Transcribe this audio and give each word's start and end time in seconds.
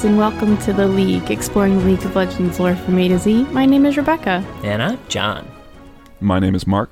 Warheads, 0.00 0.04
and 0.04 0.18
welcome 0.18 0.56
to 0.64 0.72
the 0.72 0.86
League, 0.86 1.30
exploring 1.30 1.78
the 1.78 1.84
League 1.84 2.04
of 2.04 2.14
Legends 2.16 2.58
lore 2.60 2.76
from 2.76 2.98
A 2.98 3.08
to 3.08 3.18
Z. 3.18 3.44
My 3.44 3.66
name 3.66 3.84
is 3.86 3.96
Rebecca, 3.96 4.44
And 4.62 4.82
I'm 4.82 4.98
John. 5.08 5.50
My 6.20 6.38
name 6.38 6.54
is 6.54 6.66
Mark. 6.66 6.90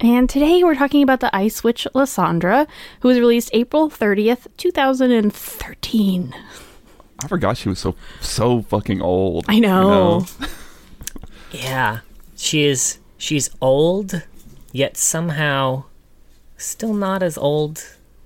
and 0.00 0.28
today 0.28 0.62
we're 0.64 0.74
talking 0.74 1.02
about 1.02 1.20
the 1.20 1.34
Ice 1.34 1.62
Witch 1.64 1.86
Lissandra, 1.94 2.66
who 3.00 3.08
was 3.08 3.18
released 3.18 3.50
April 3.52 3.88
30th, 3.90 4.46
2013. 4.56 6.34
I 7.22 7.28
forgot 7.28 7.56
she 7.56 7.68
was 7.68 7.78
so 7.78 7.94
so 8.20 8.62
fucking 8.62 9.00
old. 9.02 9.44
I 9.48 9.58
know. 9.58 10.26
Yeah, 11.52 12.00
she 12.36 12.64
is. 12.64 12.98
She's 13.18 13.50
old, 13.60 14.22
yet 14.70 14.96
somehow 14.96 15.82
still 16.56 16.94
not 16.94 17.24
as 17.24 17.36
old 17.36 17.84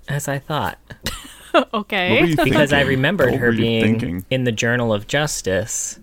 as 0.09 0.29
I 0.29 0.39
thought. 0.39 0.79
What 1.71 1.73
were 1.73 1.79
okay. 1.81 2.27
you 2.27 2.37
Because 2.37 2.73
I 2.73 2.81
remembered 2.83 3.31
What 3.33 3.41
her 3.41 3.53
being 3.53 3.83
thinking? 4.01 4.25
in 4.31 4.45
the 4.45 4.53
Journal 4.53 4.93
of 4.93 5.07
Justice. 5.07 5.99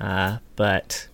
Uh, 0.00 0.38
but 0.56 1.08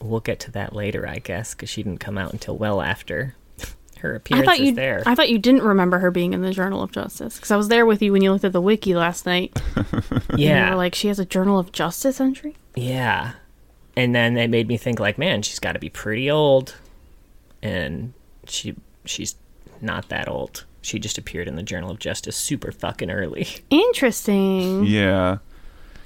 we'll 0.00 0.20
get 0.20 0.40
to 0.40 0.50
that 0.52 0.74
later, 0.74 1.08
I 1.08 1.18
guess, 1.18 1.54
because 1.54 1.68
she 1.70 1.82
didn't 1.82 2.00
come 2.00 2.18
out 2.18 2.32
until 2.32 2.56
well 2.56 2.82
after 2.82 3.34
her 4.00 4.12
I 4.14 4.16
appearance 4.16 4.46
thought 4.46 4.58
is 4.60 4.68
you. 4.68 4.74
there. 4.74 5.02
I 5.06 5.14
thought 5.14 5.30
you 5.30 5.38
didn't 5.38 5.62
remember 5.62 5.98
her 6.00 6.10
being 6.10 6.34
in 6.34 6.42
the 6.42 6.50
Journal 6.50 6.82
of 6.82 6.92
Justice 6.92 7.36
because 7.36 7.50
I 7.50 7.56
was 7.56 7.68
there 7.68 7.86
with 7.86 8.02
you 8.02 8.12
when 8.12 8.22
you 8.22 8.32
looked 8.32 8.44
at 8.44 8.52
the 8.52 8.60
wiki 8.60 8.94
last 8.94 9.24
night. 9.26 9.58
And 10.30 10.40
you 10.40 10.48
yeah, 10.48 10.70
were 10.70 10.76
like, 10.76 10.94
she 10.94 11.08
has 11.08 11.18
a 11.20 11.24
Journal 11.24 11.58
of 11.58 11.70
Justice 11.70 12.20
entry. 12.20 12.56
Yeah. 12.74 13.34
And 13.96 14.12
then 14.14 14.36
it 14.36 14.50
made 14.50 14.66
me 14.66 14.76
think 14.76 14.98
like, 14.98 15.16
man, 15.18 15.42
she's 15.42 15.60
got 15.60 15.72
to 15.72 15.78
be 15.78 15.88
pretty 15.90 16.28
old. 16.30 16.74
And 17.62 18.12
she 18.46 18.74
she's 19.04 19.36
not 19.80 20.08
that 20.08 20.28
old. 20.28 20.64
She 20.84 20.98
just 20.98 21.16
appeared 21.18 21.48
in 21.48 21.56
the 21.56 21.62
Journal 21.62 21.90
of 21.90 21.98
Justice 21.98 22.36
super 22.36 22.70
fucking 22.70 23.10
early. 23.10 23.46
Interesting. 23.70 24.84
Yeah, 24.84 25.38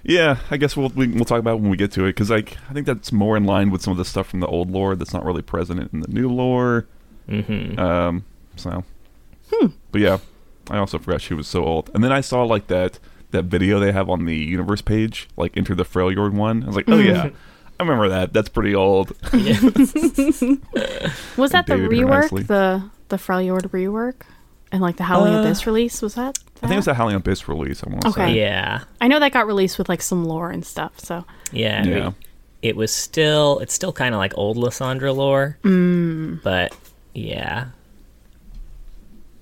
yeah. 0.04 0.38
I 0.50 0.56
guess 0.56 0.76
we'll 0.76 0.90
we, 0.90 1.08
we'll 1.08 1.24
talk 1.24 1.40
about 1.40 1.56
it 1.56 1.60
when 1.60 1.70
we 1.70 1.76
get 1.76 1.92
to 1.92 2.04
it 2.04 2.10
because 2.10 2.30
like 2.30 2.56
I 2.70 2.72
think 2.72 2.86
that's 2.86 3.10
more 3.12 3.36
in 3.36 3.44
line 3.44 3.70
with 3.70 3.82
some 3.82 3.90
of 3.90 3.96
the 3.98 4.04
stuff 4.04 4.28
from 4.28 4.40
the 4.40 4.46
old 4.46 4.70
lore 4.70 4.94
that's 4.96 5.12
not 5.12 5.24
really 5.24 5.42
present 5.42 5.92
in 5.92 6.00
the 6.00 6.08
new 6.08 6.28
lore. 6.28 6.86
Mhm. 7.28 7.78
Um. 7.78 8.24
So. 8.56 8.84
But 9.90 10.00
yeah, 10.00 10.18
I 10.70 10.76
also 10.78 10.98
forgot 10.98 11.20
she 11.22 11.34
was 11.34 11.48
so 11.48 11.64
old. 11.64 11.90
And 11.94 12.04
then 12.04 12.12
I 12.12 12.20
saw 12.20 12.42
like 12.44 12.66
that 12.68 12.98
that 13.30 13.44
video 13.44 13.80
they 13.80 13.92
have 13.92 14.08
on 14.08 14.24
the 14.26 14.36
universe 14.36 14.82
page, 14.82 15.28
like 15.36 15.56
Enter 15.56 15.74
the 15.74 15.84
Freljord 15.84 16.32
one. 16.34 16.62
I 16.62 16.66
was 16.66 16.76
like, 16.76 16.84
oh 16.88 16.98
yeah, 16.98 17.30
I 17.80 17.82
remember 17.82 18.08
that. 18.10 18.32
That's 18.32 18.48
pretty 18.48 18.74
old. 18.74 19.10
Was 21.36 21.52
that 21.52 21.66
the 21.66 21.76
Dated 21.76 21.90
rework? 21.90 22.22
nicely. 22.22 22.42
The 22.42 22.84
the 23.08 23.16
Freljord 23.16 23.62
rework? 23.70 24.22
And 24.70 24.82
like 24.82 24.96
the 24.96 25.04
Howling 25.04 25.34
Uh, 25.34 25.40
Abyss 25.40 25.66
release? 25.66 26.02
Was 26.02 26.14
that? 26.16 26.38
I 26.56 26.60
think 26.66 26.72
it 26.72 26.76
was 26.76 26.84
the 26.84 26.94
Howling 26.94 27.16
Abyss 27.16 27.48
release. 27.48 27.82
I 27.84 27.88
want 27.88 28.02
to 28.02 28.08
Okay. 28.08 28.26
say. 28.32 28.38
Yeah. 28.40 28.82
I 29.00 29.08
know 29.08 29.18
that 29.20 29.32
got 29.32 29.46
released 29.46 29.78
with 29.78 29.88
like 29.88 30.02
some 30.02 30.24
lore 30.24 30.50
and 30.50 30.64
stuff. 30.64 30.98
So 31.00 31.24
Yeah. 31.52 31.84
Yeah. 31.84 32.06
It, 32.08 32.14
it 32.60 32.76
was 32.76 32.92
still 32.92 33.58
it's 33.60 33.72
still 33.72 33.92
kind 33.92 34.14
of 34.14 34.18
like 34.18 34.32
old 34.36 34.56
Lissandra 34.56 35.14
lore. 35.16 35.56
Mm. 35.62 36.42
But 36.42 36.76
yeah. 37.14 37.66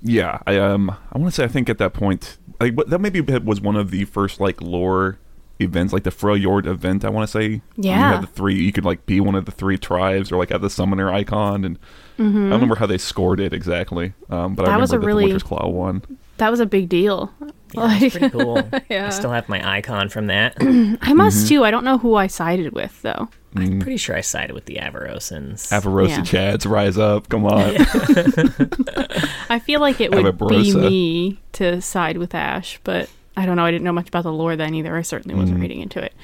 Yeah, 0.02 0.38
I 0.46 0.58
um, 0.58 0.90
I 1.12 1.18
want 1.18 1.32
to 1.34 1.40
say 1.40 1.44
I 1.44 1.48
think 1.48 1.68
at 1.68 1.78
that 1.78 1.92
point, 1.92 2.36
like 2.60 2.76
that 2.76 3.00
maybe 3.00 3.20
was 3.20 3.60
one 3.60 3.76
of 3.76 3.90
the 3.90 4.04
first 4.04 4.38
like 4.40 4.60
lore 4.62 5.18
events, 5.58 5.92
like 5.92 6.04
the 6.04 6.10
Freljord 6.10 6.66
event. 6.66 7.04
I 7.04 7.08
want 7.10 7.26
to 7.28 7.32
say. 7.32 7.48
Yeah. 7.48 7.50
you 7.76 7.90
Yeah. 7.90 8.12
had 8.12 8.22
the 8.22 8.26
three. 8.28 8.54
You 8.62 8.72
could 8.72 8.84
like 8.84 9.06
be 9.06 9.20
one 9.20 9.34
of 9.34 9.46
the 9.46 9.52
three 9.52 9.78
tribes, 9.78 10.30
or 10.30 10.36
like 10.36 10.50
have 10.50 10.60
the 10.60 10.70
summoner 10.70 11.12
icon, 11.12 11.64
and 11.64 11.78
I 12.18 12.22
don't 12.22 12.50
remember 12.50 12.74
how 12.76 12.86
they 12.86 12.98
scored 12.98 13.40
it 13.40 13.52
exactly. 13.52 14.12
Um, 14.30 14.54
but 14.54 14.66
I 14.68 14.72
Mm-hmm. 14.72 14.80
Was 14.80 14.90
remember 14.92 14.96
a 14.96 15.00
that 15.00 15.06
really- 15.06 15.22
the 15.24 15.28
Winter's 15.28 15.42
Claw 15.42 15.68
won. 15.68 16.02
that 16.38 16.50
was 16.50 16.60
a 16.60 16.66
big 16.66 16.88
deal. 16.88 17.32
Yeah, 17.74 17.98
it's 18.00 18.16
pretty 18.16 18.30
cool. 18.30 18.62
Yeah. 18.88 19.06
I 19.06 19.10
still 19.10 19.30
have 19.32 19.48
my 19.48 19.76
icon 19.78 20.08
from 20.08 20.28
that. 20.28 20.54
I 20.60 21.12
must 21.12 21.38
Mm-hmm. 21.38 21.48
too. 21.48 21.64
I 21.64 21.70
don't 21.70 21.84
know 21.84 21.98
who 21.98 22.14
I 22.14 22.26
sided 22.28 22.72
with 22.72 23.02
though. 23.02 23.28
I'm 23.54 23.80
pretty 23.80 23.96
sure 23.96 24.14
I 24.16 24.20
sided 24.20 24.52
with 24.54 24.66
the 24.66 24.76
Avarosans. 24.76 25.70
Avarosa 25.72 26.08
Yeah. 26.08 26.20
Chads, 26.56 26.70
rise 26.70 26.98
up! 26.98 27.28
Come 27.30 27.46
on. 27.46 27.74
I 29.50 29.58
feel 29.58 29.80
like 29.80 30.00
it 30.00 30.14
would 30.14 30.38
be 30.38 30.74
me 30.74 31.40
to 31.52 31.80
side 31.80 32.18
with 32.18 32.34
Ash, 32.34 32.78
but 32.84 33.08
I 33.36 33.44
don't 33.46 33.56
know. 33.56 33.64
I 33.64 33.70
didn't 33.70 33.84
know 33.84 33.92
much 33.92 34.08
about 34.08 34.22
the 34.22 34.32
lore 34.32 34.56
then 34.56 34.74
either. 34.74 34.96
I 34.96 35.02
certainly 35.02 35.34
Mm. 35.36 35.40
wasn't 35.40 35.60
reading 35.60 35.80
into 35.80 36.02
it. 36.02 36.14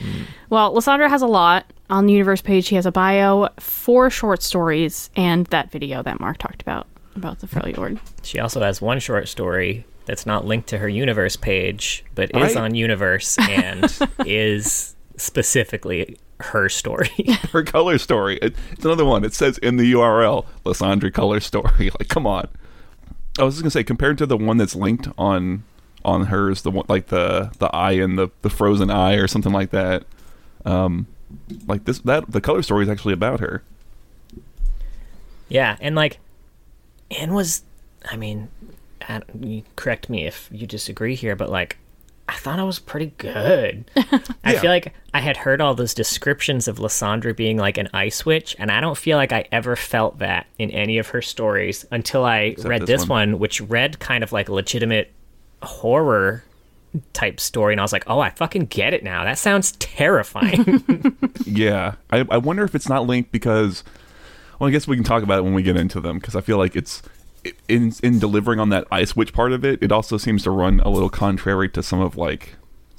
Well, 0.50 0.74
Lissandra 0.74 1.08
has 1.10 1.20
a 1.22 1.26
lot. 1.26 1.66
On 1.90 2.06
the 2.06 2.12
universe 2.14 2.40
page, 2.40 2.64
she 2.64 2.74
has 2.76 2.86
a 2.86 2.92
bio, 2.92 3.48
four 3.60 4.08
short 4.08 4.42
stories, 4.42 5.10
and 5.14 5.46
that 5.48 5.70
video 5.70 6.02
that 6.02 6.20
Mark 6.20 6.38
talked 6.38 6.62
about 6.62 6.86
about 7.14 7.40
the 7.40 7.46
Freljord. 7.46 7.98
She 8.22 8.38
also 8.40 8.60
has 8.62 8.80
one 8.80 8.98
short 8.98 9.28
story 9.28 9.84
that's 10.06 10.24
not 10.24 10.46
linked 10.46 10.68
to 10.70 10.78
her 10.78 10.88
universe 10.88 11.36
page, 11.36 12.02
but 12.14 12.30
is 12.34 12.54
Right. 12.54 12.56
on 12.56 12.74
universe 12.74 13.36
and 13.38 13.84
is 14.26 14.94
specifically 15.18 16.16
her 16.40 16.68
story. 16.68 17.08
Her 17.52 17.62
color 17.62 17.98
story. 17.98 18.36
It, 18.42 18.56
it's 18.72 18.84
another 18.84 19.04
one. 19.04 19.22
It 19.24 19.32
says 19.32 19.58
in 19.58 19.76
the 19.76 19.92
URL, 19.92 20.44
Lissandra 20.64 21.12
color 21.12 21.38
story. 21.38 21.90
Like, 22.00 22.08
come 22.08 22.26
on. 22.26 22.48
I 23.38 23.44
was 23.44 23.54
just 23.54 23.62
gonna 23.62 23.70
say, 23.70 23.84
compared 23.84 24.18
to 24.18 24.26
the 24.26 24.36
one 24.36 24.56
that's 24.56 24.74
linked 24.74 25.06
on 25.16 25.62
on 26.04 26.26
hers, 26.26 26.62
the 26.62 26.70
one 26.70 26.86
like 26.88 27.06
the 27.08 27.52
the 27.58 27.66
eye 27.74 27.92
and 27.92 28.18
the 28.18 28.28
the 28.42 28.50
frozen 28.50 28.90
eye 28.90 29.14
or 29.14 29.26
something 29.26 29.52
like 29.52 29.70
that. 29.70 30.04
Um, 30.64 31.06
like 31.66 31.84
this 31.84 31.98
that 32.00 32.30
the 32.30 32.40
color 32.40 32.62
story 32.62 32.84
is 32.84 32.88
actually 32.88 33.14
about 33.14 33.40
her. 33.40 33.62
yeah, 35.48 35.76
and 35.80 35.94
like, 35.94 36.18
Anne 37.10 37.34
was, 37.34 37.62
I 38.10 38.16
mean, 38.16 38.48
I, 39.08 39.22
you 39.40 39.62
correct 39.76 40.08
me 40.08 40.26
if 40.26 40.48
you 40.52 40.66
disagree 40.66 41.14
here, 41.14 41.36
but 41.36 41.50
like, 41.50 41.78
I 42.28 42.34
thought 42.34 42.58
it 42.58 42.64
was 42.64 42.78
pretty 42.78 43.12
good. 43.18 43.90
I 44.44 44.56
feel 44.56 44.70
like 44.70 44.94
I 45.12 45.20
had 45.20 45.36
heard 45.36 45.60
all 45.60 45.74
those 45.74 45.92
descriptions 45.92 46.68
of 46.68 46.78
Lissandra 46.78 47.36
being 47.36 47.58
like 47.58 47.76
an 47.76 47.88
ice 47.92 48.24
witch, 48.24 48.56
and 48.58 48.70
I 48.70 48.80
don't 48.80 48.96
feel 48.96 49.18
like 49.18 49.32
I 49.32 49.44
ever 49.52 49.76
felt 49.76 50.20
that 50.20 50.46
in 50.58 50.70
any 50.70 50.98
of 50.98 51.08
her 51.08 51.20
stories 51.20 51.84
until 51.90 52.24
I 52.24 52.54
read 52.58 52.82
this 52.82 53.00
this 53.02 53.08
one. 53.08 53.32
one, 53.32 53.38
which 53.40 53.60
read 53.60 53.98
kind 53.98 54.24
of 54.24 54.32
like 54.32 54.48
legitimate 54.48 55.12
horror 55.62 56.44
type 57.12 57.40
story, 57.40 57.72
and 57.72 57.80
I 57.80 57.84
was 57.84 57.92
like, 57.92 58.04
oh, 58.06 58.20
I 58.20 58.30
fucking 58.30 58.66
get 58.66 58.92
it 58.92 59.02
now. 59.02 59.24
That 59.24 59.38
sounds 59.38 59.72
terrifying. 59.72 61.16
Yeah, 61.44 61.96
I, 62.10 62.24
I 62.30 62.38
wonder 62.38 62.64
if 62.64 62.74
it's 62.74 62.88
not 62.88 63.06
linked 63.06 63.30
because, 63.30 63.84
well, 64.58 64.68
I 64.68 64.70
guess 64.70 64.86
we 64.88 64.96
can 64.96 65.04
talk 65.04 65.22
about 65.22 65.38
it 65.38 65.42
when 65.42 65.52
we 65.52 65.62
get 65.62 65.76
into 65.76 66.00
them 66.00 66.18
because 66.18 66.34
I 66.34 66.40
feel 66.40 66.56
like 66.56 66.74
it's 66.74 67.02
in 67.68 67.92
in 68.02 68.18
delivering 68.18 68.58
on 68.58 68.70
that 68.70 68.86
ice 68.90 69.14
witch 69.14 69.32
part 69.34 69.52
of 69.52 69.64
it. 69.64 69.82
It 69.82 69.92
also 69.92 70.16
seems 70.16 70.44
to 70.44 70.50
run 70.50 70.80
a 70.80 70.88
little 70.88 71.10
contrary 71.10 71.68
to 71.70 71.82
some 71.82 72.00
of 72.00 72.16
like 72.16 72.54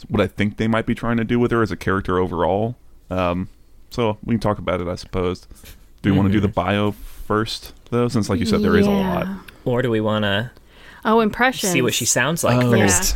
what 0.07 0.21
I 0.21 0.27
think 0.27 0.57
they 0.57 0.67
might 0.67 0.85
be 0.85 0.93
trying 0.93 1.17
to 1.17 1.23
do 1.23 1.39
with 1.39 1.51
her 1.51 1.63
as 1.63 1.71
a 1.71 1.77
character 1.77 2.19
overall. 2.19 2.75
Um, 3.09 3.49
so 3.89 4.17
we 4.23 4.35
can 4.35 4.41
talk 4.41 4.59
about 4.59 4.81
it, 4.81 4.87
I 4.87 4.95
suppose. 4.95 5.47
Do 6.01 6.11
we 6.11 6.17
want 6.17 6.27
to 6.27 6.33
do 6.33 6.39
the 6.39 6.47
bio 6.47 6.91
first 6.91 7.73
though, 7.89 8.07
since 8.07 8.29
like 8.29 8.39
you 8.39 8.45
said, 8.45 8.61
there 8.61 8.77
is 8.77 8.85
a 8.85 8.91
lot. 8.91 9.27
Or 9.65 9.81
do 9.81 9.89
we 9.89 10.01
want 10.01 10.23
to 10.23 10.51
Oh, 11.05 11.19
impressions. 11.19 11.71
see 11.71 11.81
what 11.81 11.93
she 11.93 12.05
sounds 12.05 12.43
like 12.43 12.63
Oh. 12.63 12.71
first? 12.71 13.15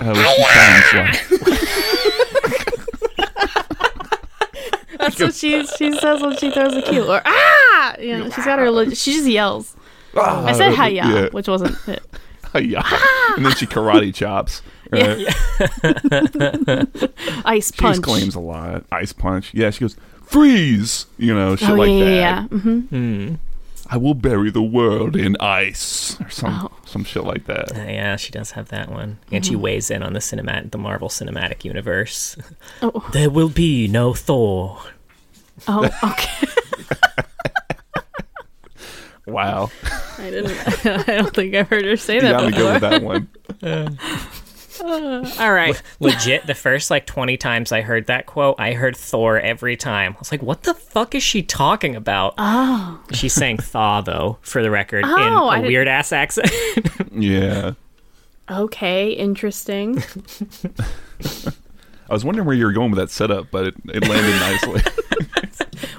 Uh, 0.00 0.14
what 0.14 0.36
she 0.36 0.42
sounds 0.92 0.94
like. 0.94 1.58
That's 4.98 5.20
what 5.20 5.34
she 5.34 5.64
she 5.66 5.92
says 5.98 6.20
when 6.20 6.36
she 6.36 6.50
throws 6.50 6.74
a 6.74 6.82
cue. 6.82 7.04
Or 7.04 7.22
ah, 7.24 7.96
you 7.98 8.18
know, 8.18 8.28
she's 8.30 8.44
got 8.44 8.58
her. 8.58 8.70
le- 8.70 8.94
She 8.94 9.12
just 9.12 9.26
yells. 9.26 9.74
I 10.16 10.52
said 10.52 10.74
hiya, 10.74 10.90
yeah. 11.06 11.28
which 11.30 11.46
wasn't 11.48 11.76
it. 11.86 12.02
yeah. 12.60 12.82
and 13.36 13.44
then 13.46 13.54
she 13.54 13.66
karate 13.66 14.14
chops. 14.14 14.62
Right? 14.90 15.18
Ice 17.44 17.70
punch. 17.70 17.74
She 17.74 17.82
punch. 17.82 17.98
exclaims 17.98 18.34
a 18.34 18.40
lot. 18.40 18.84
Ice 18.90 19.12
punch. 19.12 19.52
Yeah, 19.52 19.68
she 19.68 19.80
goes, 19.80 19.96
freeze! 20.24 21.04
You 21.18 21.34
know, 21.34 21.56
shit 21.56 21.68
oh 21.68 21.74
like 21.74 21.90
yeah, 21.90 21.98
that. 21.98 22.10
yeah, 22.10 22.46
yeah. 22.50 22.80
hmm 22.80 23.34
I 23.90 23.96
will 23.96 24.14
bury 24.14 24.50
the 24.50 24.62
world 24.62 25.16
in 25.16 25.36
ice. 25.40 26.20
Or 26.20 26.28
some 26.30 26.68
Oh. 26.70 26.70
some 26.84 27.04
shit 27.04 27.24
like 27.24 27.46
that. 27.46 27.72
Uh, 27.76 27.82
yeah, 27.84 28.16
she 28.16 28.30
does 28.30 28.50
have 28.52 28.68
that 28.68 28.90
one, 28.90 29.18
and 29.32 29.42
Mm-hmm. 29.42 29.50
she 29.50 29.56
weighs 29.56 29.90
in 29.90 30.02
on 30.02 30.12
the 30.12 30.18
cinematic, 30.20 30.70
the 30.72 30.78
Marvel 30.78 31.08
Cinematic 31.08 31.64
Universe. 31.64 32.36
Oh, 32.82 33.08
There 33.12 33.30
will 33.30 33.48
be 33.48 33.88
no 33.88 34.12
Thor. 34.14 34.78
oh, 35.66 35.84
okay. 36.04 36.46
Wow. 39.26 39.70
I 40.18 40.30
didn't. 40.30 40.86
I 41.08 41.16
don't 41.16 41.34
think 41.34 41.54
I've 41.54 41.68
heard 41.68 41.84
her 41.84 41.96
say 41.98 42.14
You 42.16 42.20
that 42.22 42.32
got 42.32 42.44
me 42.46 42.52
good 42.56 42.80
before. 42.80 42.90
with 42.90 43.60
that 43.60 43.82
one. 43.82 43.98
All 45.40 45.52
right. 45.52 45.80
Legit, 46.00 46.46
the 46.46 46.54
first 46.54 46.90
like 46.90 47.06
twenty 47.06 47.36
times 47.36 47.72
I 47.72 47.80
heard 47.82 48.06
that 48.06 48.26
quote, 48.26 48.56
I 48.58 48.72
heard 48.72 48.96
Thor 48.96 49.38
every 49.40 49.76
time. 49.76 50.14
I 50.14 50.18
was 50.18 50.30
like, 50.32 50.42
"What 50.42 50.62
the 50.62 50.74
fuck 50.74 51.14
is 51.14 51.22
she 51.22 51.42
talking 51.42 51.96
about?" 51.96 52.34
Oh, 52.38 53.00
She's 53.12 53.32
saying 53.32 53.58
"thaw" 53.58 54.00
though, 54.00 54.38
for 54.42 54.62
the 54.62 54.70
record, 54.70 55.04
Oh, 55.06 55.16
in 55.16 55.22
I 55.32 55.52
a 55.54 55.56
didn't- 55.56 55.68
weird 55.68 55.88
ass 55.88 56.12
accent. 56.12 56.50
Yeah. 57.12 57.72
okay. 58.50 59.10
Interesting. 59.12 60.02
I 62.10 62.12
was 62.14 62.24
wondering 62.24 62.46
where 62.46 62.56
you 62.56 62.64
were 62.64 62.72
going 62.72 62.90
with 62.90 62.98
that 63.00 63.10
setup, 63.10 63.50
but 63.50 63.66
it, 63.68 63.74
it 63.92 64.08
landed 64.08 64.36
nicely. 64.40 64.82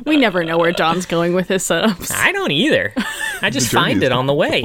We 0.06 0.18
never 0.18 0.44
know 0.44 0.58
where 0.58 0.72
John's 0.72 1.06
going 1.06 1.34
with 1.34 1.48
his 1.50 1.64
setups. 1.64 2.12
I 2.12 2.31
don't 2.31 2.52
either. 2.52 2.94
I 3.42 3.50
just 3.52 3.72
find 3.72 4.02
it 4.02 4.12
on 4.12 4.26
the 4.26 4.34
way. 4.34 4.62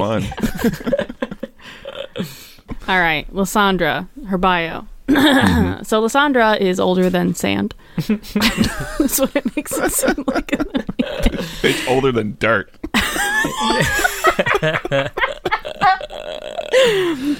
Fun. 2.85 2.95
All 2.95 3.01
right, 3.01 3.31
Lissandra, 3.33 4.07
her 4.27 4.37
bio. 4.37 4.87
So 5.83 6.01
Lissandra 6.01 6.59
is 6.59 6.79
older 6.79 7.09
than 7.11 7.35
sand. 7.35 7.75
That's 7.97 9.19
what 9.19 9.35
it 9.35 9.55
makes 9.55 9.77
it 9.77 9.91
seem 9.91 10.23
like. 10.27 10.51
It's 11.63 11.87
older 11.87 12.11
than 12.11 12.37
dirt. 12.39 12.71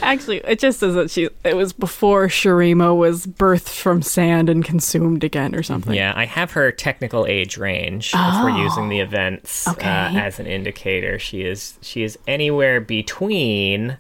Actually, 0.02 0.38
it 0.46 0.60
just 0.60 0.80
says 0.80 0.94
that 0.96 1.10
she 1.12 1.30
it 1.44 1.56
was 1.56 1.74
before 1.74 2.28
Shurima 2.28 2.96
was 2.96 3.26
birthed 3.26 3.70
from 3.70 4.02
sand 4.02 4.50
and 4.50 4.64
consumed 4.64 5.24
again 5.24 5.56
or 5.56 5.64
something. 5.64 5.94
Yeah, 5.94 6.14
I 6.16 6.26
have 6.26 6.52
her 6.52 6.72
technical 6.72 7.26
age 7.26 7.58
range 7.58 8.12
if 8.14 8.44
we're 8.44 8.58
using 8.58 8.90
the 8.90 9.00
events 9.00 9.68
uh, 9.68 9.74
as 9.82 10.40
an 10.40 10.46
indicator. 10.48 11.20
She 11.20 11.42
is 11.42 11.78
she 11.82 12.04
is 12.04 12.18
anywhere 12.28 12.80
between 12.80 13.98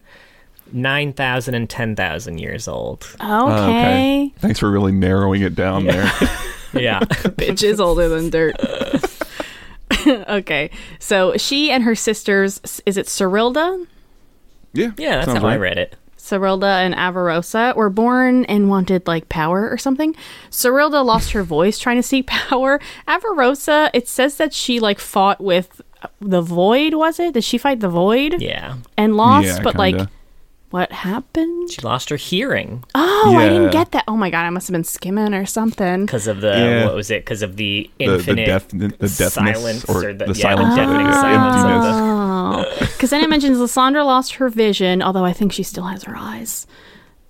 9,000 0.71 1.53
and 1.56 1.69
10,000 1.69 2.38
years 2.38 2.67
old. 2.67 3.03
Okay. 3.15 3.25
Oh, 3.27 3.63
okay. 3.69 4.33
Thanks 4.39 4.59
for 4.59 4.69
really 4.69 4.91
narrowing 4.91 5.41
it 5.41 5.56
down 5.56 5.85
there. 5.85 6.12
Yeah. 6.73 7.00
Bitch 7.00 7.63
is 7.63 7.79
older 7.79 8.09
than 8.09 8.29
dirt. 8.29 8.56
okay. 10.07 10.69
So 11.00 11.38
she 11.38 11.71
and 11.71 11.83
her 11.83 11.95
sisters 11.95 12.81
is 12.85 12.97
it 12.97 13.06
Serylda? 13.06 13.88
Yeah. 14.73 14.91
Yeah, 14.97 15.15
that's 15.15 15.27
sounds 15.27 15.39
how 15.39 15.47
I 15.47 15.56
read 15.56 15.77
it. 15.77 15.95
Serylda 16.17 16.83
and 16.83 16.94
Avarosa 16.95 17.75
were 17.75 17.89
born 17.89 18.45
and 18.45 18.67
wanted 18.69 19.07
like 19.07 19.29
power 19.29 19.69
or 19.69 19.77
something. 19.77 20.15
Serylda 20.50 21.06
lost 21.06 21.31
her 21.31 21.44
voice 21.44 21.77
trying 21.79 21.97
to 21.97 22.03
seek 22.03 22.27
power. 22.27 22.81
Avarosa, 23.07 23.89
it 23.94 24.07
says 24.07 24.38
that 24.38 24.53
she 24.53 24.79
like 24.79 25.00
fought 25.00 25.39
with 25.39 25.81
the 26.19 26.41
void, 26.41 26.95
was 26.95 27.19
it? 27.19 27.35
Did 27.35 27.44
she 27.44 27.57
fight 27.57 27.79
the 27.79 27.89
void? 27.89 28.41
Yeah. 28.41 28.77
And 28.97 29.15
lost, 29.15 29.47
Yeah, 29.47 29.62
but 29.63 29.75
like 29.75 29.95
kinda. 29.95 30.12
What 30.75 30.92
happened? 30.92 31.72
She 31.72 31.80
lost 31.83 32.10
her 32.10 32.18
hearing 32.18 32.83
Oh, 32.94 33.36
I 33.39 33.48
didn't 33.48 33.72
get 33.72 33.94
that. 33.94 34.04
Oh 34.10 34.18
my 34.18 34.30
god, 34.30 34.44
I 34.45 34.50
must 34.50 34.68
have 34.68 34.74
been 34.74 34.83
skimming 34.83 35.33
or 35.33 35.45
something. 35.45 36.06
because 36.06 36.27
of 36.27 36.42
the 36.42 36.50
Yeah. 36.50 36.86
what 36.88 36.95
was 36.95 37.10
it? 37.10 37.24
Because 37.24 37.42
of 37.42 37.56
the 37.56 37.89
The, 37.98 38.06
the, 38.07 38.13
infinite 38.16 38.68
the 38.69 38.88
deafness 39.07 39.33
silence 39.33 39.86
or, 39.86 40.10
or 40.10 40.13
the- 40.13 40.25
the, 40.25 40.33
yeah, 40.33 40.42
silence, 40.42 40.75
deafening 40.75 41.07
or 41.07 41.13
silence 41.13 41.56
of 41.56 41.72
emptiness. 41.72 41.95
the- 41.95 42.16
Oh, 42.83 42.88
because 42.92 43.10
then 43.12 43.24
it 43.24 43.30
mentions 43.30 43.57
Lissandra 43.57 44.04
lost 44.06 44.33
her 44.36 44.50
vision, 44.50 45.01
although 45.01 45.24
I 45.24 45.31
think 45.31 45.54
she 45.54 45.63
still 45.63 45.86
has 45.86 46.04
her 46.04 46.16
eyes. 46.18 46.68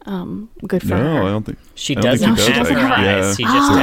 Um, 0.08 0.50
good 0.68 0.82
for 0.82 0.90
No, 0.90 0.98
her. 0.98 1.04
No, 1.04 1.28
I 1.28 1.30
don't 1.30 1.46
think 1.46 1.60
She 1.76 1.96
I 1.96 2.02
don't 2.02 2.12
doesn't 2.14 2.36
think 2.36 2.50
have 2.50 2.68
does, 2.68 2.76
her 2.76 2.80
actually. 2.80 3.08
eyes. 3.10 3.26
Yeah. 3.26 3.34
She 3.36 3.44
just 3.44 3.72
Her 3.72 3.80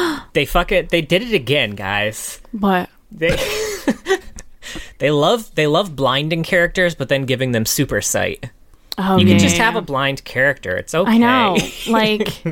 has. 0.00 0.20
They 0.32 0.44
fuck 0.46 0.72
it. 0.72 0.88
They 0.90 1.00
did 1.02 1.22
it 1.22 1.32
again, 1.32 1.76
guys. 1.76 2.40
But 2.52 2.88
They 3.12 3.36
they 4.98 5.10
love 5.12 5.54
they 5.54 5.68
love 5.68 5.94
blinding 5.94 6.42
characters, 6.42 6.96
but 6.96 7.08
then 7.08 7.24
giving 7.24 7.52
them 7.52 7.64
super 7.66 8.00
sight. 8.00 8.50
Oh, 8.98 9.16
You 9.18 9.26
yeah, 9.26 9.32
can 9.32 9.38
just 9.40 9.56
yeah, 9.56 9.64
have 9.64 9.74
yeah. 9.74 9.78
a 9.80 9.82
blind 9.82 10.24
character. 10.24 10.76
It's 10.76 10.94
okay. 10.94 11.10
I 11.12 11.18
know, 11.18 11.56
like 11.88 12.44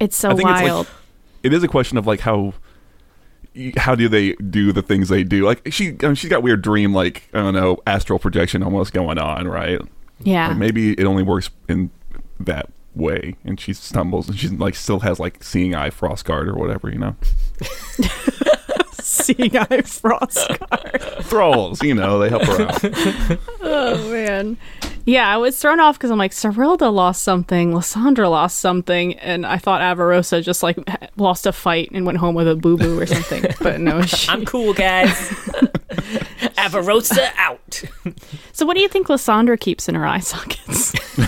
it's 0.00 0.16
so 0.16 0.30
I 0.30 0.34
think 0.34 0.48
it's 0.48 0.60
like- 0.60 0.64
wild. 0.64 0.86
it 1.42 1.52
is 1.52 1.62
a 1.62 1.68
question 1.68 1.98
of 1.98 2.06
like 2.06 2.20
how 2.20 2.54
how 3.76 3.94
do 3.94 4.08
they 4.08 4.32
do 4.34 4.72
the 4.72 4.82
things 4.82 5.08
they 5.08 5.22
do 5.22 5.44
like 5.46 5.62
she 5.72 5.96
I 6.02 6.06
mean, 6.06 6.14
she's 6.16 6.28
got 6.28 6.42
weird 6.42 6.60
dream 6.60 6.92
like 6.92 7.28
i 7.32 7.38
don't 7.38 7.54
know 7.54 7.78
astral 7.86 8.18
projection 8.18 8.64
almost 8.64 8.92
going 8.92 9.16
on 9.16 9.46
right 9.46 9.80
yeah, 10.24 10.48
like 10.48 10.56
maybe 10.56 10.94
it 10.94 11.04
only 11.04 11.22
works 11.22 11.50
in 11.68 11.90
that 12.40 12.68
way 12.96 13.36
and 13.44 13.60
she 13.60 13.72
stumbles 13.72 14.28
and 14.28 14.36
she's 14.36 14.50
like 14.50 14.74
still 14.74 14.98
has 15.00 15.20
like 15.20 15.44
seeing 15.44 15.72
eye 15.72 15.90
frost 15.90 16.24
guard 16.24 16.48
or 16.48 16.54
whatever 16.54 16.90
you 16.90 16.98
know 16.98 17.14
seeing 19.24 19.56
eye 19.56 19.82
frost. 19.82 20.48
Car. 20.48 20.98
Thralls 21.22 21.82
you 21.82 21.94
know 21.94 22.18
they 22.18 22.28
help 22.28 22.42
her 22.44 22.62
out 22.62 22.80
oh 23.62 24.10
man, 24.10 24.56
yeah, 25.06 25.28
I 25.28 25.36
was 25.36 25.58
thrown 25.58 25.80
off 25.80 25.98
because 25.98 26.10
I'm 26.10 26.18
like 26.18 26.32
Serylda 26.32 26.92
lost 26.92 27.22
something, 27.22 27.72
Lissandra 27.72 28.30
lost 28.30 28.58
something, 28.58 29.14
and 29.18 29.44
I 29.44 29.58
thought 29.58 29.82
Avarosa 29.82 30.42
just 30.42 30.62
like 30.62 30.78
lost 31.16 31.46
a 31.46 31.52
fight 31.52 31.90
and 31.92 32.06
went 32.06 32.18
home 32.18 32.34
with 32.34 32.48
a 32.48 32.56
boo 32.56 32.78
boo 32.78 32.98
or 32.98 33.06
something. 33.06 33.44
but 33.60 33.80
no, 33.80 34.02
she... 34.02 34.30
I'm 34.30 34.44
cool, 34.46 34.72
guys. 34.72 35.32
Avarosa 36.56 37.30
out. 37.36 37.82
so 38.52 38.64
what 38.66 38.74
do 38.76 38.80
you 38.82 38.88
think 38.88 39.08
Lissandra 39.08 39.58
keeps 39.58 39.88
in 39.88 39.94
her 39.94 40.06
eye 40.06 40.20
sockets? 40.20 40.92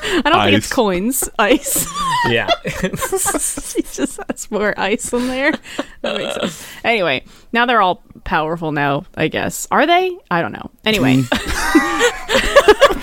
I 0.00 0.22
don't 0.30 0.42
think 0.44 0.56
it's 0.56 0.66
Ice. 0.68 0.72
coins, 0.72 1.28
ice. 1.38 1.86
Yeah. 2.30 2.48
she 2.64 3.82
just 3.82 4.18
has 4.28 4.50
more 4.50 4.74
ice 4.78 5.12
in 5.12 5.28
there. 5.28 5.52
That 6.00 6.16
makes 6.16 6.34
sense. 6.34 6.66
Anyway, 6.82 7.24
now 7.52 7.64
they're 7.64 7.80
all 7.80 8.02
powerful 8.24 8.72
now, 8.72 9.04
I 9.16 9.28
guess. 9.28 9.68
Are 9.70 9.86
they? 9.86 10.16
I 10.30 10.42
don't 10.42 10.50
know. 10.52 10.68
Anyway, 10.84 11.22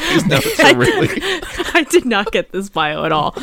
She's 0.10 0.26
never 0.28 0.50
so 0.50 0.76
really 0.76 1.10
I 1.74 1.86
did 1.90 2.06
not 2.06 2.32
get 2.32 2.52
this 2.52 2.70
bio 2.70 3.06
at 3.06 3.12
all. 3.12 3.36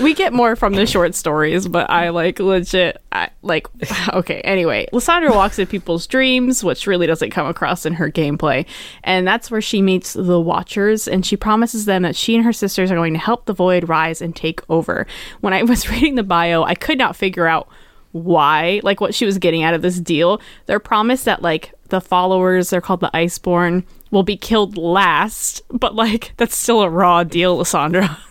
We 0.00 0.14
get 0.14 0.32
more 0.32 0.56
from 0.56 0.74
the 0.74 0.86
short 0.86 1.14
stories, 1.14 1.68
but 1.68 1.88
I 1.90 2.10
like 2.10 2.38
legit 2.38 3.00
I 3.14 3.30
like 3.42 3.68
okay, 4.12 4.40
anyway. 4.40 4.86
Lissandra 4.92 5.34
walks 5.34 5.58
in 5.58 5.66
people's 5.66 6.06
dreams, 6.06 6.64
which 6.64 6.86
really 6.86 7.06
doesn't 7.06 7.30
come 7.30 7.46
across 7.46 7.86
in 7.86 7.94
her 7.94 8.10
gameplay. 8.10 8.66
And 9.04 9.26
that's 9.26 9.50
where 9.50 9.60
she 9.60 9.80
meets 9.80 10.12
the 10.12 10.40
Watchers 10.40 11.08
and 11.08 11.24
she 11.24 11.36
promises 11.36 11.84
them 11.84 12.02
that 12.02 12.16
she 12.16 12.34
and 12.34 12.44
her 12.44 12.52
sisters 12.52 12.90
are 12.90 12.96
going 12.96 13.14
to 13.14 13.18
help 13.18 13.46
the 13.46 13.54
Void 13.54 13.88
rise 13.88 14.20
and 14.20 14.34
take 14.34 14.68
over. 14.68 15.06
When 15.40 15.52
I 15.52 15.62
was 15.74 15.88
reading 15.88 16.16
the 16.16 16.22
bio, 16.22 16.64
I 16.64 16.74
could 16.74 16.98
not 16.98 17.16
figure 17.16 17.46
out 17.46 17.68
why, 18.12 18.80
like 18.84 19.00
what 19.00 19.14
she 19.14 19.24
was 19.24 19.38
getting 19.38 19.62
out 19.62 19.74
of 19.74 19.82
this 19.82 19.98
deal. 19.98 20.40
Their 20.66 20.78
promise 20.78 21.24
that 21.24 21.42
like 21.42 21.72
the 21.88 22.00
followers, 22.00 22.70
they're 22.70 22.80
called 22.80 23.00
the 23.00 23.10
Iceborn, 23.12 23.84
will 24.14 24.22
be 24.22 24.36
killed 24.36 24.78
last, 24.78 25.60
but 25.70 25.94
like 25.94 26.32
that's 26.38 26.56
still 26.56 26.80
a 26.80 26.88
raw 26.88 27.22
deal, 27.24 27.58
Lissandra. 27.58 28.16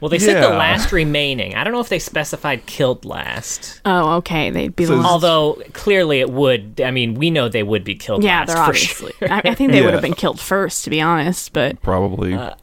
Well, 0.00 0.08
they 0.08 0.18
said 0.18 0.42
the 0.42 0.48
last 0.48 0.90
remaining. 0.90 1.54
I 1.54 1.62
don't 1.62 1.72
know 1.72 1.78
if 1.78 1.88
they 1.88 2.00
specified 2.00 2.66
killed 2.66 3.04
last. 3.04 3.80
Oh, 3.84 4.14
okay. 4.14 4.50
They'd 4.50 4.74
be 4.74 4.84
So 4.84 4.96
last. 4.96 5.06
Although 5.06 5.62
clearly 5.74 6.18
it 6.18 6.28
would. 6.28 6.80
I 6.84 6.90
mean, 6.90 7.14
we 7.14 7.30
know 7.30 7.48
they 7.48 7.62
would 7.62 7.84
be 7.84 7.94
killed 7.94 8.24
yeah, 8.24 8.40
last 8.40 8.48
they're 8.48 8.56
for 8.56 8.62
obviously. 8.62 9.12
sure. 9.20 9.28
I, 9.32 9.42
I 9.44 9.54
think 9.54 9.70
they 9.70 9.80
would 9.80 9.92
have 9.94 10.02
been 10.02 10.14
killed 10.14 10.40
first, 10.40 10.82
to 10.82 10.90
be 10.90 11.00
honest. 11.00 11.52
But 11.52 11.80
probably 11.82 12.34
uh, 12.34 12.56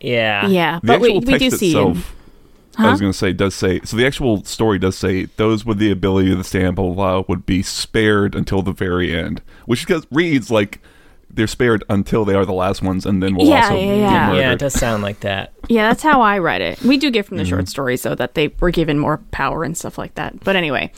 Yeah. 0.00 0.46
yeah, 0.46 0.80
the 0.80 0.86
but 0.86 1.00
we, 1.00 1.08
actual 1.08 1.20
we 1.20 1.38
text 1.38 1.50
do 1.50 1.56
see. 1.58 1.66
itself 1.72 2.16
I 2.78 2.90
was 2.90 3.00
going 3.00 3.12
to 3.12 3.18
say 3.18 3.34
does 3.34 3.54
say 3.54 3.80
so 3.84 3.94
the 3.96 4.06
actual 4.06 4.42
story 4.44 4.78
does 4.78 4.96
say 4.96 5.26
those 5.36 5.66
with 5.66 5.76
the 5.76 5.90
ability 5.90 6.34
to 6.34 6.42
stand 6.42 6.76
blah, 6.76 6.86
blah, 6.86 6.94
blah 6.94 7.24
would 7.28 7.44
be 7.44 7.62
spared 7.62 8.34
until 8.34 8.62
the 8.62 8.72
very 8.72 9.14
end, 9.14 9.42
which 9.66 9.86
goes, 9.86 10.06
reads 10.10 10.50
like 10.50 10.80
they're 11.30 11.46
spared 11.46 11.84
until 11.88 12.24
they 12.24 12.34
are 12.34 12.44
the 12.46 12.52
last 12.52 12.82
ones, 12.82 13.04
and 13.06 13.22
then 13.22 13.34
will 13.34 13.46
Yeah, 13.46 13.62
also 13.64 13.74
yeah, 13.76 13.94
yeah. 13.94 14.26
murdered. 14.28 14.38
Yeah, 14.40 14.52
it 14.52 14.58
does 14.58 14.74
sound 14.74 15.02
like 15.02 15.20
that. 15.20 15.52
Yeah, 15.68 15.88
that's 15.88 16.02
how 16.02 16.20
I 16.22 16.38
read 16.38 16.60
it. 16.62 16.80
We 16.82 16.96
do 16.96 17.10
get 17.10 17.26
from 17.26 17.36
the 17.36 17.42
Mm-hmm. 17.44 17.50
short 17.50 17.68
story 17.68 17.96
so 17.96 18.14
that 18.14 18.34
they 18.34 18.48
were 18.60 18.70
given 18.70 18.98
more 18.98 19.18
power 19.30 19.62
and 19.64 19.76
stuff 19.76 19.98
like 19.98 20.14
that. 20.14 20.42
But 20.42 20.56
anyway, 20.56 20.90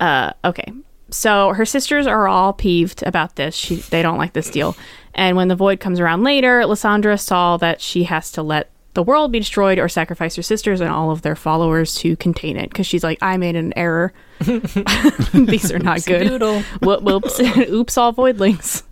uh, 0.00 0.32
okay. 0.44 0.72
So 1.10 1.52
her 1.52 1.64
sisters 1.64 2.06
are 2.06 2.26
all 2.26 2.52
peeved 2.52 3.02
about 3.06 3.36
this. 3.36 3.54
She 3.54 3.76
they 3.76 4.02
don't 4.02 4.18
like 4.18 4.32
this 4.32 4.50
deal. 4.50 4.76
And 5.14 5.36
when 5.36 5.46
the 5.48 5.54
void 5.54 5.78
comes 5.78 6.00
around 6.00 6.24
later, 6.24 6.62
Lissandra 6.62 7.20
saw 7.20 7.56
that 7.58 7.80
she 7.80 8.04
has 8.04 8.32
to 8.32 8.42
let 8.42 8.70
the 8.94 9.02
world 9.02 9.30
be 9.30 9.38
destroyed 9.40 9.78
or 9.78 9.88
sacrifice 9.88 10.34
her 10.36 10.42
sisters 10.42 10.80
and 10.80 10.90
all 10.90 11.10
of 11.10 11.22
their 11.22 11.36
followers 11.36 11.94
to 11.96 12.16
contain 12.16 12.56
it 12.56 12.70
because 12.70 12.86
she's 12.86 13.04
like, 13.04 13.18
I 13.22 13.36
made 13.36 13.54
an 13.56 13.72
error. 13.76 14.12
These 14.40 15.70
are 15.72 15.78
not 15.78 16.04
good. 16.04 16.28
Doodle. 16.28 16.60
Whoops. 16.80 17.40
Oops, 17.68 17.98
all 17.98 18.12
voidlings. 18.14 18.82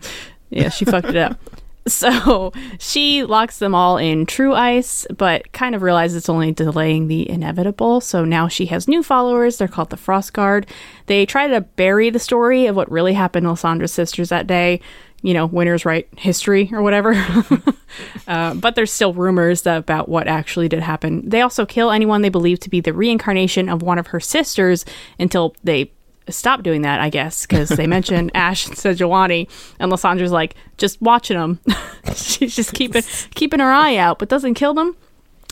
Yeah, 0.52 0.68
she 0.68 0.84
fucked 0.84 1.08
it 1.08 1.16
up. 1.16 1.38
So 1.88 2.52
she 2.78 3.24
locks 3.24 3.58
them 3.58 3.74
all 3.74 3.98
in 3.98 4.24
true 4.24 4.54
ice, 4.54 5.04
but 5.18 5.50
kind 5.50 5.74
of 5.74 5.82
realizes 5.82 6.18
it's 6.18 6.28
only 6.28 6.52
delaying 6.52 7.08
the 7.08 7.28
inevitable. 7.28 8.00
So 8.00 8.24
now 8.24 8.46
she 8.46 8.66
has 8.66 8.86
new 8.86 9.02
followers. 9.02 9.58
They're 9.58 9.66
called 9.66 9.90
the 9.90 9.96
Frost 9.96 10.32
Guard. 10.32 10.68
They 11.06 11.26
try 11.26 11.48
to 11.48 11.60
bury 11.60 12.08
the 12.08 12.20
story 12.20 12.66
of 12.66 12.76
what 12.76 12.88
really 12.88 13.14
happened 13.14 13.46
to 13.46 13.50
Lissandra's 13.50 13.92
sisters 13.92 14.28
that 14.28 14.46
day. 14.46 14.80
You 15.22 15.34
know, 15.34 15.46
winners 15.46 15.84
write 15.84 16.06
history 16.16 16.70
or 16.72 16.82
whatever. 16.82 17.14
uh, 18.28 18.54
but 18.54 18.76
there's 18.76 18.92
still 18.92 19.12
rumors 19.12 19.62
that, 19.62 19.78
about 19.78 20.08
what 20.08 20.28
actually 20.28 20.68
did 20.68 20.84
happen. 20.84 21.28
They 21.28 21.40
also 21.40 21.66
kill 21.66 21.90
anyone 21.90 22.22
they 22.22 22.28
believe 22.28 22.60
to 22.60 22.70
be 22.70 22.80
the 22.80 22.92
reincarnation 22.92 23.68
of 23.68 23.82
one 23.82 23.98
of 23.98 24.06
her 24.06 24.20
sisters 24.20 24.84
until 25.18 25.56
they 25.64 25.90
stop 26.30 26.62
doing 26.62 26.82
that, 26.82 27.00
I 27.00 27.08
guess, 27.08 27.46
because 27.46 27.68
they 27.70 27.86
mention 27.86 28.30
Ash 28.34 28.66
and 28.66 28.76
Sejuani, 28.76 29.48
and 29.78 29.90
Lissandra's 29.90 30.32
like 30.32 30.54
just 30.76 31.00
watching 31.00 31.36
them. 31.36 31.60
She's 32.14 32.54
just 32.54 32.74
keeping 32.74 33.02
keeping 33.34 33.60
her 33.60 33.72
eye 33.72 33.96
out, 33.96 34.18
but 34.18 34.28
doesn't 34.28 34.54
kill 34.54 34.74
them. 34.74 34.96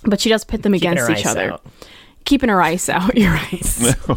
But 0.04 0.20
she 0.20 0.28
does 0.30 0.44
pit 0.44 0.62
them 0.62 0.72
Keeping 0.72 0.92
against 0.92 1.10
each 1.10 1.26
other, 1.26 1.52
out. 1.52 1.66
keeping 2.24 2.48
her 2.48 2.62
ice 2.62 2.88
out. 2.88 3.16
Your 3.18 3.32
eyes, 3.32 3.94
oh, 4.08 4.14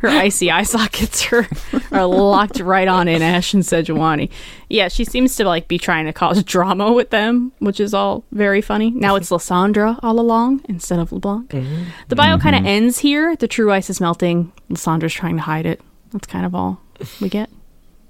her 0.00 0.08
icy 0.08 0.50
eye 0.50 0.64
sockets 0.64 1.32
are 1.32 1.46
are 1.92 2.04
locked 2.04 2.58
right 2.58 2.88
on 2.88 3.06
in 3.06 3.22
Ash 3.22 3.54
and 3.54 3.62
Sejuani. 3.62 4.28
Yeah, 4.68 4.88
she 4.88 5.04
seems 5.04 5.36
to 5.36 5.44
like 5.44 5.68
be 5.68 5.78
trying 5.78 6.06
to 6.06 6.12
cause 6.12 6.42
drama 6.42 6.92
with 6.92 7.10
them, 7.10 7.52
which 7.60 7.78
is 7.78 7.94
all 7.94 8.24
very 8.32 8.60
funny. 8.60 8.90
Now 8.90 9.14
it's 9.14 9.30
Lissandra 9.30 10.00
all 10.02 10.18
along 10.18 10.62
instead 10.68 10.98
of 10.98 11.12
LeBlanc. 11.12 11.50
Mm-hmm. 11.50 11.84
The 12.08 12.16
bio 12.16 12.38
kind 12.38 12.56
of 12.56 12.60
mm-hmm. 12.60 12.68
ends 12.68 12.98
here. 12.98 13.36
The 13.36 13.48
true 13.48 13.72
ice 13.72 13.88
is 13.88 14.00
melting. 14.00 14.52
Lissandra's 14.68 15.12
trying 15.12 15.36
to 15.36 15.42
hide 15.42 15.66
it. 15.66 15.80
That's 16.12 16.26
kind 16.26 16.44
of 16.46 16.54
all 16.54 16.80
we 17.20 17.28
get. 17.28 17.50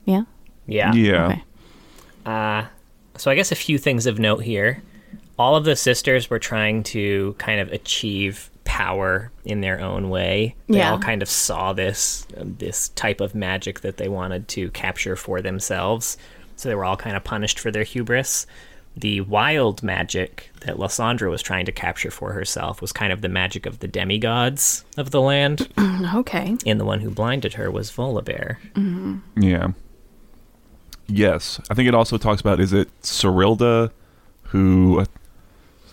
Yeah. 0.05 0.23
Yeah. 0.67 0.93
yeah. 0.95 1.27
Okay. 1.27 1.43
Uh, 2.27 2.65
so 3.17 3.31
I 3.31 3.35
guess 3.35 3.53
a 3.53 3.57
few 3.57 3.79
things 3.79 4.07
of 4.07 4.19
note 4.19 4.39
here. 4.45 4.83
all 5.39 5.57
of 5.57 5.65
the 5.65 5.75
sisters 5.77 6.29
were 6.29 6.39
trying 6.39 6.83
to 6.83 7.35
kind 7.39 7.61
of 7.61 7.73
achieve 7.73 8.51
power 8.65 9.31
in 9.47 9.63
their 9.63 9.81
own 9.81 10.11
way. 10.11 10.55
They 10.69 10.79
Yeah. 10.79 10.91
all 10.93 10.99
kind 10.99 11.23
of 11.23 11.29
saw 11.31 11.73
this 11.73 12.27
this 12.37 12.91
type 12.91 13.21
of 13.23 13.35
magic 13.35 13.81
that 13.81 13.97
they 13.97 14.09
wanted 14.09 14.49
to 14.49 14.71
capture 14.73 15.17
for 15.17 15.41
themselves. 15.41 16.19
So 16.57 16.69
they 16.69 16.75
were 16.75 16.85
all 16.85 16.97
kind 16.97 17.17
of 17.17 17.25
punished 17.25 17.59
for 17.59 17.71
their 17.71 17.85
hubris. 17.85 18.47
The 18.97 19.21
wild 19.23 19.83
magic 19.83 20.51
that 20.63 20.77
Lissandra 20.77 21.31
was 21.31 21.43
trying 21.43 21.65
to 21.67 21.73
capture 21.73 22.11
for 22.11 22.33
herself 22.33 22.81
was 22.83 22.93
kind 22.93 23.13
of 23.13 23.21
the 23.23 23.29
magic 23.29 23.65
of 23.65 23.79
the 23.79 23.89
demigods 23.89 24.85
of 24.99 25.11
the 25.11 25.21
land, 25.21 25.69
Okay. 26.15 26.57
and 26.67 26.81
the 26.81 26.85
one 26.85 27.01
who 27.01 27.11
blinded 27.11 27.55
her 27.55 27.71
was 27.71 27.91
Volibear. 27.91 28.57
Mm-hmm. 28.75 29.19
Yeah. 29.43 29.69
Yes, 31.07 31.61
I 31.71 31.75
think 31.75 31.89
it 31.89 31.95
also 31.95 32.19
talks 32.19 32.41
about 32.41 32.61
is 32.61 32.73
it 32.73 32.89
Serylda 33.03 33.91
who 34.45 35.01
uh, 35.01 35.05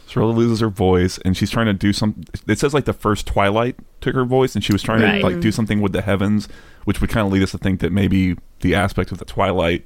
Serylda 0.07 0.35
loses 0.35 0.59
her 0.59 0.69
voice 0.69 1.17
and 1.19 1.35
she's 1.35 1.49
trying 1.49 1.65
to 1.67 1.73
do 1.73 1.91
some. 1.93 2.23
It 2.47 2.59
says 2.59 2.73
like 2.73 2.85
the 2.85 2.93
first 2.93 3.25
Twilight 3.27 3.75
took 4.01 4.13
her 4.15 4.25
voice 4.25 4.53
and 4.55 4.63
she 4.63 4.73
was 4.73 4.81
trying 4.83 5.01
Right. 5.01 5.19
to 5.19 5.23
like 5.25 5.35
do 5.35 5.39
mm-hmm. 5.49 5.49
something 5.51 5.81
with 5.81 5.91
the 5.91 6.01
heavens, 6.01 6.47
which 6.85 7.01
would 7.01 7.09
kind 7.09 7.25
of 7.25 7.33
lead 7.33 7.41
us 7.43 7.51
to 7.51 7.57
think 7.57 7.79
that 7.79 7.91
maybe 7.91 8.35
the 8.61 8.75
aspect 8.75 9.11
of 9.11 9.17
the 9.17 9.25
Twilight 9.25 9.85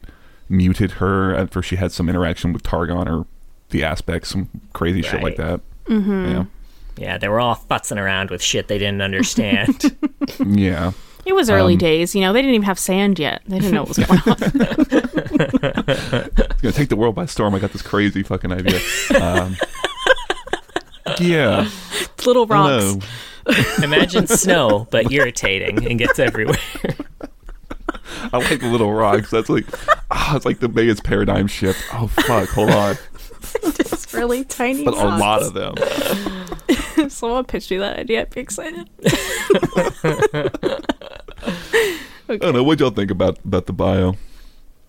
muted 0.52 0.92
her 0.94 1.34
and 1.34 1.50
for 1.52 1.62
she 1.64 1.76
had 1.78 1.92
some 1.92 2.08
interaction 2.10 2.54
with 2.54 2.62
Targon 2.64 3.08
or 3.08 3.26
the 3.70 3.84
aspects, 3.84 4.30
some 4.30 4.50
crazy 4.74 5.02
shit 5.02 5.24
like 5.24 5.38
that. 5.38 5.62
Mm-hmm. 5.86 6.32
Yeah, 6.32 6.46
Yeah, 6.98 7.18
they 7.18 7.28
were 7.30 7.40
all 7.40 7.56
futzing 7.56 7.98
around 7.98 8.30
with 8.30 8.42
shit 8.44 8.68
they 8.68 8.78
didn't 8.78 9.02
understand. 9.02 9.96
yeah. 10.46 10.92
It 11.26 11.34
was 11.34 11.50
early 11.52 11.74
Um, 11.74 11.80
days. 11.80 12.16
You 12.16 12.22
know, 12.22 12.34
they 12.34 12.42
didn't 12.42 12.56
even 12.56 12.66
have 12.66 12.80
sand 12.80 13.20
yet. 13.20 13.42
They 13.48 13.60
didn't 13.60 13.74
know 13.76 13.84
what 13.84 13.90
was 13.90 13.98
going 14.06 14.20
on. 14.20 14.38
It's 15.42 16.62
gonna 16.62 16.72
take 16.74 16.90
the 16.90 16.96
world 16.96 17.16
by 17.16 17.26
storm. 17.26 17.56
I 17.56 17.60
got 17.60 17.72
this 17.72 17.82
crazy 17.82 18.24
fucking 18.24 18.52
idea. 18.52 18.80
Um, 19.20 19.56
yeah. 21.20 21.70
Little 22.26 22.46
rocks. 22.46 22.98
Imagine 23.84 24.28
snow, 24.28 24.88
but 24.92 25.12
irritating 25.12 25.86
and 25.90 25.98
gets 25.98 26.20
everywhere. 26.20 26.58
I 28.34 28.38
like 28.38 28.60
the 28.60 28.70
little 28.70 28.94
rocks. 28.94 29.30
That's 29.30 29.50
like, 29.50 29.66
ah, 30.12 30.36
it's 30.36 30.46
like 30.46 30.60
the 30.60 30.70
biggest 30.70 31.04
paradigm 31.04 31.48
shift. 31.48 31.82
Oh 31.94 32.08
fuck, 32.08 32.50
hold 32.50 32.72
on. 32.72 32.96
It's 33.64 34.14
really 34.14 34.44
tiny. 34.44 34.86
But 34.86 34.94
a 34.94 34.98
lot 34.98 35.42
of 35.42 35.54
them. 35.54 35.74
If 36.68 37.12
someone 37.12 37.44
pitched 37.46 37.72
me 37.72 37.78
that 37.78 38.00
idea, 38.00 38.22
I'd 38.22 38.30
be 38.30 38.40
excited. 38.40 38.90
I 42.30 42.38
don't 42.38 42.54
know. 42.54 42.64
What 42.64 42.80
y'all 42.80 42.92
think 42.92 43.10
about 43.10 43.40
about 43.44 43.66
the 43.66 43.74
bio? 43.74 44.16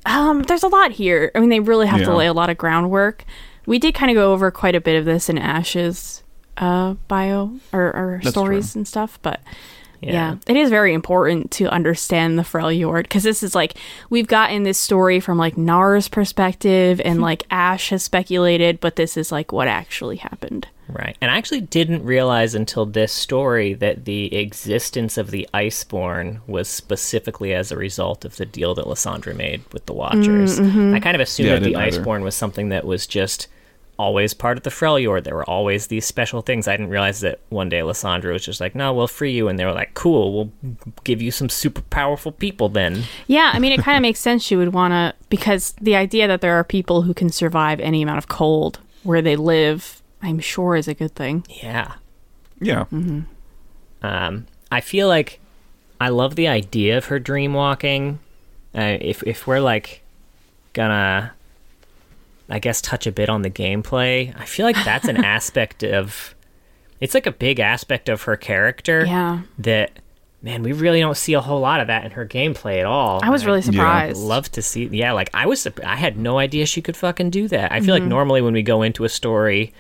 Um, 0.04 0.42
there's 0.42 0.62
a 0.62 0.68
lot 0.68 0.92
here. 0.92 1.30
I 1.34 1.40
mean, 1.40 1.48
they 1.48 1.60
really 1.60 1.86
have 1.86 2.02
to 2.02 2.14
lay 2.14 2.26
a 2.26 2.32
lot 2.32 2.50
of 2.50 2.58
groundwork. 2.58 3.24
We 3.66 3.78
did 3.78 3.94
kind 3.94 4.10
of 4.10 4.16
go 4.16 4.32
over 4.32 4.50
quite 4.50 4.74
a 4.74 4.80
bit 4.80 4.96
of 4.96 5.04
this 5.04 5.28
in 5.28 5.38
Ash's 5.38 6.22
uh, 6.56 6.94
bio 7.08 7.58
or, 7.72 7.82
or 7.82 8.20
stories 8.24 8.72
true. 8.72 8.80
and 8.80 8.88
stuff, 8.88 9.18
but 9.22 9.40
yeah. 10.10 10.36
it 10.46 10.56
is 10.56 10.70
very 10.70 10.94
important 10.94 11.50
to 11.52 11.66
understand 11.68 12.38
the 12.38 12.42
Freljord 12.42 13.04
because 13.04 13.22
this 13.22 13.42
is 13.42 13.54
like 13.54 13.74
we've 14.10 14.26
gotten 14.26 14.62
this 14.62 14.78
story 14.78 15.20
from 15.20 15.38
like 15.38 15.56
Nara's 15.56 16.08
perspective 16.08 17.00
and 17.04 17.16
hmm. 17.16 17.22
like 17.22 17.44
Ash 17.50 17.90
has 17.90 18.02
speculated, 18.02 18.80
but 18.80 18.96
this 18.96 19.16
is 19.16 19.30
like 19.30 19.52
what 19.52 19.68
actually 19.68 20.16
happened. 20.16 20.66
Right. 20.88 21.16
And 21.20 21.30
I 21.30 21.38
actually 21.38 21.62
didn't 21.62 22.04
realize 22.04 22.54
until 22.54 22.84
this 22.84 23.12
story 23.12 23.74
that 23.74 24.04
the 24.04 24.34
existence 24.36 25.16
of 25.16 25.30
the 25.30 25.48
Iceborn 25.54 26.40
was 26.46 26.68
specifically 26.68 27.54
as 27.54 27.72
a 27.72 27.76
result 27.76 28.24
of 28.24 28.36
the 28.36 28.44
deal 28.44 28.74
that 28.74 28.84
Lissandra 28.84 29.34
made 29.34 29.62
with 29.72 29.86
the 29.86 29.94
Watchers. 29.94 30.58
Mm, 30.58 30.66
mm-hmm. 30.66 30.94
I 30.94 31.00
kind 31.00 31.14
of 31.14 31.20
assumed 31.20 31.48
Yeah, 31.48 31.54
that 31.54 31.60
the 31.60 31.70
didn't 31.70 31.82
either. 31.82 32.02
Iceborn 32.02 32.22
was 32.22 32.34
something 32.34 32.68
that 32.70 32.84
was 32.84 33.06
just 33.06 33.48
always 33.98 34.34
part 34.34 34.56
of 34.56 34.62
the 34.64 34.70
Freljord. 34.70 35.24
There 35.24 35.34
were 35.34 35.48
always 35.48 35.86
these 35.86 36.06
special 36.06 36.40
things. 36.40 36.66
I 36.66 36.72
didn't 36.72 36.88
realize 36.88 37.20
that 37.20 37.40
one 37.50 37.68
day 37.68 37.80
Lissandra 37.80 38.32
was 38.32 38.44
just 38.44 38.60
like, 38.60 38.74
no, 38.74 38.92
we'll 38.92 39.06
free 39.06 39.32
you. 39.32 39.48
And 39.48 39.58
they 39.58 39.64
were 39.64 39.72
like, 39.72 39.94
cool, 39.94 40.32
we'll 40.32 40.76
give 41.04 41.22
you 41.22 41.30
some 41.30 41.48
super 41.48 41.82
powerful 41.82 42.32
people 42.32 42.68
then. 42.68 43.04
Yeah, 43.26 43.50
I 43.52 43.58
mean, 43.58 43.72
it 43.72 43.80
kind 43.80 43.96
of 43.96 44.02
makes 44.02 44.18
sense 44.18 44.50
you 44.50 44.58
would 44.58 44.72
want 44.72 44.92
to, 44.92 45.14
because 45.28 45.72
the 45.80 45.94
idea 45.94 46.26
that 46.26 46.40
there 46.40 46.54
are 46.54 46.64
people 46.64 47.02
who 47.02 47.14
can 47.14 47.30
survive 47.30 47.80
any 47.80 48.02
amount 48.02 48.18
of 48.18 48.28
cold 48.28 48.80
where 49.02 49.22
they 49.22 49.36
live, 49.36 50.02
I'm 50.20 50.40
sure 50.40 50.74
is 50.76 50.88
a 50.88 50.94
good 50.94 51.14
thing. 51.14 51.44
Yeah. 51.48 51.94
Yeah. 52.60 52.84
Um, 54.02 54.46
I 54.70 54.80
feel 54.80 55.08
like 55.08 55.38
I 56.00 56.08
love 56.08 56.34
the 56.34 56.48
idea 56.48 56.96
of 56.98 57.06
her 57.06 57.18
dream 57.18 57.52
walking. 57.52 58.18
Uh, 58.74 58.96
if 59.00 59.22
if 59.24 59.46
we're 59.46 59.60
like 59.60 60.02
gonna, 60.72 61.32
I 62.52 62.58
guess, 62.60 62.80
touch 62.82 63.06
a 63.06 63.12
bit 63.12 63.28
on 63.28 63.42
the 63.42 63.50
gameplay, 63.50 64.32
I 64.38 64.44
feel 64.44 64.64
like 64.66 64.76
that's 64.84 65.08
an 65.08 65.24
aspect 65.24 65.82
of. 65.82 66.34
It's 67.00 67.14
like 67.14 67.26
a 67.26 67.32
big 67.32 67.58
aspect 67.58 68.08
of 68.08 68.22
her 68.22 68.36
character 68.36 69.04
Yeah. 69.04 69.40
that, 69.58 69.98
man, 70.40 70.62
we 70.62 70.72
really 70.72 71.00
don't 71.00 71.16
see 71.16 71.32
a 71.34 71.40
whole 71.40 71.58
lot 71.60 71.80
of 71.80 71.88
that 71.88 72.04
in 72.04 72.12
her 72.12 72.24
gameplay 72.24 72.78
at 72.78 72.86
all. 72.86 73.18
I 73.24 73.30
was 73.30 73.44
really 73.44 73.62
surprised. 73.62 74.18
love 74.18 74.52
to 74.52 74.62
see. 74.62 74.84
Yeah, 74.86 75.10
like 75.12 75.28
I 75.34 75.46
was. 75.46 75.66
I 75.84 75.96
had 75.96 76.16
no 76.16 76.38
idea 76.38 76.64
she 76.66 76.80
could 76.82 76.96
fucking 76.96 77.30
do 77.30 77.48
that. 77.48 77.72
I 77.72 77.80
feel 77.80 77.94
Mm-hmm. 77.96 78.04
like 78.04 78.08
normally 78.08 78.42
when 78.42 78.52
we 78.54 78.62
go 78.62 78.82
into 78.82 79.02
a 79.04 79.08
story, 79.08 79.72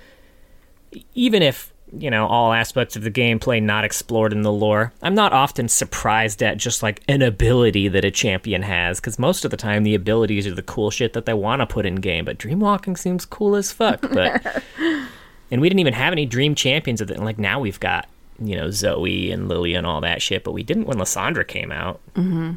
even 1.14 1.42
if 1.42 1.71
you 1.98 2.10
know 2.10 2.26
all 2.26 2.52
aspects 2.52 2.96
of 2.96 3.02
the 3.02 3.10
gameplay 3.10 3.62
not 3.62 3.84
explored 3.84 4.32
in 4.32 4.42
the 4.42 4.52
lore. 4.52 4.92
I'm 5.02 5.14
not 5.14 5.32
often 5.32 5.68
surprised 5.68 6.42
at 6.42 6.58
just 6.58 6.82
like 6.82 7.02
an 7.08 7.22
ability 7.22 7.88
that 7.88 8.04
a 8.04 8.10
champion 8.10 8.62
has 8.62 9.00
because 9.00 9.18
most 9.18 9.44
of 9.44 9.50
the 9.50 9.56
time 9.56 9.82
the 9.82 9.94
abilities 9.94 10.46
are 10.46 10.54
the 10.54 10.62
cool 10.62 10.90
shit 10.90 11.12
that 11.12 11.26
they 11.26 11.34
want 11.34 11.60
to 11.60 11.66
put 11.66 11.86
in 11.86 11.96
game 11.96 12.24
but 12.24 12.38
dreamwalking 12.38 12.96
seems 12.96 13.24
cool 13.24 13.54
as 13.54 13.72
fuck 13.72 14.00
but 14.00 14.62
and 15.50 15.60
we 15.60 15.68
didn't 15.68 15.80
even 15.80 15.94
have 15.94 16.12
any 16.12 16.26
dream 16.26 16.54
champions 16.54 17.00
of 17.00 17.10
it 17.10 17.18
like 17.18 17.38
now 17.38 17.60
we've 17.60 17.80
got 17.80 18.08
you 18.40 18.56
know 18.56 18.70
zoe 18.70 19.30
and 19.30 19.48
lily 19.48 19.74
and 19.74 19.86
all 19.86 20.00
that 20.00 20.22
shit 20.22 20.44
but 20.44 20.52
we 20.52 20.62
didn't 20.62 20.86
when 20.86 20.98
lissandra 20.98 21.46
came 21.46 21.70
out. 21.70 22.00
Mm-hmm. 22.14 22.52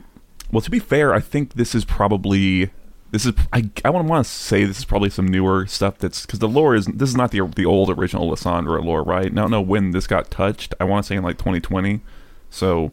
Well, 0.52 0.62
to 0.62 0.72
be 0.72 0.80
fair, 0.80 1.14
I 1.14 1.20
think 1.20 1.56
this 1.56 1.76
is 1.76 1.86
probably 1.86 2.72
this 3.16 3.26
is 3.26 3.34
I 3.54 3.70
I 3.86 3.92
want 3.92 4.26
to 4.26 4.30
say 4.30 4.66
this 4.66 4.80
is 4.80 4.84
probably 4.84 5.10
some 5.10 5.26
newer 5.26 5.66
stuff 5.68 5.98
that's 6.00 6.26
because 6.26 6.40
the 6.40 6.50
lore 6.50 6.76
is 6.76 6.86
this 6.86 7.08
is 7.08 7.16
not 7.16 7.32
the 7.32 7.40
the 7.56 7.64
old 7.64 7.90
original 7.90 8.30
Lissandra 8.30 8.84
lore, 8.84 9.04
right? 9.04 9.28
I 9.28 9.30
don't 9.30 9.52
know 9.52 9.62
when 9.62 9.92
this 9.92 10.06
got 10.06 10.30
touched. 10.30 10.74
I 10.82 10.84
want 10.84 11.06
to 11.06 11.08
say 11.08 11.16
in 11.16 11.24
like 11.24 11.38
2020. 11.38 12.02
So 12.50 12.92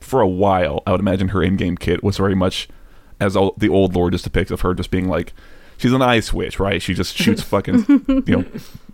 for 0.00 0.22
a 0.22 0.26
while, 0.26 0.82
I 0.86 0.92
would 0.92 1.00
imagine 1.00 1.28
her 1.28 1.42
in-game 1.42 1.76
kit 1.76 2.02
was 2.02 2.16
very 2.16 2.34
much 2.34 2.66
as 3.20 3.36
all, 3.36 3.52
the 3.58 3.68
old 3.68 3.94
lore 3.94 4.10
just 4.10 4.24
depicts 4.24 4.50
of 4.50 4.62
her 4.62 4.72
just 4.72 4.90
being 4.90 5.06
like 5.06 5.34
she's 5.76 5.92
an 5.92 6.00
ice 6.00 6.32
witch, 6.32 6.58
right? 6.58 6.80
She 6.80 6.94
just 6.94 7.14
shoots 7.14 7.42
fucking 7.52 7.84
you 8.26 8.36
know 8.36 8.44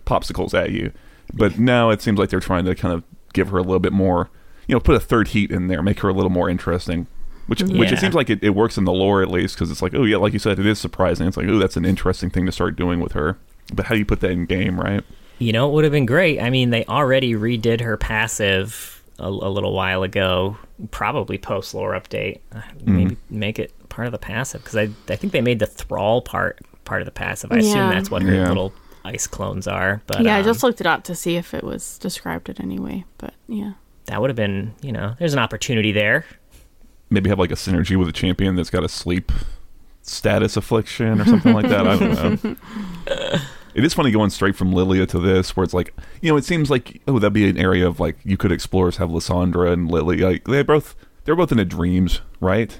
popsicles 0.05 0.53
at 0.53 0.71
you. 0.71 0.91
But 1.33 1.57
now 1.57 1.89
it 1.89 2.01
seems 2.01 2.19
like 2.19 2.29
they're 2.29 2.41
trying 2.41 2.65
to 2.65 2.75
kind 2.75 2.93
of 2.93 3.01
give 3.31 3.47
her 3.47 3.57
a 3.57 3.63
little 3.63 3.79
bit 3.79 3.93
more, 3.93 4.29
you 4.67 4.75
know, 4.75 4.81
put 4.81 4.95
a 4.95 4.99
third 4.99 5.29
heat 5.29 5.51
in 5.51 5.67
there, 5.67 5.81
make 5.81 6.01
her 6.01 6.09
a 6.09 6.13
little 6.13 6.29
more 6.29 6.49
interesting. 6.49 7.07
Which, 7.47 7.61
which 7.61 7.91
it 7.91 7.99
seems 7.99 8.15
like 8.15 8.29
it, 8.29 8.43
it 8.43 8.51
works 8.51 8.77
in 8.77 8.85
the 8.85 8.91
lore 8.91 9.21
at 9.21 9.29
least 9.29 9.55
because 9.55 9.69
it's 9.69 9.81
like 9.81 9.93
oh 9.93 10.03
yeah 10.03 10.17
like 10.17 10.33
you 10.33 10.39
said 10.39 10.57
it 10.57 10.65
is 10.65 10.79
surprising 10.79 11.27
it's 11.27 11.37
like 11.37 11.47
oh 11.47 11.59
that's 11.59 11.77
an 11.77 11.85
interesting 11.85 12.31
thing 12.31 12.45
to 12.47 12.51
start 12.51 12.75
doing 12.75 12.99
with 12.99 13.11
her 13.11 13.37
but 13.73 13.85
how 13.85 13.93
do 13.93 13.99
you 13.99 14.05
put 14.05 14.19
that 14.21 14.31
in 14.31 14.45
game 14.45 14.79
right 14.79 15.03
You 15.37 15.51
know, 15.51 15.67
it 15.69 15.73
would 15.73 15.83
have 15.83 15.91
been 15.91 16.05
great. 16.05 16.39
I 16.39 16.49
mean, 16.49 16.69
they 16.69 16.85
already 16.85 17.33
redid 17.33 17.81
her 17.81 17.97
passive 17.97 19.03
a, 19.19 19.27
a 19.27 19.51
little 19.51 19.73
while 19.73 20.01
ago, 20.03 20.57
probably 20.91 21.37
post 21.37 21.73
lore 21.73 21.91
update. 21.93 22.39
Uh, 22.53 22.61
Maybe 22.85 23.17
make 23.29 23.59
it 23.59 23.73
part 23.89 24.07
of 24.07 24.11
the 24.13 24.17
passive 24.17 24.63
because 24.63 24.77
I 24.77 24.89
I 25.11 25.15
think 25.17 25.33
they 25.33 25.41
made 25.41 25.59
the 25.59 25.65
thrall 25.67 26.21
part 26.21 26.59
part 26.85 27.01
of 27.01 27.05
the 27.05 27.11
passive. 27.11 27.51
I 27.51 27.57
assume 27.57 27.89
that's 27.89 28.09
what 28.09 28.21
her 28.23 28.33
Yeah. 28.33 28.47
little 28.47 28.73
ice 29.03 29.27
clones 29.27 29.67
are. 29.67 30.01
But 30.07 30.21
yeah, 30.23 30.35
I 30.35 30.39
um, 30.39 30.45
just 30.45 30.63
looked 30.63 30.79
it 30.81 30.87
up 30.87 31.03
to 31.05 31.15
see 31.15 31.35
if 31.35 31.53
it 31.53 31.63
was 31.63 31.97
described 31.99 32.47
it 32.49 32.59
anyway. 32.59 33.03
But 33.17 33.33
yeah. 33.47 33.73
that 34.05 34.21
would 34.21 34.29
have 34.29 34.37
been 34.37 34.73
you 34.81 34.91
know, 34.93 35.15
there's 35.19 35.33
an 35.33 35.39
opportunity 35.39 35.91
there. 35.91 36.25
Maybe 37.15 37.29
have 37.29 37.39
like 37.39 37.51
a 37.51 37.55
synergy 37.55 37.97
with 37.97 38.07
a 38.07 38.11
champion 38.13 38.55
that's 38.55 38.69
got 38.69 38.83
a 38.83 38.89
sleep 38.89 39.31
status 40.03 40.55
affliction 40.55 41.21
or 41.21 41.25
something 41.25 41.53
like 41.53 41.67
that? 41.69 41.87
I 41.87 41.97
don't 41.97 42.43
know. 42.43 42.55
It 43.75 43.83
is 43.83 43.93
funny 43.93 44.09
going 44.09 44.29
straight 44.29 44.55
from 44.55 44.71
lillia 44.71 45.05
to 45.09 45.19
this 45.19 45.57
where 45.57 45.65
it's 45.65 45.73
like 45.73 45.93
you 46.21 46.31
know 46.31 46.37
it 46.37 46.45
seems 46.45 46.69
like 46.69 47.01
oh 47.09 47.19
that'd 47.19 47.33
be 47.33 47.49
an 47.49 47.57
area 47.57 47.85
of 47.85 47.99
like 47.99 48.15
you 48.23 48.37
could 48.37 48.53
explore 48.53 48.87
is 48.87 48.95
have 48.97 49.09
lissandra 49.09 49.73
and 49.73 49.91
lily 49.91 50.19
like 50.19 50.45
they 50.45 50.63
both 50.63 50.95
they're 51.25 51.35
both 51.35 51.51
in 51.51 51.59
a 51.59 51.65
dreams 51.65 52.21
right 52.39 52.79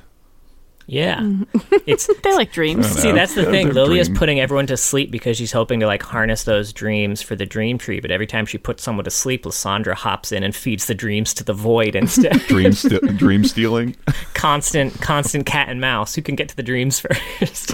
Yeah, 0.88 1.20
it's 1.88 2.08
They 2.24 2.34
like 2.36 2.51
dreams. 2.51 2.88
See, 2.88 3.12
that's 3.12 3.34
the 3.34 3.42
They're- 3.42 3.51
thing. 3.51 3.65
they're 3.70 3.74
Lily 3.86 3.98
is 4.00 4.08
putting 4.08 4.39
everyone 4.39 4.68
to 4.68 4.77
sleep 4.77 5.10
because 5.10 5.36
she's 5.36 5.51
hoping 5.51 5.80
to 5.80 5.88
like 5.88 6.04
harness 6.04 6.44
those 6.44 6.72
dreams 6.72 7.24
for 7.24 7.36
the 7.36 7.46
dream 7.46 7.80
tree. 7.80 8.00
But 8.00 8.12
every 8.12 8.27
time 8.27 8.46
she 8.46 8.60
puts 8.60 8.84
someone 8.84 9.04
to 9.06 9.10
sleep, 9.12 9.46
Lissandra 9.46 9.96
hops 9.96 10.32
in 10.32 10.44
and 10.44 10.56
feeds 10.56 10.86
the 10.86 10.94
dreams 10.94 11.34
to 11.36 11.44
the 11.44 11.54
void 11.54 11.96
instead. 11.96 12.39
dream 12.48 12.72
st- 12.74 13.18
dream 13.18 13.44
stealing 13.46 13.96
constant, 14.36 15.01
constant 15.01 15.48
cat 15.48 15.70
and 15.70 15.82
mouse. 15.82 16.13
Who 16.13 16.22
can 16.22 16.36
get 16.36 16.50
to 16.50 16.56
the 16.56 16.62
dreams 16.63 17.00
first? 17.00 17.74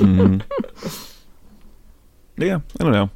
yeah 2.38 2.60
i 2.80 2.84
don't 2.84 2.94
know 2.94 3.10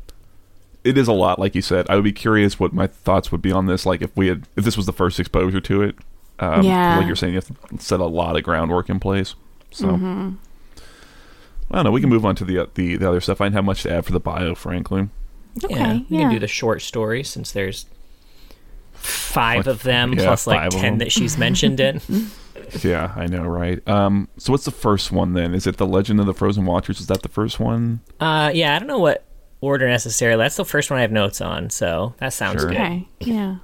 it 0.83 0.97
is 0.97 1.07
a 1.07 1.13
lot 1.13 1.39
like 1.39 1.55
you 1.55 1.61
said 1.61 1.85
i 1.89 1.95
would 1.95 2.03
be 2.03 2.11
curious 2.11 2.59
what 2.59 2.73
my 2.73 2.85
thoughts 2.85 3.31
would 3.31 3.41
be 3.41 3.51
on 3.51 3.65
this 3.65 3.85
like 3.85 4.01
if 4.01 4.15
we 4.15 4.27
had 4.27 4.47
if 4.55 4.63
this 4.63 4.77
was 4.77 4.85
the 4.85 4.93
first 4.93 5.19
exposure 5.19 5.61
to 5.61 5.81
it 5.81 5.95
um, 6.37 6.63
Yeah. 6.63 6.97
like 6.97 7.07
you're 7.07 7.15
saying 7.15 7.33
you 7.33 7.39
have 7.39 7.47
to 7.47 7.81
set 7.81 7.99
a 8.01 8.05
lot 8.05 8.35
of 8.35 8.43
groundwork 8.43 8.89
in 8.89 8.99
place 8.99 9.33
so 9.75 9.87
Mm-hmm. 9.89 10.33
I 11.71 11.75
don't 11.75 11.85
know. 11.85 11.91
We 11.91 11.99
can 12.01 12.09
move 12.09 12.25
on 12.25 12.35
to 12.35 12.45
the, 12.45 12.59
uh, 12.59 12.65
the 12.75 12.95
the 12.95 13.09
other 13.09 13.19
stuff. 13.21 13.41
I 13.41 13.45
didn't 13.45 13.55
have 13.55 13.65
much 13.65 13.83
to 13.83 13.91
add 13.91 14.05
for 14.05 14.11
the 14.11 14.19
bio, 14.19 14.53
frankly. 14.55 15.09
Okay, 15.63 15.73
yeah, 15.75 15.93
we 16.09 16.17
yeah. 16.17 16.19
can 16.23 16.31
do 16.31 16.39
the 16.39 16.47
short 16.47 16.81
story 16.81 17.23
since 17.23 17.51
there's 17.51 17.85
five 18.93 19.67
of 19.67 19.83
them 19.83 20.13
Yeah, 20.13 20.25
plus 20.25 20.47
like 20.47 20.69
ten 20.69 20.99
that 20.99 21.11
she's 21.11 21.37
mentioned 21.37 21.79
in. 21.79 22.01
Yeah, 22.81 23.13
I 23.15 23.27
know, 23.27 23.43
right? 23.43 23.85
Um, 23.87 24.27
so 24.37 24.51
what's 24.51 24.65
the 24.65 24.71
first 24.71 25.11
one 25.11 25.33
then? 25.33 25.53
Is 25.53 25.67
it 25.67 25.77
the 25.77 25.85
Legend 25.85 26.19
of 26.19 26.25
the 26.25 26.33
Frozen 26.33 26.65
Watchers? 26.65 26.99
Is 26.99 27.07
that 27.07 27.21
the 27.21 27.29
first 27.29 27.59
one? 27.59 27.99
Uh, 28.19 28.49
yeah, 28.55 28.75
I 28.75 28.79
don't 28.79 28.87
know 28.87 28.97
what 28.97 29.23
order 29.61 29.87
necessarily. 29.87 30.43
That's 30.43 30.55
the 30.55 30.65
first 30.65 30.89
one 30.89 30.97
I 30.97 31.01
have 31.01 31.11
notes 31.11 31.41
on, 31.41 31.69
so 31.69 32.15
that 32.17 32.33
sounds 32.33 32.61
Sure. 32.61 32.69
good. 32.71 32.77
Okay. 32.79 33.07
Yeah. 33.19 33.57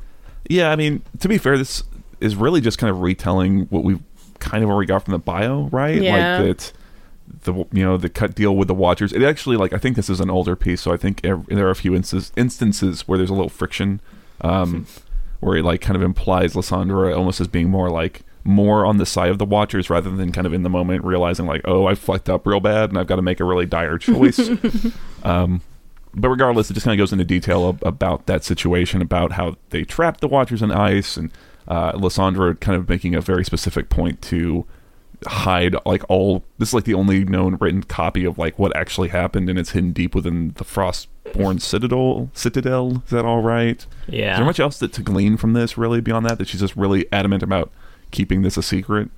Yeah, 0.50 0.70
I 0.72 0.76
mean, 0.76 1.02
to 1.20 1.28
be 1.28 1.40
fair, 1.40 1.58
this 1.58 1.84
is 2.20 2.36
really 2.36 2.62
just 2.62 2.78
kind 2.78 2.92
of 2.92 3.02
retelling 3.02 3.62
what 3.70 3.84
we 3.84 3.98
kind 4.42 4.64
of 4.64 4.70
already 4.70 4.88
got 4.88 5.06
from 5.06 5.14
the 5.14 5.20
bio, 5.20 5.70
right? 5.72 6.02
Yeah. 6.02 6.40
Like 6.40 6.48
that 6.58 6.74
the 7.44 7.54
you 7.72 7.84
know 7.84 7.98
the 7.98 8.10
cut 8.10 8.36
deal 8.36 8.56
with 8.56 8.68
the 8.68 8.74
Watchers. 8.74 9.14
It 9.14 9.24
actually 9.24 9.56
like 9.56 9.72
I 9.74 9.78
think 9.78 9.96
this 9.96 10.10
is 10.10 10.20
an 10.20 10.30
older 10.30 10.56
piece, 10.56 10.82
so 10.82 10.92
I 10.92 10.98
think 10.98 11.24
ev- 11.24 11.46
there 11.48 11.68
are 11.68 11.72
a 11.72 11.76
few 11.76 11.96
instances 11.96 12.32
instances 12.36 13.08
where 13.08 13.18
there's 13.18 13.30
a 13.30 13.34
little 13.34 13.50
friction, 13.50 14.02
um, 14.42 14.86
where 15.40 15.58
it 15.58 15.64
like 15.64 15.82
kind 15.82 15.96
of 15.96 16.02
implies 16.02 16.54
Lissandra 16.54 17.16
almost 17.16 17.40
as 17.40 17.48
being 17.48 17.70
more 17.70 17.90
like 17.90 18.24
more 18.44 18.86
on 18.86 18.98
the 18.98 19.06
side 19.06 19.30
of 19.30 19.38
the 19.38 19.46
Watchers 19.46 19.90
rather 19.90 20.10
than 20.10 20.32
kind 20.32 20.48
of 20.48 20.54
in 20.54 20.64
the 20.64 20.70
moment 20.70 21.06
realizing 21.06 21.46
like 21.46 21.62
oh 21.66 21.86
I 21.86 21.96
fucked 21.96 22.30
up 22.30 22.46
real 22.46 22.60
bad 22.60 22.90
and 22.90 22.98
I've 22.98 23.08
got 23.08 23.18
to 23.18 23.22
make 23.22 23.40
a 23.40 23.46
really 23.46 23.66
dire 23.66 23.98
choice. 24.00 24.40
um, 25.24 25.62
but 26.14 26.30
regardless, 26.30 26.70
it 26.70 26.74
just 26.74 26.84
kind 26.84 27.00
of 27.00 27.02
goes 27.02 27.14
into 27.14 27.24
detail 27.24 27.70
ab- 27.70 27.86
about 27.86 28.26
that 28.26 28.44
situation, 28.44 29.02
about 29.02 29.34
how 29.34 29.56
they 29.70 29.84
trapped 29.84 30.20
the 30.20 30.28
Watchers 30.28 30.62
in 30.62 30.72
ice, 30.72 31.16
and 31.16 31.32
uh, 31.68 31.94
Lissandra 31.94 32.60
kind 32.60 32.78
of 32.78 32.90
making 32.90 33.16
a 33.16 33.22
very 33.22 33.46
specific 33.46 33.90
point 33.90 34.22
to 34.24 34.66
hide 35.28 35.76
like 35.86 36.04
all. 36.10 36.44
This 36.58 36.70
is 36.70 36.74
like 36.74 36.86
the 36.86 36.94
only 36.94 37.24
known 37.24 37.58
written 37.60 37.84
copy 37.84 38.26
of 38.26 38.38
like 38.38 38.58
what 38.58 38.76
actually 38.76 39.10
happened, 39.10 39.50
and 39.50 39.58
it's 39.58 39.72
hidden 39.72 39.94
deep 39.94 40.16
within 40.16 40.54
the 40.58 40.64
Frostborn 40.64 41.62
Citadel. 41.62 42.30
Citadel, 42.34 43.04
is 43.06 43.12
that 43.12 43.26
all 43.26 43.42
right? 43.42 43.86
Yeah 44.08 44.34
is 44.34 44.38
there 44.38 44.46
much 44.46 44.60
else 44.60 44.80
that 44.80 44.94
to 44.94 45.02
glean 45.02 45.38
from 45.38 45.54
this 45.54 45.78
really 45.78 46.02
beyond 46.02 46.26
that? 46.26 46.38
That 46.38 46.48
she's 46.48 46.62
just 46.62 46.76
really 46.76 47.06
adamant 47.12 47.44
about 47.44 47.72
keeping 48.12 48.42
this 48.42 48.58
a 48.58 48.64
secret, 48.64 49.10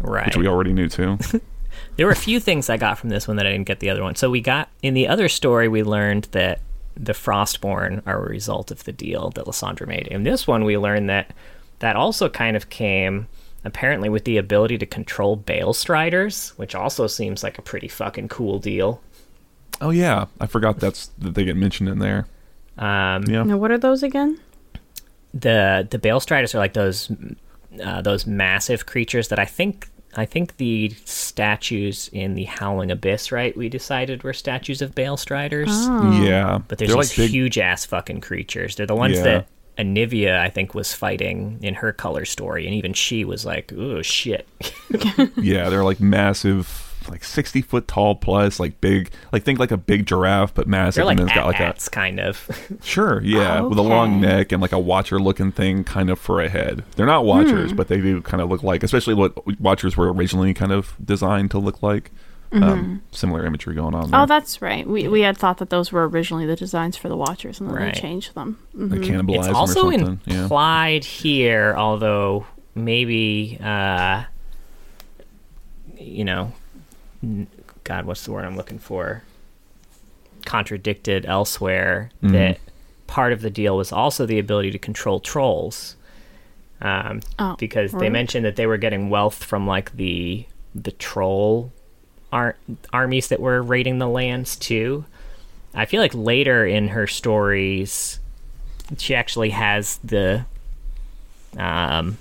right. 0.00 0.26
which 0.26 0.36
we 0.36 0.46
already 0.46 0.72
knew 0.72 0.88
too. 0.88 1.18
There 1.96 2.06
were 2.06 2.12
a 2.12 2.16
few 2.16 2.40
things 2.40 2.68
I 2.68 2.76
got 2.76 2.98
from 2.98 3.10
this 3.10 3.26
one 3.26 3.36
that 3.36 3.46
I 3.46 3.52
didn't 3.52 3.66
get 3.66 3.80
the 3.80 3.90
other 3.90 4.02
one. 4.02 4.14
So 4.16 4.30
we 4.30 4.40
got 4.40 4.68
in 4.82 4.94
the 4.94 5.08
other 5.08 5.28
story, 5.28 5.68
we 5.68 5.82
learned 5.82 6.24
that 6.32 6.60
the 6.94 7.12
Frostborn 7.12 8.02
are 8.06 8.24
a 8.24 8.28
result 8.28 8.70
of 8.70 8.84
the 8.84 8.92
deal 8.92 9.30
that 9.30 9.44
Lissandra 9.44 9.86
made. 9.86 10.06
In 10.08 10.22
this 10.22 10.46
one, 10.46 10.64
we 10.64 10.78
learned 10.78 11.08
that 11.10 11.32
that 11.80 11.96
also 11.96 12.28
kind 12.28 12.56
of 12.56 12.68
came 12.70 13.26
apparently 13.64 14.08
with 14.08 14.24
the 14.24 14.36
ability 14.36 14.78
to 14.78 14.86
control 14.86 15.34
Bale 15.36 15.72
Striders, 15.72 16.50
which 16.56 16.74
also 16.74 17.06
seems 17.06 17.42
like 17.42 17.58
a 17.58 17.62
pretty 17.62 17.88
fucking 17.88 18.28
cool 18.28 18.58
deal. 18.58 19.00
oh 19.80 19.90
yeah, 19.90 20.26
I 20.40 20.46
forgot 20.46 20.78
that's 20.80 21.08
that 21.18 21.34
they 21.34 21.44
get 21.44 21.56
mentioned 21.56 21.88
in 21.88 21.98
there. 21.98 22.26
Um, 22.78 23.24
Yeah. 23.24 23.42
Now, 23.42 23.56
what 23.56 23.70
are 23.70 23.78
those 23.78 24.02
again? 24.02 24.38
the 25.34 25.86
the 25.90 25.98
Bale 25.98 26.20
Striders 26.20 26.54
are 26.54 26.58
like 26.58 26.72
those 26.72 27.10
uh, 27.84 28.00
those 28.02 28.26
massive 28.26 28.86
creatures 28.86 29.28
that 29.28 29.38
I 29.38 29.44
think 29.44 29.88
I 30.16 30.24
think 30.24 30.56
the 30.56 30.90
statues 31.04 32.08
in 32.12 32.34
the 32.34 32.44
Howling 32.44 32.90
Abyss, 32.90 33.30
right? 33.32 33.54
We 33.54 33.68
decided 33.68 34.22
were 34.22 34.32
statues 34.32 34.80
of 34.80 34.94
Bale 34.94 35.18
Striders. 35.18 35.68
Oh. 35.70 36.22
Yeah, 36.22 36.60
But 36.68 36.78
there's 36.78 36.88
they're 36.90 36.96
these 37.02 37.10
like 37.10 37.16
big. 37.26 37.30
huge 37.30 37.58
ass 37.58 37.84
fucking 37.84 38.22
creatures. 38.22 38.76
They're 38.76 38.86
the 38.86 38.94
ones 38.94 39.16
Yeah. 39.18 39.22
that 39.24 39.46
Anivia, 39.78 40.38
I 40.38 40.48
think, 40.48 40.74
was 40.74 40.92
fighting 40.94 41.58
in 41.62 41.74
her 41.74 41.92
color 41.92 42.24
story, 42.24 42.66
and 42.66 42.74
even 42.74 42.92
she 42.92 43.24
was 43.24 43.44
like, 43.44 43.72
"Oh 43.76 44.02
shit!" 44.02 44.46
Yeah, 45.36 45.68
they're 45.68 45.84
like 45.84 46.00
massive, 46.00 46.94
like 47.10 47.22
sixty 47.24 47.60
foot 47.62 47.86
tall 47.86 48.14
plus, 48.14 48.58
like 48.58 48.80
big, 48.80 49.10
like 49.32 49.42
think 49.44 49.58
like 49.58 49.70
a 49.70 49.76
big 49.76 50.06
giraffe, 50.06 50.54
but 50.54 50.66
massive. 50.66 50.96
They're 50.96 51.04
like 51.04 51.18
and 51.18 51.28
then 51.28 51.28
it's 51.28 51.34
got 51.36 51.46
like 51.46 51.60
at-ats, 51.60 51.88
kind 51.88 52.18
of. 52.20 52.48
sure, 52.82 53.22
yeah, 53.22 53.60
with 53.60 53.78
a 53.78 53.82
long 53.82 54.20
neck 54.20 54.50
and 54.52 54.62
like 54.62 54.72
a 54.72 54.78
watcher 54.78 55.20
looking 55.20 55.52
thing, 55.52 55.84
kind 55.84 56.10
of 56.10 56.18
for 56.18 56.40
a 56.40 56.48
head. 56.48 56.82
They're 56.96 57.06
not 57.06 57.24
watchers, 57.24 57.70
Hmm. 57.70 57.76
but 57.76 57.88
they 57.88 58.00
do 58.00 58.22
kind 58.22 58.40
of 58.40 58.48
look 58.48 58.62
like, 58.62 58.82
especially 58.82 59.14
what 59.14 59.60
watchers 59.60 59.96
were 59.96 60.12
originally 60.12 60.54
kind 60.54 60.72
of 60.72 60.94
designed 61.04 61.50
to 61.52 61.58
look 61.58 61.82
like. 61.82 62.10
Um, 62.52 63.02
similar 63.10 63.44
imagery 63.44 63.74
going 63.74 63.94
on. 63.94 64.02
There. 64.02 64.10
Mm-hmm. 64.12 64.14
Oh, 64.22 64.26
that's 64.26 64.62
right. 64.62 64.86
We 64.86 65.08
we 65.08 65.20
had 65.22 65.36
thought 65.36 65.58
that 65.58 65.70
those 65.70 65.90
were 65.92 66.08
originally 66.08 66.46
the 66.46 66.56
designs 66.56 66.96
for 66.96 67.08
the 67.08 67.16
Watchers, 67.16 67.60
and 67.60 67.68
then 67.68 67.76
Right. 67.76 67.94
they 67.94 68.00
changed 68.00 68.34
them. 68.34 68.58
they 68.74 68.98
Mhm. 68.98 69.04
cannibalize 69.04 69.36
it's 69.38 69.46
them 69.46 69.54
or 69.54 69.58
also 69.58 69.90
something. 69.90 70.20
yeah. 70.26 70.42
implied 70.42 71.04
here, 71.04 71.74
although 71.76 72.46
maybe, 72.74 73.58
uh, 73.62 74.24
you 75.98 76.24
know, 76.24 76.52
God, 77.84 78.04
what's 78.06 78.24
the 78.24 78.32
word 78.32 78.44
I'm 78.44 78.56
looking 78.56 78.78
for? 78.78 79.22
Contradicted 80.44 81.26
elsewhere 81.26 82.10
Mhm. 82.22 82.32
that 82.32 82.58
part 83.06 83.32
of 83.32 83.40
the 83.42 83.50
deal 83.50 83.76
was 83.76 83.90
also 83.92 84.26
the 84.26 84.38
ability 84.38 84.70
to 84.70 84.78
control 84.78 85.18
trolls. 85.20 85.96
Um, 86.80 87.20
Oh, 87.38 87.56
because 87.58 87.92
they 87.92 88.10
mentioned 88.10 88.44
that 88.44 88.56
they 88.56 88.66
were 88.66 88.76
getting 88.76 89.08
wealth 89.10 89.42
from 89.42 89.66
like 89.66 89.96
the 89.96 90.44
the 90.74 90.90
troll 90.92 91.72
ar- 92.32 92.56
armies 92.92 93.28
that 93.28 93.40
were 93.40 93.62
raiding 93.62 93.98
the 93.98 94.08
lands 94.08 94.56
too. 94.56 95.04
I 95.74 95.84
feel 95.84 96.00
like 96.00 96.14
later 96.14 96.66
in 96.66 96.88
her 96.88 97.06
stories, 97.06 98.18
she 98.96 99.14
actually 99.14 99.50
has 99.50 99.98
the, 99.98 100.46
um, 101.58 102.18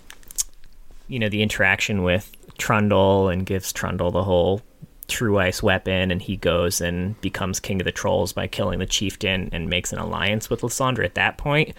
you 1.08 1.20
know, 1.20 1.30
the 1.30 1.42
interaction 1.42 2.04
with 2.04 2.36
Trundle 2.58 3.30
and 3.30 3.46
gives 3.46 3.72
Trundle 3.72 4.12
the 4.12 4.24
whole 4.24 4.62
true 5.08 5.38
ice 5.38 5.62
weapon, 5.62 6.12
and 6.12 6.22
he 6.22 6.36
goes 6.36 6.82
and 6.82 7.20
becomes 7.22 7.60
king 7.60 7.80
of 7.80 7.86
the 7.86 7.92
trolls 7.92 8.34
by 8.34 8.48
killing 8.48 8.80
the 8.80 8.86
chieftain 8.86 9.50
and 9.52 9.70
makes 9.70 9.94
an 9.94 10.00
alliance 10.00 10.50
with 10.50 10.62
Lissandra 10.62 11.06
at 11.06 11.16
that 11.16 11.38
point. 11.38 11.74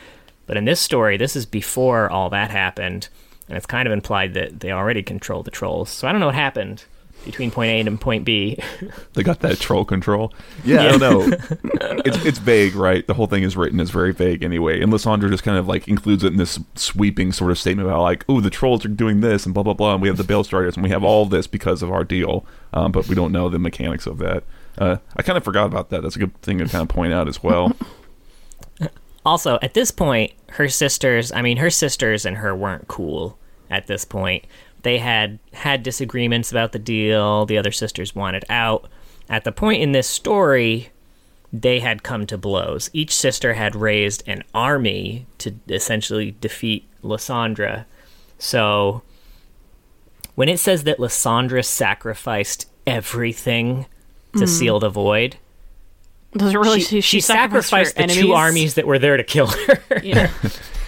But 0.46 0.56
in 0.56 0.64
this 0.64 0.80
story, 0.80 1.16
this 1.16 1.34
is 1.34 1.44
before 1.44 2.08
all 2.08 2.30
that 2.30 2.50
happened, 2.50 3.08
and 3.48 3.56
it's 3.56 3.66
kind 3.66 3.86
of 3.86 3.92
implied 3.92 4.34
that 4.34 4.60
they 4.60 4.70
already 4.70 5.02
control 5.02 5.42
the 5.42 5.50
trolls. 5.50 5.90
So 5.90 6.06
I 6.06 6.12
don't 6.12 6.20
know 6.20 6.26
what 6.26 6.36
happened 6.36 6.84
between 7.26 7.50
point 7.50 7.70
A 7.70 7.80
and 7.80 8.00
point 8.00 8.24
B. 8.24 8.58
They 9.14 9.22
got 9.22 9.40
that 9.40 9.58
troll 9.58 9.84
control. 9.84 10.32
Yeah, 10.64 10.82
I 10.82 10.96
don't 10.96 11.00
know. 11.00 11.36
it's 12.04 12.24
it's 12.24 12.38
vague, 12.38 12.74
right? 12.74 13.06
The 13.06 13.14
whole 13.14 13.26
thing 13.26 13.42
is 13.42 13.56
written 13.56 13.80
as 13.80 13.90
very 13.90 14.12
vague 14.12 14.42
anyway. 14.42 14.80
And 14.80 14.92
Lissandra 14.92 15.28
just 15.28 15.42
kind 15.42 15.58
of 15.58 15.66
like 15.68 15.88
includes 15.88 16.24
it 16.24 16.28
in 16.28 16.38
this 16.38 16.58
sweeping 16.74 17.32
sort 17.32 17.50
of 17.50 17.58
statement 17.58 17.88
about 17.88 18.02
like, 18.02 18.24
oh, 18.28 18.40
the 18.40 18.50
trolls 18.50 18.84
are 18.84 18.88
doing 18.88 19.20
this 19.20 19.44
and 19.44 19.54
blah 19.54 19.62
blah 19.62 19.74
blah, 19.74 19.94
and 19.94 20.02
we 20.02 20.08
have 20.08 20.16
the 20.16 20.24
Bale 20.24 20.44
Striders 20.44 20.76
and 20.76 20.82
we 20.82 20.90
have 20.90 21.04
all 21.04 21.26
this 21.26 21.46
because 21.46 21.82
of 21.82 21.90
our 21.90 22.04
deal, 22.04 22.46
um, 22.72 22.92
but 22.92 23.08
we 23.08 23.14
don't 23.14 23.32
know 23.32 23.48
the 23.48 23.58
mechanics 23.58 24.06
of 24.06 24.18
that. 24.18 24.44
Uh, 24.78 24.96
I 25.16 25.22
kind 25.22 25.36
of 25.36 25.44
forgot 25.44 25.66
about 25.66 25.90
that. 25.90 26.02
That's 26.02 26.16
a 26.16 26.18
good 26.18 26.40
thing 26.42 26.58
to 26.58 26.66
kind 26.66 26.82
of 26.82 26.88
point 26.88 27.12
out 27.12 27.28
as 27.28 27.42
well. 27.42 27.76
Also, 29.26 29.58
at 29.60 29.74
this 29.74 29.90
point, 29.90 30.30
her 30.50 30.68
sisters, 30.68 31.32
I 31.32 31.42
mean, 31.42 31.56
her 31.56 31.68
sisters 31.68 32.24
and 32.24 32.36
her 32.36 32.54
weren't 32.54 32.86
cool 32.86 33.36
at 33.68 33.88
this 33.88 34.04
point. 34.04 34.44
They 34.86 34.98
had 34.98 35.40
had 35.52 35.82
disagreements 35.82 36.52
about 36.52 36.70
the 36.70 36.78
deal. 36.78 37.44
The 37.44 37.58
other 37.58 37.72
sisters 37.72 38.14
wanted 38.14 38.44
out. 38.48 38.88
At 39.28 39.42
the 39.42 39.50
point 39.50 39.82
in 39.82 39.90
this 39.90 40.06
story, 40.06 40.90
they 41.52 41.80
had 41.80 42.04
come 42.04 42.24
to 42.28 42.38
blows. 42.38 42.88
Each 42.92 43.12
sister 43.12 43.54
had 43.54 43.74
raised 43.74 44.22
an 44.28 44.44
army 44.54 45.26
to 45.38 45.56
essentially 45.68 46.36
defeat 46.40 46.88
Lissandra. 47.02 47.84
So, 48.38 49.02
when 50.36 50.48
it 50.48 50.60
says 50.60 50.84
that 50.84 50.98
Lissandra 50.98 51.64
sacrificed 51.64 52.70
everything 52.86 53.86
to 54.34 54.38
hmm. 54.38 54.46
seal 54.46 54.78
the 54.78 54.88
void, 54.88 55.36
Those 56.30 56.54
are 56.54 56.60
really 56.60 56.80
she, 56.80 57.00
she 57.00 57.20
sacrificed, 57.20 57.70
sacrificed 57.70 57.96
the 57.96 58.22
two 58.22 58.34
armies 58.34 58.74
that 58.74 58.86
were 58.86 59.00
there 59.00 59.16
to 59.16 59.24
kill 59.24 59.48
her. 59.48 59.82
Yeah. 60.04 60.30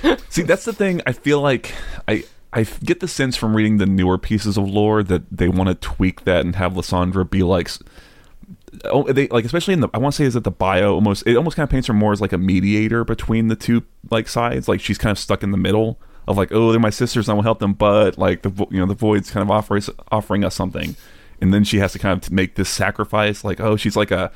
See, 0.29 0.43
that's 0.43 0.65
the 0.65 0.73
thing. 0.73 1.03
I 1.05 1.11
feel 1.11 1.41
like 1.41 1.75
I 2.07 2.23
I 2.53 2.63
get 2.63 3.01
the 3.01 3.09
sense 3.09 3.37
from 3.37 3.55
reading 3.55 3.79
the 3.79 3.87
newer 3.87 4.19
pieces 4.19 4.57
of 4.57 4.69
lore 4.69 5.03
that 5.03 5.23
they 5.31 5.49
want 5.49 5.69
to 5.69 5.75
tweak 5.75 6.25
that 6.25 6.45
and 6.45 6.57
have 6.57 6.75
Lissandra 6.75 7.29
be 7.29 7.43
like. 7.43 7.71
Oh, 8.85 9.11
they 9.11 9.29
like 9.29 9.45
especially 9.45 9.75
in 9.75 9.81
the. 9.81 9.89
I 9.95 9.99
want 9.99 10.15
to 10.15 10.17
say 10.19 10.25
is 10.25 10.35
that 10.35 10.45
the 10.45 10.51
bio 10.51 10.95
almost 10.95 11.27
it 11.27 11.37
almost 11.37 11.57
kind 11.57 11.65
of 11.65 11.71
paints 11.71 11.89
her 11.89 11.95
more 11.95 12.13
as 12.13 12.21
like 12.21 12.33
a 12.33 12.39
mediator 12.39 13.03
between 13.03 13.49
the 13.49 13.57
two 13.57 13.83
like 14.11 14.29
sides. 14.29 14.69
Like 14.69 14.81
she's 14.81 14.99
kind 14.99 15.11
of 15.11 15.19
stuck 15.19 15.43
in 15.43 15.51
the 15.51 15.57
middle 15.57 15.99
of 16.29 16.37
like, 16.37 16.53
oh, 16.53 16.71
they're 16.71 16.81
my 16.81 16.91
sisters, 16.91 17.29
and 17.29 17.33
I 17.33 17.37
will 17.37 17.43
help 17.43 17.59
them, 17.59 17.73
but 17.73 18.19
like 18.19 18.43
the 18.43 18.51
you 18.71 18.79
know 18.79 18.87
the 18.87 18.95
void's 18.95 19.31
kind 19.31 19.43
of 19.43 19.51
offering 19.51 19.83
offering 20.13 20.45
us 20.45 20.55
something, 20.55 20.95
and 21.41 21.53
then 21.53 21.65
she 21.65 21.79
has 21.79 21.93
to 21.93 21.99
kind 21.99 22.23
of 22.23 22.31
make 22.31 22.55
this 22.55 22.69
sacrifice. 22.69 23.43
Like, 23.43 23.59
oh, 23.61 23.77
she's 23.77 23.97
like 23.97 24.11
a 24.11 24.31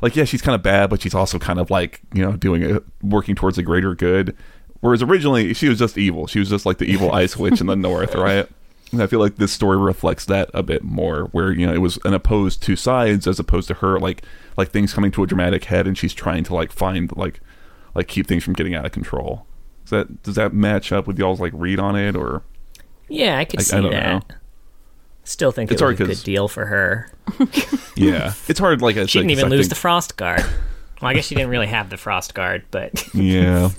like 0.00 0.16
yeah, 0.16 0.24
she's 0.24 0.42
kind 0.42 0.54
of 0.54 0.62
bad, 0.62 0.90
but 0.90 1.02
she's 1.02 1.14
also 1.14 1.38
kind 1.38 1.58
of 1.58 1.70
like 1.70 2.00
you 2.14 2.22
know 2.22 2.36
doing 2.36 2.64
a 2.64 2.82
working 3.02 3.34
towards 3.34 3.58
a 3.58 3.62
greater 3.62 3.94
good. 3.94 4.34
Whereas 4.86 5.02
originally 5.02 5.52
she 5.52 5.68
was 5.68 5.80
just 5.80 5.98
evil. 5.98 6.28
She 6.28 6.38
was 6.38 6.48
just 6.48 6.64
like 6.64 6.78
the 6.78 6.84
evil 6.84 7.10
ice 7.12 7.36
witch 7.36 7.60
in 7.60 7.66
the 7.66 7.74
north, 7.74 8.14
right? 8.14 8.48
And 8.92 9.02
I 9.02 9.08
feel 9.08 9.18
like 9.18 9.34
this 9.34 9.52
story 9.52 9.76
reflects 9.76 10.24
that 10.26 10.48
a 10.54 10.62
bit 10.62 10.84
more, 10.84 11.24
where 11.32 11.50
you 11.50 11.66
know 11.66 11.74
it 11.74 11.78
was 11.80 11.98
an 12.04 12.14
opposed 12.14 12.62
two 12.62 12.76
sides 12.76 13.26
as 13.26 13.40
opposed 13.40 13.66
to 13.68 13.74
her 13.74 13.98
like 13.98 14.22
like 14.56 14.70
things 14.70 14.94
coming 14.94 15.10
to 15.10 15.24
a 15.24 15.26
dramatic 15.26 15.64
head, 15.64 15.88
and 15.88 15.98
she's 15.98 16.14
trying 16.14 16.44
to 16.44 16.54
like 16.54 16.70
find 16.70 17.10
like 17.16 17.40
like 17.96 18.06
keep 18.06 18.28
things 18.28 18.44
from 18.44 18.52
getting 18.54 18.76
out 18.76 18.86
of 18.86 18.92
control. 18.92 19.44
Does 19.84 19.90
that 19.90 20.22
does 20.22 20.34
that 20.36 20.54
match 20.54 20.92
up 20.92 21.08
with 21.08 21.18
y'all's 21.18 21.40
like 21.40 21.52
read 21.54 21.80
on 21.80 21.96
it 21.96 22.14
or? 22.14 22.42
Yeah, 23.08 23.38
I 23.38 23.44
could 23.44 23.58
I- 23.58 23.62
I 23.62 23.64
see 23.64 23.76
don't 23.80 23.90
that. 23.90 24.28
know. 24.28 24.36
Still 25.24 25.50
think 25.50 25.72
It's 25.72 25.82
it 25.82 25.84
was 25.84 25.98
hard 25.98 26.00
a 26.00 26.06
'cause- 26.06 26.22
good 26.22 26.24
deal 26.24 26.46
for 26.46 26.66
her. 26.66 27.10
Yeah, 27.96 28.34
it's 28.46 28.60
hard. 28.60 28.82
Like 28.82 28.96
I 28.98 29.06
She 29.06 29.18
didn't 29.18 29.30
even 29.32 29.46
I 29.46 29.48
lose 29.48 29.60
think- 29.62 29.70
the 29.70 29.74
frost 29.74 30.16
guard. 30.16 30.44
Well, 31.02 31.10
I 31.10 31.14
guess 31.14 31.26
she 31.26 31.34
didn't 31.34 31.50
really 31.50 31.66
have 31.66 31.90
the 31.90 31.96
frost 31.98 32.32
guard, 32.34 32.64
but 32.70 33.04
Yeah, 33.14 33.70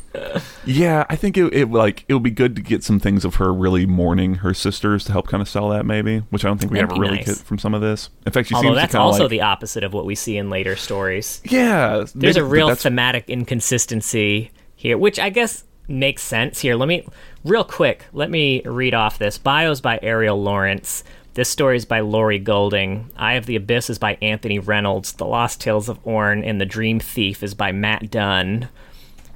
yeah. 0.65 1.06
I 1.10 1.15
think 1.15 1.36
it, 1.38 1.51
it 1.53 1.71
like 1.71 2.06
it 2.08 2.13
would 2.13 2.21
be 2.23 2.30
good 2.32 2.56
to 2.58 2.62
get 2.62 2.84
some 2.84 2.99
things 2.99 3.25
of 3.25 3.36
her 3.36 3.51
really 3.53 3.86
mourning 3.88 4.36
her 4.36 4.53
sisters 4.53 5.03
to 5.06 5.12
help 5.12 5.27
kind 5.27 5.41
of 5.41 5.49
sell 5.49 5.69
that 5.69 5.86
maybe, 5.86 6.19
which 6.30 6.45
I 6.45 6.47
don't 6.47 6.60
think 6.60 6.71
we 6.71 6.77
That'd 6.77 6.91
ever 6.91 7.01
really 7.01 7.17
nice. 7.17 7.25
get 7.25 7.38
from 7.38 7.58
some 7.58 7.73
of 7.73 7.82
this. 7.82 8.10
In 8.25 8.32
fact, 8.32 8.49
she 8.49 8.56
although 8.56 8.67
seems 8.69 8.75
that's 8.77 8.91
to 8.91 8.97
kind 8.99 9.08
of 9.08 9.13
also 9.13 9.23
like, 9.23 9.32
the 9.32 9.41
opposite 9.41 9.84
of 9.84 9.93
what 9.93 10.06
we 10.06 10.13
see 10.15 10.38
in 10.38 10.49
later 10.51 10.75
stories. 10.75 11.41
yeah. 11.45 12.03
There's 12.13 12.15
maybe- 12.15 12.39
a 12.39 12.43
real 12.45 12.75
thematic 12.75 13.30
inconsistency 13.30 14.51
here, 14.75 14.97
which 14.97 15.19
I 15.19 15.30
guess 15.30 15.63
makes 15.88 16.21
sense 16.21 16.60
here. 16.62 16.75
Let 16.75 16.88
me, 16.88 17.08
real 17.43 17.63
quick, 17.63 18.06
let 18.13 18.30
me 18.30 18.62
read 18.65 18.93
off 18.93 19.17
this. 19.17 19.38
Bios 19.38 19.82
by 19.82 19.99
Ariel 20.01 20.41
Lawrence. 20.41 21.03
This 21.38 21.50
story 21.50 21.78
is 21.78 21.86
by 21.86 22.00
Laurie 22.00 22.39
Goulding. 22.39 23.12
Eye 23.15 23.34
of 23.34 23.45
the 23.45 23.56
Abyss 23.56 23.91
is 23.91 24.00
by 24.00 24.17
Anthony 24.23 24.58
Reynolds. 24.58 25.12
The 25.12 25.28
Lost 25.28 25.62
Tales 25.62 25.88
of 25.88 26.04
Ornn 26.04 26.43
and 26.43 26.60
The 26.60 26.65
Dream 26.65 27.00
Thief 27.00 27.43
is 27.43 27.54
by 27.54 27.71
Matt 27.71 28.10
Dunn. 28.10 28.69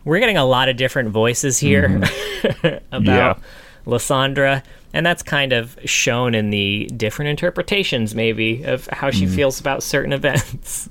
We're 0.04 0.18
getting 0.18 0.36
a 0.36 0.44
lot 0.44 0.68
of 0.68 0.78
different 0.78 1.10
voices 1.10 1.60
here 1.60 1.88
mm-hmm. 1.88 2.68
about 2.92 3.38
Yeah. 3.38 3.44
Lissandra, 3.86 4.64
and 4.96 5.06
that's 5.06 5.22
kind 5.22 5.54
of 5.54 5.78
shown 5.86 6.34
in 6.34 6.50
the 6.50 6.90
different 6.98 7.30
interpretations, 7.30 8.16
maybe, 8.16 8.64
of 8.64 8.88
how 8.88 9.12
she 9.12 9.26
mm-hmm. 9.26 9.36
feels 9.36 9.60
about 9.60 9.84
certain 9.84 10.12
events. 10.12 10.90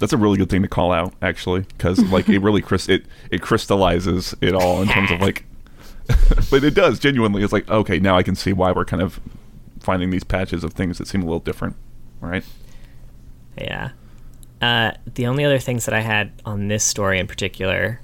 That's 0.00 0.12
a 0.12 0.18
really 0.18 0.36
good 0.36 0.50
thing 0.50 0.60
to 0.60 0.68
call 0.68 0.92
out, 0.92 1.14
actually, 1.22 1.60
because 1.60 1.98
like 2.10 2.28
it 2.28 2.40
really 2.40 2.62
it 2.88 3.06
it 3.30 3.40
crystallizes 3.40 4.34
it 4.42 4.54
all 4.54 4.82
in 4.82 4.88
terms 4.88 5.12
of 5.12 5.22
like, 5.22 5.46
but 6.50 6.62
it 6.62 6.74
does 6.74 6.98
genuinely. 6.98 7.42
It's 7.42 7.54
like 7.54 7.70
okay, 7.70 7.98
now 7.98 8.18
I 8.18 8.22
can 8.22 8.34
see 8.34 8.52
why 8.52 8.72
we're 8.72 8.84
kind 8.84 9.02
of 9.02 9.18
finding 9.82 10.10
these 10.10 10.24
patches 10.24 10.64
of 10.64 10.72
things 10.72 10.98
that 10.98 11.06
seem 11.06 11.22
a 11.22 11.24
little 11.24 11.40
different, 11.40 11.76
right? 12.20 12.44
Yeah. 13.58 13.90
Uh, 14.60 14.92
the 15.14 15.26
only 15.26 15.44
other 15.44 15.58
things 15.58 15.84
that 15.86 15.94
I 15.94 16.00
had 16.00 16.32
on 16.44 16.68
this 16.68 16.84
story 16.84 17.18
in 17.18 17.26
particular, 17.26 18.00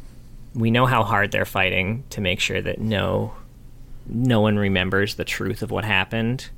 we 0.54 0.70
know 0.70 0.86
how 0.86 1.04
hard 1.04 1.30
they're 1.30 1.44
fighting 1.44 2.04
to 2.10 2.20
make 2.20 2.40
sure 2.40 2.60
that 2.60 2.80
no, 2.80 3.32
no 4.06 4.40
one 4.40 4.58
remembers 4.58 5.14
the 5.14 5.24
truth 5.24 5.62
of 5.62 5.70
what 5.70 5.84
happened. 5.84 6.48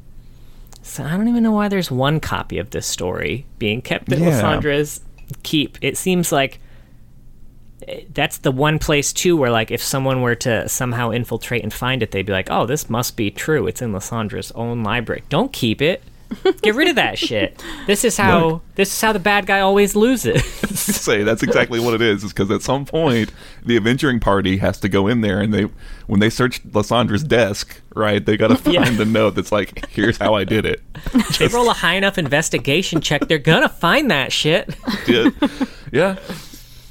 So 0.83 1.05
I 1.05 1.11
don't 1.11 1.29
even 1.29 1.43
know 1.43 1.53
why 1.53 1.69
there's 1.69 1.91
one 1.91 2.19
copy 2.21 2.59
of 2.59 2.71
this 2.71 2.87
story 2.87 3.45
being 3.59 3.83
kept 3.83 4.11
at 4.11 4.19
Yeah. 4.19 4.31
Lissandra's 4.31 5.03
keep. 5.43 5.77
It 5.83 5.99
seems 5.99 6.33
like 6.33 6.59
that's 8.13 8.39
the 8.39 8.51
one 8.51 8.79
place 8.79 9.13
too 9.13 9.37
where 9.37 9.51
like 9.51 9.71
if 9.71 9.83
someone 9.83 10.23
were 10.23 10.35
to 10.37 10.69
somehow 10.69 11.11
infiltrate 11.11 11.63
and 11.63 11.73
find 11.73 12.03
it, 12.03 12.11
they'd 12.11 12.27
be 12.27 12.33
like, 12.33 12.49
"Oh, 12.51 12.67
this 12.67 12.91
must 12.91 13.17
be 13.17 13.31
true. 13.31 13.67
It's 13.67 13.83
in 13.83 13.93
Lissandra's 13.93 14.51
own 14.53 14.83
library. 14.83 15.23
Don't 15.29 15.53
keep 15.53 15.81
it." 15.83 16.03
Get 16.63 16.77
rid 16.77 16.87
of 16.87 16.95
that 16.95 17.19
shit. 17.27 17.61
This 17.89 18.05
is 18.05 18.17
how 18.17 18.47
Look. 18.49 18.63
this 18.77 18.93
is 18.95 19.01
how 19.01 19.13
the 19.13 19.19
bad 19.19 19.47
guy 19.47 19.59
always 19.61 19.97
loses. 19.97 20.45
Say 20.79 21.25
that's 21.25 21.43
exactly 21.43 21.81
what 21.81 21.93
it 21.95 22.01
is. 22.01 22.23
Is 22.23 22.33
because 22.33 22.53
at 22.53 22.63
some 22.63 22.85
point 22.85 23.33
the 23.67 23.77
adventuring 23.77 24.21
party 24.21 24.59
has 24.59 24.79
to 24.81 24.89
go 24.89 25.09
in 25.09 25.23
there 25.23 25.41
and 25.41 25.53
they 25.53 25.63
when 26.07 26.21
they 26.21 26.31
search 26.31 26.63
Lissandra's 26.63 27.25
desk, 27.25 27.81
right? 27.97 28.25
They 28.25 28.37
got 28.37 28.49
to 28.49 28.57
find 28.57 28.75
Yeah. 28.75 28.91
the 28.91 29.05
note 29.07 29.31
that's 29.35 29.51
like, 29.51 29.87
here's 29.89 30.19
how 30.19 30.35
I 30.35 30.45
did 30.45 30.67
it. 30.67 30.81
they 31.41 31.49
roll 31.49 31.69
a 31.69 31.73
high 31.73 31.95
enough 31.95 32.17
investigation 32.17 33.01
check, 33.01 33.27
they're 33.27 33.39
gonna 33.39 33.69
find 33.69 34.09
that 34.13 34.33
shit. 34.33 34.73
yeah. 35.09 35.31
yeah. 35.91 36.17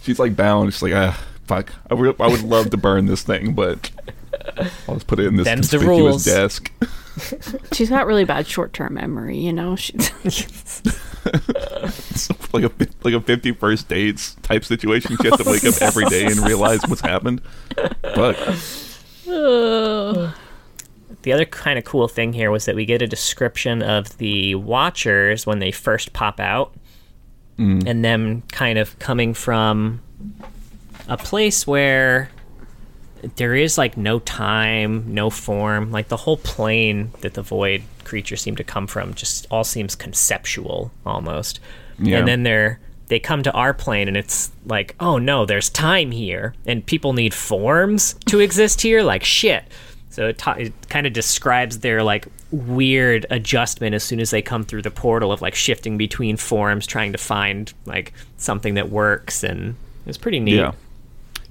She's 0.10 0.18
like 0.18 0.36
bound. 0.36 0.74
She's 0.74 0.82
like, 0.82 0.94
ah, 0.96 1.24
fuck. 1.46 1.72
I 1.88 1.94
would, 1.94 2.20
I 2.20 2.28
would 2.28 2.42
love 2.42 2.72
to 2.72 2.78
burn 2.78 3.06
this 3.06 3.22
thing, 3.22 3.54
but 3.54 3.92
I'll 4.88 4.96
just 4.96 5.06
put 5.06 5.20
it 5.20 5.28
in 5.28 5.36
this 5.36 5.46
Them's 5.46 5.70
the 5.70 5.78
conspicuous 5.78 6.26
rules. 6.26 6.26
desk. 6.26 6.72
She's 7.74 7.92
got 7.92 8.08
really 8.08 8.26
bad 8.26 8.48
short 8.48 8.74
term 8.74 8.96
memory, 8.96 9.38
you 9.38 9.54
know? 9.54 9.76
She, 9.76 9.94
like 12.54 12.64
a 12.64 12.72
like 13.04 13.14
a 13.14 13.22
fifty 13.22 13.52
first 13.52 13.88
dates 13.88 14.34
type 14.42 14.66
situation. 14.66 15.16
She 15.22 15.28
has 15.30 15.38
to 15.40 15.48
wake 15.48 15.64
up 15.64 15.80
every 15.80 16.06
day 16.06 16.26
and 16.26 16.40
realize 16.40 16.82
what's 16.88 17.02
happened. 17.02 17.42
Fuck. 18.16 18.36
The 21.22 21.34
other 21.34 21.46
kind 21.46 21.78
of 21.78 21.84
cool 21.84 22.08
thing 22.08 22.32
here 22.32 22.50
was 22.50 22.64
that 22.66 22.76
we 22.76 22.86
get 22.86 23.02
a 23.02 23.08
description 23.08 23.82
of 23.84 24.18
the 24.20 24.56
Watchers 24.56 25.46
when 25.46 25.60
they 25.60 25.70
first 25.70 26.14
pop 26.14 26.40
out, 26.40 26.74
Mm. 27.60 27.86
and 27.86 28.06
them 28.06 28.44
kind 28.54 28.80
of 28.80 28.98
coming 29.00 29.34
from 29.34 30.02
a 31.10 31.18
place 31.18 31.68
where 31.68 32.30
there 33.36 33.54
is 33.54 33.78
like 33.78 33.98
no 33.98 34.20
time, 34.20 35.14
no 35.14 35.30
form. 35.30 35.92
Like 35.92 36.08
the 36.08 36.16
whole 36.16 36.38
plane 36.38 37.12
that 37.20 37.34
the 37.34 37.42
void 37.42 37.84
creatures 38.06 38.42
seem 38.42 38.56
to 38.56 38.64
come 38.64 38.88
from 38.88 39.14
just 39.14 39.46
all 39.52 39.66
seems 39.66 39.94
conceptual 39.94 40.92
almost. 41.06 41.60
Yeah. 42.00 42.20
And 42.20 42.28
then 42.28 42.44
they're 42.44 42.80
they 43.08 43.20
come 43.20 43.44
to 43.44 43.52
our 43.52 43.74
plane 43.74 44.08
and 44.08 44.16
it's 44.16 44.52
like, 44.66 44.96
oh 45.00 45.18
no, 45.18 45.46
there's 45.46 45.70
time 45.70 46.12
here, 46.12 46.54
and 46.66 46.86
people 46.86 47.12
need 47.12 47.34
forms 47.34 48.14
to 48.28 48.40
exist 48.40 48.82
here. 48.82 49.04
Like 49.04 49.24
shit. 49.24 49.66
So 50.12 50.28
it, 50.30 50.38
ta- 50.38 50.54
it 50.54 50.74
kind 50.90 51.06
of 51.06 51.14
describes 51.14 51.80
their 51.80 52.04
like 52.04 52.28
weird 52.52 53.26
adjustment 53.30 53.94
as 53.94 54.04
soon 54.04 54.20
as 54.20 54.32
they 54.32 54.42
come 54.42 54.64
through 54.64 54.82
the 54.82 54.92
portal 54.92 55.32
of 55.32 55.42
like 55.42 55.56
shifting 55.56 55.98
between 55.98 56.38
forms, 56.38 56.88
trying 56.88 57.12
to 57.12 57.18
find 57.18 57.74
like 57.86 58.14
something 58.38 58.76
that 58.76 58.90
works, 58.90 59.44
and 59.44 59.76
it's 60.06 60.18
pretty 60.18 60.40
neat. 60.40 60.56
Yeah. 60.56 60.72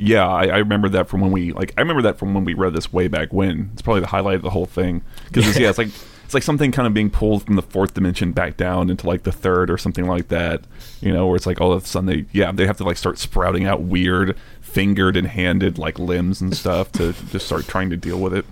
Yeah, 0.00 0.28
I, 0.28 0.46
I 0.46 0.56
remember 0.58 0.88
that 0.90 1.08
from 1.08 1.20
when 1.22 1.32
we 1.32 1.52
like. 1.52 1.74
I 1.76 1.80
remember 1.80 2.02
that 2.02 2.20
from 2.20 2.32
when 2.32 2.44
we 2.44 2.54
read 2.54 2.72
this 2.72 2.92
way 2.92 3.08
back 3.08 3.32
when. 3.32 3.70
It's 3.72 3.82
probably 3.82 4.00
the 4.00 4.06
highlight 4.06 4.36
of 4.36 4.42
the 4.42 4.50
whole 4.50 4.66
thing 4.66 5.02
because 5.26 5.58
yeah, 5.58 5.70
it's 5.70 5.78
like 5.78 5.88
it's 6.24 6.34
like 6.34 6.44
something 6.44 6.70
kind 6.70 6.86
of 6.86 6.94
being 6.94 7.10
pulled 7.10 7.44
from 7.44 7.56
the 7.56 7.62
fourth 7.62 7.94
dimension 7.94 8.30
back 8.30 8.56
down 8.56 8.90
into 8.90 9.08
like 9.08 9.24
the 9.24 9.32
third 9.32 9.70
or 9.70 9.76
something 9.76 10.06
like 10.06 10.28
that. 10.28 10.62
You 11.00 11.12
know, 11.12 11.26
where 11.26 11.34
it's 11.34 11.46
like 11.46 11.60
all 11.60 11.72
of 11.72 11.82
a 11.82 11.86
sudden 11.86 12.06
they 12.06 12.26
yeah 12.30 12.52
they 12.52 12.64
have 12.68 12.76
to 12.76 12.84
like 12.84 12.96
start 12.96 13.18
sprouting 13.18 13.66
out 13.66 13.82
weird 13.82 14.36
fingered 14.60 15.16
and 15.16 15.26
handed 15.26 15.78
like 15.78 15.98
limbs 15.98 16.40
and 16.40 16.56
stuff 16.56 16.92
to 16.92 17.12
just 17.30 17.46
start 17.46 17.66
trying 17.66 17.90
to 17.90 17.96
deal 17.96 18.20
with 18.20 18.34
it. 18.34 18.44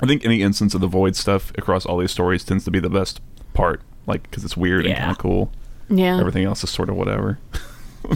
I 0.00 0.06
think 0.06 0.24
any 0.24 0.42
instance 0.42 0.74
of 0.74 0.80
the 0.80 0.86
void 0.86 1.16
stuff 1.16 1.52
across 1.58 1.84
all 1.84 1.98
these 1.98 2.12
stories 2.12 2.44
tends 2.44 2.64
to 2.64 2.70
be 2.70 2.78
the 2.80 2.90
best 2.90 3.20
part, 3.54 3.82
like 4.06 4.22
because 4.24 4.44
it's 4.44 4.56
weird 4.56 4.86
and 4.86 4.96
kind 4.96 5.10
of 5.10 5.18
cool. 5.18 5.50
yeah. 5.88 6.18
Everything 6.18 6.44
else 6.44 6.62
is 6.62 6.70
sort 6.70 6.88
of 6.88 6.96
whatever. 6.96 7.38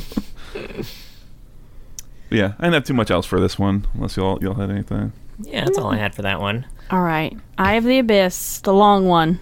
yeah, 2.30 2.52
I 2.58 2.64
didn't 2.64 2.74
have 2.74 2.84
too 2.84 2.94
much 2.94 3.10
else 3.10 3.26
for 3.26 3.40
this 3.40 3.58
one, 3.58 3.86
unless 3.94 4.16
y'all 4.16 4.42
y'all 4.42 4.54
had 4.54 4.70
anything. 4.70 5.12
Yeah, 5.40 5.64
that's 5.64 5.78
all 5.78 5.90
I 5.92 5.96
had 5.96 6.14
for 6.14 6.22
that 6.22 6.40
one. 6.40 6.66
All 6.90 7.00
right. 7.02 7.36
Eye 7.58 7.74
of 7.74 7.84
the 7.84 7.98
Abyss, 7.98 8.60
the 8.60 8.72
long 8.72 9.06
one. 9.08 9.38
One 9.38 9.40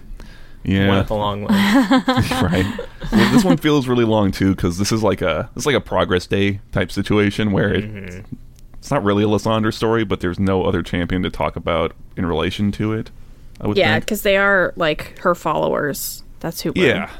Yeah, 0.63 0.97
with 0.99 1.07
the 1.07 1.15
long 1.15 1.41
one. 1.43 1.53
right. 1.53 2.65
Well, 3.11 3.33
this 3.33 3.43
one 3.43 3.57
feels 3.57 3.87
really 3.87 4.05
long 4.05 4.31
too 4.31 4.55
because 4.55 4.77
this 4.77 4.91
is 4.91 5.03
like 5.03 5.21
a 5.21 5.49
it's 5.55 5.65
like 5.65 5.75
a 5.75 5.81
progress 5.81 6.27
day 6.27 6.59
type 6.71 6.91
situation 6.91 7.51
where 7.51 7.73
it, 7.73 7.83
Mm-hmm. 7.83 8.35
It's 8.81 8.89
not 8.89 9.03
really 9.03 9.23
a 9.23 9.27
Lissandra 9.27 9.71
story, 9.71 10.03
but 10.03 10.21
there's 10.21 10.39
no 10.39 10.63
other 10.63 10.81
champion 10.81 11.21
to 11.21 11.29
talk 11.29 11.55
about 11.55 11.93
in 12.17 12.25
relation 12.25 12.71
to 12.73 12.93
it. 12.93 13.11
I 13.61 13.67
would 13.67 13.77
Yeah, 13.77 13.99
because 13.99 14.23
they 14.23 14.37
are 14.37 14.73
like 14.75 15.19
her 15.19 15.35
followers. 15.35 16.23
That's 16.39 16.61
who 16.61 16.73
we're, 16.75 16.87
Yeah, 16.87 17.11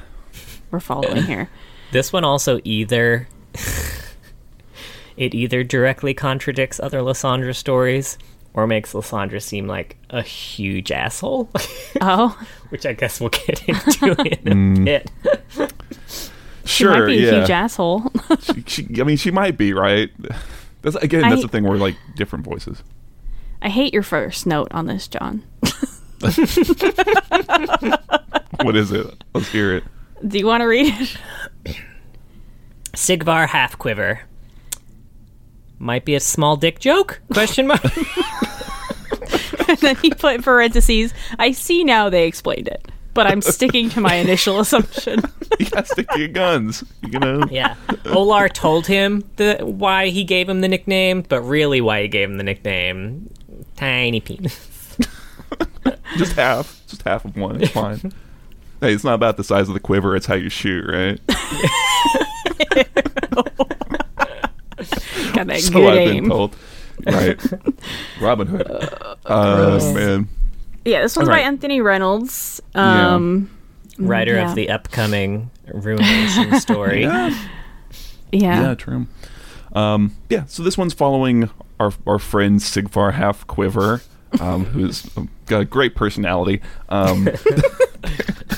we're 0.71 0.79
following 0.79 1.23
here. 1.23 1.49
This 1.91 2.11
one 2.13 2.23
also 2.23 2.59
either 2.63 3.27
it 5.17 5.35
either 5.35 5.63
directly 5.63 6.13
contradicts 6.13 6.79
other 6.79 6.99
Lissandra 7.01 7.53
stories 7.55 8.17
or 8.53 8.65
makes 8.65 8.93
Lissandra 8.93 9.41
seem 9.41 9.67
like 9.67 9.97
a 10.09 10.21
huge 10.21 10.91
asshole, 10.91 11.49
Oh, 12.01 12.37
which 12.69 12.85
I 12.85 12.93
guess 12.93 13.19
we'll 13.21 13.29
get 13.29 13.61
into 13.67 14.05
in 14.21 14.47
a 14.47 14.55
Mm. 14.55 14.85
bit. 14.85 15.11
she 16.65 16.83
sure. 16.85 16.91
might 16.91 17.05
be 17.07 17.15
yeah, 17.17 17.29
a 17.31 17.39
huge 17.41 17.49
asshole. 17.51 18.11
she, 18.41 18.63
she, 18.67 18.87
I 19.01 19.03
mean, 19.03 19.17
she 19.17 19.31
might 19.31 19.57
be 19.57 19.73
right. 19.73 20.09
That's 20.81 20.95
again. 20.97 21.21
That's 21.21 21.39
I- 21.39 21.41
the 21.43 21.47
thing. 21.47 21.63
We're 21.63 21.77
like 21.77 21.95
different 22.15 22.45
voices. 22.45 22.83
I 23.61 23.69
hate 23.69 23.93
your 23.93 24.03
first 24.03 24.45
note 24.47 24.69
on 24.71 24.87
this, 24.87 25.07
John. 25.07 25.43
What 28.63 28.75
is 28.75 28.91
it? 28.91 29.23
Let's 29.33 29.47
hear 29.47 29.75
it. 29.75 29.83
Do 30.27 30.37
you 30.37 30.45
want 30.45 30.61
to 30.61 30.65
read 30.67 30.93
it? 31.65 31.77
Sigvar 32.93 33.47
half 33.47 33.77
quiver. 33.77 34.21
Might 35.79 36.05
be 36.05 36.13
a 36.13 36.19
small 36.19 36.57
dick 36.57 36.79
joke? 36.79 37.21
Question 37.33 37.65
mark. 37.67 37.83
and 39.67 39.77
then 39.79 39.95
he 39.95 40.11
put 40.11 40.43
parentheses. 40.43 41.11
I 41.39 41.53
see 41.53 41.83
now 41.83 42.09
they 42.09 42.27
explained 42.27 42.67
it, 42.67 42.90
but 43.13 43.27
I'm 43.27 43.41
sticking 43.41 43.89
to 43.91 44.01
my 44.01 44.15
initial 44.15 44.59
assumption. 44.61 45.21
You 45.59 45.69
gotta 45.69 45.85
stick 45.85 46.07
to 46.09 46.19
your 46.19 46.27
guns. 46.29 46.83
You 47.07 47.19
know. 47.19 47.43
yeah. 47.49 47.75
Olar 48.05 48.49
told 48.49 48.87
him 48.87 49.23
the 49.35 49.57
why 49.61 50.09
he 50.09 50.23
gave 50.23 50.47
him 50.49 50.61
the 50.61 50.67
nickname, 50.67 51.23
but 51.27 51.41
really 51.41 51.81
why 51.81 52.03
he 52.03 52.07
gave 52.07 52.29
him 52.29 52.37
the 52.37 52.43
nickname 52.43 53.31
Tiny 53.75 54.19
Penis. 54.21 54.97
Just 56.17 56.33
half. 56.33 56.81
Just 56.87 57.03
half 57.03 57.25
of 57.25 57.35
one. 57.35 57.61
It's 57.61 57.71
fine. 57.71 58.11
hey, 58.81 58.93
it's 58.93 59.03
not 59.03 59.15
about 59.15 59.37
the 59.37 59.43
size 59.43 59.67
of 59.67 59.73
the 59.73 59.79
quiver. 59.79 60.15
It's 60.15 60.25
how 60.25 60.35
you 60.35 60.49
shoot, 60.49 60.85
right? 60.87 61.19
Got 65.33 65.47
that 65.47 65.59
so 65.61 65.73
good 65.73 65.97
I've 65.97 66.13
been 66.13 66.29
told. 66.29 66.55
Right. 67.05 67.39
Robin 68.21 68.47
Hood. 68.47 68.67
Uh, 68.69 69.15
oh 69.25 69.93
man. 69.93 70.27
Yeah, 70.85 71.01
this 71.01 71.15
one's 71.15 71.29
Alright. 71.29 71.43
by 71.43 71.47
Anthony 71.47 71.81
Reynolds. 71.81 72.61
Yeah. 72.75 73.13
Um, 73.15 73.49
Writer 73.99 74.33
Yeah. 74.35 74.49
of 74.49 74.55
the 74.55 74.69
upcoming 74.69 75.51
Ruination 75.71 76.59
story. 76.59 77.03
Yeah. 77.03 77.29
Yeah. 78.31 78.61
Yeah, 78.61 78.75
true. 78.75 79.07
Um, 79.73 80.15
yeah, 80.29 80.45
so 80.47 80.63
this 80.63 80.77
one's 80.77 80.93
following 80.93 81.49
our 81.79 81.93
our 82.07 82.19
friend 82.19 82.59
Sigvar 82.59 83.13
Half 83.13 83.47
Quiver, 83.47 84.01
um, 84.39 84.65
who's 84.65 85.03
got 85.45 85.61
a 85.61 85.65
great 85.65 85.95
personality. 85.95 86.61
Um, 86.89 87.25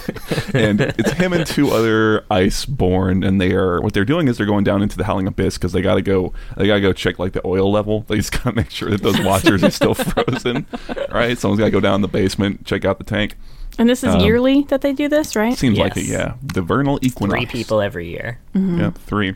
and 0.54 0.82
it's 0.98 1.12
him 1.12 1.34
and 1.34 1.46
two 1.46 1.72
other 1.72 2.22
Iceborn, 2.32 3.26
and 3.28 3.40
they 3.42 3.54
are 3.54 3.82
what 3.82 3.94
they're 3.94 4.06
doing 4.06 4.28
is 4.28 4.38
they're 4.38 4.46
going 4.46 4.64
down 4.64 4.82
into 4.82 4.98
the 4.98 5.04
Howling 5.04 5.28
Abyss 5.28 5.58
because 5.58 5.72
they 5.74 5.82
got 5.82 5.96
to 5.96 6.02
go. 6.02 6.34
They 6.58 6.68
got 6.68 6.76
to 6.76 6.82
go 6.82 6.94
check 6.94 7.20
like 7.20 7.34
the 7.34 7.46
oil 7.46 7.72
level. 7.72 8.02
They 8.08 8.18
just 8.18 8.32
got 8.32 8.44
to 8.44 8.52
make 8.54 8.70
sure 8.70 8.90
that 8.90 9.02
those 9.02 9.20
watchers 9.22 9.64
are 9.64 9.72
still 9.72 9.94
frozen. 9.96 10.66
Right, 11.12 11.38
someone's 11.38 11.60
got 11.60 11.66
to 11.66 11.72
go 11.72 11.80
down 11.80 11.96
in 11.96 12.02
the 12.02 12.08
basement, 12.08 12.66
check 12.66 12.86
out 12.86 12.98
the 12.98 13.04
tank. 13.04 13.36
And 13.80 13.90
this 13.90 14.04
is 14.04 14.14
Um, 14.14 14.22
yearly 14.22 14.62
that 14.70 14.82
they 14.82 14.94
do 14.94 15.10
this, 15.10 15.36
right? 15.36 15.58
Seems 15.58 15.80
like 15.80 15.98
it, 15.98 16.06
yeah. 16.06 16.36
The 16.44 16.62
vernal 16.62 17.00
equinox. 17.02 17.40
Three 17.40 17.46
people 17.48 17.82
every 17.82 18.08
year. 18.08 18.40
Yeah, 18.54 18.92
three. 18.92 19.34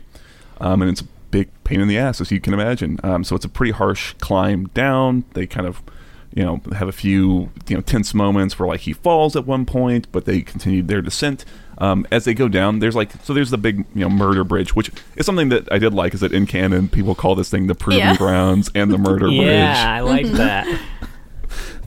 Um, 0.60 0.80
and 0.82 0.90
it's 0.90 1.00
a 1.00 1.06
big 1.32 1.48
pain 1.64 1.80
in 1.80 1.88
the 1.88 1.98
ass, 1.98 2.20
as 2.20 2.30
you 2.30 2.40
can 2.40 2.54
imagine. 2.54 3.00
Um, 3.02 3.24
so 3.24 3.34
it's 3.34 3.44
a 3.44 3.48
pretty 3.48 3.72
harsh 3.72 4.14
climb 4.20 4.66
down. 4.74 5.24
They 5.34 5.46
kind 5.46 5.66
of, 5.66 5.82
you 6.34 6.44
know, 6.44 6.60
have 6.74 6.88
a 6.88 6.92
few, 6.92 7.50
you 7.68 7.76
know, 7.76 7.80
tense 7.80 8.12
moments 8.14 8.58
where 8.58 8.68
like 8.68 8.80
he 8.80 8.92
falls 8.92 9.34
at 9.36 9.46
one 9.46 9.64
point, 9.66 10.06
but 10.12 10.24
they 10.24 10.40
continue 10.42 10.82
their 10.82 11.00
descent. 11.02 11.44
Um, 11.80 12.06
as 12.10 12.24
they 12.24 12.34
go 12.34 12.48
down, 12.48 12.80
there's 12.80 12.96
like 12.96 13.12
so 13.22 13.32
there's 13.32 13.50
the 13.50 13.58
big 13.58 13.78
you 13.94 14.00
know 14.00 14.10
murder 14.10 14.42
bridge, 14.44 14.74
which 14.74 14.90
is 15.16 15.24
something 15.24 15.48
that 15.50 15.70
I 15.72 15.78
did 15.78 15.94
like. 15.94 16.12
Is 16.12 16.20
that 16.20 16.32
in 16.32 16.44
canon 16.46 16.88
people 16.88 17.14
call 17.14 17.34
this 17.36 17.48
thing 17.50 17.68
the 17.68 17.74
proving 17.76 18.00
Yeah. 18.00 18.16
grounds 18.16 18.68
and 18.74 18.90
the 18.90 18.98
murder 19.08 19.26
bridge. 19.28 19.42
Yeah, 19.42 19.94
I 19.96 20.00
like 20.00 20.26
that. 20.32 20.66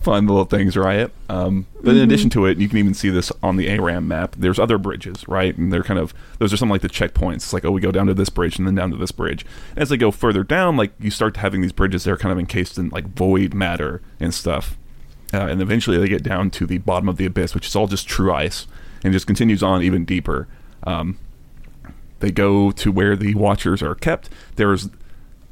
Fun 0.02 0.26
little 0.26 0.46
things, 0.46 0.76
right? 0.76 1.12
Um, 1.30 1.68
but 1.82 1.96
in 1.96 2.02
addition 2.02 2.32
to 2.32 2.46
it, 2.48 2.58
you 2.58 2.68
can 2.68 2.80
even 2.80 2.96
see 2.96 3.10
this 3.10 3.32
on 3.44 3.56
the 3.56 3.70
ARAM 3.70 4.08
map. 4.08 4.36
There's 4.36 4.58
other 4.58 4.80
bridges, 4.80 5.28
right? 5.28 5.56
And 5.56 5.72
they're 5.72 5.84
kind 5.84 6.00
of 6.00 6.14
those 6.40 6.52
are 6.52 6.58
some 6.58 6.70
like 6.70 6.82
the 6.82 6.90
checkpoints. 6.90 7.36
It's 7.36 7.54
like 7.54 7.66
oh, 7.66 7.72
we 7.72 7.82
go 7.82 7.92
down 7.92 8.08
to 8.08 8.14
this 8.16 8.30
bridge 8.30 8.58
and 8.58 8.66
then 8.66 8.76
down 8.76 8.90
to 8.92 8.98
this 8.98 9.12
bridge. 9.12 9.46
As 9.76 9.90
they 9.90 9.98
go 9.98 10.10
further 10.10 10.44
down, 10.44 10.76
like 10.76 10.92
you 11.00 11.12
start 11.12 11.38
having 11.38 11.62
these 11.62 11.72
bridges 11.72 12.04
that 12.04 12.12
are 12.12 12.18
kind 12.18 12.32
of 12.32 12.40
encased 12.40 12.80
in 12.80 12.90
like 12.90 13.08
void 13.10 13.54
matter 13.54 14.02
and 14.20 14.34
stuff. 14.34 14.76
Uh, 15.34 15.46
and 15.46 15.62
eventually 15.62 15.98
they 15.98 16.08
get 16.08 16.24
down 16.24 16.50
to 16.50 16.66
the 16.66 16.80
bottom 16.80 17.08
of 17.08 17.18
the 17.18 17.26
abyss, 17.26 17.54
which 17.54 17.68
is 17.68 17.76
all 17.76 17.88
just 17.88 18.08
true 18.08 18.34
ice, 18.34 18.68
and 19.04 19.14
just 19.14 19.28
continues 19.28 19.64
on 19.64 19.82
even 19.82 20.04
deeper. 20.04 20.48
Um, 20.84 21.18
they 22.20 22.32
go 22.32 22.72
to 22.72 22.92
where 22.92 23.16
the 23.16 23.36
watchers 23.36 23.82
are 23.82 23.96
kept. 23.96 24.30
There's 24.56 24.90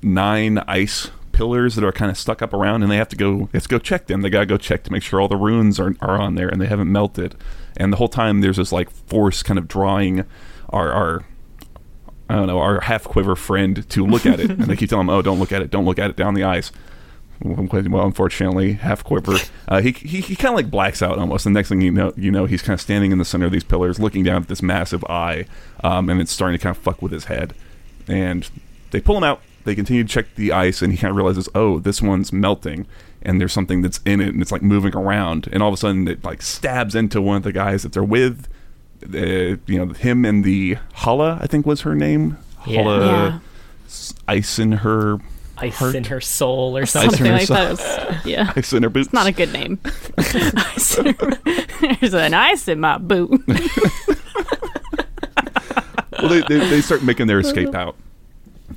nine 0.01 0.59
ice 0.59 1.11
pillars 1.39 1.75
that 1.75 1.85
are 1.85 1.93
kind 1.93 2.11
of 2.11 2.17
stuck 2.17 2.41
up 2.41 2.53
around, 2.53 2.83
and 2.83 2.91
they 2.91 2.97
have 2.97 3.07
to 3.07 3.15
go. 3.15 3.47
Let's 3.53 3.65
go 3.65 3.79
check 3.79 4.07
them. 4.07 4.21
They 4.21 4.29
gotta 4.29 4.45
go 4.45 4.57
check 4.57 4.83
to 4.83 4.91
make 4.91 5.01
sure 5.01 5.21
all 5.21 5.29
the 5.29 5.37
runes 5.37 5.79
are 5.79 5.95
are 6.01 6.19
on 6.19 6.35
there 6.35 6.49
and 6.49 6.61
they 6.61 6.67
haven't 6.67 6.91
melted. 6.91 7.33
And 7.77 7.93
the 7.93 7.97
whole 7.97 8.09
time 8.09 8.41
there's 8.41 8.57
this 8.57 8.73
like 8.73 8.89
force 8.89 9.41
kind 9.41 9.57
of 9.57 9.65
drawing 9.65 10.25
our 10.69 10.91
our 10.91 11.25
I 12.29 12.35
don't 12.35 12.47
know 12.47 12.59
our 12.59 12.81
half 12.81 13.05
quiver 13.05 13.37
friend 13.37 13.89
to 13.89 14.05
look 14.05 14.25
at 14.25 14.41
it, 14.41 14.49
and 14.59 14.65
they 14.65 14.75
keep 14.75 14.89
telling 14.89 15.05
him, 15.05 15.09
"Oh, 15.11 15.21
don't 15.21 15.39
look 15.39 15.53
at 15.53 15.61
it, 15.61 15.71
don't 15.71 15.85
look 15.85 15.97
at 15.97 16.09
it 16.09 16.17
down 16.17 16.33
the 16.33 16.43
ice." 16.43 16.73
Well, 17.41 17.57
unfortunately, 18.05 18.73
half 18.73 19.01
quiver. 19.05 19.37
Uh, 19.65 19.79
he 19.79 19.91
he, 19.93 20.19
he 20.19 20.35
kind 20.35 20.51
of 20.51 20.57
like 20.57 20.69
blacks 20.69 21.01
out 21.01 21.17
almost. 21.17 21.45
The 21.45 21.51
next 21.51 21.69
thing 21.69 21.79
you 21.79 21.91
know, 21.91 22.11
you 22.17 22.31
know, 22.31 22.47
he's 22.47 22.61
kind 22.61 22.73
of 22.73 22.81
standing 22.81 23.13
in 23.13 23.17
the 23.17 23.23
center 23.23 23.45
of 23.45 23.53
these 23.53 23.63
pillars, 23.63 23.97
looking 23.97 24.25
down 24.25 24.41
at 24.41 24.49
this 24.49 24.61
massive 24.61 25.05
eye, 25.05 25.45
um, 25.85 26.09
and 26.09 26.19
it's 26.19 26.33
starting 26.33 26.57
to 26.57 26.61
kind 26.61 26.75
of 26.75 26.83
fuck 26.83 27.01
with 27.01 27.13
his 27.13 27.25
head. 27.25 27.53
And 28.09 28.49
they 28.91 28.99
pull 28.99 29.17
him 29.17 29.23
out. 29.23 29.41
They 29.65 29.75
continue 29.75 30.03
to 30.03 30.09
check 30.09 30.33
the 30.35 30.51
ice, 30.51 30.81
and 30.81 30.91
he 30.93 30.97
kind 30.97 31.11
of 31.11 31.15
realizes, 31.17 31.47
oh, 31.53 31.79
this 31.79 32.01
one's 32.01 32.31
melting, 32.33 32.87
and 33.21 33.39
there's 33.41 33.53
something 33.53 33.81
that's 33.81 33.99
in 34.05 34.21
it, 34.21 34.29
and 34.29 34.41
it's 34.41 34.51
like 34.51 34.61
moving 34.63 34.95
around. 34.95 35.47
And 35.51 35.61
all 35.61 35.69
of 35.69 35.73
a 35.73 35.77
sudden, 35.77 36.07
it 36.07 36.23
like 36.23 36.41
stabs 36.41 36.95
into 36.95 37.21
one 37.21 37.37
of 37.37 37.43
the 37.43 37.51
guys 37.51 37.83
that 37.83 37.93
they're 37.93 38.03
with. 38.03 38.47
Uh, 39.03 39.57
you 39.65 39.77
know, 39.85 39.93
him 39.93 40.25
and 40.25 40.43
the 40.43 40.77
Hala, 40.93 41.39
I 41.41 41.47
think 41.47 41.65
was 41.65 41.81
her 41.81 41.95
name. 41.95 42.37
Yeah. 42.67 42.83
Hala, 42.83 42.99
Yeah. 43.05 43.39
ice 44.27 44.59
in 44.59 44.71
her, 44.73 45.19
Ice 45.57 45.75
Heart. 45.77 45.95
in 45.95 46.03
her 46.05 46.19
soul 46.21 46.75
or 46.77 46.85
something. 46.85 47.11
Something 47.11 47.31
like 47.31 47.47
that. 47.47 47.71
It's- 47.73 48.25
yeah. 48.25 48.51
ice 48.55 48.73
in 48.73 48.83
her 48.83 48.89
boots. 48.89 49.13
Not 49.13 49.27
a 49.27 49.31
good 49.31 49.53
name. 49.53 49.79
Ice 50.17 50.95
her- 50.95 51.13
There's 51.99 52.13
an 52.13 52.33
ice 52.33 52.67
in 52.67 52.79
my 52.81 52.97
boot. 52.97 53.41
well, 56.21 56.29
they, 56.29 56.41
they, 56.41 56.59
they 56.69 56.81
start 56.81 57.03
making 57.03 57.27
their 57.27 57.39
escape 57.39 57.73
out. 57.75 57.95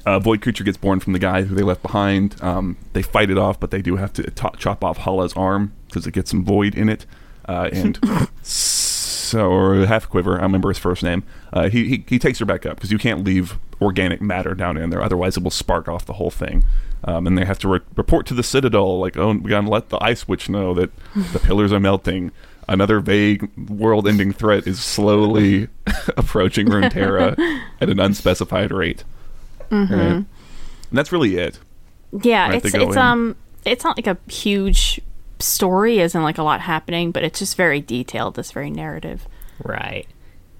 A 0.05 0.19
void 0.19 0.43
creature 0.43 0.65
gets 0.65 0.77
born 0.77 1.01
from 1.01 1.13
the 1.13 1.19
guy 1.19 1.43
who 1.43 1.55
they 1.55 1.63
left 1.63 1.83
behind. 1.83 2.41
Um, 2.43 2.77
they 2.93 3.03
fight 3.03 3.31
it 3.31 3.39
off, 3.39 3.61
but 3.61 3.71
they 3.71 3.83
do 3.83 3.97
have 3.97 4.13
to 4.15 4.23
to- 4.25 4.53
chop 4.59 4.83
off 4.85 4.99
Hala's 4.99 5.33
arm 5.35 5.73
because 5.87 6.07
it 6.07 6.13
gets 6.13 6.31
some 6.31 6.45
void 6.45 6.75
in 6.75 6.89
it. 6.89 7.07
Uh, 7.49 7.69
and 7.73 7.99
so, 8.43 9.51
or 9.51 9.87
half 9.87 10.09
quiver, 10.09 10.39
I 10.39 10.43
remember 10.43 10.69
his 10.69 10.79
first 10.79 11.03
name. 11.03 11.23
Uh, 11.53 11.69
he, 11.69 11.89
he 11.89 12.05
he 12.09 12.19
takes 12.19 12.39
her 12.39 12.45
back 12.45 12.67
up 12.67 12.77
because 12.77 12.91
you 12.93 12.99
can't 12.99 13.25
leave 13.25 13.59
organic 13.81 14.21
matter 14.21 14.55
down 14.55 14.77
in 14.77 14.91
there, 14.91 15.03
otherwise 15.03 15.37
it 15.37 15.43
will 15.43 15.51
spark 15.51 15.89
off 15.89 16.05
the 16.07 16.13
whole 16.15 16.31
thing. 16.31 16.65
Um, 17.05 17.27
and 17.27 17.37
they 17.37 17.45
have 17.45 17.59
to 17.61 17.69
re- 17.69 17.81
report 17.97 18.27
to 18.27 18.35
the 18.35 18.45
Citadel, 18.45 19.01
like, 19.01 19.17
oh, 19.17 19.33
we 19.33 19.51
gotta 19.51 19.69
let 19.69 19.89
the 19.89 19.99
Ice 20.03 20.29
Witch 20.29 20.49
know 20.49 20.73
that 20.75 20.91
the 21.33 21.39
pillars 21.43 21.73
are 21.73 21.81
melting. 21.81 22.31
Another 22.69 23.01
vague 23.01 23.51
world-ending 23.69 24.33
threat 24.33 24.69
is 24.69 24.81
slowly 24.81 25.67
approaching 26.17 26.69
Runeterra 26.69 27.37
at 27.81 27.89
an 27.91 27.99
unspecified 27.99 28.71
rate. 28.71 29.03
Right? 29.73 29.89
And 29.91 30.27
that's 30.93 31.11
really 31.13 31.37
it. 31.37 31.59
Yeah, 32.21 32.49
Right, 32.49 32.65
it's 32.65 32.75
it's 32.75 32.97
in. 32.97 32.99
um 32.99 33.37
it's 33.65 33.85
not 33.85 33.97
like 33.97 34.07
a 34.07 34.19
huge 34.31 35.01
story, 35.39 35.99
isn't 36.01 36.23
like 36.23 36.39
a 36.39 36.43
lot 36.43 36.61
happening, 36.61 37.11
but 37.11 37.23
it's 37.25 37.39
just 37.39 37.57
very 37.57 37.81
detailed. 37.81 38.35
this 38.37 38.53
very 38.53 38.71
narrative. 38.71 39.27
Right. 39.65 40.07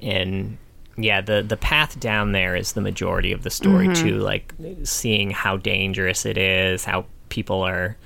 And 0.01 0.57
yeah, 0.97 1.21
the 1.21 1.43
the 1.43 1.57
path 1.57 1.99
down 2.01 2.33
there 2.33 2.57
is 2.57 2.73
the 2.73 2.81
majority 2.81 3.33
of 3.33 3.43
the 3.43 3.51
story 3.51 3.89
Mm-hmm. 3.89 4.09
too, 4.09 4.19
like 4.19 4.55
seeing 4.85 5.31
how 5.31 5.57
dangerous 5.59 6.25
it 6.27 6.39
is, 6.39 6.85
how 6.85 7.05
people 7.29 7.63
are, 7.63 7.97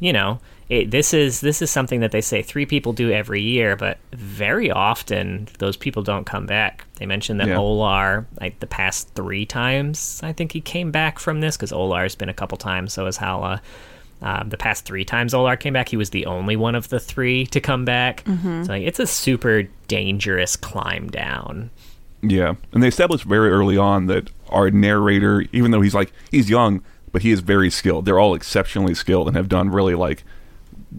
you 0.00 0.12
know, 0.12 0.40
it, 0.68 0.90
this 0.90 1.14
is 1.14 1.40
this 1.40 1.62
is 1.62 1.70
something 1.70 2.00
that 2.00 2.10
they 2.10 2.20
say 2.20 2.42
three 2.42 2.66
people 2.66 2.92
do 2.92 3.12
every 3.12 3.40
year, 3.40 3.76
but 3.76 3.98
very 4.12 4.70
often 4.70 5.48
those 5.58 5.76
people 5.76 6.02
don't 6.02 6.26
come 6.26 6.46
back. 6.46 6.84
They 6.96 7.06
mentioned 7.06 7.38
that 7.40 7.48
Yeah. 7.48 7.56
Olar, 7.56 8.26
like 8.40 8.58
the 8.58 8.66
past 8.66 9.08
three 9.14 9.46
times, 9.46 10.20
I 10.24 10.32
think 10.32 10.52
he 10.52 10.60
came 10.60 10.90
back 10.90 11.18
from 11.18 11.40
this 11.40 11.56
because 11.56 11.70
Olar's 11.72 12.16
been 12.16 12.28
a 12.28 12.34
couple 12.34 12.58
times, 12.58 12.92
so 12.92 13.04
has 13.04 13.16
Hala. 13.16 13.62
Um, 14.22 14.48
the 14.48 14.56
past 14.56 14.86
three 14.86 15.04
times 15.04 15.34
Olar 15.34 15.60
came 15.60 15.74
back, 15.74 15.90
he 15.90 15.96
was 15.96 16.10
the 16.10 16.26
only 16.26 16.56
one 16.56 16.74
of 16.74 16.88
the 16.88 16.98
three 16.98 17.46
to 17.46 17.60
come 17.60 17.84
back. 17.84 18.24
So 18.26 18.72
like, 18.72 18.82
it's 18.82 18.98
a 18.98 19.06
super 19.06 19.64
dangerous 19.88 20.56
climb 20.56 21.08
down. 21.10 21.70
Yeah, 22.22 22.54
and 22.72 22.82
they 22.82 22.88
established 22.88 23.24
very 23.24 23.50
early 23.50 23.76
on 23.76 24.06
that 24.06 24.30
our 24.48 24.70
narrator, 24.70 25.44
even 25.52 25.70
though 25.70 25.82
he's 25.82 25.94
like 25.94 26.12
he's 26.30 26.50
young, 26.50 26.82
but 27.12 27.22
he 27.22 27.30
is 27.30 27.40
very 27.40 27.70
skilled. 27.70 28.04
They're 28.04 28.18
all 28.18 28.34
exceptionally 28.34 28.94
skilled 28.94 29.28
and 29.28 29.36
have 29.36 29.48
done 29.48 29.68
really 29.68 29.94
like 29.94 30.24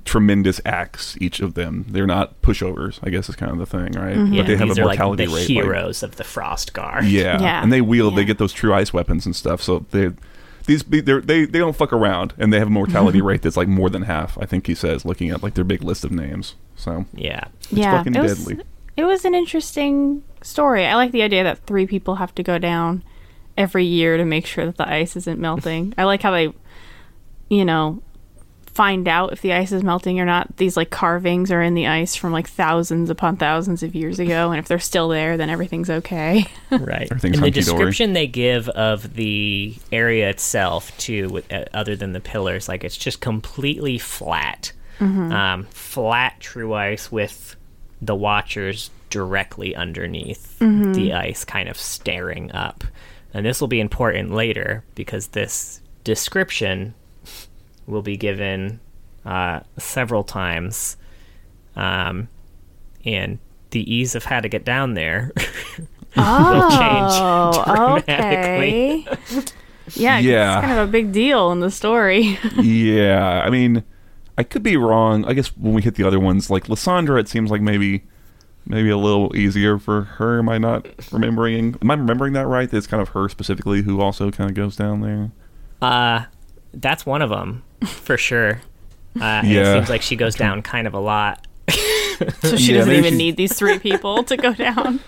tremendous 0.06 0.60
acts. 0.66 1.18
Each 1.20 1.40
of 1.40 1.54
them, 1.54 1.86
they're 1.90 2.08
not 2.08 2.42
pushovers. 2.42 3.00
I 3.04 3.10
guess 3.10 3.30
is 3.30 3.36
kind 3.36 3.52
of 3.52 3.58
the 3.58 3.66
thing, 3.66 3.92
right? 3.94 4.16
Yeah, 4.16 4.42
But 4.42 4.48
they 4.48 4.58
have 4.58 4.68
these 4.70 4.78
a 4.78 4.82
are 4.82 4.86
like 4.86 5.00
mortality 5.00 5.26
the 5.26 5.32
rate. 5.34 5.40
like- 5.42 5.48
heroes 5.50 6.04
of 6.04 6.16
the 6.18 6.24
Frost 6.24 6.74
Guard. 6.74 7.06
yeah. 7.06 7.42
Yeah. 7.42 7.62
and 7.64 7.72
they 7.72 7.82
wield. 7.82 8.16
They 8.16 8.26
get 8.26 8.38
those 8.38 8.54
true 8.54 8.74
ice 8.74 8.94
weapons 8.94 9.26
and 9.26 9.36
stuff. 9.36 9.62
So 9.62 9.86
they 9.92 10.12
these 10.66 10.84
be- 10.84 11.00
they're, 11.02 11.22
they 11.22 11.46
they 11.46 11.60
don't 11.60 11.76
fuck 11.76 11.94
around, 11.94 12.34
and 12.38 12.52
they 12.52 12.60
have 12.60 12.68
a 12.68 12.72
mortality 12.72 13.22
rate 13.30 13.42
that's 13.42 13.58
like 13.58 13.68
more 13.70 13.90
than 13.90 14.02
half. 14.04 14.38
I 14.38 14.46
think 14.46 14.68
he 14.68 14.76
says, 14.76 15.06
looking 15.06 15.30
at 15.30 15.42
like 15.44 15.54
their 15.54 15.64
big 15.64 15.82
list 15.84 16.04
of 16.04 16.12
names. 16.12 16.56
So 16.76 17.06
yeah. 17.14 17.46
it's 17.60 17.72
yeah, 17.74 17.98
fucking 17.98 18.16
it 18.16 18.22
was, 18.22 18.38
deadly. 18.46 18.64
It 18.98 19.06
was 19.06 19.24
an 19.26 19.34
interesting 19.36 20.24
story. 20.42 20.86
I 20.86 20.96
like 20.96 21.12
the 21.12 21.22
idea 21.22 21.44
that 21.44 21.66
three 21.66 21.88
people 21.88 22.16
have 22.16 22.36
to 22.36 22.44
go 22.44 22.58
down 22.58 23.04
every 23.58 23.86
year 23.86 24.18
to 24.18 24.26
make 24.26 24.46
sure 24.46 24.66
that 24.66 24.78
the 24.78 24.88
ice 24.88 25.16
isn't 25.16 25.40
melting. 25.40 25.94
I 25.98 26.04
like 26.04 26.22
how 26.22 26.32
they, 26.32 26.54
you 27.50 27.64
know, 27.66 28.02
find 28.78 29.08
out 29.08 29.34
if 29.34 29.42
the 29.42 29.54
ice 29.54 29.72
is 29.72 29.82
melting 29.82 30.20
or 30.20 30.26
not. 30.26 30.56
These 30.58 30.78
like 30.78 30.92
carvings 30.92 31.52
are 31.52 31.64
in 31.64 31.74
the 31.74 31.88
ice 31.88 32.16
from 32.16 32.32
like 32.32 32.48
thousands 32.48 33.10
upon 33.10 33.36
thousands 33.36 33.82
of 33.82 33.96
years 33.96 34.20
ago, 34.20 34.52
and 34.52 34.60
if 34.60 34.68
they're 34.68 34.78
still 34.78 35.10
there, 35.10 35.36
then 35.36 35.50
everything's 35.50 35.90
okay. 35.90 36.46
Right. 36.70 37.08
Everything's 37.10 37.38
and 37.38 37.46
the 37.46 37.52
description 37.52 38.14
they 38.14 38.28
give 38.28 38.70
of 38.70 39.16
the 39.16 39.74
area 39.92 40.30
itself, 40.30 40.96
too, 40.98 41.28
with, 41.30 41.52
uh, 41.52 41.66
other 41.74 41.96
than 41.96 42.14
the 42.14 42.20
pillars, 42.20 42.68
like 42.68 42.84
it's 42.84 42.98
just 42.98 43.20
completely 43.20 43.98
flat. 43.98 44.74
Um, 45.32 45.64
flat 45.72 46.40
true 46.40 46.74
ice 46.74 47.12
with 47.12 47.56
the 48.02 48.16
watchers 48.16 48.92
directly 49.10 49.76
underneath 49.76 50.60
the 50.60 51.14
ice, 51.14 51.46
kind 51.46 51.68
of 51.68 51.78
staring 51.78 52.52
up. 52.52 52.84
And 53.34 53.46
this 53.46 53.60
will 53.60 53.68
be 53.68 53.80
important 53.80 54.34
later 54.34 54.84
because 54.94 55.28
this 55.30 55.82
description 56.04 56.94
will 57.88 58.02
be 58.04 58.18
given 58.18 58.80
uh, 59.26 59.62
several 59.78 60.24
times. 60.24 60.98
Um, 61.76 62.28
and 63.06 63.40
the 63.72 63.92
ease 63.94 64.14
of 64.16 64.26
how 64.26 64.40
to 64.40 64.50
get 64.50 64.64
down 64.66 64.94
there 64.94 65.32
will 66.16 66.70
change 66.70 67.14
Oh, 67.20 67.64
dramatically. 67.66 69.08
okay. 69.10 69.44
Yeah, 69.94 70.20
Yeah. 70.20 70.58
it's 70.58 70.66
kind 70.68 70.80
of 70.80 70.90
a 70.90 70.92
big 70.92 71.14
deal 71.14 71.52
in 71.54 71.62
the 71.62 71.72
story. 71.72 72.38
yeah, 72.62 73.42
I 73.46 73.50
mean, 73.50 73.84
I 74.38 74.44
could 74.44 74.62
be 74.62 74.76
wrong. 74.76 75.24
I 75.24 75.32
guess 75.34 75.48
when 75.56 75.74
we 75.74 75.82
hit 75.82 75.96
the 75.96 76.04
other 76.04 76.20
ones, 76.20 76.50
like 76.50 76.66
Lissandra, 76.68 77.18
it 77.22 77.30
seems 77.30 77.50
like 77.50 77.62
maybe 77.62 78.04
maybe 78.66 78.90
a 78.90 78.98
little 78.98 79.34
easier 79.34 79.78
for 79.80 80.02
her. 80.02 80.40
Am 80.40 80.50
I 80.50 80.58
not 80.58 80.86
remembering? 81.14 81.78
Am 81.82 81.90
I 81.90 81.94
remembering 81.94 82.34
that 82.34 82.48
right? 82.48 82.70
That 82.70 82.76
it's 82.76 82.86
kind 82.88 83.02
of 83.02 83.10
her 83.10 83.30
specifically 83.30 83.82
who 83.84 84.02
also 84.02 84.30
kind 84.30 84.50
of 84.50 84.56
goes 84.58 84.76
down 84.76 85.00
there. 85.00 85.32
Uh, 85.82 86.26
that's 86.74 87.06
one 87.06 87.22
of 87.22 87.30
them 87.30 87.64
for 87.86 88.18
sure. 88.18 88.62
Uh, 89.20 89.24
and 89.24 89.48
Yeah. 89.48 89.62
It 89.62 89.74
seems 89.78 89.90
like 89.90 90.02
she 90.02 90.16
goes 90.16 90.36
down 90.36 90.62
kind 90.62 90.88
of 90.88 90.94
a 90.94 91.00
lot. 91.00 91.46
So 92.42 92.56
she 92.58 92.72
Yeah, 92.72 92.80
doesn't 92.80 92.94
even 92.94 93.04
she's- 93.12 93.18
need 93.18 93.38
these 93.38 93.54
three 93.54 93.78
people 93.78 94.24
to 94.24 94.36
go 94.38 94.52
down. 94.54 95.00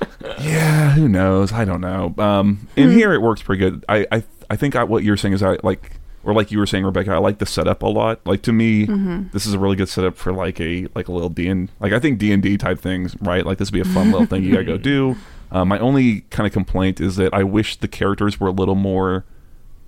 Yeah, 0.41 0.91
who 0.91 1.07
knows? 1.09 1.51
I 1.51 1.65
don't 1.65 1.81
know. 1.81 2.13
Um, 2.19 2.67
in 2.75 2.91
here 2.91 3.13
it 3.13 3.21
works 3.23 3.41
pretty 3.41 3.59
good. 3.61 3.83
I 3.89 4.05
I, 4.11 4.23
I 4.51 4.55
think 4.55 4.75
I, 4.75 4.83
what 4.83 5.03
you're 5.03 5.17
saying 5.17 5.33
is 5.33 5.41
I 5.41 5.57
like, 5.63 5.93
or 6.23 6.33
like 6.35 6.51
you 6.51 6.59
were 6.59 6.67
saying, 6.67 6.85
Rebecca. 6.85 7.11
I 7.11 7.17
like 7.17 7.39
the 7.39 7.47
setup 7.47 7.81
a 7.81 7.87
lot. 7.87 8.19
Like 8.27 8.43
to 8.43 8.51
me, 8.53 8.85
this 9.33 9.47
is 9.47 9.53
a 9.53 9.59
really 9.59 9.75
good 9.75 9.89
setup 9.89 10.17
for 10.17 10.31
like 10.31 10.61
a 10.61 10.87
like 10.93 11.07
a 11.07 11.11
little 11.11 11.29
D 11.29 11.47
and 11.47 11.71
like 11.79 11.93
I 11.93 11.99
think 11.99 12.19
D 12.19 12.31
and 12.31 12.43
D 12.43 12.57
type 12.59 12.79
things, 12.79 13.15
right? 13.21 13.43
Like 13.43 13.57
this 13.57 13.71
would 13.71 13.83
be 13.83 13.89
a 13.89 13.91
fun 13.91 14.11
little 14.11 14.27
thing 14.27 14.43
you 14.43 14.51
gotta 14.51 14.65
go 14.65 14.77
do. 14.93 15.15
Uh, 15.51 15.65
my 15.65 15.79
only 15.79 16.21
kind 16.29 16.45
of 16.45 16.53
complaint 16.53 17.01
is 17.01 17.15
that 17.15 17.33
I 17.33 17.43
wish 17.43 17.77
the 17.77 17.87
characters 17.87 18.39
were 18.39 18.49
a 18.49 18.51
little 18.51 18.75
more 18.75 19.25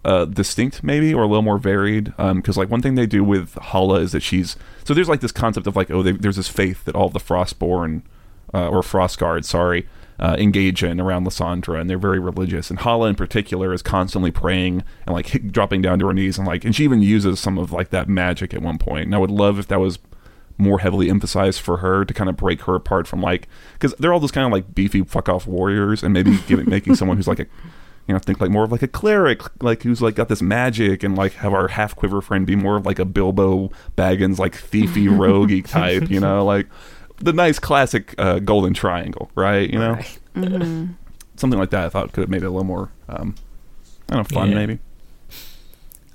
uh, 0.04 0.26
distinct, 0.26 0.84
maybe, 0.84 1.14
or 1.14 1.24
a 1.24 1.28
little 1.28 1.42
more 1.42 1.58
varied. 1.58 2.14
Because 2.18 2.58
like 2.58 2.70
one 2.70 2.82
thing 2.82 2.96
they 2.96 3.06
do 3.06 3.24
with 3.24 3.56
Hala 3.56 4.00
is 4.00 4.12
that 4.12 4.22
she's 4.22 4.56
so 4.84 4.94
there's 4.94 5.10
like 5.10 5.22
this 5.22 5.32
concept 5.32 5.68
of 5.68 5.76
like 5.76 5.92
oh 5.92 6.02
they, 6.02 6.12
there's 6.14 6.38
this 6.38 6.48
faith 6.48 6.86
that 6.86 6.96
all 6.96 7.10
the 7.10 7.20
Frostborn 7.20 8.02
uh, 8.54 8.68
or 8.68 8.84
Frost 8.84 9.18
Guards, 9.20 9.48
sorry, 9.48 9.88
uh, 10.20 10.36
engage 10.38 10.84
in 10.84 11.00
around 11.00 11.26
Lissandra, 11.26 11.80
and 11.80 11.90
they're 11.90 11.98
very 11.98 12.20
religious. 12.20 12.70
And 12.70 12.80
Hala 12.80 13.10
in 13.10 13.16
particular 13.16 13.74
is 13.74 13.82
constantly 13.82 14.32
praying 14.32 14.84
and 15.06 15.14
like 15.14 15.52
dropping 15.52 15.82
down 15.82 16.00
to 16.00 16.08
her 16.08 16.14
knees 16.14 16.38
and 16.38 16.48
like 16.48 16.66
and 16.66 16.76
she 16.76 16.84
even 16.84 17.02
uses 17.02 17.40
some 17.40 17.58
of 17.58 17.72
like 17.72 17.90
that 17.90 18.10
magic 18.10 18.54
at 18.54 18.62
one 18.62 18.78
point. 18.78 19.06
And 19.06 19.16
I 19.16 19.20
would 19.20 19.32
love 19.32 19.60
if 19.60 19.68
that 19.68 19.80
was 19.80 20.00
more 20.58 20.80
heavily 20.80 21.10
emphasized 21.10 21.60
for 21.60 21.78
her 21.78 22.06
to 22.06 22.14
kind 22.14 22.30
of 22.30 22.38
break 22.38 22.62
her 22.64 22.76
apart 22.76 23.08
from 23.08 23.20
like 23.20 23.48
because 23.74 23.96
they're 23.98 24.14
all 24.14 24.20
those 24.20 24.32
kind 24.32 24.46
of 24.46 24.52
like 24.52 24.76
beefy 24.76 25.02
fuck 25.04 25.28
off 25.28 25.48
warriors 25.48 26.04
and 26.04 26.14
maybe 26.14 26.38
giving 26.48 26.70
making 26.70 26.94
someone 26.94 27.18
who's 27.18 27.28
like 27.28 27.40
a 27.40 27.48
you 28.12 28.16
know 28.16 28.20
think 28.20 28.42
like 28.42 28.52
more 28.52 28.66
of 28.66 28.72
like 28.74 28.82
a 28.82 28.88
cleric 28.90 29.42
like 29.64 29.84
who's 29.84 30.02
like 30.02 30.16
got 30.16 30.28
this 30.28 30.42
magic 30.42 31.02
and 31.02 31.16
like 31.18 31.32
have 31.36 31.54
our 31.54 31.70
half 31.70 31.96
quiver 31.96 32.20
friend 32.22 32.46
be 32.46 32.58
more 32.58 32.76
of 32.76 32.86
like 32.86 33.00
a 33.00 33.06
Bilbo 33.06 33.72
Baggins 33.96 34.38
like 34.38 34.54
thiefy 34.54 35.08
roguey 35.18 35.66
type 35.66 36.10
you 36.12 36.20
know 36.20 36.44
like 36.44 36.68
the 37.18 37.32
nice 37.32 37.58
classic 37.60 38.14
uh, 38.18 38.40
golden 38.40 38.74
triangle 38.74 39.32
right 39.36 39.70
you 39.70 39.80
know 39.80 39.94
Right. 39.94 40.20
something 41.38 41.58
like 41.60 41.70
that 41.70 41.86
I 41.86 41.90
thought 41.90 42.12
could 42.12 42.22
have 42.22 42.30
made 42.30 42.44
it 42.44 42.48
a 42.48 42.50
little 42.50 42.66
more 42.66 42.92
um 43.08 43.36
I 44.10 44.16
don't 44.16 44.30
know 44.32 44.36
fun 44.40 44.50
Yeah. 44.50 44.56
maybe 44.56 44.80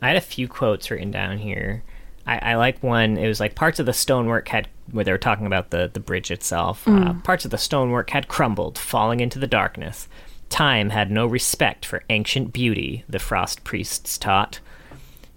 I 0.02 0.08
had 0.08 0.16
a 0.16 0.20
few 0.20 0.46
quotes 0.46 0.90
written 0.90 1.10
down 1.10 1.38
here. 1.38 1.82
I, 2.26 2.52
I 2.52 2.54
like 2.56 2.82
one. 2.82 3.16
It 3.16 3.26
was 3.28 3.40
like 3.40 3.54
parts 3.54 3.80
of 3.80 3.86
the 3.86 3.94
stonework 3.94 4.46
had, 4.48 4.68
where 4.90 5.04
they 5.04 5.10
were 5.10 5.16
talking 5.18 5.46
about 5.46 5.70
the 5.70 5.90
the 5.92 6.00
bridge 6.00 6.30
itself. 6.30 6.86
Uh, 6.86 7.14
parts 7.24 7.44
of 7.46 7.50
the 7.50 7.56
stonework 7.58 8.10
had 8.10 8.28
crumbled, 8.28 8.76
falling 8.78 9.20
into 9.20 9.38
the 9.38 9.46
darkness. 9.46 10.06
Time 10.48 10.90
had 10.90 11.10
no 11.10 11.26
respect 11.26 11.84
for 11.84 12.02
ancient 12.08 12.52
beauty. 12.52 13.04
The 13.08 13.18
frost 13.18 13.64
priests 13.64 14.16
taught, 14.16 14.60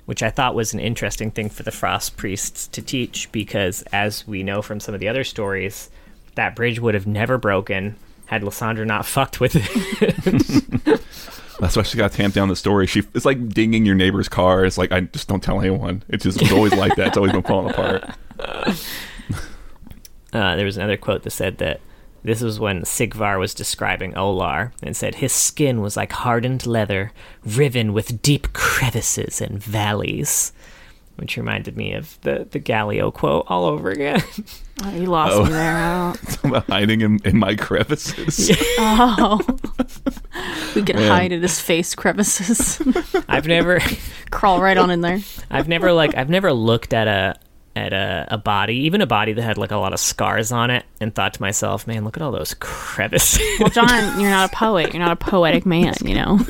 which 0.06 0.24
I 0.24 0.30
thought 0.30 0.56
was 0.56 0.74
an 0.74 0.80
interesting 0.80 1.32
thing 1.32 1.50
for 1.50 1.64
the 1.64 1.72
frost 1.72 2.16
priests 2.16 2.68
to 2.68 2.82
teach, 2.82 3.32
because 3.32 3.84
as 3.92 4.28
we 4.28 4.44
know 4.44 4.62
from 4.62 4.80
some 4.80 4.94
of 4.94 5.00
the 5.00 5.08
other 5.08 5.24
stories, 5.24 5.90
that 6.36 6.56
bridge 6.56 6.80
would 6.80 6.94
have 6.94 7.08
never 7.08 7.38
broken 7.38 7.96
had 8.28 8.44
Lissandra 8.44 8.86
not 8.86 9.08
fucked 9.08 9.40
with 9.40 9.56
it. 9.56 11.02
That's 11.60 11.76
why 11.76 11.82
she 11.82 11.98
got 11.98 12.12
tamped 12.12 12.36
down 12.36 12.48
the 12.48 12.56
story. 12.56 12.86
She 12.86 13.04
it's 13.16 13.26
like 13.26 13.50
dinging 13.50 13.86
your 13.86 13.96
neighbor's 13.96 14.30
car. 14.30 14.64
It's 14.66 14.78
like 14.78 14.92
I 14.92 15.02
just 15.02 15.28
don't 15.28 15.42
tell 15.42 15.60
anyone. 15.60 16.04
It's 16.08 16.24
just 16.24 16.42
it's 16.42 16.52
always 16.52 16.74
like 16.74 16.96
that. 16.96 17.08
It's 17.08 17.18
always 17.18 17.32
been 17.34 17.44
falling 17.44 17.72
apart. 17.72 18.16
Uh, 20.32 20.56
there 20.56 20.66
was 20.66 20.78
another 20.78 20.96
quote 20.96 21.24
that 21.24 21.32
said 21.32 21.58
that 21.58 21.82
this 22.24 22.42
was 22.42 22.60
when 22.60 22.82
Sigvar 22.82 23.40
was 23.40 23.54
describing 23.54 24.14
Olar 24.18 24.72
and 24.84 24.96
said 24.96 25.16
his 25.16 25.32
skin 25.34 25.82
was 25.82 25.96
like 25.98 26.12
hardened 26.12 26.66
leather, 26.66 27.12
riven 27.46 27.94
with 27.94 28.22
deep 28.22 28.54
crevices 28.54 29.42
and 29.42 29.62
valleys, 29.64 30.52
which 31.16 31.38
reminded 31.38 31.76
me 31.78 31.94
of 31.94 32.20
the 32.22 32.48
the 32.50 32.60
Galio 32.60 33.14
quote 33.14 33.46
all 33.48 33.66
over 33.66 33.90
again. 33.90 34.22
Oh, 34.82 34.96
you 34.96 35.08
lost 35.08 35.36
Oh. 35.36 35.44
me 35.44 35.50
there. 35.52 35.76
I 35.76 36.14
don't- 36.14 36.22
Talking 36.32 36.50
about 36.52 36.68
hiding 36.70 37.02
in, 37.02 37.20
in 37.26 37.38
my 37.38 37.54
crevices. 37.56 38.50
Oh, 38.80 39.42
we 40.74 40.84
could 40.84 40.96
Man. 40.96 41.10
hide 41.12 41.32
in 41.34 41.42
his 41.42 41.60
face 41.60 41.94
crevices. 41.96 42.82
I've 43.28 43.46
never, 43.46 43.82
Crawl 44.32 44.62
right 44.62 44.78
on 44.78 44.90
in 44.90 45.02
there. 45.02 45.20
I've 45.52 45.68
never 45.68 45.92
like 45.92 46.16
I've 46.16 46.30
never 46.30 46.54
looked 46.54 46.94
at 46.94 47.10
a 47.10 47.38
at 47.76 47.94
a, 47.94 48.28
a 48.30 48.38
body, 48.38 48.76
even 48.76 49.02
a 49.02 49.08
body 49.08 49.34
that 49.34 49.42
had 49.42 49.58
like 49.58 49.72
a 49.72 49.78
lot 49.78 49.94
of 49.94 50.00
scars 50.00 50.52
on 50.52 50.70
it, 50.70 50.86
and 51.00 51.14
thought 51.14 51.34
to 51.36 51.42
myself, 51.42 51.88
man, 51.88 52.04
look 52.04 52.18
at 52.18 52.24
all 52.24 52.32
those 52.32 52.54
crevices. 52.56 53.42
Well, 53.60 53.70
John, 53.70 53.88
you're 54.20 54.30
not 54.30 54.52
a 54.52 54.56
poet. 54.56 54.94
You're 54.94 55.04
not 55.04 55.12
a 55.12 55.16
poetic 55.16 55.66
man. 55.66 55.94
You 56.04 56.16
know. 56.16 56.40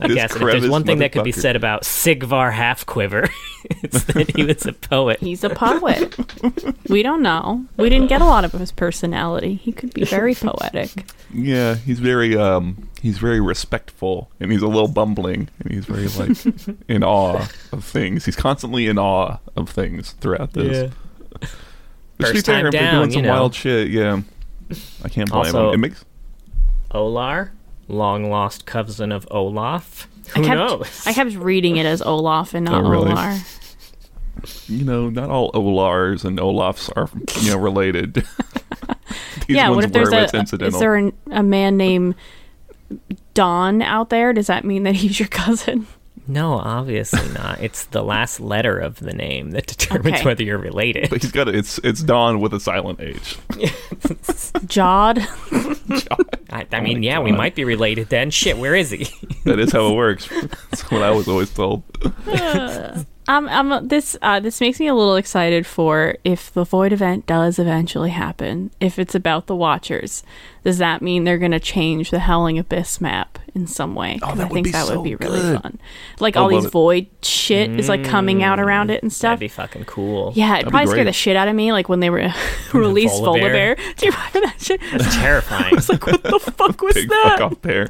I 0.00 0.08
guess 0.08 0.34
if 0.34 0.40
there's 0.40 0.68
one 0.68 0.84
thing 0.84 0.98
that 0.98 1.12
could 1.12 1.24
be 1.24 1.32
said 1.32 1.56
about 1.56 1.82
Sigvar 1.82 2.52
Halfquiver, 2.52 3.28
it's 3.82 4.04
that 4.04 4.34
he 4.36 4.44
was 4.44 4.66
a 4.66 4.72
poet. 4.72 5.20
He's 5.20 5.44
a 5.44 5.50
poet. 5.50 6.16
We 6.88 7.02
don't 7.02 7.22
know. 7.22 7.64
We 7.76 7.88
didn't 7.88 8.08
get 8.08 8.20
a 8.20 8.26
lot 8.26 8.44
of 8.44 8.52
his 8.52 8.72
personality. 8.72 9.54
He 9.54 9.72
could 9.72 9.92
be 9.92 10.04
very 10.04 10.34
poetic. 10.34 10.90
yeah, 11.32 11.74
he's 11.74 11.98
very 11.98 12.36
um 12.36 12.88
he's 13.06 13.18
very 13.18 13.40
respectful 13.40 14.28
and 14.40 14.50
he's 14.50 14.62
a 14.62 14.66
little 14.66 14.88
bumbling 14.88 15.48
and 15.60 15.72
he's 15.72 15.84
very 15.84 16.08
like 16.08 16.36
in 16.88 17.04
awe 17.04 17.46
of 17.72 17.84
things. 17.84 18.24
He's 18.24 18.34
constantly 18.34 18.86
in 18.88 18.98
awe 18.98 19.38
of 19.56 19.70
things 19.70 20.10
throughout 20.12 20.52
this. 20.54 20.90
Which, 20.90 21.40
to 21.40 21.46
be 22.18 22.24
First 22.32 22.46
fair, 22.46 22.56
time 22.56 22.66
if 22.66 22.72
they're 22.72 22.80
down, 22.82 22.94
doing 23.02 23.10
some 23.12 23.16
you 23.22 23.26
know. 23.28 23.32
wild 23.34 23.54
shit. 23.54 23.88
Yeah, 23.90 24.22
I 25.04 25.08
can't 25.08 25.30
blame 25.30 25.46
Also- 25.54 25.68
him. 25.68 25.74
It 25.74 25.78
makes 25.78 26.04
Olar, 26.92 27.50
long 27.88 28.28
lost 28.30 28.66
cousin 28.66 29.12
of 29.12 29.26
Olaf. 29.30 30.08
I 30.34 30.40
kept, 30.42 30.48
knows? 30.48 31.06
I 31.06 31.12
kept 31.12 31.34
reading 31.36 31.76
it 31.76 31.86
as 31.86 32.02
Olaf 32.02 32.54
and 32.54 32.64
not 32.64 32.84
Oh, 32.84 32.88
really? 32.88 33.12
Olar. 33.12 33.38
you 34.68 34.84
know 34.84 35.08
not 35.08 35.30
all 35.30 35.52
Olars 35.52 36.24
and 36.24 36.38
Olafs 36.40 36.90
are 36.96 37.08
you 37.42 37.50
know 37.52 37.58
related. 37.58 38.14
These 39.46 39.56
yeah. 39.56 39.68
ones 39.68 39.76
What 39.76 39.84
if 39.84 39.92
there's 39.92 40.10
were, 40.10 40.16
a 40.16 40.38
incidental. 40.40 40.74
is 40.74 40.80
there 40.80 40.96
an, 40.96 41.12
a 41.30 41.42
man 41.44 41.76
named 41.76 42.16
Don 43.34 43.82
out 43.82 44.10
there? 44.10 44.32
Does 44.32 44.46
that 44.46 44.64
mean 44.64 44.84
that 44.84 44.94
he's 44.96 45.18
your 45.20 45.28
cousin? 45.28 45.86
no, 46.28 46.54
obviously 46.54 47.28
not. 47.34 47.62
It's 47.62 47.84
the 47.84 48.02
last 48.02 48.40
letter 48.40 48.78
of 48.80 48.98
the 48.98 49.12
name 49.12 49.52
that 49.52 49.66
determines 49.68 50.16
Okay. 50.16 50.24
whether 50.24 50.42
you're 50.42 50.58
related. 50.58 51.08
But 51.10 51.22
he's 51.22 51.30
got 51.30 51.46
a, 51.48 51.56
it's 51.56 51.78
it's 51.84 52.02
Dawn 52.02 52.40
with 52.40 52.52
a 52.52 52.58
silent 52.58 53.00
H. 53.00 53.38
Jod. 54.66 55.18
I, 56.50 56.66
I 56.72 56.78
Oh 56.78 56.80
mean, 56.80 56.98
my 57.00 57.06
yeah, 57.06 57.20
we 57.20 57.30
might 57.32 57.54
be 57.54 57.64
related 57.64 58.08
then. 58.08 58.30
Shit, 58.30 58.58
where 58.58 58.74
is 58.74 58.90
he? 58.90 59.06
That 59.44 59.58
is 59.60 59.70
how 59.72 59.86
it 59.92 59.94
works. 59.94 60.28
That's 60.70 60.90
what 60.90 61.02
I 61.02 61.10
was 61.12 61.28
always 61.28 61.50
told. 61.52 61.82
Uh. 62.26 63.04
Um, 63.28 63.48
um, 63.48 63.88
this 63.88 64.16
uh, 64.22 64.38
this 64.40 64.60
makes 64.60 64.78
me 64.78 64.86
a 64.86 64.94
little 64.94 65.16
excited 65.16 65.66
for 65.66 66.16
if 66.22 66.52
the 66.52 66.64
void 66.64 66.92
event 66.92 67.26
does 67.26 67.58
eventually 67.58 68.10
happen. 68.10 68.70
If 68.80 68.98
it's 69.00 69.14
about 69.16 69.46
the 69.48 69.56
Watchers, 69.56 70.22
does 70.62 70.78
that 70.78 71.02
mean 71.02 71.24
they're 71.24 71.36
going 71.38 71.50
to 71.50 71.58
change 71.60 72.10
the 72.10 72.20
Howling 72.20 72.56
Abyss 72.58 73.00
map 73.00 73.38
in 73.52 73.66
some 73.66 73.96
way? 73.96 74.20
Oh, 74.22 74.34
that 74.36 74.42
I 74.42 74.44
would 74.44 74.52
think 74.52 74.64
be 74.66 74.70
that 74.70 74.86
so 74.86 74.96
would 75.00 75.04
be 75.04 75.16
really 75.16 75.40
good. 75.40 75.60
fun. 75.60 75.80
Like 76.20 76.36
I 76.36 76.40
all 76.40 76.48
these 76.48 76.66
it. 76.66 76.70
void 76.70 77.08
shit 77.22 77.70
is 77.70 77.88
like 77.88 78.04
coming 78.04 78.44
out 78.44 78.60
around 78.60 78.90
it 78.92 79.02
and 79.02 79.12
stuff. 79.12 79.30
That'd 79.30 79.40
be 79.40 79.48
fucking 79.48 79.84
cool. 79.86 80.32
Yeah, 80.36 80.52
it 80.54 80.58
That'd 80.58 80.70
probably 80.70 80.86
scared 80.86 80.96
great. 80.98 81.04
the 81.06 81.12
shit 81.12 81.36
out 81.36 81.48
of 81.48 81.54
me. 81.56 81.72
Like 81.72 81.88
when 81.88 81.98
they 81.98 82.10
were 82.10 82.32
released 82.72 83.20
Volibear. 83.20 83.76
Volibear. 83.76 83.76
Do 83.96 84.06
you 84.06 84.12
remember 84.12 84.40
that 84.42 84.54
shit? 84.60 84.80
That's 84.92 85.16
terrifying. 85.16 85.72
I 85.72 85.74
was 85.74 85.88
like, 85.88 86.06
what 86.06 86.22
the 86.22 86.38
fuck 86.38 86.80
was 86.80 86.94
Big 86.94 87.08
that? 87.08 87.36
fuck 87.38 87.52
off 87.52 87.60
pair. 87.62 87.88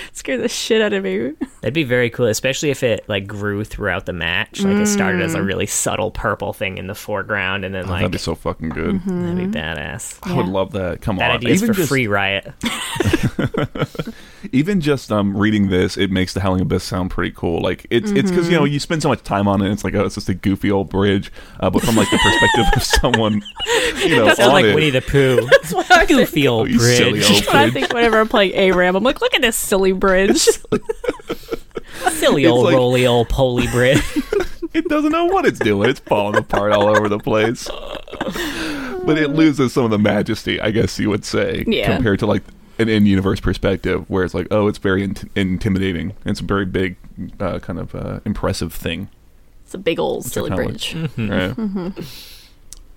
Scared 0.12 0.40
the 0.42 0.48
shit 0.48 0.80
out 0.82 0.92
of 0.92 1.04
me. 1.04 1.32
That'd 1.60 1.74
be 1.74 1.84
very 1.84 2.10
cool, 2.10 2.26
especially 2.26 2.70
if 2.70 2.82
it 2.82 3.04
like 3.08 3.26
grew 3.26 3.64
throughout 3.64 4.06
the 4.06 4.12
match. 4.12 4.62
Like 4.62 4.76
it 4.78 4.86
started 4.86 5.22
as 5.22 5.34
a 5.34 5.42
really 5.42 5.66
subtle 5.66 6.10
purple 6.10 6.52
thing 6.52 6.78
in 6.78 6.86
the 6.86 6.94
foreground, 6.94 7.64
and 7.64 7.74
then 7.74 7.86
Oh, 7.86 7.90
like 7.90 8.00
that'd 8.00 8.12
be 8.12 8.18
so 8.18 8.34
fucking 8.34 8.70
good. 8.70 9.00
that'd 9.04 9.36
be 9.36 9.46
badass. 9.58 10.18
I 10.22 10.34
would 10.34 10.46
Yeah. 10.46 10.52
love 10.52 10.72
that. 10.72 11.00
Come 11.00 11.16
That 11.16 11.30
on, 11.30 11.36
idea 11.36 11.50
is 11.50 11.60
for 11.62 11.72
just, 11.72 11.88
free 11.88 12.06
riot. 12.06 12.52
even 14.52 14.80
just 14.80 15.12
um 15.12 15.36
reading 15.36 15.68
this, 15.68 15.96
it 15.96 16.10
makes 16.10 16.32
the 16.34 16.40
Howling 16.40 16.62
Abyss 16.62 16.84
sound 16.84 17.10
pretty 17.10 17.32
cool. 17.36 17.60
Like 17.60 17.86
it's 17.90 18.10
it's 18.12 18.30
because 18.30 18.48
you 18.48 18.56
know 18.56 18.64
you 18.64 18.80
spend 18.80 19.02
so 19.02 19.08
much 19.08 19.22
time 19.22 19.46
on 19.48 19.60
it. 19.62 19.70
It's 19.70 19.84
like 19.84 19.94
oh, 19.94 20.04
it's 20.04 20.14
just 20.14 20.28
a 20.28 20.34
goofy 20.34 20.70
old 20.70 20.88
bridge. 20.90 21.32
Uh, 21.60 21.70
but 21.70 21.82
from 21.82 21.96
like 21.96 22.10
the 22.10 22.18
perspective 22.18 22.66
of 22.76 22.82
someone, 23.14 23.42
you 24.02 24.16
know, 24.16 24.26
Sounds 24.28 24.40
on 24.40 24.52
like 24.52 24.64
it, 24.64 24.74
Winnie 24.74 24.90
the 24.90 25.02
Pooh. 25.02 25.46
Goofy 26.08 26.48
Oh, 26.48 26.60
old 26.60 26.70
you 26.70 26.78
silly 26.80 27.12
bridge. 27.20 27.30
old 27.30 27.46
But 27.46 27.54
I 27.54 27.64
pig. 27.66 27.72
think 27.74 27.92
whenever 27.92 28.18
I'm 28.18 28.28
playing 28.28 28.54
ARAM, 28.54 28.96
I'm 28.96 29.04
like, 29.04 29.20
look 29.20 29.34
at 29.34 29.42
this 29.42 29.56
silly 29.56 29.89
bridge. 29.92 30.40
Silly 32.12 32.46
old 32.46 32.64
like- 32.66 32.74
roly 32.74 33.06
old 33.06 33.28
poly 33.28 33.66
bridge. 33.68 34.02
it 34.74 34.88
doesn't 34.88 35.12
know 35.12 35.26
what 35.26 35.44
it's 35.46 35.58
doing. 35.58 35.90
It's 35.90 36.00
falling 36.00 36.36
apart 36.36 36.72
all 36.72 36.88
over 36.88 37.08
the 37.08 37.18
place. 37.18 37.68
But 39.04 39.18
it 39.18 39.28
loses 39.30 39.72
some 39.72 39.84
of 39.84 39.90
the 39.90 39.98
majesty, 39.98 40.60
I 40.60 40.70
guess 40.70 40.98
you 40.98 41.08
would 41.10 41.24
say, 41.24 41.64
Yeah. 41.66 41.94
compared 41.94 42.18
to 42.20 42.26
like 42.26 42.42
an 42.78 42.88
in-universe 42.88 43.40
perspective, 43.40 44.08
where 44.08 44.24
it's 44.24 44.34
like, 44.34 44.46
oh, 44.50 44.66
it's 44.68 44.78
very 44.78 45.02
int- 45.02 45.30
intimidating. 45.34 46.14
It's 46.24 46.40
a 46.40 46.44
very 46.44 46.64
big, 46.66 46.96
uh, 47.38 47.58
kind 47.58 47.78
of 47.78 47.94
uh, 47.94 48.20
impressive 48.24 48.72
thing. 48.72 49.08
It's 49.64 49.74
a 49.74 49.78
big 49.78 49.98
old 49.98 50.24
silly 50.24 50.50
kinda 50.50 50.64
like- 50.64 50.72
bridge. 50.72 50.94
Right? 51.18 52.04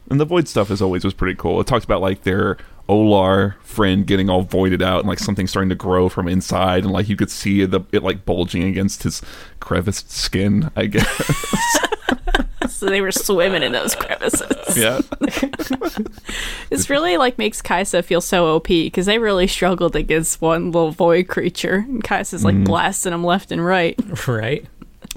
And 0.09 0.19
the 0.19 0.25
void 0.25 0.47
stuff 0.47 0.69
is 0.69 0.81
always 0.81 1.03
was 1.05 1.13
pretty 1.13 1.35
cool. 1.35 1.59
It 1.61 1.67
talks 1.67 1.85
about 1.85 2.01
like 2.01 2.23
their 2.23 2.57
Olar 2.93 3.55
friend 3.61 4.05
getting 4.05 4.29
all 4.29 4.43
voided 4.43 4.81
out 4.81 4.99
and 4.99 5.07
like 5.07 5.19
something 5.19 5.47
starting 5.47 5.69
to 5.69 5.75
grow 5.75 6.07
from 6.07 6.27
inside 6.27 6.83
and 6.83 6.93
like 6.93 7.09
you 7.09 7.15
could 7.15 7.31
see 7.31 7.65
the 7.65 7.81
it 7.91 8.03
like 8.03 8.25
bulging 8.25 8.63
against 8.63 9.03
his 9.03 9.21
creviced 9.59 10.11
skin, 10.11 10.69
I 10.75 10.85
guess. 10.85 11.79
So 12.83 12.89
they 12.89 13.01
were 13.01 13.11
swimming 13.13 13.63
in 13.63 13.71
those 13.71 13.95
crevices. 13.95 14.77
yeah. 14.77 14.99
This 16.69 16.89
really 16.89 17.17
like 17.17 17.37
makes 17.37 17.61
Kai'Sa 17.61 18.03
feel 18.03 18.19
so 18.19 18.55
OP 18.55 18.67
because 18.67 19.05
they 19.05 19.19
really 19.19 19.45
struggled 19.45 19.95
against 19.95 20.41
one 20.41 20.71
little 20.71 20.89
void 20.89 21.27
creature, 21.27 21.85
and 21.87 22.03
Kai'Sa's 22.03 22.43
like 22.43 22.55
mm. 22.55 22.65
blasting 22.65 23.11
them 23.11 23.23
left 23.23 23.51
and 23.51 23.63
right. 23.63 23.97
right? 24.27 24.65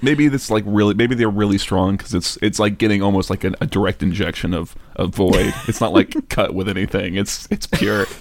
Maybe 0.03 0.29
this 0.29 0.51
like 0.51 0.65
really 0.67 0.95
maybe 0.95 1.15
they're 1.15 1.29
really 1.31 1.59
strong 1.59 1.97
cuz 1.99 2.13
it's 2.15 2.37
it's 2.43 2.59
like 2.59 2.79
getting 2.79 3.03
almost 3.03 3.31
like 3.31 3.45
a, 3.45 3.53
a 3.61 3.67
direct 3.67 4.03
injection 4.03 4.53
of 4.55 4.75
of 4.97 5.15
void. 5.15 5.55
it's 5.69 5.81
not 5.81 5.93
like 5.93 6.15
cut 6.29 6.55
with 6.55 6.69
anything. 6.69 7.15
It's 7.17 7.49
it's 7.51 7.67
pure. 7.67 8.07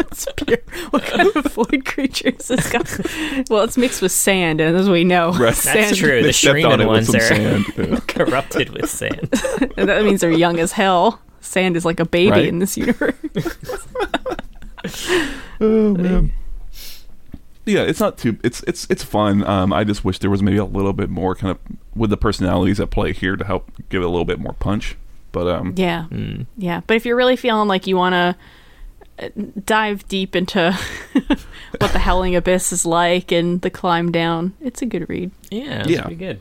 It's 0.00 0.26
pure. 0.36 0.58
What 0.90 1.02
kind 1.02 1.28
of 1.34 1.44
void 1.52 1.84
creature 1.84 2.28
is 2.28 2.46
this 2.46 2.70
guy? 2.70 3.42
Well, 3.50 3.64
it's 3.64 3.76
mixed 3.76 4.00
with 4.00 4.12
sand, 4.12 4.60
and 4.60 4.76
as 4.76 4.88
we 4.88 5.02
know, 5.02 5.32
Right. 5.32 5.52
That's 5.52 5.96
true. 5.98 6.22
They 6.22 6.28
the 6.28 6.32
stepped 6.32 6.64
on 6.64 6.70
Shurima 6.70 6.74
it 6.74 6.78
with 6.78 6.86
ones 6.86 7.06
some 7.08 7.16
are 7.16 7.20
sand. 7.20 7.64
Yeah. 7.76 7.98
corrupted 8.06 8.70
with 8.70 8.88
sand. 8.88 9.28
That 9.74 10.04
means 10.04 10.20
they're 10.20 10.30
young 10.30 10.60
as 10.60 10.70
hell. 10.70 11.20
Sand 11.40 11.76
is 11.76 11.84
like 11.84 11.98
a 11.98 12.04
baby 12.06 12.30
Right. 12.30 12.46
in 12.46 12.60
this 12.60 12.76
universe. 12.76 13.12
Oh 15.60 15.94
man. 15.94 16.32
Yeah, 17.68 17.82
it's 17.82 18.00
not 18.00 18.16
too. 18.18 18.38
It's 18.42 18.62
it's 18.66 18.86
it's 18.88 19.02
fun. 19.04 19.44
Um, 19.44 19.72
I 19.72 19.84
just 19.84 20.04
wish 20.04 20.18
there 20.20 20.30
was 20.30 20.42
maybe 20.42 20.56
a 20.56 20.64
little 20.64 20.92
bit 20.94 21.10
more 21.10 21.34
kind 21.34 21.50
of 21.50 21.58
with 21.94 22.10
the 22.10 22.16
personalities 22.16 22.80
at 22.80 22.90
play 22.90 23.12
here 23.12 23.36
to 23.36 23.44
help 23.44 23.70
give 23.90 24.02
it 24.02 24.06
a 24.06 24.08
little 24.08 24.24
bit 24.24 24.38
more 24.40 24.54
punch. 24.54 24.96
But 25.32 25.46
um, 25.48 25.74
Yeah, 25.76 26.06
Mm. 26.10 26.46
yeah. 26.56 26.80
But 26.86 26.96
if 26.96 27.04
you're 27.04 27.16
really 27.16 27.36
feeling 27.36 27.68
like 27.68 27.86
you 27.86 27.96
want 27.96 28.14
to 28.14 28.36
dive 29.66 30.06
deep 30.08 30.34
into 30.36 30.72
what 31.78 31.92
the 31.92 31.98
Howling 31.98 32.34
Abyss 32.36 32.72
is 32.72 32.86
like 32.86 33.32
and 33.32 33.60
the 33.60 33.70
climb 33.70 34.10
down, 34.12 34.54
it's 34.62 34.80
a 34.80 34.86
good 34.86 35.08
read. 35.08 35.30
Yeah, 35.50 35.84
Yeah. 35.86 36.02
pretty 36.02 36.16
good. 36.16 36.40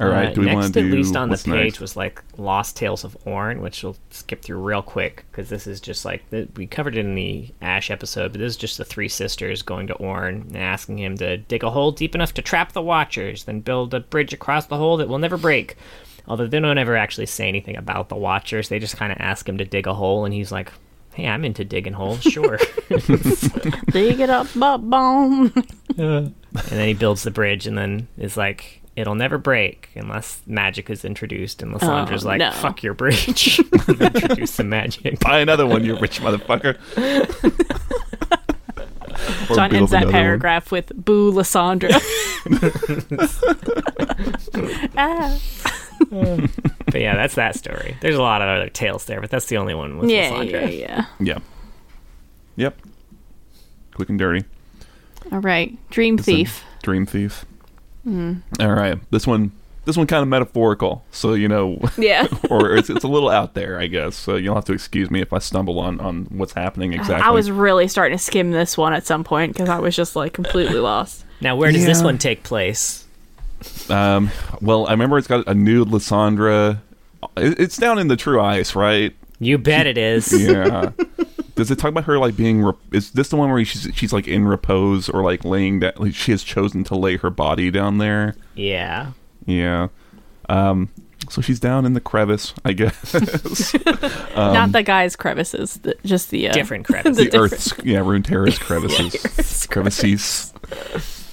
All 0.00 0.08
right. 0.08 0.28
Uh, 0.28 0.32
do 0.32 0.40
we 0.40 0.46
next, 0.46 0.70
do 0.70 0.80
at 0.80 0.86
least 0.86 1.14
on 1.14 1.28
the 1.28 1.36
page, 1.36 1.46
next? 1.46 1.80
was 1.80 1.96
like 1.96 2.22
Lost 2.36 2.76
Tales 2.76 3.04
of 3.04 3.16
Ornn, 3.24 3.60
which 3.60 3.82
we'll 3.82 3.96
skip 4.10 4.42
through 4.42 4.58
real 4.58 4.82
quick 4.82 5.24
because 5.30 5.48
this 5.48 5.66
is 5.66 5.80
just 5.80 6.04
like 6.04 6.24
we 6.56 6.66
covered 6.66 6.96
it 6.96 7.04
in 7.04 7.14
the 7.14 7.52
Ash 7.62 7.90
episode, 7.90 8.32
but 8.32 8.40
this 8.40 8.50
is 8.50 8.56
just 8.56 8.76
the 8.76 8.84
three 8.84 9.08
sisters 9.08 9.62
going 9.62 9.86
to 9.86 9.94
Ornn 9.94 10.42
and 10.42 10.56
asking 10.56 10.98
him 10.98 11.16
to 11.18 11.36
dig 11.36 11.62
a 11.62 11.70
hole 11.70 11.92
deep 11.92 12.14
enough 12.14 12.34
to 12.34 12.42
trap 12.42 12.72
the 12.72 12.82
Watchers, 12.82 13.44
then 13.44 13.60
build 13.60 13.94
a 13.94 14.00
bridge 14.00 14.32
across 14.32 14.66
the 14.66 14.76
hole 14.76 14.96
that 14.96 15.08
will 15.08 15.18
never 15.18 15.36
break. 15.36 15.76
Although 16.26 16.46
they 16.46 16.58
don't 16.58 16.78
ever 16.78 16.96
actually 16.96 17.26
say 17.26 17.48
anything 17.48 17.76
about 17.76 18.08
the 18.08 18.16
Watchers, 18.16 18.68
they 18.68 18.78
just 18.78 18.96
kind 18.96 19.12
of 19.12 19.18
ask 19.20 19.48
him 19.48 19.58
to 19.58 19.64
dig 19.64 19.86
a 19.86 19.94
hole, 19.94 20.24
and 20.24 20.32
he's 20.32 20.50
like, 20.50 20.72
"Hey, 21.12 21.26
I'm 21.28 21.44
into 21.44 21.64
digging 21.64 21.92
holes, 21.92 22.22
sure." 22.22 22.58
Dig 23.90 24.20
it 24.20 24.30
up, 24.30 24.46
butt 24.56 24.88
bone. 24.88 25.52
and 25.98 26.34
then 26.52 26.88
he 26.88 26.94
builds 26.94 27.24
the 27.24 27.30
bridge 27.30 27.66
and 27.66 27.76
then 27.76 28.08
is 28.16 28.38
like 28.38 28.80
it'll 28.96 29.14
never 29.14 29.38
break 29.38 29.88
unless 29.96 30.40
magic 30.46 30.88
is 30.90 31.04
introduced 31.04 31.62
and 31.62 31.74
Lissandra's 31.74 32.24
Oh, 32.24 32.28
like 32.28 32.38
no. 32.38 32.50
fuck 32.52 32.82
your 32.82 32.94
bridge 32.94 33.58
introduce 33.88 34.52
some 34.52 34.68
magic 34.68 35.18
Buy 35.20 35.40
another 35.40 35.66
one, 35.66 35.84
you 35.84 35.96
rich 35.98 36.20
motherfucker. 36.20 36.76
John 39.54 39.74
ends 39.74 39.90
that 39.92 40.02
another 40.02 40.06
one. 40.06 40.12
paragraph 40.12 40.72
with 40.72 40.92
"Boo, 40.94 41.32
Lissandra." 41.32 41.92
ah. 44.96 45.38
but 46.86 47.00
yeah 47.00 47.14
that's 47.14 47.34
that 47.36 47.54
story 47.56 47.96
there's 48.00 48.16
a 48.16 48.22
lot 48.22 48.42
of 48.42 48.48
other 48.48 48.68
tales 48.68 49.04
there 49.06 49.20
but 49.20 49.30
that's 49.30 49.46
the 49.46 49.56
only 49.56 49.74
one 49.74 49.98
with 49.98 50.10
Yeah, 50.10 50.30
Lissandra 50.30 50.50
yeah, 50.52 50.68
yeah. 50.68 51.06
Yeah. 51.20 51.38
Yep. 52.56 52.78
Quick 53.94 54.08
and 54.10 54.18
dirty. 54.18 54.44
All 55.32 55.40
right, 55.40 55.76
Dream 55.90 56.16
It's 56.16 56.24
Thief. 56.26 56.62
Dream 56.82 57.06
thief. 57.06 57.44
Hmm. 58.04 58.34
All 58.60 58.72
right. 58.72 58.98
This 59.10 59.26
one. 59.26 59.52
This 59.86 59.98
one 59.98 60.06
kind 60.06 60.22
of 60.22 60.28
metaphorical, 60.28 61.04
so 61.10 61.34
you 61.34 61.46
know, 61.46 61.78
Yeah. 61.98 62.26
or 62.50 62.74
it's, 62.74 62.88
it's 62.88 63.04
a 63.04 63.06
little 63.08 63.28
out 63.28 63.52
there, 63.52 63.78
I 63.78 63.86
guess. 63.86 64.16
So 64.16 64.36
you'll 64.36 64.54
have 64.54 64.64
to 64.64 64.72
excuse 64.72 65.10
me 65.10 65.20
if 65.20 65.30
I 65.30 65.40
stumble 65.40 65.78
on 65.78 66.00
on 66.00 66.24
what's 66.30 66.54
happening 66.54 66.94
exactly. 66.94 67.16
I 67.22 67.28
was 67.32 67.50
really 67.50 67.86
starting 67.86 68.16
to 68.16 68.24
skim 68.24 68.50
this 68.50 68.78
one 68.78 68.94
at 68.94 69.04
some 69.04 69.24
point 69.24 69.52
because 69.52 69.68
I 69.68 69.78
was 69.80 69.94
just 69.94 70.16
like 70.16 70.32
completely 70.32 70.78
lost. 70.80 71.26
now 71.42 71.54
where 71.56 71.70
does 71.70 71.84
this 71.84 72.02
one 72.02 72.16
take 72.16 72.42
place 72.44 73.04
Um, 73.90 74.30
well, 74.62 74.86
I 74.86 74.92
remember 74.92 75.18
it's 75.18 75.26
got 75.28 75.46
a 75.46 75.52
nude 75.52 75.88
Lissandra. 75.88 76.78
It's 77.36 77.76
down 77.76 77.98
in 77.98 78.08
the 78.08 78.16
True 78.16 78.40
Ice, 78.40 78.74
right? 78.74 79.14
you 79.38 79.58
bet 79.58 79.86
it 79.86 79.98
is 79.98 80.32
Yeah. 80.32 80.92
Does 81.54 81.70
it 81.70 81.78
talk 81.78 81.90
about 81.90 82.04
her 82.04 82.18
like 82.18 82.36
being? 82.36 82.62
Re- 82.62 82.72
is 82.92 83.12
this 83.12 83.28
the 83.28 83.36
one 83.36 83.50
where 83.50 83.64
she's 83.64 83.88
she's 83.94 84.12
like 84.12 84.26
in 84.26 84.46
repose 84.46 85.08
or 85.08 85.22
like 85.22 85.44
laying 85.44 85.80
down? 85.80 85.92
Like 85.96 86.14
she 86.14 86.32
has 86.32 86.42
chosen 86.42 86.82
to 86.84 86.96
lay 86.96 87.16
her 87.18 87.30
body 87.30 87.70
down 87.70 87.98
there. 87.98 88.34
yeah 88.54 89.12
Yeah. 89.46 89.88
Um. 90.48 90.88
So 91.30 91.40
she's 91.40 91.58
down 91.58 91.86
in 91.86 91.94
the 91.94 92.00
crevice, 92.02 92.52
I 92.66 92.72
guess. 92.74 93.14
Not 94.36 94.72
the 94.72 94.82
guy's 94.82 95.16
crevices, 95.16 95.78
the, 95.78 95.96
just 96.04 96.30
the 96.30 96.48
uh, 96.50 96.52
different 96.52 96.84
credits 96.86 97.16
the 97.16 97.24
different- 97.24 97.52
Earth's 97.54 97.72
yeah, 97.82 98.00
Runeterra's 98.00 98.58
crevices, 98.58 99.66
crevices. 99.68 100.52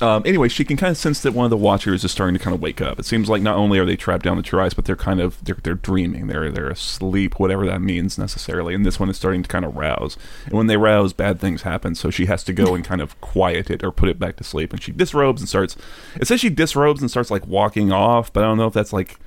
Um, 0.02 0.24
anyway, 0.26 0.50
she 0.50 0.66
can 0.66 0.78
kind 0.78 0.90
of 0.90 0.98
sense 0.98 1.22
that 1.22 1.34
one 1.34 1.46
of 1.46 1.52
the 1.52 1.58
Watchers 1.58 2.04
is 2.04 2.12
starting 2.12 2.36
to 2.36 2.44
kind 2.44 2.56
of 2.56 2.62
wake 2.62 2.82
up. 2.82 3.00
It 3.00 3.06
seems 3.06 3.30
like 3.30 3.44
not 3.44 3.56
only 3.56 3.78
are 3.78 3.86
they 3.86 3.96
trapped 3.96 4.24
down 4.24 4.36
the 4.36 4.44
True 4.44 4.60
Ice, 4.60 4.74
but 4.74 4.86
they're 4.86 4.96
kind 4.96 5.22
of 5.22 5.44
they're, 5.44 5.58
they're 5.62 5.76
dreaming. 5.76 6.28
They're 6.28 6.50
they're 6.52 6.70
asleep, 6.70 7.40
whatever 7.40 7.66
that 7.68 7.82
means 7.82 8.18
necessarily. 8.18 8.74
And 8.74 8.84
this 8.84 9.00
one 9.00 9.10
is 9.10 9.18
starting 9.18 9.44
to 9.44 9.50
kind 9.50 9.64
of 9.64 9.76
rouse. 9.76 10.18
And 10.46 10.54
when 10.54 10.68
they 10.68 10.78
rouse, 10.78 11.14
bad 11.14 11.40
things 11.40 11.62
happen. 11.62 11.94
So 11.94 12.10
she 12.10 12.26
has 12.26 12.44
to 12.46 12.54
go 12.54 12.74
and 12.74 12.84
kind 12.84 13.00
of 13.00 13.20
quiet 13.22 13.70
it 13.70 13.84
or 13.84 13.92
put 13.92 14.10
it 14.10 14.18
back 14.18 14.38
to 14.38 14.44
sleep. 14.44 14.74
And 14.74 14.82
she 14.82 14.92
disrobes 14.92 15.42
and 15.42 15.48
starts. 15.48 15.78
It 16.20 16.28
says 16.28 16.40
she 16.40 16.50
disrobes 16.50 17.02
and 17.02 17.12
starts 17.12 17.30
like 17.30 17.46
walking 17.46 17.92
off, 17.92 18.34
but 18.34 18.44
I 18.44 18.48
don't 18.48 18.58
know 18.58 18.68
if 18.68 18.74
that's 18.74 18.94
like 18.94 19.20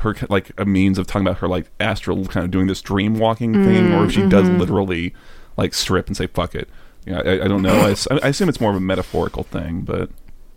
her 0.00 0.14
like 0.28 0.50
a 0.58 0.64
means 0.64 0.98
of 0.98 1.06
talking 1.06 1.26
about 1.26 1.38
her 1.38 1.48
like 1.48 1.70
astral 1.80 2.26
kind 2.26 2.44
of 2.44 2.50
doing 2.50 2.66
this 2.66 2.82
dream 2.82 3.18
walking 3.18 3.52
thing, 3.52 3.94
or 3.94 4.04
if 4.06 4.12
she 4.12 4.28
does 4.28 4.48
literally 4.48 5.14
like 5.56 5.74
strip 5.74 6.08
and 6.08 6.16
say 6.16 6.26
fuck 6.26 6.54
it. 6.54 6.68
Yeah, 7.08 7.20
I, 7.24 7.44
I 7.44 7.48
don't 7.48 7.62
know. 7.62 7.94
I 8.10 8.28
assume 8.28 8.48
it's 8.48 8.60
more 8.60 8.70
of 8.70 8.76
a 8.76 8.80
metaphorical 8.80 9.42
thing, 9.44 9.80
but 9.82 10.10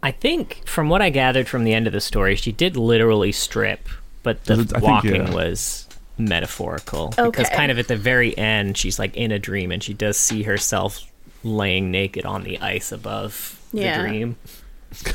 I 0.03 0.11
think 0.11 0.67
from 0.67 0.89
what 0.89 1.01
I 1.01 1.09
gathered 1.09 1.47
from 1.47 1.63
the 1.63 1.73
end 1.73 1.87
of 1.87 1.93
the 1.93 2.01
story 2.01 2.35
she 2.35 2.51
did 2.51 2.75
literally 2.75 3.31
strip 3.31 3.87
but 4.23 4.43
the 4.45 4.53
I 4.53 4.57
think, 4.57 4.81
walking 4.81 5.27
yeah. 5.27 5.33
was 5.33 5.87
metaphorical 6.17 7.09
because 7.15 7.49
kind 7.49 7.71
of 7.71 7.79
at 7.79 7.87
the 7.87 7.95
very 7.95 8.37
end 8.37 8.77
she's 8.77 8.99
like 8.99 9.15
in 9.15 9.31
a 9.31 9.39
dream 9.39 9.71
and 9.71 9.81
she 9.81 9.93
does 9.93 10.17
see 10.17 10.43
herself 10.43 10.99
laying 11.43 11.91
naked 11.91 12.25
on 12.25 12.43
the 12.43 12.59
ice 12.59 12.91
above 12.91 13.59
Yeah. 13.71 14.01
the 14.01 14.07
dream 14.07 14.35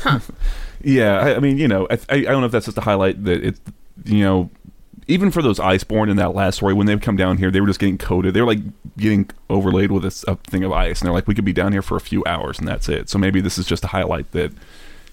yeah, 0.81 1.19
I, 1.19 1.35
I 1.35 1.39
mean, 1.39 1.57
you 1.57 1.67
know, 1.67 1.87
I, 1.89 1.93
I 2.09 2.15
I 2.15 2.21
don't 2.23 2.39
know 2.41 2.47
if 2.47 2.51
that's 2.51 2.65
just 2.65 2.75
to 2.77 2.81
highlight 2.81 3.23
that 3.25 3.43
it, 3.43 3.59
you 4.05 4.23
know, 4.23 4.49
even 5.07 5.31
for 5.31 5.41
those 5.41 5.59
Iceborn 5.59 6.09
in 6.09 6.17
that 6.17 6.35
last 6.35 6.57
story, 6.57 6.73
when 6.73 6.85
they 6.87 6.97
come 6.97 7.15
down 7.15 7.37
here, 7.37 7.49
they 7.49 7.61
were 7.61 7.67
just 7.67 7.79
getting 7.79 7.97
coated. 7.97 8.33
They 8.33 8.41
were 8.41 8.47
like 8.47 8.59
getting 8.97 9.29
overlaid 9.49 9.91
with 9.91 10.03
this, 10.03 10.23
a 10.27 10.35
thing 10.35 10.63
of 10.63 10.71
ice, 10.71 10.99
and 10.99 11.05
they're 11.07 11.13
like, 11.13 11.27
we 11.27 11.35
could 11.35 11.45
be 11.45 11.53
down 11.53 11.71
here 11.71 11.81
for 11.81 11.95
a 11.95 12.01
few 12.01 12.23
hours, 12.25 12.59
and 12.59 12.67
that's 12.67 12.89
it. 12.89 13.09
So 13.09 13.17
maybe 13.17 13.39
this 13.41 13.57
is 13.57 13.65
just 13.65 13.83
a 13.85 13.87
highlight 13.87 14.31
that 14.31 14.51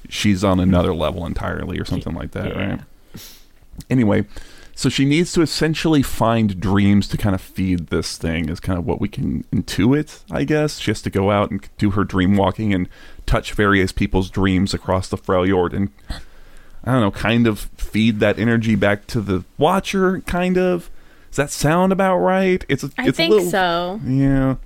she's 0.09 0.42
on 0.45 0.59
another 0.61 0.95
level 0.95 1.24
entirely, 1.26 1.78
or 1.78 1.84
something 1.84 2.14
like 2.14 2.32
that, 2.32 2.49
Yeah. 2.49 2.70
right? 2.70 2.80
Anyway, 3.90 4.24
so 4.74 4.88
she 4.88 5.05
needs 5.05 5.32
to 5.32 5.42
essentially 5.42 6.03
find 6.03 6.59
dreams 6.61 7.07
to 7.09 7.16
kind 7.16 7.34
of 7.34 7.40
feed 7.40 7.88
this 7.88 8.16
thing, 8.18 8.49
is 8.49 8.59
kind 8.61 8.78
of 8.78 8.84
what 8.84 9.01
we 9.01 9.09
can 9.09 9.45
intuit, 9.53 10.20
I 10.30 10.45
guess. 10.45 10.78
She 10.78 10.90
has 10.90 11.03
to 11.03 11.11
go 11.11 11.30
out 11.30 11.51
and 11.51 11.66
do 11.78 11.90
her 11.92 12.03
dream 12.05 12.36
walking 12.36 12.74
and 12.74 12.88
touch 13.26 13.53
various 13.53 13.92
people's 13.92 14.30
dreams 14.30 14.74
across 14.74 15.09
the 15.09 15.16
Freljord 15.16 15.72
and 15.72 15.90
I 16.85 16.93
don't 16.93 17.01
know, 17.01 17.11
kind 17.11 17.47
of 17.47 17.61
feed 17.78 18.20
that 18.20 18.39
energy 18.39 18.74
back 18.74 19.07
to 19.09 19.20
the 19.20 19.45
watcher, 19.59 20.20
kind 20.22 20.59
of. 20.59 20.91
Does 21.30 21.37
that 21.37 21.51
sound 21.51 21.93
about 21.93 22.18
right? 22.18 22.64
It's 22.68 22.85
a, 22.85 22.91
I 22.99 23.09
it's 23.09 23.16
think 23.16 23.32
a 23.32 23.35
little, 23.37 23.51
so. 23.51 24.01
Yeah, 24.07 24.57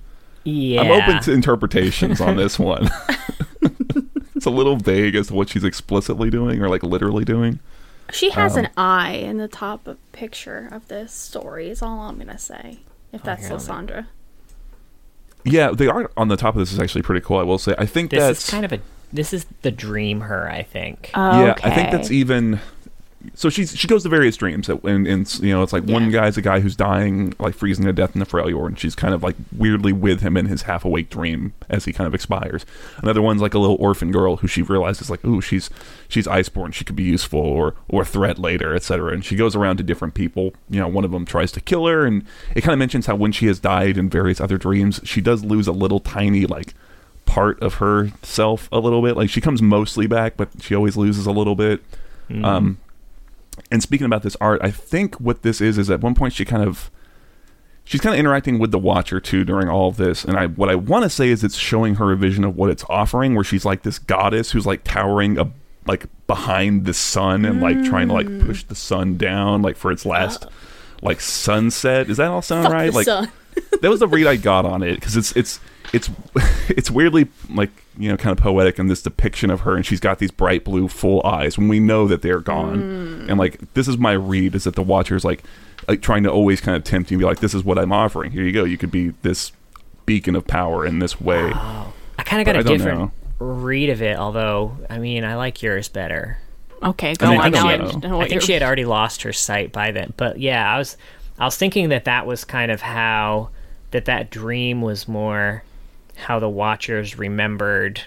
yeah 0.43 0.81
I'm 0.81 0.91
open 0.91 1.21
to 1.23 1.31
interpretations 1.31 2.19
on 2.21 2.35
this 2.37 2.59
one. 2.59 2.89
it's 4.35 4.45
a 4.45 4.49
little 4.51 4.75
vague 4.75 5.15
as 5.15 5.27
to 5.27 5.33
what 5.33 5.49
she's 5.49 5.63
explicitly 5.63 6.29
doing 6.29 6.61
or 6.61 6.69
like 6.69 6.83
literally 6.83 7.25
doing. 7.25 7.59
She 8.11 8.31
has 8.31 8.53
Um, 8.57 8.65
an 8.65 8.71
eye 8.77 9.11
in 9.13 9.37
the 9.37 9.47
top 9.47 9.87
of 9.87 9.97
picture 10.11 10.67
of 10.71 10.87
this 10.87 11.11
story. 11.13 11.69
Is 11.69 11.81
all 11.81 11.99
I'm 11.99 12.17
gonna 12.17 12.37
say. 12.39 12.79
If 13.11 13.23
that's 13.23 13.47
here, 13.47 13.57
Lissandra. 13.57 14.07
Yeah, 15.45 15.71
the 15.71 15.91
art 15.91 16.11
on 16.17 16.27
the 16.27 16.37
top 16.37 16.55
of 16.55 16.59
this 16.59 16.71
is 16.73 16.79
actually 16.79 17.01
pretty 17.01 17.21
cool. 17.25 17.37
I 17.37 17.43
will 17.43 17.57
say. 17.57 17.73
I 17.77 17.85
think 17.85 18.11
this 18.11 18.19
that's 18.19 18.43
is 18.45 18.49
kind 18.49 18.65
of 18.65 18.73
a 18.73 18.79
this 19.11 19.33
is 19.33 19.45
the 19.61 19.71
dream 19.71 20.21
her 20.21 20.49
i 20.49 20.63
think. 20.63 21.11
Oh, 21.13 21.45
yeah. 21.45 21.55
I 21.63 21.69
think 21.71 21.91
that's 21.91 22.11
even 22.11 22.59
so 23.33 23.49
she's 23.49 23.75
she 23.75 23.87
goes 23.87 24.03
to 24.03 24.09
various 24.09 24.37
dreams 24.37 24.69
and, 24.69 25.05
and 25.05 25.39
you 25.41 25.53
know 25.53 25.61
it's 25.61 25.73
like 25.73 25.83
one 25.83 26.09
guy's 26.09 26.37
a 26.37 26.41
guy 26.41 26.61
who's 26.61 26.75
dying 26.75 27.33
like 27.37 27.53
freezing 27.53 27.83
to 27.85 27.91
death 27.91 28.15
in 28.15 28.19
the 28.19 28.25
Freljord 28.25 28.67
and 28.67 28.79
she's 28.79 28.95
kind 28.95 29.13
of 29.13 29.21
like 29.21 29.35
weirdly 29.55 29.91
with 29.91 30.21
him 30.21 30.37
in 30.37 30.45
his 30.45 30.63
half 30.63 30.85
awake 30.85 31.09
dream 31.09 31.53
as 31.69 31.83
he 31.83 31.91
kind 31.91 32.07
of 32.07 32.15
expires. 32.15 32.65
Another 32.99 33.21
one's 33.21 33.41
like 33.41 33.53
a 33.53 33.59
little 33.59 33.75
orphan 33.75 34.11
girl 34.11 34.37
who 34.37 34.47
she 34.47 34.61
realizes 34.61 35.09
like 35.09 35.23
ooh 35.25 35.41
she's 35.41 35.69
she's 36.07 36.27
iceborn 36.27 36.73
she 36.73 36.85
could 36.85 36.95
be 36.95 37.03
useful 37.03 37.41
or 37.41 37.75
or 37.89 38.03
a 38.03 38.05
threat 38.05 38.39
later 38.39 38.73
etc 38.73 39.11
and 39.11 39.25
she 39.25 39.35
goes 39.35 39.55
around 39.55 39.77
to 39.77 39.83
different 39.83 40.13
people. 40.13 40.53
You 40.69 40.79
know 40.79 40.87
one 40.87 41.03
of 41.03 41.11
them 41.11 41.25
tries 41.25 41.51
to 41.53 41.61
kill 41.61 41.87
her 41.87 42.05
and 42.05 42.25
it 42.55 42.61
kind 42.61 42.73
of 42.73 42.79
mentions 42.79 43.05
how 43.05 43.15
when 43.15 43.33
she 43.33 43.47
has 43.47 43.59
died 43.59 43.97
in 43.97 44.09
various 44.09 44.39
other 44.39 44.57
dreams 44.57 45.01
she 45.03 45.19
does 45.19 45.43
lose 45.43 45.67
a 45.67 45.73
little 45.73 45.99
tiny 45.99 46.45
like 46.45 46.73
part 47.29 47.61
of 47.61 47.75
herself 47.75 48.67
a 48.71 48.79
little 48.79 49.01
bit 49.03 49.15
like 49.15 49.29
she 49.29 49.39
comes 49.39 49.61
mostly 49.61 50.07
back 50.07 50.35
but 50.35 50.49
she 50.59 50.73
always 50.73 50.97
loses 50.97 51.25
a 51.27 51.31
little 51.31 51.55
bit 51.55 51.79
um, 52.43 52.77
and 53.71 53.81
speaking 53.81 54.05
about 54.05 54.23
this 54.23 54.37
art, 54.39 54.61
I 54.63 54.71
think 54.71 55.15
what 55.19 55.41
this 55.41 55.61
is 55.61 55.77
is 55.77 55.89
at 55.89 56.01
one 56.01 56.15
point 56.15 56.33
she 56.33 56.45
kind 56.45 56.63
of 56.63 56.89
she's 57.83 58.01
kind 58.01 58.13
of 58.13 58.19
interacting 58.19 58.59
with 58.59 58.71
the 58.71 58.79
watcher 58.79 59.19
too 59.19 59.43
during 59.43 59.67
all 59.69 59.89
of 59.89 59.97
this. 59.97 60.23
And 60.23 60.37
I 60.37 60.47
what 60.47 60.69
I 60.69 60.75
want 60.75 61.03
to 61.03 61.09
say 61.09 61.29
is 61.29 61.43
it's 61.43 61.55
showing 61.55 61.95
her 61.95 62.11
a 62.11 62.15
vision 62.15 62.43
of 62.43 62.55
what 62.55 62.69
it's 62.69 62.83
offering, 62.89 63.35
where 63.35 63.43
she's 63.43 63.65
like 63.65 63.83
this 63.83 63.99
goddess 63.99 64.51
who's 64.51 64.65
like 64.65 64.83
towering 64.83 65.37
a 65.37 65.51
like 65.85 66.05
behind 66.27 66.85
the 66.85 66.93
sun 66.93 67.45
and 67.45 67.61
like 67.61 67.83
trying 67.83 68.09
to 68.09 68.13
like 68.13 68.27
push 68.45 68.63
the 68.63 68.75
sun 68.75 69.17
down 69.17 69.61
like 69.61 69.75
for 69.75 69.91
its 69.91 70.05
last 70.05 70.45
like 71.01 71.19
sunset. 71.19 72.09
Is 72.09 72.17
that 72.17 72.29
all 72.29 72.41
sound 72.41 72.65
Fuck 72.65 72.73
right? 72.73 72.91
the 72.91 72.95
like 72.97 73.05
sun. 73.05 73.31
that 73.81 73.89
was 73.89 73.99
the 73.99 74.07
read 74.07 74.27
I 74.27 74.35
got 74.35 74.65
on 74.65 74.83
it 74.83 74.95
because 74.95 75.17
it's 75.17 75.31
it's 75.35 75.59
it's 75.93 76.09
it's 76.69 76.91
weirdly 76.91 77.27
like 77.49 77.71
you 77.97 78.09
know 78.09 78.17
kind 78.17 78.37
of 78.37 78.43
poetic 78.43 78.79
in 78.79 78.87
this 78.87 79.01
depiction 79.01 79.49
of 79.49 79.61
her, 79.61 79.75
and 79.75 79.85
she's 79.85 79.99
got 79.99 80.19
these 80.19 80.31
bright 80.31 80.63
blue 80.63 80.87
full 80.87 81.21
eyes 81.25 81.57
when 81.57 81.67
we 81.67 81.79
know 81.79 82.07
that 82.07 82.21
they're 82.21 82.39
gone, 82.39 83.27
and 83.29 83.37
like 83.37 83.73
this 83.73 83.87
is 83.87 83.97
my 83.97 84.13
read 84.13 84.55
is 84.55 84.63
that 84.65 84.75
the 84.75 84.83
watcher's 84.83 85.25
like 85.25 85.43
like 85.87 86.01
trying 86.01 86.23
to 86.23 86.31
always 86.31 86.61
kind 86.61 86.77
of 86.77 86.83
tempt 86.83 87.09
you 87.09 87.15
and 87.15 87.19
be 87.19 87.25
like, 87.25 87.39
this 87.39 87.53
is 87.53 87.63
what 87.63 87.79
I'm 87.79 87.91
offering. 87.91 88.31
Here 88.31 88.43
you 88.43 88.51
go. 88.51 88.63
You 88.63 88.77
could 88.77 88.91
be 88.91 89.09
this 89.23 89.51
beacon 90.05 90.35
of 90.35 90.45
power 90.45 90.85
in 90.85 90.99
this 90.99 91.19
way. 91.19 91.51
I 91.53 92.23
kind 92.23 92.41
of 92.41 92.45
got 92.45 92.55
I 92.55 92.59
a 92.59 92.63
don't 92.63 92.77
different 92.77 92.99
know. 92.99 93.11
read 93.39 93.89
of 93.89 94.01
it, 94.01 94.17
although 94.17 94.77
I 94.89 94.99
mean 94.99 95.23
I 95.23 95.35
like 95.35 95.61
yours 95.61 95.89
better. 95.89 96.37
Okay, 96.81 97.13
go 97.15 97.27
I 97.27 97.29
mean, 97.31 97.39
on. 97.39 97.45
I 97.45 97.49
now 97.49 97.67
I 97.67 97.77
don't 97.77 98.03
know. 98.03 98.09
know 98.09 98.21
I 98.21 98.27
think 98.27 98.41
she 98.41 98.53
had 98.53 98.63
already 98.63 98.85
lost 98.85 99.23
her 99.23 99.33
sight 99.33 99.71
by 99.71 99.91
then. 99.91 100.13
But 100.17 100.39
yeah, 100.39 100.73
I 100.73 100.77
was 100.77 100.95
I 101.37 101.45
was 101.45 101.57
thinking 101.57 101.89
that 101.89 102.05
that 102.05 102.25
was 102.25 102.45
kind 102.45 102.71
of 102.71 102.81
how 102.81 103.49
that 103.91 104.05
that 104.05 104.29
dream 104.29 104.81
was 104.81 105.07
more 105.07 105.63
how 106.19 106.39
the 106.39 106.49
watchers 106.49 107.17
remembered 107.17 108.01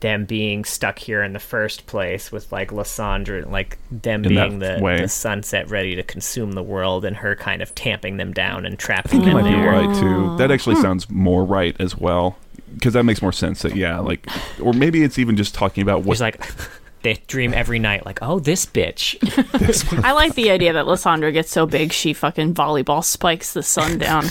them 0.00 0.24
being 0.24 0.64
stuck 0.64 0.98
here 0.98 1.22
in 1.22 1.32
the 1.32 1.38
first 1.38 1.86
place 1.86 2.32
with 2.32 2.50
like 2.50 2.70
Lissandra 2.70 3.48
like 3.48 3.78
them 3.90 4.24
In 4.24 4.30
being 4.30 4.58
the, 4.58 4.98
the 5.00 5.08
sunset 5.08 5.70
ready 5.70 5.94
to 5.94 6.02
consume 6.02 6.52
the 6.52 6.62
world 6.62 7.04
and 7.04 7.16
her 7.16 7.36
kind 7.36 7.62
of 7.62 7.72
tamping 7.76 8.16
them 8.16 8.32
down 8.32 8.66
and 8.66 8.74
I 8.74 8.76
trapping 8.76 9.10
think 9.10 9.24
you 9.26 9.32
them 9.32 9.44
might 9.44 9.50
be 9.50 9.56
right 9.56 9.94
too. 10.00 10.36
That 10.38 10.48
hmm. 10.48 10.52
actually 10.52 10.76
sounds 10.76 11.08
more 11.08 11.44
right 11.44 11.76
as 11.78 11.96
well. 11.96 12.36
Because 12.74 12.94
that 12.94 13.04
makes 13.04 13.22
more 13.22 13.32
sense. 13.32 13.62
That 13.62 13.76
yeah, 13.76 14.00
like, 14.00 14.26
or 14.60 14.72
maybe 14.72 15.04
it's 15.04 15.18
even 15.18 15.36
just 15.36 15.54
talking 15.54 15.82
about 15.82 16.02
what 16.02 16.14
She's 16.14 16.22
like 16.22 16.44
they 17.02 17.14
dream 17.26 17.52
every 17.52 17.78
night 17.78 18.06
like, 18.06 18.20
"Oh, 18.22 18.38
this 18.38 18.64
bitch." 18.66 19.18
I 20.04 20.12
like 20.12 20.34
the 20.34 20.50
idea 20.50 20.72
that 20.72 20.86
Lissandra 20.86 21.32
gets 21.32 21.50
so 21.50 21.66
big 21.66 21.92
she 21.92 22.12
fucking 22.12 22.54
volleyball 22.54 23.04
spikes 23.04 23.52
the 23.52 23.62
sun 23.62 23.98
down. 23.98 24.24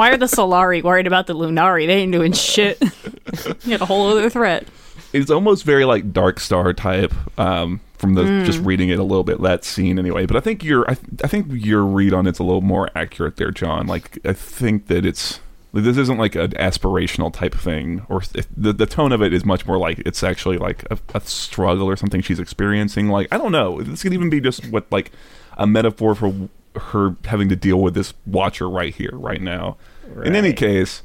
Why 0.00 0.12
are 0.12 0.16
the 0.16 0.24
Solari 0.24 0.82
worried 0.82 1.06
about 1.06 1.26
the 1.26 1.34
Lunari? 1.34 1.86
They 1.86 1.96
ain't 1.96 2.12
doing 2.12 2.32
shit. 2.32 2.80
you 3.64 3.76
got 3.76 3.82
a 3.82 3.84
whole 3.84 4.08
other 4.08 4.30
threat. 4.30 4.66
it's 5.12 5.30
almost 5.30 5.64
very 5.64 5.84
like 5.84 6.10
Dark 6.10 6.40
Star 6.40 6.72
type 6.72 7.12
um, 7.38 7.82
from 7.98 8.14
the 8.14 8.42
just 8.46 8.60
reading 8.60 8.88
it 8.88 8.98
a 8.98 9.02
little 9.02 9.24
bit 9.24 9.42
that 9.42 9.62
scene 9.62 9.98
anyway. 9.98 10.24
But 10.24 10.38
I 10.38 10.40
think 10.40 10.64
your 10.64 10.90
I, 10.90 10.96
I 11.22 11.26
think 11.26 11.48
your 11.50 11.84
read 11.84 12.14
on 12.14 12.26
it's 12.26 12.38
a 12.38 12.42
little 12.42 12.62
more 12.62 12.88
accurate 12.94 13.36
there, 13.36 13.50
John. 13.50 13.88
Like 13.88 14.18
I 14.24 14.32
think 14.32 14.86
that 14.86 15.04
it's 15.04 15.40
this 15.74 15.98
isn't 15.98 16.16
like 16.16 16.34
an 16.34 16.52
aspirational 16.52 17.30
type 17.30 17.54
thing, 17.54 18.06
or 18.08 18.22
the 18.56 18.72
the 18.72 18.86
tone 18.86 19.12
of 19.12 19.20
it 19.20 19.34
is 19.34 19.44
much 19.44 19.66
more 19.66 19.76
like 19.76 19.98
it's 20.06 20.22
actually 20.22 20.56
like 20.56 20.82
a, 20.90 20.98
a 21.14 21.20
struggle 21.20 21.86
or 21.86 21.96
something 21.96 22.22
she's 22.22 22.40
experiencing. 22.40 23.08
Like 23.08 23.28
I 23.30 23.36
don't 23.36 23.52
know, 23.52 23.82
this 23.82 24.02
could 24.02 24.14
even 24.14 24.30
be 24.30 24.40
just 24.40 24.66
what 24.70 24.90
like 24.90 25.12
a 25.58 25.66
metaphor 25.66 26.14
for 26.14 26.48
her 26.74 27.16
having 27.26 27.50
to 27.50 27.56
deal 27.56 27.80
with 27.80 27.92
this 27.92 28.14
watcher 28.24 28.68
right 28.68 28.94
here, 28.94 29.10
right 29.12 29.42
now. 29.42 29.76
In 30.24 30.36
any 30.36 30.52
case, 30.52 31.02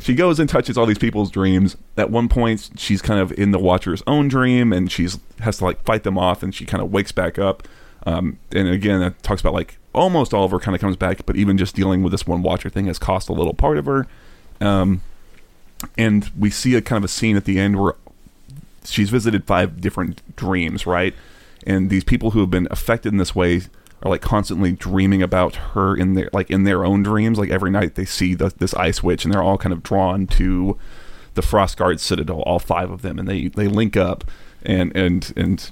she 0.00 0.14
goes 0.14 0.38
and 0.38 0.48
touches 0.48 0.78
all 0.78 0.86
these 0.86 0.98
people's 0.98 1.30
dreams. 1.30 1.76
At 1.96 2.10
one 2.10 2.28
point, 2.28 2.70
she's 2.76 3.02
kind 3.02 3.20
of 3.20 3.32
in 3.32 3.50
the 3.50 3.58
Watcher's 3.58 4.02
own 4.06 4.28
dream, 4.28 4.72
and 4.72 4.90
she's 4.90 5.18
has 5.40 5.58
to 5.58 5.64
like 5.64 5.82
fight 5.84 6.02
them 6.04 6.18
off, 6.18 6.42
and 6.42 6.54
she 6.54 6.64
kind 6.64 6.82
of 6.82 6.92
wakes 6.92 7.12
back 7.12 7.38
up. 7.38 7.66
Um, 8.06 8.38
and 8.52 8.68
again, 8.68 9.02
it 9.02 9.22
talks 9.22 9.40
about 9.40 9.54
like 9.54 9.78
almost 9.94 10.34
all 10.34 10.44
of 10.44 10.50
her 10.50 10.58
kind 10.58 10.74
of 10.74 10.80
comes 10.80 10.96
back, 10.96 11.24
but 11.26 11.36
even 11.36 11.56
just 11.56 11.74
dealing 11.74 12.02
with 12.02 12.12
this 12.12 12.26
one 12.26 12.42
Watcher 12.42 12.68
thing 12.68 12.86
has 12.86 12.98
cost 12.98 13.28
a 13.28 13.32
little 13.32 13.54
part 13.54 13.78
of 13.78 13.86
her. 13.86 14.06
Um, 14.60 15.02
and 15.96 16.30
we 16.38 16.50
see 16.50 16.74
a 16.74 16.82
kind 16.82 16.98
of 16.98 17.04
a 17.04 17.08
scene 17.08 17.36
at 17.36 17.44
the 17.44 17.58
end 17.58 17.80
where 17.80 17.94
she's 18.84 19.10
visited 19.10 19.44
five 19.44 19.80
different 19.80 20.36
dreams, 20.36 20.86
right? 20.86 21.14
And 21.66 21.90
these 21.90 22.04
people 22.04 22.32
who 22.32 22.40
have 22.40 22.50
been 22.50 22.68
affected 22.70 23.12
in 23.12 23.18
this 23.18 23.34
way 23.34 23.62
are 24.04 24.10
like 24.10 24.20
constantly 24.20 24.72
dreaming 24.72 25.22
about 25.22 25.56
her 25.56 25.96
in 25.96 26.14
their 26.14 26.28
like 26.32 26.50
in 26.50 26.64
their 26.64 26.84
own 26.84 27.02
dreams. 27.02 27.38
Like 27.38 27.50
every 27.50 27.70
night 27.70 27.94
they 27.94 28.04
see 28.04 28.34
the, 28.34 28.50
this 28.50 28.74
ice 28.74 29.02
witch, 29.02 29.24
and 29.24 29.32
they're 29.32 29.42
all 29.42 29.58
kind 29.58 29.72
of 29.72 29.82
drawn 29.82 30.26
to 30.28 30.78
the 31.34 31.42
Frostguard 31.42 31.98
Citadel, 31.98 32.42
all 32.42 32.58
five 32.58 32.90
of 32.90 33.02
them, 33.02 33.18
and 33.18 33.26
they 33.26 33.48
they 33.48 33.66
link 33.66 33.96
up, 33.96 34.24
and 34.62 34.94
and 34.96 35.32
and 35.36 35.70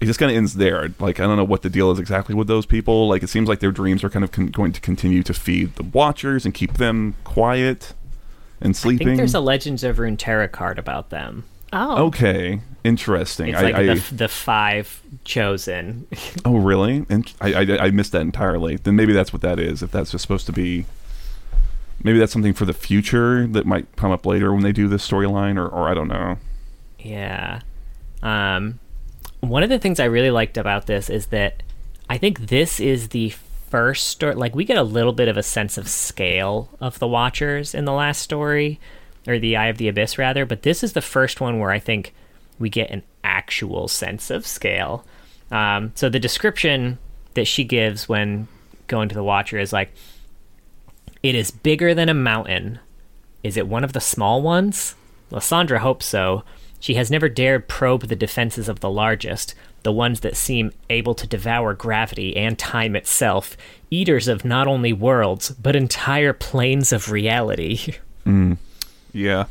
it 0.00 0.06
just 0.06 0.18
kind 0.18 0.30
of 0.30 0.36
ends 0.36 0.54
there. 0.54 0.92
Like 0.98 1.20
I 1.20 1.24
don't 1.24 1.36
know 1.36 1.44
what 1.44 1.62
the 1.62 1.70
deal 1.70 1.90
is 1.90 1.98
exactly 1.98 2.34
with 2.34 2.48
those 2.48 2.66
people. 2.66 3.08
Like 3.08 3.22
it 3.22 3.28
seems 3.28 3.48
like 3.48 3.60
their 3.60 3.72
dreams 3.72 4.02
are 4.02 4.10
kind 4.10 4.24
of 4.24 4.32
con- 4.32 4.46
going 4.46 4.72
to 4.72 4.80
continue 4.80 5.22
to 5.22 5.34
feed 5.34 5.76
the 5.76 5.82
Watchers 5.82 6.44
and 6.44 6.54
keep 6.54 6.74
them 6.74 7.14
quiet 7.24 7.94
and 8.60 8.70
I 8.70 8.72
sleeping. 8.72 9.08
think 9.08 9.18
there's 9.18 9.34
a 9.34 9.40
Legends 9.40 9.84
of 9.84 9.96
Runeterra 9.98 10.50
card 10.50 10.78
about 10.78 11.10
them. 11.10 11.44
Oh. 11.72 12.06
okay, 12.06 12.60
interesting. 12.84 13.48
It's 13.48 13.58
I, 13.58 13.62
like 13.62 13.74
I, 13.74 13.82
the, 13.94 14.14
the 14.14 14.28
five 14.28 15.02
chosen. 15.24 16.06
Oh, 16.44 16.56
really? 16.56 17.04
And 17.08 17.30
I, 17.40 17.54
I 17.54 17.78
I 17.86 17.90
missed 17.90 18.12
that 18.12 18.22
entirely. 18.22 18.76
Then 18.76 18.96
maybe 18.96 19.12
that's 19.12 19.32
what 19.32 19.42
that 19.42 19.58
is. 19.58 19.82
If 19.82 19.90
that's 19.90 20.12
just 20.12 20.22
supposed 20.22 20.46
to 20.46 20.52
be, 20.52 20.86
maybe 22.02 22.18
that's 22.18 22.32
something 22.32 22.54
for 22.54 22.64
the 22.64 22.72
future 22.72 23.46
that 23.48 23.66
might 23.66 23.94
come 23.96 24.12
up 24.12 24.24
later 24.24 24.52
when 24.52 24.62
they 24.62 24.72
do 24.72 24.88
this 24.88 25.06
storyline, 25.06 25.56
or 25.58 25.68
or 25.68 25.88
I 25.88 25.94
don't 25.94 26.08
know. 26.08 26.38
Yeah. 26.98 27.60
Um, 28.22 28.78
one 29.40 29.62
of 29.62 29.68
the 29.68 29.78
things 29.78 30.00
I 30.00 30.06
really 30.06 30.30
liked 30.30 30.56
about 30.56 30.86
this 30.86 31.10
is 31.10 31.26
that 31.26 31.62
I 32.08 32.18
think 32.18 32.46
this 32.46 32.80
is 32.80 33.08
the 33.08 33.30
first 33.70 34.08
story. 34.08 34.34
Like, 34.34 34.54
we 34.54 34.64
get 34.64 34.78
a 34.78 34.82
little 34.82 35.12
bit 35.12 35.28
of 35.28 35.36
a 35.36 35.42
sense 35.42 35.78
of 35.78 35.88
scale 35.88 36.70
of 36.80 36.98
the 36.98 37.06
Watchers 37.06 37.74
in 37.74 37.84
the 37.84 37.92
last 37.92 38.22
story, 38.22 38.80
or 39.28 39.38
the 39.38 39.56
Eye 39.56 39.66
of 39.66 39.78
the 39.78 39.88
Abyss, 39.88 40.18
rather. 40.18 40.46
But 40.46 40.62
this 40.62 40.82
is 40.82 40.94
the 40.94 41.00
first 41.02 41.40
one 41.40 41.58
where 41.58 41.70
I 41.70 41.78
think 41.78 42.14
we 42.58 42.68
get 42.70 42.90
an 42.90 43.02
actual 43.22 43.88
sense 43.88 44.30
of 44.30 44.46
scale. 44.46 45.04
Um, 45.50 45.92
so 45.94 46.08
the 46.08 46.18
description 46.18 46.98
that 47.34 47.46
she 47.46 47.64
gives 47.64 48.08
when 48.08 48.48
going 48.86 49.08
to 49.08 49.14
the 49.14 49.22
Watcher 49.22 49.58
is 49.58 49.72
like, 49.72 49.92
"It 51.22 51.34
is 51.34 51.50
bigger 51.50 51.94
than 51.94 52.08
a 52.08 52.14
mountain." 52.14 52.80
Is 53.44 53.56
it 53.56 53.68
one 53.68 53.84
of 53.84 53.92
the 53.92 54.00
small 54.00 54.42
ones? 54.42 54.94
Lissandra 55.30 55.78
hopes 55.78 56.06
so. 56.06 56.42
She 56.80 56.94
has 56.94 57.10
never 57.10 57.28
dared 57.28 57.68
probe 57.68 58.08
the 58.08 58.16
defenses 58.16 58.68
of 58.68 58.80
the 58.80 58.90
largest, 58.90 59.54
the 59.82 59.92
ones 59.92 60.20
that 60.20 60.36
seem 60.36 60.72
able 60.90 61.14
to 61.14 61.26
devour 61.26 61.74
gravity 61.74 62.36
and 62.36 62.58
time 62.58 62.94
itself, 62.94 63.56
eaters 63.90 64.28
of 64.28 64.44
not 64.44 64.66
only 64.66 64.92
worlds, 64.92 65.50
but 65.50 65.76
entire 65.76 66.32
planes 66.32 66.92
of 66.92 67.10
reality. 67.10 67.94
Yeah, 69.12 69.44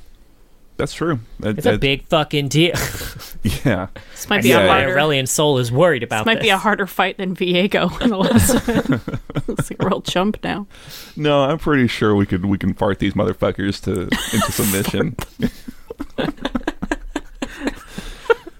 that's 0.78 0.94
true. 0.94 1.20
That- 1.40 1.58
It's 1.58 1.66
a 1.68 1.78
big 1.78 2.04
fucking 2.06 2.48
deal. 2.50 2.74
yeah. 3.66 3.88
This 4.12 4.30
might 4.30 4.38
be 4.44 4.50
see 4.50 4.52
a 4.54 4.60
Yeah. 4.62 4.68
why 4.68 4.82
harder. 4.84 4.96
Aurelion 4.96 5.28
Sol 5.28 5.58
is 5.58 5.72
worried 5.72 6.04
about 6.04 6.26
This 6.26 6.36
might 6.36 6.42
be 6.42 6.50
a 6.50 6.58
harder 6.58 6.86
fight 6.88 7.18
than 7.18 7.36
Viego 7.36 8.00
in 8.02 8.10
the 8.12 8.18
last 8.18 8.68
one. 8.68 9.02
Looks 9.48 9.72
like 9.72 9.82
a 9.82 9.86
real 9.88 10.02
chump 10.02 10.38
now. 10.44 10.68
No, 11.16 11.44
I'm 11.46 11.58
pretty 11.58 11.88
sure 11.88 12.16
we 12.16 12.26
could 12.26 12.46
we 12.46 12.58
can 12.58 12.74
fart 12.74 13.00
these 13.00 13.14
motherfuckers 13.14 13.82
to 13.84 14.02
into 14.04 14.52
submission. 14.52 15.16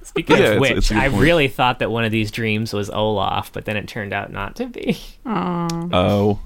Speaking 0.04 0.38
Yeah, 0.38 0.44
of 0.54 0.60
which, 0.62 0.72
it's 0.72 0.90
a 0.90 0.96
good 0.96 1.04
I 1.04 1.10
point. 1.10 1.22
really 1.22 1.48
thought 1.48 1.80
that 1.80 1.92
one 1.92 2.04
of 2.04 2.12
these 2.12 2.32
dreams 2.32 2.74
was 2.74 2.90
Olaf, 2.90 3.52
but 3.54 3.66
then 3.66 3.78
it 3.78 3.88
turned 3.88 4.14
out 4.14 4.32
not 4.32 4.56
to 4.56 4.66
be. 4.66 4.98
oh, 5.28 6.40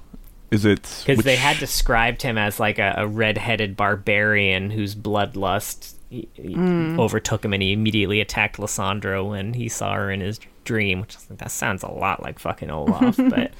is 0.52 0.64
it 0.64 1.02
Because 1.06 1.24
they 1.24 1.34
had 1.36 1.58
described 1.58 2.22
him 2.22 2.38
as 2.38 2.60
like 2.60 2.78
a, 2.78 2.94
a 2.98 3.06
red-headed 3.08 3.76
barbarian 3.76 4.70
whose 4.70 4.94
bloodlust 4.94 5.94
he- 6.10 6.28
he 6.34 6.54
overtook 6.56 7.44
him, 7.44 7.52
and 7.54 7.62
he 7.62 7.72
immediately 7.72 8.20
attacked 8.20 8.58
Lissandra 8.58 9.26
when 9.28 9.54
he 9.54 9.68
saw 9.68 9.94
her 9.94 10.10
in 10.10 10.20
his 10.20 10.38
dream. 10.64 11.00
Which 11.00 11.16
is 11.16 11.26
like, 11.30 11.38
that 11.38 11.50
sounds 11.50 11.82
a 11.82 11.90
lot 11.90 12.22
like 12.22 12.38
fucking 12.38 12.70
Olaf. 12.70 13.16
but 13.30 13.52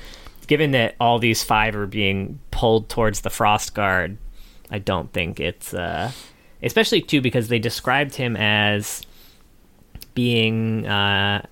given 0.46 0.72
that 0.72 0.94
all 1.00 1.18
these 1.18 1.42
five 1.42 1.74
are 1.74 1.86
being 1.86 2.38
pulled 2.50 2.88
towards 2.90 3.22
the 3.22 3.30
Frost 3.30 3.74
Guard, 3.74 4.18
I 4.70 4.78
don't 4.80 5.10
think 5.14 5.40
it's 5.40 5.72
uh, 5.72 6.10
especially 6.62 7.00
too 7.00 7.22
because 7.22 7.48
they 7.48 7.58
described 7.58 8.16
him 8.16 8.36
as 8.36 9.00
being 10.14 10.86
uh, 10.86 11.46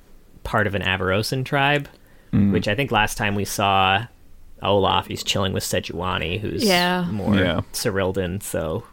part 0.45 0.67
of 0.67 0.75
an 0.75 0.83
Avarosan 0.83 1.45
tribe, 1.45 1.89
Mm. 2.33 2.53
which 2.53 2.69
I 2.69 2.77
think 2.77 2.93
last 2.93 3.17
time 3.19 3.35
we 3.35 3.45
saw 3.45 4.07
Olaf, 4.63 5.07
he's 5.07 5.23
chilling 5.25 5.53
with 5.53 5.63
Sejuani, 5.65 6.41
who's 6.41 6.65
Yeah. 6.65 7.07
more 7.11 7.35
Yeah. 7.35 7.61
Cyrildan. 7.73 8.43
So 8.43 8.85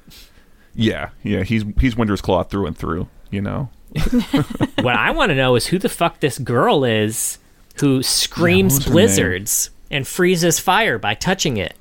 Yeah, 0.76 1.10
yeah. 1.24 1.44
He's 1.44 1.64
he's 1.80 1.96
Winter's 1.96 2.22
Claw 2.22 2.44
through 2.44 2.68
and 2.68 2.78
through. 2.78 3.08
You 3.32 3.42
know. 3.42 3.70
what 4.82 4.96
I 4.96 5.12
want 5.12 5.30
to 5.30 5.36
know 5.36 5.56
is 5.56 5.68
who 5.68 5.78
the 5.80 5.90
fuck 5.90 6.20
this 6.20 6.38
girl 6.40 6.84
is 6.84 7.40
who 7.80 8.04
screams 8.04 8.76
what's 8.76 8.86
her 8.86 8.92
blizzards 8.92 9.70
and 9.90 10.08
freezes 10.08 10.60
fire 10.60 10.98
by 11.00 11.14
touching 11.14 11.58
it. 11.58 11.76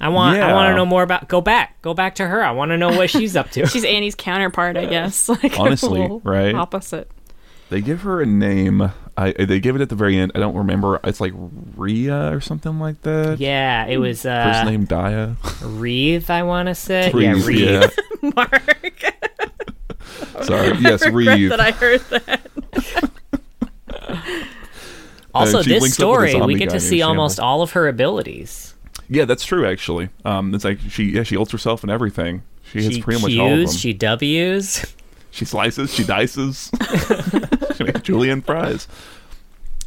I 0.00 0.08
want 0.10 0.38
I 0.38 0.52
want 0.52 0.70
to 0.70 0.76
know 0.76 0.86
more 0.86 1.02
about 1.02 1.28
go 1.28 1.40
back. 1.40 1.80
Go 1.82 1.92
back 1.94 2.14
to 2.16 2.26
her. 2.26 2.42
I 2.42 2.52
want 2.52 2.70
to 2.70 2.76
know 2.78 2.88
what 2.96 3.10
she's 3.10 3.34
up 3.36 3.50
to. 3.52 3.66
She's 3.66 3.84
Annie's 3.84 4.14
counterpart, 4.14 4.76
I 4.76 4.86
guess. 4.90 5.28
Like 5.28 5.58
Honestly, 5.58 6.06
right? 6.24 6.54
Opposite. 6.54 7.10
They 7.70 7.80
give 7.80 8.02
her 8.02 8.20
a 8.22 8.26
name. 8.26 8.92
I 9.18 9.32
they 9.32 9.58
give 9.58 9.74
it 9.74 9.82
at 9.82 9.88
the 9.88 9.96
very 9.96 10.16
end. 10.16 10.32
I 10.34 10.38
don't 10.38 10.54
remember. 10.54 11.00
It's 11.02 11.20
like 11.20 11.32
Ria 11.76 12.32
or 12.32 12.40
something 12.40 12.78
like 12.78 13.02
that. 13.02 13.40
yeah, 13.40 13.84
it 13.86 13.98
was 13.98 14.22
First 14.22 14.60
uh 14.60 14.64
name 14.64 14.84
Dia. 14.84 15.36
Reeve, 15.62 16.30
I 16.30 16.44
want 16.44 16.68
to 16.68 16.74
say. 16.74 17.10
Reeve, 17.10 17.38
yeah, 17.38 17.46
Reeve. 17.46 17.92
yeah. 18.22 18.30
Mark. 18.36 19.02
Sorry. 20.44 20.78
Yes, 20.78 21.04
Reeve. 21.06 21.50
that 21.50 21.60
I 21.60 21.72
heard 21.72 22.00
that. 22.10 22.40
Also, 25.34 25.58
Uh, 25.58 25.62
this 25.62 25.82
links 25.82 25.98
up 26.00 26.02
story, 26.02 26.40
we 26.40 26.54
get 26.54 26.70
to 26.70 26.80
see 26.80 27.02
almost 27.02 27.38
all 27.38 27.60
of 27.62 27.72
her 27.72 27.86
abilities. 27.86 28.74
Yeah, 29.10 29.24
that's 29.24 29.44
true. 29.44 29.66
Actually, 29.68 30.08
um, 30.24 30.54
it's 30.54 30.64
like 30.64 30.80
she 30.88 31.04
yeah 31.10 31.22
she 31.22 31.36
ults 31.36 31.52
herself 31.52 31.82
and 31.82 31.90
everything. 31.92 32.42
She 32.62 32.82
hits 32.82 32.96
She 32.96 33.02
pretty 33.02 33.22
much 33.22 33.36
all 33.38 33.52
of 33.52 33.58
them. 33.68 33.76
She 33.76 33.92
Ws. 33.92 34.94
She 35.30 35.44
slices, 35.44 35.94
she 35.94 36.04
dices. 36.04 36.70
she 37.76 37.84
makes 37.84 38.00
julienne 38.00 38.42
fries. 38.42 38.88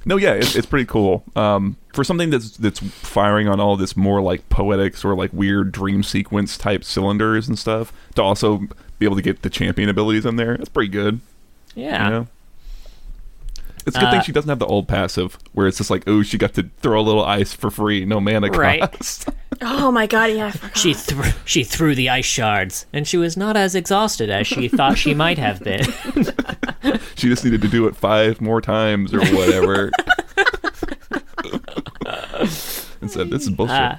No, 0.05 0.17
yeah, 0.17 0.33
it's, 0.33 0.55
it's 0.55 0.65
pretty 0.65 0.85
cool. 0.85 1.23
Um, 1.35 1.77
for 1.93 2.03
something 2.03 2.29
that's 2.29 2.57
that's 2.57 2.79
firing 2.79 3.47
on 3.47 3.59
all 3.59 3.77
this 3.77 3.95
more 3.95 4.21
like 4.21 4.47
poetic 4.49 4.97
sort 4.97 5.13
of 5.13 5.19
like 5.19 5.31
weird 5.33 5.71
dream 5.71 6.03
sequence 6.03 6.57
type 6.57 6.83
cylinders 6.83 7.47
and 7.47 7.57
stuff, 7.57 7.93
to 8.15 8.23
also 8.23 8.67
be 8.97 9.05
able 9.05 9.15
to 9.15 9.21
get 9.21 9.41
the 9.41 9.49
champion 9.49 9.89
abilities 9.89 10.25
in 10.25 10.37
there, 10.37 10.57
that's 10.57 10.69
pretty 10.69 10.89
good. 10.89 11.19
Yeah. 11.75 12.03
You 12.03 12.09
know? 12.11 12.27
It's 13.86 13.95
a 13.97 13.99
good 13.99 14.07
Uh, 14.07 14.11
thing 14.11 14.21
she 14.21 14.32
doesn't 14.32 14.49
have 14.49 14.59
the 14.59 14.65
old 14.65 14.88
passive 14.88 15.38
where 15.53 15.67
it's 15.67 15.77
just 15.77 15.89
like, 15.89 16.03
oh, 16.07 16.21
she 16.23 16.38
got 16.38 16.53
to 16.53 16.69
throw 16.82 16.99
a 16.99 17.03
little 17.03 17.23
ice 17.25 17.51
for 17.53 17.69
free, 17.71 18.05
no 18.05 18.19
mana 18.19 18.47
Right. 18.49 18.82
cost. 18.82 19.29
Oh 19.63 19.91
my 19.91 20.07
god, 20.07 20.32
yeah. 20.32 20.47
I 20.47 20.51
forgot. 20.51 20.77
She 20.77 20.93
threw 20.95 21.23
she 21.45 21.63
threw 21.63 21.93
the 21.93 22.09
ice 22.09 22.25
shards, 22.25 22.88
and 22.93 23.07
she 23.07 23.17
was 23.17 23.38
not 23.38 23.55
as 23.55 23.75
exhausted 23.75 24.32
as 24.32 24.47
she 24.47 24.67
thought 24.67 24.97
she 24.97 25.13
might 25.13 25.38
have 25.38 25.59
been. 25.63 25.84
she 27.15 27.27
just 27.29 27.43
needed 27.45 27.61
to 27.61 27.67
do 27.67 27.86
it 27.86 27.95
five 27.95 28.41
more 28.41 28.59
times 28.59 29.13
or 29.13 29.19
whatever. 29.19 29.91
and 33.01 33.11
said, 33.11 33.29
"This 33.29 33.43
is 33.43 33.49
bullshit." 33.49 33.75
Uh, 33.75 33.95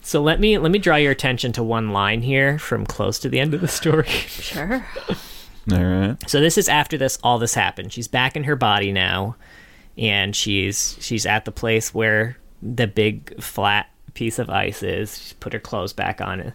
so 0.00 0.20
let 0.22 0.40
me 0.40 0.58
let 0.58 0.72
me 0.72 0.78
draw 0.80 0.96
your 0.96 1.12
attention 1.12 1.52
to 1.52 1.62
one 1.62 1.90
line 1.90 2.22
here 2.22 2.58
from 2.58 2.84
close 2.84 3.18
to 3.20 3.28
the 3.28 3.38
end 3.38 3.54
of 3.54 3.60
the 3.60 3.68
story. 3.68 4.08
Sure. 4.08 4.84
All 5.72 5.82
right. 5.84 6.16
So 6.30 6.40
this 6.40 6.58
is 6.58 6.68
after 6.68 6.98
this 6.98 7.18
all 7.22 7.38
this 7.38 7.54
happened. 7.54 7.92
She's 7.92 8.08
back 8.08 8.36
in 8.36 8.44
her 8.44 8.56
body 8.56 8.92
now, 8.92 9.36
and 9.96 10.34
she's 10.36 10.96
she's 11.00 11.24
at 11.26 11.44
the 11.44 11.52
place 11.52 11.94
where 11.94 12.36
the 12.62 12.86
big 12.86 13.40
flat 13.42 13.88
piece 14.14 14.38
of 14.38 14.50
ice 14.50 14.82
is. 14.82 15.18
She's 15.18 15.32
put 15.34 15.52
her 15.52 15.58
clothes 15.58 15.92
back 15.92 16.20
on. 16.20 16.52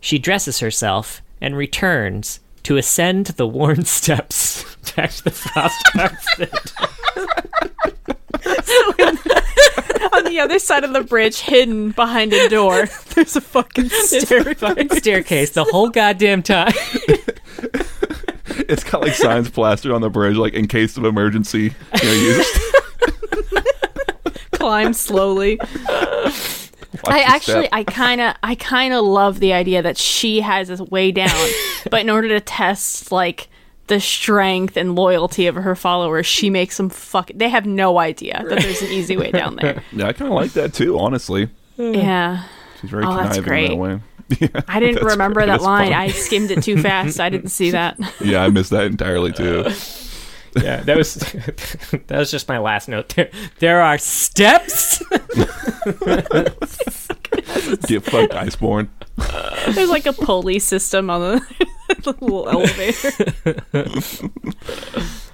She 0.00 0.18
dresses 0.18 0.60
herself 0.60 1.22
and 1.40 1.56
returns 1.56 2.40
to 2.64 2.76
ascend 2.76 3.26
the 3.26 3.46
worn 3.46 3.84
steps 3.86 4.64
back 4.94 5.10
to 5.12 5.24
the 5.24 5.30
Frostbound 5.30 6.18
Citadel. 6.36 6.88
On 10.12 10.24
the 10.24 10.38
other 10.40 10.58
side 10.58 10.84
of 10.84 10.92
the 10.92 11.02
bridge, 11.02 11.40
hidden 11.40 11.90
behind 11.90 12.32
a 12.32 12.48
door, 12.48 12.86
there's 13.14 13.36
a 13.36 13.40
fucking 13.40 13.88
There's 13.88 14.12
a 14.12 14.20
staircase. 14.20 14.58
fucking 14.58 14.90
staircase 14.90 15.50
the 15.50 15.64
whole 15.64 15.88
goddamn 15.90 16.42
time. 16.42 16.72
It's 18.70 18.84
got 18.84 19.02
like 19.02 19.14
signs 19.14 19.48
plastered 19.48 19.92
on 19.92 20.00
the 20.00 20.10
bridge, 20.10 20.36
like 20.36 20.54
in 20.54 20.66
case 20.66 20.96
of 20.96 21.04
emergency. 21.04 21.72
You 22.02 22.04
know, 22.04 22.12
used. 22.12 22.60
Climb 24.52 24.92
slowly. 24.92 25.58
Watch 25.58 27.14
I 27.14 27.20
actually, 27.20 27.66
step. 27.66 27.68
I 27.72 27.84
kind 27.84 28.20
of, 28.20 28.34
I 28.42 28.54
kind 28.54 28.92
of 28.94 29.04
love 29.04 29.38
the 29.38 29.52
idea 29.52 29.82
that 29.82 29.96
she 29.98 30.40
has 30.40 30.68
this 30.68 30.80
way 30.80 31.12
down, 31.12 31.48
but 31.90 32.00
in 32.00 32.10
order 32.10 32.28
to 32.28 32.40
test 32.40 33.12
like 33.12 33.48
the 33.88 34.00
strength 34.00 34.76
and 34.76 34.94
loyalty 34.96 35.46
of 35.46 35.54
her 35.56 35.76
followers, 35.76 36.26
she 36.26 36.50
makes 36.50 36.76
them 36.76 36.88
fuck. 36.88 37.30
They 37.34 37.48
have 37.48 37.66
no 37.66 37.98
idea 37.98 38.42
that 38.48 38.60
there's 38.60 38.82
an 38.82 38.88
easy 38.88 39.16
way 39.16 39.30
down 39.30 39.56
there. 39.56 39.82
yeah, 39.92 40.08
I 40.08 40.12
kind 40.12 40.30
of 40.30 40.34
like 40.34 40.52
that 40.52 40.74
too. 40.74 40.98
Honestly, 40.98 41.48
Yeah, 41.76 42.44
she's 42.80 42.90
very 42.90 43.04
Oh, 43.04 43.14
that's 43.16 43.38
conniving 43.38 43.70
that 43.70 43.76
way. 43.76 44.00
Yeah, 44.40 44.48
I 44.66 44.80
didn't 44.80 44.96
that's 44.96 45.12
remember 45.12 45.40
great. 45.40 45.46
that 45.46 45.52
That's 45.52 45.64
line. 45.64 45.92
fun. 45.92 46.00
I 46.00 46.08
skimmed 46.08 46.50
it 46.50 46.62
too 46.62 46.80
fast. 46.82 47.20
I 47.20 47.28
didn't 47.28 47.50
see 47.50 47.70
that. 47.70 47.96
yeah, 48.20 48.42
I 48.42 48.48
missed 48.48 48.70
that 48.70 48.84
entirely 48.86 49.32
too. 49.32 49.60
Uh, 49.66 49.74
yeah, 50.56 50.82
that 50.82 50.96
was 50.96 51.14
that 52.08 52.18
was 52.18 52.30
just 52.30 52.48
my 52.48 52.58
last 52.58 52.88
note. 52.88 53.10
There, 53.14 53.30
there 53.60 53.80
are 53.82 53.98
steps. 53.98 54.98
Get 57.86 58.02
fucked, 58.04 58.32
Iceborne. 58.32 58.88
There's 59.74 59.90
like 59.90 60.06
a 60.06 60.12
pulley 60.12 60.58
system 60.58 61.08
on 61.10 61.20
the, 61.20 61.40
the 62.02 62.12
little 62.20 62.48
elevator. 62.48 63.12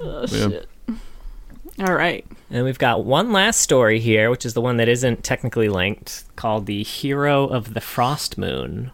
oh, 0.01 0.27
Yeah. 0.31 0.49
shit. 0.49 0.69
All 1.81 1.95
right. 1.95 2.25
And 2.51 2.65
we've 2.65 2.79
got 2.79 3.05
one 3.05 3.33
last 3.33 3.61
story 3.61 3.99
here, 3.99 4.31
which 4.31 4.45
is 4.45 4.55
the 4.55 4.61
one 4.61 4.77
that 4.77 4.89
isn't 4.89 5.25
technically 5.25 5.69
linked, 5.69 6.25
called 6.37 6.67
The 6.67 6.83
Hero 6.83 7.47
of 7.47 7.73
the 7.75 7.81
Frost 7.81 8.37
Moon, 8.37 8.91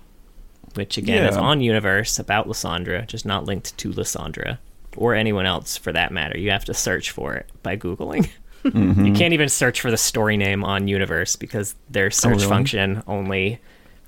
which 0.75 0.97
again 0.97 1.25
is 1.27 1.37
on 1.37 1.61
Universe 1.61 2.19
about 2.21 2.47
Lissandra, 2.47 3.07
just 3.07 3.27
not 3.27 3.45
linked 3.47 3.77
to 3.79 3.91
Lissandra 3.93 4.59
or 4.97 5.15
anyone 5.15 5.45
else 5.47 5.77
for 5.77 5.93
that 5.93 6.13
matter. 6.13 6.39
You 6.39 6.51
have 6.53 6.65
to 6.67 6.75
search 6.75 7.11
for 7.11 7.35
it 7.35 7.47
by 7.63 7.77
Googling. 7.77 8.29
Mm-hmm. 8.65 9.07
You 9.07 9.13
can't 9.15 9.33
even 9.33 9.49
search 9.49 9.81
for 9.81 9.91
the 9.93 9.97
story 9.97 10.37
name 10.37 10.65
on 10.65 10.89
Universe 10.89 11.37
because 11.37 11.77
their 11.89 12.11
search 12.11 12.27
Oh, 12.33 12.37
really? 12.39 12.49
function 12.49 13.03
only 13.07 13.61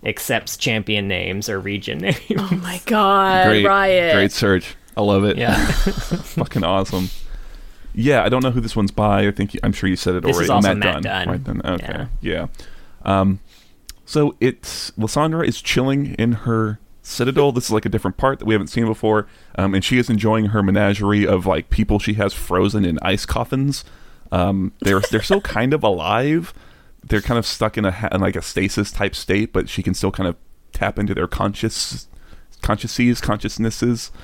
accepts 0.04 0.56
champion 0.56 1.06
names 1.06 1.48
or 1.48 1.60
region 1.60 1.98
names. 1.98 2.18
Oh 2.36 2.56
my 2.60 2.80
god, 2.84 3.46
Great, 3.46 3.64
Riot. 3.64 4.12
great 4.12 4.32
search. 4.32 4.74
I 4.96 5.02
love 5.02 5.22
it. 5.24 5.38
yeah. 5.38 5.54
fucking 5.70 6.64
awesome. 6.64 7.10
Yeah, 7.94 8.22
I 8.24 8.28
don't 8.28 8.42
know 8.42 8.50
who 8.50 8.60
this 8.60 8.76
one's 8.76 8.90
by. 8.90 9.26
I 9.26 9.30
think 9.30 9.56
I'm 9.62 9.72
sure 9.72 9.88
you 9.88 9.96
said 9.96 10.14
it 10.14 10.22
This 10.22 10.36
already. 10.36 10.44
is 10.44 10.50
also 10.50 10.68
Matt, 10.74 10.78
Matt 10.78 10.92
Dunn. 10.94 11.02
Dunn. 11.02 11.28
Right 11.28 11.44
then. 11.44 11.62
Okay. 11.64 12.06
Yeah. 12.20 12.46
Um, 13.04 13.40
so 14.04 14.36
it's 14.40 14.90
Lissandra 14.92 15.46
is 15.46 15.60
chilling 15.62 16.14
in 16.14 16.32
her 16.32 16.78
citadel. 17.02 17.52
This 17.52 17.64
is 17.66 17.70
like 17.70 17.84
a 17.86 17.88
different 17.88 18.16
part 18.16 18.38
that 18.38 18.44
we 18.44 18.54
haven't 18.54 18.68
seen 18.68 18.86
before, 18.86 19.26
um, 19.56 19.74
and 19.74 19.84
she 19.84 19.98
is 19.98 20.08
enjoying 20.10 20.46
her 20.46 20.62
menagerie 20.62 21.26
of 21.26 21.46
like 21.46 21.70
people 21.70 21.98
she 21.98 22.14
has 22.14 22.32
frozen 22.34 22.84
in 22.84 22.98
ice 23.02 23.26
coffins. 23.26 23.84
Um, 24.32 24.72
they're 24.80 25.00
they're 25.00 25.22
still 25.22 25.40
kind 25.58 25.72
of 25.74 25.82
alive. 25.82 26.52
They're 27.02 27.20
kind 27.22 27.38
of 27.38 27.46
stuck 27.46 27.78
in 27.78 27.84
a 27.84 27.90
ha- 27.90 28.08
in 28.12 28.20
like 28.20 28.36
a 28.36 28.42
stasis 28.42 28.90
type 28.92 29.14
state, 29.14 29.52
but 29.52 29.68
she 29.68 29.82
can 29.82 29.94
still 29.94 30.10
kind 30.12 30.28
of 30.28 30.36
tap 30.72 30.98
into 30.98 31.14
their 31.14 31.26
conscious 31.26 32.06
consciouses, 32.62 33.20
consciousnesses. 33.20 34.10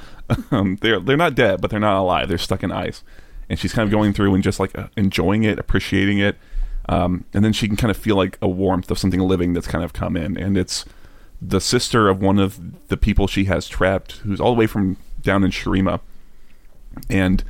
Um, 0.51 0.77
they're 0.81 0.99
they're 0.99 1.17
not 1.17 1.37
dead, 1.37 1.61
but 1.61 1.71
they're 1.71 1.79
not 1.79 2.01
alive. 2.01 2.29
They're 2.29 2.37
stuck 2.37 2.65
in 2.65 2.73
ice, 2.73 3.05
and 3.49 3.59
she's 3.59 3.73
kind 3.73 3.87
of 3.87 3.91
going 3.91 4.13
through 4.13 4.35
and 4.35 4.43
just 4.43 4.59
like 4.61 4.77
uh, 4.79 4.89
enjoying 4.97 5.45
it, 5.45 5.59
appreciating 5.59 6.19
it, 6.19 6.37
um, 6.89 7.25
and 7.35 7.45
then 7.45 7.53
she 7.53 7.67
can 7.69 7.77
kind 7.77 7.91
of 7.91 7.97
feel 7.97 8.17
like 8.17 8.39
a 8.43 8.49
warmth 8.49 8.91
of 8.91 8.99
something 8.99 9.21
living 9.21 9.53
that's 9.53 9.67
kind 9.67 9.85
of 9.85 9.93
come 9.93 10.17
in, 10.17 10.37
and 10.37 10.57
it's 10.59 10.85
the 11.43 11.61
sister 11.61 12.09
of 12.09 12.21
one 12.23 12.39
of 12.39 12.89
the 12.89 12.97
people 12.97 13.27
she 13.27 13.45
has 13.45 13.69
trapped, 13.69 14.13
who's 14.25 14.41
all 14.41 14.55
the 14.55 14.59
way 14.59 14.67
from 14.67 14.97
down 15.21 15.45
in 15.45 15.51
Shurima, 15.51 16.01
and 17.11 17.45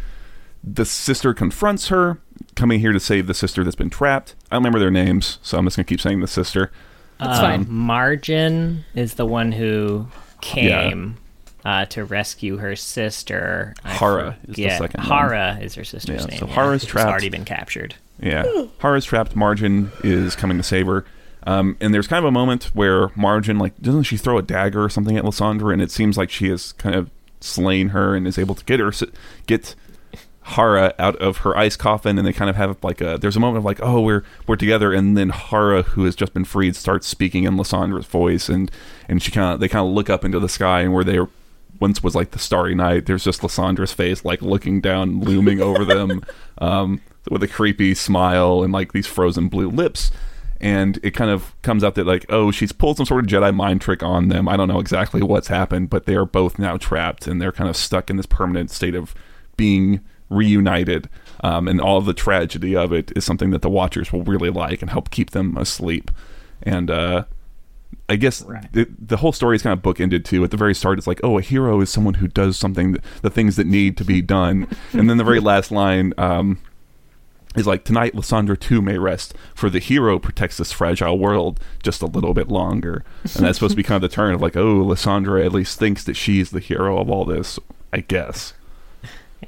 the 0.65 0.85
sister 0.85 1.33
confronts 1.33 1.89
her, 1.89 2.19
coming 2.57 2.81
here 2.81 2.93
to 2.93 2.99
save 3.01 3.27
the 3.29 3.35
sister 3.35 3.63
that's 3.63 3.77
been 3.77 3.91
trapped. 3.91 4.35
I 4.51 4.57
don't 4.57 4.63
remember 4.63 4.79
their 4.81 4.91
names, 4.91 5.39
so 5.43 5.57
I'm 5.59 5.65
just 5.65 5.77
gonna 5.77 5.85
keep 5.85 6.01
saying 6.01 6.21
the 6.21 6.27
sister. 6.27 6.71
That's 7.19 7.39
Um, 7.39 7.45
fine. 7.45 7.67
Margin 7.71 8.85
is 8.95 9.15
the 9.15 9.25
one 9.25 9.53
who 9.53 10.09
came 10.41 11.17
uh, 11.67 11.85
to 11.87 12.05
rescue 12.05 12.59
her 12.59 12.77
sister. 12.77 13.75
I 13.83 13.91
Hara 13.95 14.37
is 14.47 14.55
the 14.55 14.71
second 14.71 15.01
one. 15.01 15.07
Hara 15.09 15.59
is 15.61 15.75
her 15.75 15.83
sister's 15.83 16.21
Yeah, 16.21 16.27
name. 16.29 16.39
so 16.39 16.47
Hara's 16.47 16.83
who's 16.83 16.91
trapped. 16.93 17.11
already 17.11 17.29
been 17.29 17.45
captured. 17.45 17.97
Yeah. 18.21 18.45
Hara's 18.79 19.05
trapped. 19.05 19.35
Margin 19.35 19.91
is 20.05 20.37
coming 20.37 20.57
to 20.59 20.63
save 20.63 20.87
her. 20.87 21.05
Um, 21.45 21.77
and 21.81 21.93
there's 21.93 22.07
kind 22.07 22.25
of 22.25 22.29
a 22.29 22.31
moment 22.33 22.71
where 22.73 23.09
Margin, 23.17 23.59
like, 23.59 23.77
doesn't 23.81 24.05
she 24.05 24.17
throw 24.17 24.39
a 24.39 24.43
dagger 24.43 24.85
or 24.85 24.89
something 24.89 25.17
at 25.17 25.25
Lissandra? 25.25 25.73
And 25.73 25.83
it 25.83 25.91
seems 25.91 26.17
like 26.17 26.31
she 26.31 26.49
has 26.51 26.71
kind 26.73 26.95
of 26.95 27.11
slain 27.41 27.89
her 27.89 28.15
and 28.15 28.29
is 28.29 28.39
able 28.39 28.55
to 28.55 28.65
get 28.65 28.79
her, 28.79 28.93
get 29.49 29.75
Hara 30.43 30.95
out 31.01 31.17
of 31.17 31.39
her 31.39 31.57
ice 31.57 31.75
coffin. 31.75 32.17
And 32.17 32.25
they 32.27 32.33
kind 32.33 32.49
of 32.49 32.55
have 32.55 32.77
like 32.85 33.01
a, 33.01 33.19
there's 33.21 33.37
a 33.37 33.41
moment 33.41 33.59
of 33.59 33.65
like, 33.65 33.81
oh, 33.83 34.01
we're, 34.01 34.23
we're 34.47 34.55
together. 34.57 34.93
And 34.93 35.17
then 35.17 35.31
Hara, 35.31 35.83
who 35.83 36.05
has 36.05 36.15
just 36.15 36.33
been 36.33 36.45
freed, 36.45 36.77
starts 36.77 37.09
speaking 37.09 37.43
in 37.43 37.57
Lissandra's 37.57 38.07
voice. 38.07 38.49
And, 38.49 38.71
and 39.09 39.21
she 39.21 39.33
kind 39.33 39.55
of, 39.55 39.61
they 39.61 39.69
kind 39.69 39.85
of 39.87 39.93
look 39.93 40.09
up 40.09 40.25
into 40.25 40.39
the 40.39 40.49
sky 40.49 40.83
and 40.83 40.93
where 40.95 41.05
they 41.05 41.19
once 41.81 42.03
was 42.03 42.15
like 42.15 42.33
the 42.33 42.39
starry 42.39 42.75
night, 42.75 43.07
there's 43.07 43.25
just 43.25 43.43
Lissandra's 43.43 43.93
face, 43.93 44.25
like 44.25 44.43
looking 44.43 44.81
down, 44.81 45.21
looming 45.21 45.61
over 45.61 45.85
them. 45.85 46.23
Um, 46.59 47.03
with 47.31 47.43
a 47.43 47.49
creepy 47.49 47.95
smile 47.95 48.63
and 48.63 48.73
like 48.73 48.93
these 48.93 49.07
frozen 49.07 49.49
blue 49.49 49.69
lips. 49.69 50.11
And 50.61 50.99
it 51.03 51.11
kind 51.11 51.31
of 51.31 51.55
comes 51.63 51.85
out 51.85 51.97
that 51.97 52.07
like, 52.07 52.25
oh, 52.31 52.51
she's 52.51 52.73
pulled 52.73 52.97
some 52.97 53.07
sort 53.07 53.25
of 53.25 53.31
Jedi 53.31 53.55
mind 53.55 53.83
trick 53.83 54.03
on 54.03 54.29
them. 54.29 54.49
I 54.49 54.57
don't 54.57 54.69
know 54.69 54.81
exactly 54.81 55.23
what's 55.23 55.49
happened, 55.49 55.91
but 55.91 56.07
they 56.07 56.15
are 56.15 56.25
both 56.25 56.59
now 56.59 56.77
trapped 56.77 57.27
and 57.27 57.41
they're 57.41 57.53
kind 57.53 57.69
of 57.69 57.77
stuck 57.77 58.09
in 58.09 58.17
this 58.17 58.27
permanent 58.27 58.71
state 58.71 58.95
of 58.95 59.15
being 59.57 60.01
reunited. 60.31 61.11
Um, 61.41 61.69
and 61.69 61.81
all 61.81 61.99
of 61.99 62.07
the 62.07 62.15
tragedy 62.15 62.75
of 62.75 62.93
it 62.93 63.13
is 63.15 63.25
something 63.25 63.51
that 63.51 63.63
the 63.63 63.69
Watchers 63.69 64.13
will 64.13 64.23
really 64.23 64.51
like 64.51 64.81
and 64.81 64.91
help 64.91 65.11
keep 65.11 65.31
them 65.31 65.57
asleep. 65.59 66.11
And 66.63 66.91
uh, 66.91 67.25
I 68.09 68.17
guess 68.17 68.43
Right. 68.43 68.73
the, 68.73 68.87
the 68.99 69.17
whole 69.17 69.33
story 69.33 69.57
is 69.57 69.63
kind 69.63 69.73
of 69.77 69.83
bookended 69.83 70.25
too. 70.25 70.45
At 70.45 70.51
the 70.53 70.57
very 70.57 70.75
start, 70.75 70.99
it's 70.99 71.07
like, 71.09 71.21
oh, 71.25 71.39
a 71.39 71.43
hero 71.43 71.81
is 71.81 71.91
someone 71.91 72.15
who 72.15 72.29
does 72.29 72.57
something, 72.57 72.95
th- 72.95 73.05
the 73.23 73.31
things 73.31 73.57
that 73.57 73.67
need 73.67 73.97
to 73.97 74.05
be 74.05 74.23
done. 74.23 74.69
and 74.93 75.11
then 75.11 75.17
the 75.17 75.25
very 75.25 75.41
last 75.41 75.73
line 75.73 76.13
um, 76.17 76.59
is 77.57 77.67
like, 77.67 77.85
tonight, 77.85 78.15
Lissandra 78.15 78.59
too 78.61 78.81
may 78.81 78.97
rest, 78.99 79.35
for 79.55 79.69
the 79.69 79.81
hero 79.81 80.19
protects 80.21 80.59
this 80.59 80.71
fragile 80.71 81.19
world 81.19 81.59
just 81.83 82.01
a 82.03 82.07
little 82.07 82.33
bit 82.35 82.49
longer. 82.49 83.03
And 83.35 83.45
that's 83.45 83.59
supposed 83.59 83.73
to 83.73 83.77
be 83.77 83.83
kind 83.83 84.03
of 84.05 84.09
the 84.09 84.15
turn 84.15 84.35
of 84.35 84.41
like, 84.43 84.57
oh, 84.57 84.85
Lissandra 84.85 85.45
at 85.45 85.53
least 85.53 85.79
thinks 85.79 86.05
that 86.05 86.15
she's 86.15 86.51
the 86.51 86.61
hero 86.61 86.99
of 86.99 87.11
all 87.11 87.25
this, 87.25 87.59
I 87.93 88.01
guess. 88.01 88.53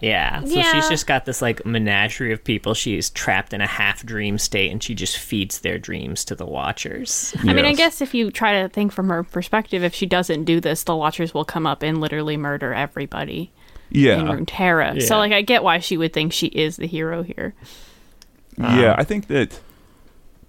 Yeah. 0.01 0.45
So 0.45 0.55
Yeah. 0.55 0.73
she's 0.73 0.89
just 0.89 1.07
got 1.07 1.25
this 1.25 1.41
like 1.43 1.65
menagerie 1.65 2.33
of 2.33 2.45
people. 2.45 2.75
She's 2.75 3.11
trapped 3.11 3.53
in 3.53 3.61
a 3.61 3.67
half 3.67 4.05
dream 4.05 4.39
state 4.39 4.71
and 4.71 4.83
she 4.83 4.95
just 4.95 5.17
feeds 5.17 5.61
their 5.61 5.79
dreams 5.79 6.25
to 6.27 6.35
the 6.35 6.47
watchers. 6.47 7.35
I 7.41 7.53
mean, 7.55 7.65
I 7.65 7.73
guess 7.73 8.01
if 8.01 8.13
you 8.15 8.31
try 8.31 8.63
to 8.63 8.69
think 8.69 8.93
from 8.93 9.09
her 9.09 9.25
perspective, 9.25 9.83
if 9.83 9.95
she 9.95 10.07
doesn't 10.07 10.45
do 10.45 10.61
this, 10.61 10.85
the 10.85 10.95
Watchers 10.95 11.33
will 11.35 11.45
come 11.45 11.67
up 11.67 11.83
and 11.83 12.01
literally 12.01 12.37
murder 12.37 12.73
everybody 12.75 13.51
Yeah. 13.91 14.19
in 14.21 14.27
Yeah. 14.27 14.33
Runeterra. 14.35 15.01
Yeah. 15.01 15.07
So, 15.07 15.17
like, 15.17 15.33
I 15.33 15.41
get 15.43 15.63
why 15.65 15.79
she 15.79 15.97
would 15.97 16.13
think 16.13 16.33
she 16.33 16.49
is 16.49 16.77
the 16.77 16.87
hero 16.87 17.23
here. 17.23 17.55
yeah, 18.59 18.93
um, 18.93 18.97
I 18.99 19.05
think 19.05 19.29
that 19.29 19.59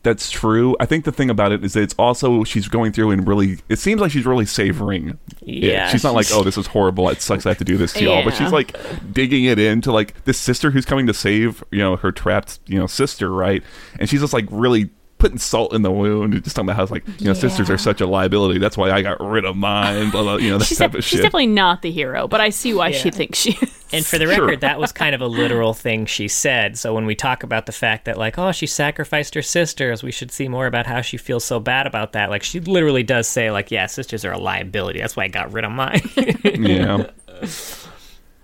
that's 0.03 0.31
true. 0.31 0.75
I 0.79 0.85
think 0.85 1.05
the 1.05 1.11
thing 1.11 1.29
about 1.29 1.51
it 1.51 1.63
is 1.63 1.73
that 1.73 1.81
it's 1.81 1.95
also 1.99 2.43
she's 2.43 2.67
going 2.67 2.91
through 2.91 3.11
and 3.11 3.27
really. 3.27 3.59
It 3.67 3.79
seems 3.79 3.99
like 3.99 4.11
she's 4.11 4.25
really 4.25 4.45
savoring. 4.45 5.09
it. 5.09 5.17
Yeah, 5.41 5.89
she's 5.89 6.03
not 6.03 6.13
like, 6.13 6.27
oh, 6.31 6.43
this 6.43 6.57
is 6.57 6.67
horrible. 6.67 7.09
It 7.09 7.21
sucks. 7.21 7.45
I 7.45 7.49
have 7.49 7.57
to 7.57 7.65
do 7.65 7.77
this 7.77 7.93
to 7.93 8.03
y'all. 8.03 8.23
But 8.23 8.35
she's 8.35 8.51
like 8.51 8.77
digging 9.13 9.45
it 9.45 9.59
into 9.59 9.91
like 9.91 10.23
this 10.25 10.37
sister 10.37 10.71
who's 10.71 10.85
coming 10.85 11.07
to 11.07 11.13
save 11.13 11.63
you 11.71 11.79
know 11.79 11.95
her 11.97 12.11
trapped 12.11 12.59
you 12.65 12.79
know 12.79 12.87
sister, 12.87 13.31
right? 13.31 13.63
And 13.99 14.09
she's 14.09 14.21
just 14.21 14.33
like 14.33 14.45
really 14.49 14.89
putting 15.19 15.37
salt 15.37 15.73
in 15.73 15.83
the 15.83 15.91
wound. 15.91 16.33
Just 16.43 16.55
talking 16.55 16.67
about 16.67 16.77
how 16.77 16.83
it's 16.83 16.91
like 16.91 17.07
you 17.19 17.25
know 17.27 17.33
sisters 17.33 17.69
are 17.69 17.77
such 17.77 18.01
a 18.01 18.07
liability. 18.07 18.57
That's 18.59 18.75
why 18.77 18.89
I 18.91 19.01
got 19.03 19.19
rid 19.21 19.45
of 19.45 19.55
mine. 19.55 20.09
Blah 20.09 20.23
blah. 20.23 20.35
You 20.37 20.49
know 20.51 20.57
that 20.57 20.65
She's, 20.65 20.77
type 20.79 20.91
def- 20.93 20.99
of 20.99 21.03
she's 21.05 21.17
shit. 21.19 21.23
definitely 21.23 21.47
not 21.47 21.81
the 21.83 21.91
hero, 21.91 22.27
but 22.27 22.41
I 22.41 22.49
see 22.49 22.73
why 22.73 22.91
she 22.91 23.11
thinks 23.11 23.37
she 23.37 23.51
is. 23.51 23.75
And 23.91 24.05
for 24.05 24.17
the 24.19 24.25
Sure. 24.31 24.45
record, 24.45 24.61
that 24.61 24.79
was 24.79 24.91
kind 24.91 25.15
of 25.15 25.21
a 25.21 25.25
literal 25.27 25.73
thing 25.73 26.05
she 26.05 26.27
said. 26.27 26.77
So 26.77 26.93
when 26.93 27.05
we 27.07 27.15
talk 27.15 27.41
about 27.41 27.65
the 27.65 27.71
fact 27.71 28.05
that, 28.05 28.17
like, 28.19 28.37
oh, 28.37 28.51
she 28.51 28.67
sacrificed 28.67 29.33
her 29.33 29.41
sisters, 29.41 30.03
we 30.03 30.11
should 30.11 30.31
see 30.31 30.47
more 30.47 30.67
about 30.67 30.85
how 30.85 31.01
she 31.01 31.17
feels 31.17 31.43
so 31.43 31.59
bad 31.59 31.87
about 31.87 32.13
that. 32.13 32.29
Like, 32.29 32.43
she 32.43 32.59
literally 32.59 33.01
does 33.01 33.27
say, 33.27 33.49
like, 33.49 33.71
yeah, 33.71 33.87
sisters 33.87 34.23
are 34.25 34.31
a 34.31 34.37
liability. 34.37 34.99
That's 34.99 35.15
why 35.15 35.23
I 35.23 35.27
got 35.27 35.51
rid 35.51 35.65
of 35.65 35.71
mine. 35.71 36.01
yeah. 36.43 37.07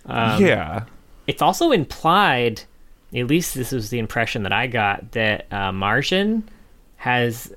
Um, 0.07 0.43
yeah. 0.43 0.83
it's 1.27 1.41
also 1.41 1.71
implied, 1.71 2.61
at 3.15 3.27
least 3.27 3.55
this 3.55 3.71
was 3.71 3.89
the 3.89 3.99
impression 3.99 4.43
that 4.43 4.51
I 4.51 4.67
got, 4.67 5.11
that 5.13 5.51
uh, 5.51 5.71
Martian 5.71 6.47
has 6.97 7.53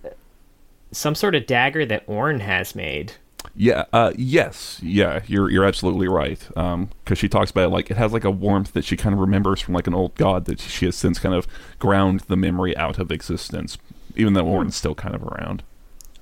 some 0.93 1.15
sort 1.15 1.35
of 1.35 1.47
dagger 1.47 1.85
that 1.87 2.07
Ornn 2.07 2.41
has 2.41 2.75
made. 2.75 3.13
Yeah, 3.55 3.85
uh, 3.93 4.13
yes, 4.17 4.79
yeah, 4.83 5.23
you're 5.27 5.51
you're 5.51 5.65
absolutely 5.65 6.07
right. 6.09 6.39
Because 6.49 7.19
she 7.19 7.29
talks 7.29 7.51
about 7.51 7.65
it 7.65 7.69
like 7.71 7.91
it 7.91 7.97
has 7.97 8.13
like 8.13 8.25
a 8.25 8.31
warmth 8.31 8.73
that 8.73 8.85
she 8.85 8.97
kind 8.97 9.13
of 9.13 9.19
remembers 9.19 9.61
from 9.61 9.75
like 9.75 9.87
an 9.87 9.95
old 9.95 10.15
god 10.15 10.45
that 10.45 10.61
she 10.61 10.87
has 10.87 10.97
since 10.97 11.19
kind 11.19 11.35
of 11.35 11.47
ground 11.79 12.21
the 12.29 12.37
memory 12.37 12.77
out 12.77 12.99
of 12.99 13.11
existence, 13.11 13.79
even 14.15 14.35
though 14.35 14.45
Ornn's 14.45 14.77
still 14.77 14.95
kind 14.95 15.15
of 15.15 15.25
around. 15.25 15.63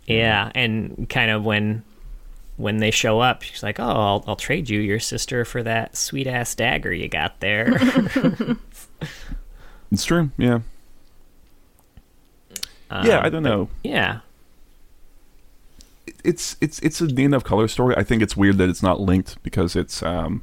Yeah, 0.07 0.51
and 0.55 1.09
kind 1.11 1.31
of 1.31 1.45
when 1.45 1.83
when 2.57 2.79
they 2.79 2.91
show 2.91 3.21
up, 3.21 3.43
she's 3.43 3.63
like, 3.63 3.79
"Oh, 3.79 3.85
I'll, 3.85 4.25
I'll 4.27 4.37
trade 4.37 4.71
you 4.71 4.81
your 4.81 5.01
sister 5.01 5.45
for 5.45 5.63
that 5.63 5.97
sweet 5.97 6.27
ass 6.27 6.55
dagger 6.55 6.93
you 6.93 7.09
got 7.09 7.41
there." 7.41 7.77
It's 9.93 10.05
true. 10.05 10.31
Yeah, 10.37 10.61
yeah. 12.91 13.21
I 13.23 13.29
don't 13.29 13.43
know. 13.43 13.69
yeah, 13.83 14.21
It's 16.25 16.57
it's 16.61 16.79
it's 16.81 17.01
a 17.01 17.07
neat 17.07 17.25
enough 17.25 17.45
color 17.45 17.69
story. 17.69 17.95
I 17.97 18.03
think 18.03 18.23
it's 18.23 18.37
weird 18.37 18.59
that 18.59 18.69
it's 18.69 18.83
not 18.83 19.01
linked 19.01 19.43
because 19.43 19.77
it's 19.77 20.03
um, 20.03 20.43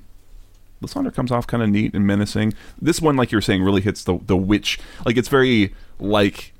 Lissandra 0.81 1.13
comes 1.13 1.31
off 1.31 1.47
kind 1.47 1.63
of 1.63 1.69
neat 1.69 1.93
and 1.93 2.05
menacing. 2.05 2.53
This 2.81 3.01
one, 3.01 3.15
like 3.15 3.31
you 3.31 3.37
were 3.37 3.41
saying, 3.41 3.63
really 3.63 3.81
hits 3.81 4.03
the 4.03 4.17
the 4.17 4.37
witch. 4.37 4.79
Like 5.05 5.17
it's 5.17 5.29
very 5.29 5.73
like 5.99 6.53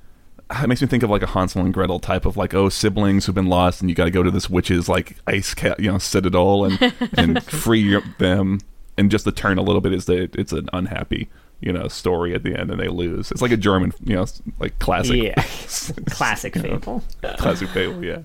it 0.52 0.68
makes 0.68 0.82
me 0.82 0.88
think 0.88 1.04
of 1.04 1.10
like 1.10 1.24
a 1.24 1.28
Hansel 1.28 1.62
and 1.62 1.74
Gretel 1.74 2.00
type 2.00 2.26
of 2.26 2.38
like 2.38 2.54
oh 2.54 2.70
siblings 2.70 3.26
who've 3.26 3.36
been 3.36 3.48
lost 3.48 3.82
and 3.82 3.90
you 3.90 3.96
got 3.96 4.06
to 4.06 4.12
go 4.12 4.24
to 4.24 4.32
this 4.32 4.50
witch's 4.50 4.88
like 4.88 5.18
ice 5.26 5.54
cat 5.54 5.80
you 5.80 5.92
know 5.92 5.98
citadel 5.98 6.66
and 6.66 6.94
and 7.18 7.44
free 7.46 8.00
them. 8.20 8.60
And 8.96 9.10
just 9.10 9.26
the 9.26 9.32
turn 9.32 9.58
a 9.58 9.64
little 9.64 9.82
bit 9.82 9.92
is 9.92 10.06
that 10.06 10.36
it's 10.36 10.52
an 10.52 10.70
unhappy 10.72 11.28
you 11.64 11.72
know 11.74 11.88
story 11.88 12.34
at 12.34 12.44
the 12.44 12.58
end 12.58 12.70
and 12.70 12.80
they 12.80 12.88
lose. 12.88 13.32
It's 13.32 13.42
like 13.42 13.52
a 13.52 13.58
German 13.58 13.94
you 14.04 14.16
know 14.16 14.26
like 14.60 14.78
classic 14.80 15.22
yeah, 15.22 15.36
classic 16.10 16.56
fable. 16.56 17.04
classic 17.38 17.70
fable. 17.70 18.04
Yeah. 18.04 18.20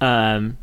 Um, 0.00 0.58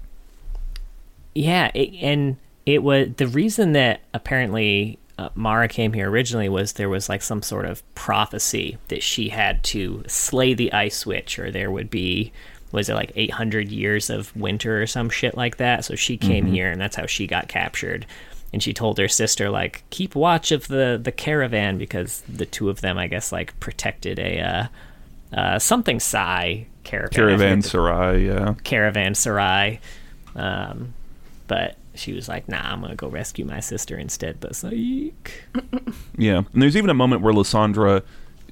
yeah, 1.34 1.72
it, 1.74 1.94
and 2.02 2.38
it 2.66 2.84
was 2.84 3.10
the 3.18 3.28
reason 3.28 3.74
that 3.74 4.02
apparently 4.14 5.00
uh, 5.18 5.30
Mara 5.36 5.68
came 5.68 5.94
here 5.94 6.10
originally 6.10 6.50
was 6.50 6.74
there 6.74 6.90
was 6.90 7.10
like 7.10 7.22
some 7.22 7.42
sort 7.42 7.66
of 7.66 7.84
prophecy 7.96 8.78
that 8.88 9.04
she 9.04 9.30
had 9.30 9.64
to 9.66 10.04
slay 10.08 10.54
the 10.54 10.72
ice 10.74 11.06
witch, 11.06 11.40
or 11.40 11.52
there 11.52 11.72
would 11.72 11.90
be 11.90 12.32
was 12.72 12.90
it 12.90 12.96
like 12.96 13.12
800 13.16 13.70
years 13.70 14.10
of 14.10 14.36
winter 14.36 14.82
or 14.82 14.88
some 14.88 15.10
shit 15.10 15.38
like 15.38 15.58
that. 15.58 15.86
So 15.86 15.94
she 15.94 16.18
came 16.18 16.48
here, 16.48 16.72
and 16.72 16.82
that's 16.82 16.96
how 16.96 17.06
she 17.06 17.28
got 17.28 17.48
captured. 17.48 18.06
And 18.54 18.62
she 18.62 18.72
told 18.72 19.00
her 19.00 19.08
sister 19.08 19.50
like 19.50 19.84
keep 19.90 20.16
watch 20.16 20.52
of 20.52 20.68
the 20.68 21.00
the 21.02 21.12
caravan 21.12 21.78
because 21.80 22.22
the 22.22 22.46
two 22.46 22.70
of 22.70 22.82
them 22.82 22.98
I 23.00 23.08
guess 23.08 23.32
like 23.32 23.60
protected 23.60 24.20
a 24.20 24.40
uh, 24.40 24.68
uh, 25.36 25.60
something 25.60 26.00
Psy 26.00 26.66
caravan. 26.84 27.12
Caravan 27.12 27.62
Sarai. 27.64 28.28
Yeah. 28.28 28.54
caravanserai. 28.64 29.80
Um, 30.36 30.94
but 31.48 31.76
she 31.96 32.14
was 32.14 32.28
like, 32.28 32.48
nah, 32.48 32.62
I'm 32.62 32.80
going 32.80 32.92
to 32.92 32.96
go 32.96 33.08
rescue 33.08 33.46
my 33.46 33.60
sister 33.60 33.98
instead. 33.98 34.40
But 34.40 34.52
it's 34.52 34.64
like. 34.64 35.46
Yeah, 36.18 36.44
and 36.54 36.62
there's 36.62 36.78
even 36.78 36.92
a 36.92 36.94
moment 36.94 37.24
where 37.24 37.34
Lissandra, 37.34 38.04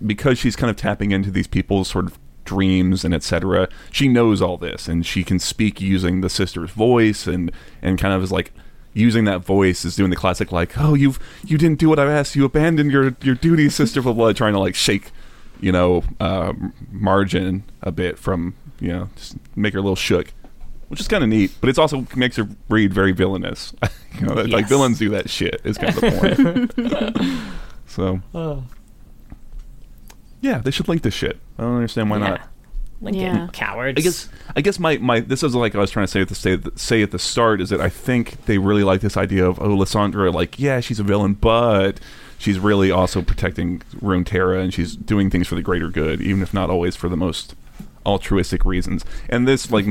because 0.05 0.39
she's 0.39 0.55
kind 0.55 0.71
of 0.71 0.77
tapping 0.77 1.11
into 1.11 1.29
these 1.29 1.45
people's 1.47 1.87
sort 1.87 2.05
of 2.05 2.17
dreams 2.43 3.05
and 3.05 3.13
etc., 3.13 3.69
she 3.91 4.07
knows 4.07 4.41
all 4.41 4.57
this 4.57 4.87
and 4.87 5.05
she 5.05 5.23
can 5.23 5.37
speak 5.37 5.79
using 5.79 6.21
the 6.21 6.29
sister's 6.29 6.71
voice 6.71 7.27
and 7.27 7.51
and 7.83 7.99
kind 7.99 8.15
of 8.15 8.23
is 8.23 8.31
like 8.31 8.51
using 8.93 9.25
that 9.25 9.39
voice 9.39 9.85
is 9.85 9.95
doing 9.95 10.09
the 10.09 10.15
classic 10.15 10.51
like, 10.51 10.77
oh, 10.77 10.93
you've 10.93 11.19
you 11.43 11.57
didn't 11.57 11.79
do 11.79 11.89
what 11.89 11.99
I 11.99 12.11
asked, 12.11 12.35
you 12.35 12.45
abandoned 12.45 12.91
your 12.91 13.15
your 13.21 13.35
duty, 13.35 13.69
sister, 13.69 14.01
blah 14.01 14.13
blah, 14.13 14.33
trying 14.33 14.53
to 14.53 14.59
like 14.59 14.75
shake, 14.75 15.11
you 15.59 15.71
know, 15.71 16.03
uh, 16.19 16.53
margin 16.91 17.63
a 17.81 17.91
bit 17.91 18.17
from 18.17 18.55
you 18.79 18.89
know, 18.89 19.09
just 19.15 19.35
make 19.55 19.73
her 19.73 19.79
a 19.79 19.81
little 19.81 19.95
shook. 19.95 20.33
Which 20.87 20.99
is 20.99 21.07
kind 21.07 21.23
of 21.23 21.29
neat, 21.29 21.55
but 21.61 21.69
it's 21.69 21.79
also 21.79 22.05
makes 22.17 22.35
her 22.35 22.49
read 22.67 22.93
very 22.93 23.13
villainous. 23.13 23.73
you 24.19 24.27
know, 24.27 24.35
that- 24.35 24.49
like 24.49 24.67
villains 24.67 24.99
do 24.99 25.09
that 25.11 25.29
shit. 25.29 25.61
Is 25.63 25.77
kind 25.77 25.95
of 25.95 26.01
the 26.01 26.67
point. 26.73 27.37
so 27.87 28.21
yeah, 30.41 30.57
they 30.57 30.71
should 30.71 30.87
link 30.87 31.03
this 31.03 31.13
shit. 31.13 31.39
I 31.57 31.63
don't 31.63 31.75
understand 31.75 32.09
why 32.09 32.17
yeah. 32.17 32.29
not. 32.29 32.41
Lincoln, 33.01 33.21
Yeah. 33.21 33.47
cowards. 33.51 33.97
I 33.99 34.01
guess 34.01 34.29
I 34.55 34.61
guess 34.61 34.79
my, 34.79 34.97
my 34.97 35.19
this 35.21 35.41
is 35.43 35.55
like 35.55 35.73
I 35.75 35.79
was 35.79 35.89
trying 35.91 36.05
to 36.05 36.11
say 36.11 36.21
at 36.21 36.29
the 36.29 36.35
say, 36.35 36.57
say 36.75 37.01
at 37.01 37.11
the 37.11 37.19
start 37.19 37.59
is 37.61 37.69
that 37.69 37.81
I 37.81 37.89
think 37.89 38.45
they 38.45 38.57
really 38.57 38.83
like 38.83 39.01
this 39.01 39.17
idea 39.17 39.45
of 39.47 39.59
oh 39.59 39.69
Lissandra 39.75 40.33
like 40.33 40.59
yeah 40.59 40.79
she's 40.81 40.99
a 40.99 41.03
villain 41.03 41.33
but 41.33 41.99
she's 42.37 42.59
really 42.59 42.91
also 42.91 43.21
protecting 43.21 43.79
Runeterra 44.01 44.61
and 44.61 44.73
she's 44.73 44.95
doing 44.95 45.29
things 45.29 45.47
for 45.47 45.55
the 45.55 45.61
greater 45.61 45.89
good 45.89 46.21
even 46.21 46.41
if 46.43 46.53
not 46.53 46.69
always 46.69 46.95
for 46.95 47.09
the 47.09 47.17
most 47.17 47.55
altruistic 48.05 48.65
reasons 48.65 49.05
and 49.29 49.47
this 49.47 49.71
like 49.71 49.85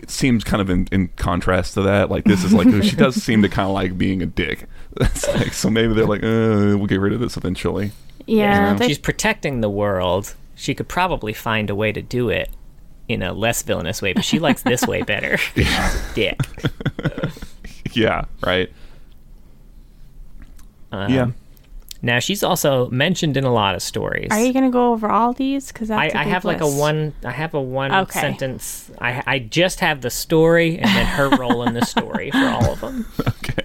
it 0.00 0.10
seems 0.10 0.42
kind 0.44 0.60
of 0.60 0.68
in, 0.70 0.88
in 0.90 1.08
contrast 1.16 1.74
to 1.74 1.82
that 1.82 2.10
like 2.10 2.24
this 2.24 2.42
is 2.44 2.52
like 2.52 2.66
oh, 2.68 2.80
she 2.80 2.96
does 2.96 3.14
seem 3.22 3.42
to 3.42 3.48
kind 3.48 3.68
of 3.68 3.74
like 3.74 3.96
being 3.98 4.20
a 4.22 4.26
dick 4.26 4.66
It's 5.00 5.26
like 5.28 5.52
so 5.52 5.70
maybe 5.70 5.94
they're 5.94 6.06
like 6.06 6.22
uh, 6.22 6.76
we'll 6.76 6.86
get 6.86 7.00
rid 7.00 7.12
of 7.12 7.20
this 7.20 7.36
eventually 7.36 7.92
Yeah, 8.26 8.74
they- 8.74 8.88
she's 8.88 8.98
protecting 8.98 9.60
the 9.60 9.70
world. 9.70 10.34
She 10.62 10.76
could 10.76 10.86
probably 10.88 11.32
find 11.32 11.70
a 11.70 11.74
way 11.74 11.90
to 11.90 12.00
do 12.00 12.28
it 12.28 12.48
in 13.08 13.20
a 13.20 13.32
less 13.32 13.62
villainous 13.62 14.00
way, 14.00 14.12
but 14.12 14.24
she 14.24 14.38
likes 14.38 14.62
this 14.62 14.86
way 14.86 15.02
better. 15.02 15.36
Dick. 16.14 16.38
yeah 17.94 18.26
right 18.46 18.70
Um, 20.92 21.12
yeah 21.12 21.26
Now 22.00 22.20
she's 22.20 22.44
also 22.44 22.88
mentioned 22.90 23.36
in 23.36 23.42
a 23.42 23.52
lot 23.52 23.74
of 23.74 23.82
stories. 23.82 24.28
are 24.30 24.40
you 24.40 24.52
going 24.52 24.64
to 24.64 24.70
go 24.70 24.92
over 24.92 25.10
all 25.10 25.32
these? 25.32 25.72
Because 25.72 25.90
I, 25.90 26.04
I 26.14 26.22
have 26.24 26.44
like 26.44 26.60
a 26.60 26.68
one. 26.68 27.12
I 27.24 27.32
have 27.32 27.54
a 27.54 27.60
one 27.60 27.92
Okay. 27.92 28.20
sentence. 28.20 28.88
I 29.00 29.20
I 29.26 29.38
just 29.40 29.80
have 29.80 30.00
the 30.00 30.10
story 30.10 30.78
and 30.78 30.86
then 30.88 31.06
her 31.06 31.28
role 31.30 31.64
in 31.64 31.74
the 31.74 31.84
story 31.84 32.30
for 32.30 32.38
all 32.48 32.70
of 32.72 32.80
them. 32.80 33.04
okay 33.20 33.64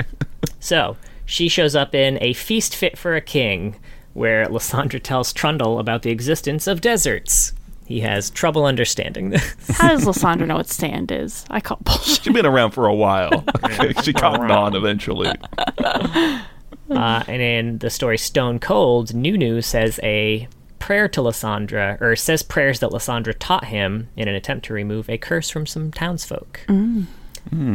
So 0.59 0.97
she 1.27 1.47
shows 1.47 1.75
up 1.75 1.93
in 1.93 2.17
a 2.21 2.33
feast 2.33 2.75
fit 2.75 2.97
for 2.97 3.15
a 3.15 3.21
king. 3.21 3.75
Where 4.17 4.47
Lissandra 4.47 4.99
tells 5.01 5.31
Trundle 5.31 5.77
about 5.77 6.01
the 6.01 6.09
existence 6.09 6.65
of 6.65 6.81
deserts. 6.81 7.53
He 7.85 7.99
has 7.99 8.31
trouble 8.31 8.65
understanding 8.65 9.29
this. 9.29 9.55
How 9.77 9.89
does 9.89 10.05
Lissandra 10.05 10.47
know 10.47 10.55
what 10.55 10.67
sand 10.67 11.11
is? 11.11 11.45
I 11.51 11.59
call 11.59 11.77
bullshit. 11.83 12.03
She's 12.23 12.33
been 12.33 12.43
around 12.47 12.71
for 12.71 12.87
a 12.87 12.95
while. 12.95 13.45
she 14.03 14.13
caught 14.13 14.49
on 14.49 14.75
eventually. 14.75 15.31
Uh, 15.77 17.23
and 17.27 17.41
in 17.43 17.77
the 17.77 17.91
story 17.91 18.17
Stone 18.17 18.57
Cold, 18.59 19.13
Nunu 19.13 19.61
says 19.61 19.99
a 20.01 20.47
prayer 20.79 21.07
to 21.09 21.21
Lissandra, 21.21 22.01
or 22.01 22.15
says 22.15 22.41
prayers 22.41 22.79
that 22.79 22.89
Lissandra 22.89 23.35
taught 23.37 23.65
him 23.65 24.09
in 24.15 24.27
an 24.27 24.33
attempt 24.33 24.65
to 24.65 24.73
remove 24.73 25.11
a 25.11 25.19
curse 25.19 25.51
from 25.51 25.67
some 25.67 25.91
townsfolk. 25.91 26.61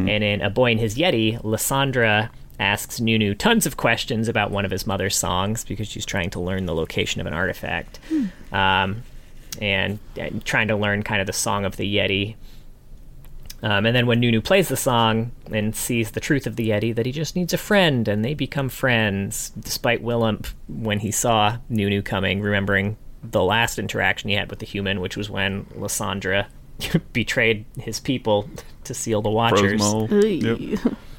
And 0.08 0.24
in 0.24 0.42
A 0.42 0.50
Boy 0.50 0.72
and 0.72 0.80
His 0.80 0.96
Yeti, 0.96 1.40
Lissandra 1.42 2.30
asks 2.62 3.00
Nunu 3.00 3.34
tons 3.34 3.66
of 3.66 3.76
questions 3.76 4.28
about 4.28 4.50
one 4.50 4.64
of 4.64 4.70
his 4.70 4.86
mother's 4.86 5.16
songs 5.16 5.64
because 5.64 5.88
she's 5.88 6.06
trying 6.06 6.30
to 6.30 6.40
learn 6.40 6.66
the 6.66 6.74
location 6.74 7.20
of 7.20 7.26
an 7.26 7.34
artifact. 7.34 7.98
Um, 8.52 9.02
and, 9.60 9.98
and 10.16 10.44
trying 10.44 10.68
to 10.68 10.76
learn 10.76 11.02
kind 11.02 11.20
of 11.20 11.26
the 11.26 11.32
song 11.32 11.64
of 11.64 11.76
the 11.76 11.96
Yeti. 11.96 12.36
Um, 13.62 13.84
and 13.84 13.94
then 13.94 14.06
when 14.06 14.18
Nunu 14.18 14.40
plays 14.40 14.68
the 14.68 14.76
song 14.76 15.32
and 15.52 15.76
sees 15.76 16.12
the 16.12 16.20
truth 16.20 16.46
of 16.46 16.56
the 16.56 16.70
Yeti, 16.70 16.94
that 16.94 17.04
he 17.04 17.12
just 17.12 17.36
needs 17.36 17.52
a 17.52 17.58
friend, 17.58 18.08
and 18.08 18.24
they 18.24 18.34
become 18.34 18.68
friends, 18.68 19.50
despite 19.50 20.02
Willump, 20.02 20.46
when 20.68 21.00
he 21.00 21.10
saw 21.10 21.58
Nunu 21.68 22.00
coming, 22.02 22.40
remembering 22.40 22.96
the 23.22 23.42
last 23.42 23.78
interaction 23.78 24.30
he 24.30 24.36
had 24.36 24.50
with 24.50 24.58
the 24.58 24.66
human, 24.66 25.00
which 25.00 25.16
was 25.16 25.28
when 25.30 25.64
Lissandra 25.76 26.46
betrayed 27.12 27.64
his 27.78 28.00
people 28.00 28.48
to 28.84 28.94
seal 28.94 29.22
the 29.22 29.30
Watchers. 29.30 29.80
Yep. 30.42 30.94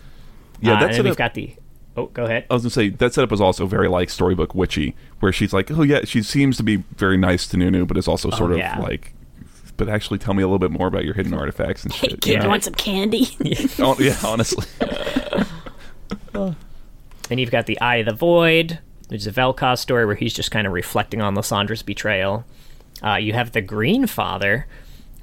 Yeah, 0.64 0.72
Uh, 0.72 0.74
and 0.76 0.82
that's 0.84 0.98
then 0.98 1.06
we've 1.06 1.16
got 1.18 1.34
the. 1.34 1.56
Oh, 1.96 2.08
go 2.08 2.24
ahead. 2.26 2.46
I 2.50 2.54
was 2.56 2.64
gonna 2.64 2.72
say 2.72 2.90
that 2.90 3.14
setup 3.14 3.32
is 3.32 3.40
also 3.42 3.68
very 3.68 3.88
like 3.88 4.10
storybook 4.10 4.56
witchy, 4.56 4.96
where 5.20 5.32
she's 5.32 5.54
like, 5.54 5.70
oh 5.70 5.84
yeah, 5.84 6.02
she 6.06 6.24
seems 6.24 6.58
to 6.58 6.64
be 6.64 6.78
very 6.98 7.18
nice 7.18 7.46
to 7.50 7.58
Nunu, 7.58 7.86
but 7.86 7.98
is 7.98 8.08
also 8.08 8.30
sort 8.32 8.52
of 8.52 8.58
Oh, 8.58 8.60
yeah. 8.60 8.80
like, 8.80 9.14
but 9.78 9.88
actually 9.90 10.18
tell 10.20 10.34
me 10.34 10.42
a 10.42 10.48
little 10.48 10.58
bit 10.60 10.72
more 10.72 10.88
about 10.88 11.06
your 11.06 11.14
hidden 11.14 11.34
artifacts 11.36 11.84
and 11.84 11.94
Hey 11.94 12.08
shit. 12.10 12.22
kid, 12.22 12.32
you 12.32 12.38
know? 12.38 12.44
you 12.46 12.50
want 12.50 12.64
some 12.64 12.74
candy? 12.74 13.28
Oh, 13.80 13.96
yeah, 14.00 14.18
honestly. 14.26 14.66
And 17.30 17.40
you've 17.40 17.52
got 17.52 17.68
the 17.68 17.80
Eye 17.80 17.98
of 17.98 18.06
the 18.06 18.14
Void, 18.14 18.80
which 19.08 19.22
is 19.22 19.28
a 19.28 19.32
Vel'Koz 19.32 19.78
story 19.80 20.06
where 20.06 20.16
he's 20.16 20.34
just 20.34 20.52
kind 20.52 20.68
of 20.68 20.74
reflecting 20.74 21.22
on 21.22 21.36
Lissandra's 21.36 21.82
betrayal. 21.82 22.44
Uh, 23.04 23.16
you 23.16 23.34
have 23.34 23.54
the 23.54 23.62
Green 23.62 24.08
Father, 24.08 24.68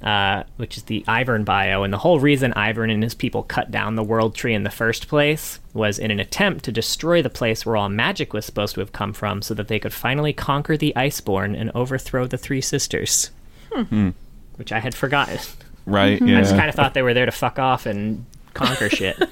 uh, 0.03 0.43
which 0.57 0.77
is 0.77 0.83
the 0.83 1.03
Ivern 1.07 1.45
bio, 1.45 1.83
and 1.83 1.93
the 1.93 1.97
whole 1.99 2.19
reason 2.19 2.53
Ivern 2.53 2.91
and 2.91 3.03
his 3.03 3.13
people 3.13 3.43
cut 3.43 3.69
down 3.71 3.95
the 3.95 4.03
World 4.03 4.33
Tree 4.35 4.53
in 4.53 4.63
the 4.63 4.69
first 4.71 5.07
place 5.07 5.59
was 5.73 5.99
in 5.99 6.09
an 6.11 6.19
attempt 6.19 6.65
to 6.65 6.71
destroy 6.71 7.21
the 7.21 7.29
place 7.29 7.65
where 7.65 7.77
all 7.77 7.87
magic 7.89 8.33
was 8.33 8.45
supposed 8.45 8.73
to 8.75 8.79
have 8.81 8.91
come 8.91 9.13
from, 9.13 9.41
so 9.41 9.53
that 9.53 9.67
they 9.67 9.79
could 9.79 9.93
finally 9.93 10.33
conquer 10.33 10.75
the 10.77 10.93
Iceborn 10.95 11.59
and 11.59 11.71
overthrow 11.75 12.25
the 12.27 12.37
Three 12.37 12.61
Sisters. 12.61 13.29
Which 14.57 14.71
I 14.71 14.79
had 14.79 14.93
forgotten. 14.95 15.39
right? 15.85 16.21
I 16.21 16.25
Yeah. 16.25 16.41
just 16.41 16.55
kind 16.55 16.67
of 16.69 16.75
thought 16.75 16.93
they 16.93 17.01
were 17.01 17.13
there 17.13 17.25
to 17.25 17.31
fuck 17.31 17.57
off 17.59 17.85
and 17.85 18.25
conquer 18.53 18.89
shit. 18.89 19.17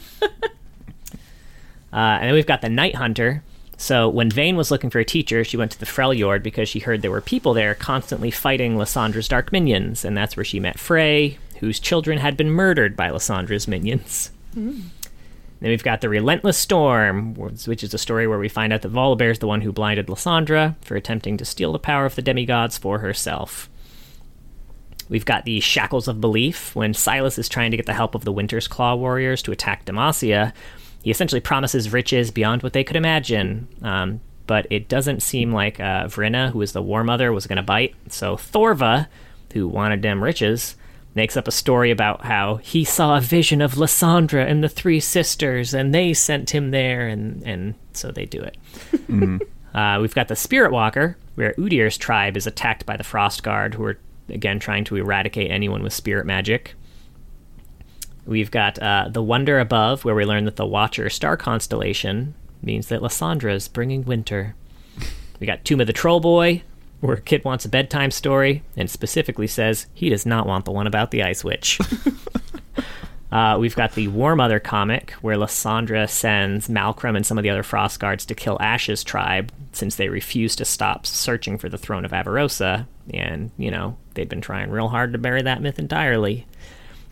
Uh, 1.91 1.95
and 2.21 2.27
then 2.27 2.33
we've 2.35 2.45
got 2.45 2.61
the 2.61 2.69
Night 2.69 2.93
Hunter. 2.95 3.41
So 3.79 4.09
when 4.09 4.29
Vayne 4.29 4.57
was 4.57 4.71
looking 4.71 4.89
for 4.89 4.99
a 4.99 5.05
teacher, 5.05 5.45
she 5.45 5.55
went 5.55 5.71
to 5.71 5.79
the 5.79 5.85
Freljord 5.85 6.43
because 6.43 6.67
she 6.67 6.79
heard 6.79 7.01
there 7.01 7.09
were 7.09 7.21
people 7.21 7.53
there 7.53 7.73
constantly 7.73 8.29
fighting 8.29 8.75
Lissandra's 8.75 9.29
dark 9.29 9.53
minions, 9.53 10.03
and 10.03 10.17
that's 10.17 10.35
where 10.35 10.43
she 10.43 10.59
met 10.59 10.77
Frey, 10.77 11.37
whose 11.61 11.79
children 11.79 12.17
had 12.17 12.35
been 12.35 12.51
murdered 12.51 12.97
by 12.97 13.09
Lissandra's 13.09 13.69
minions. 13.69 14.31
Mm-hmm. 14.53 14.81
Then 15.61 15.69
we've 15.69 15.81
got 15.81 16.01
the 16.01 16.09
Relentless 16.09 16.57
Storm, 16.57 17.35
which 17.35 17.81
is 17.81 17.93
a 17.93 17.97
story 17.97 18.27
where 18.27 18.37
we 18.37 18.49
find 18.49 18.73
out 18.73 18.81
that 18.81 18.91
Volibear 18.91 19.31
is 19.31 19.39
the 19.39 19.47
one 19.47 19.61
who 19.61 19.71
blinded 19.71 20.07
Lissandra 20.07 20.75
for 20.83 20.97
attempting 20.97 21.37
to 21.37 21.45
steal 21.45 21.71
the 21.71 21.79
power 21.79 22.05
of 22.05 22.15
the 22.15 22.21
demigods 22.21 22.77
for 22.77 22.99
herself. 22.99 23.69
We've 25.07 25.25
got 25.25 25.45
the 25.45 25.61
Shackles 25.61 26.09
of 26.09 26.19
Belief. 26.21 26.75
When 26.75 26.93
Sylas 26.93 27.39
is 27.39 27.49
trying 27.49 27.71
to 27.71 27.77
get 27.77 27.87
the 27.87 27.93
help 27.93 28.13
of 28.13 28.25
the 28.25 28.31
Winter's 28.31 28.67
Claw 28.67 28.95
warriors 28.95 29.41
to 29.43 29.51
attack 29.51 29.85
Demacia, 29.85 30.53
he 31.09 31.11
essentially 31.11 31.41
promises 31.41 31.91
riches 31.91 32.29
beyond 32.29 32.61
what 32.61 32.73
they 32.73 32.83
could 32.83 32.95
imagine. 32.95 33.67
Um, 33.81 34.21
but 34.45 34.67
it 34.69 34.87
doesn't 34.87 35.23
seem 35.23 35.51
like 35.51 35.79
uh, 35.79 36.05
Vrina, 36.05 36.51
who 36.51 36.61
is 36.61 36.73
the 36.73 36.83
War 36.83 37.03
Mother, 37.03 37.33
was 37.33 37.47
going 37.47 37.57
to 37.57 37.63
bite. 37.63 37.95
So 38.09 38.35
Thorva, 38.35 39.07
who 39.51 39.67
wanted 39.67 40.03
them 40.03 40.23
riches, 40.23 40.75
makes 41.15 41.35
up 41.35 41.47
a 41.47 41.51
story 41.51 41.89
about 41.89 42.25
how 42.25 42.57
he 42.57 42.83
saw 42.83 43.17
a 43.17 43.21
vision 43.21 43.59
of 43.59 43.73
Lissandra 43.73 44.47
and 44.47 44.63
the 44.63 44.69
three 44.69 44.99
sisters, 44.99 45.73
and 45.73 45.95
they 45.95 46.13
sent 46.13 46.51
him 46.51 46.69
there, 46.69 47.07
and, 47.07 47.41
and 47.41 47.73
so 47.93 48.11
they 48.11 48.27
do 48.27 48.43
it. 48.43 48.57
Uh, 49.71 49.99
we've 50.01 50.15
got 50.15 50.27
the 50.27 50.35
Spirit 50.35 50.71
Walker, 50.71 51.15
where 51.35 51.53
Udyr's 51.53 51.95
tribe 51.95 52.35
is 52.35 52.47
attacked 52.47 52.87
by 52.87 52.97
the 52.97 53.03
Frost 53.03 53.43
Guard, 53.43 53.75
who 53.75 53.83
are 53.83 53.99
again 54.29 54.59
trying 54.59 54.83
to 54.85 54.95
eradicate 54.95 55.51
anyone 55.51 55.83
with 55.83 55.93
spirit 55.93 56.25
magic. 56.25 56.73
We've 58.25 58.51
got 58.51 58.79
uh, 58.79 59.09
the 59.09 59.23
Wonder 59.23 59.59
Above, 59.59 60.05
where 60.05 60.15
we 60.15 60.25
learn 60.25 60.45
that 60.45 60.55
the 60.55 60.65
Watcher 60.65 61.09
star 61.09 61.37
constellation 61.37 62.35
means 62.61 62.87
that 62.87 63.01
Lissandra 63.01 63.53
is 63.53 63.67
bringing 63.67 64.05
winter. 64.05 64.55
We 65.39 65.47
got 65.47 65.63
Tomb 65.65 65.81
of 65.81 65.87
the 65.87 65.93
Troll 65.93 66.19
Boy, 66.19 66.63
where 66.99 67.15
a 67.15 67.21
kid 67.21 67.45
wants 67.45 67.65
a 67.65 67.69
bedtime 67.69 68.11
story 68.11 68.63
and 68.75 68.89
specifically 68.89 69.47
says 69.47 69.87
he 69.93 70.09
does 70.09 70.25
not 70.25 70.45
want 70.45 70.65
the 70.65 70.71
one 70.71 70.87
about 70.87 71.11
the 71.11 71.23
Ice 71.23 71.43
Witch. 71.43 71.79
Uh, 73.31 73.57
we've 73.59 73.75
got 73.75 73.93
the 73.93 74.07
War 74.07 74.35
Mother 74.35 74.59
comic, 74.59 75.11
where 75.21 75.37
Lissandra 75.37 76.09
sends 76.09 76.67
Malcolm 76.67 77.15
and 77.15 77.25
some 77.25 77.37
of 77.37 77.43
the 77.43 77.49
other 77.49 77.63
Frost 77.63 77.99
Guards 77.99 78.25
to 78.25 78.35
kill 78.35 78.57
Ashe's 78.57 79.03
tribe 79.03 79.51
since 79.71 79.95
they 79.95 80.09
refuse 80.09 80.55
to 80.55 80.65
stop 80.65 81.05
searching 81.05 81.57
for 81.57 81.69
the 81.69 81.77
throne 81.77 82.05
of 82.05 82.11
Avarosa. 82.11 82.87
And, 83.13 83.51
you 83.57 83.69
know, 83.69 83.97
they've 84.15 84.27
been 84.27 84.41
trying 84.41 84.71
real 84.71 84.87
hard 84.87 85.13
to 85.13 85.19
bury 85.19 85.43
that 85.43 85.61
myth 85.61 85.77
entirely. 85.77 86.47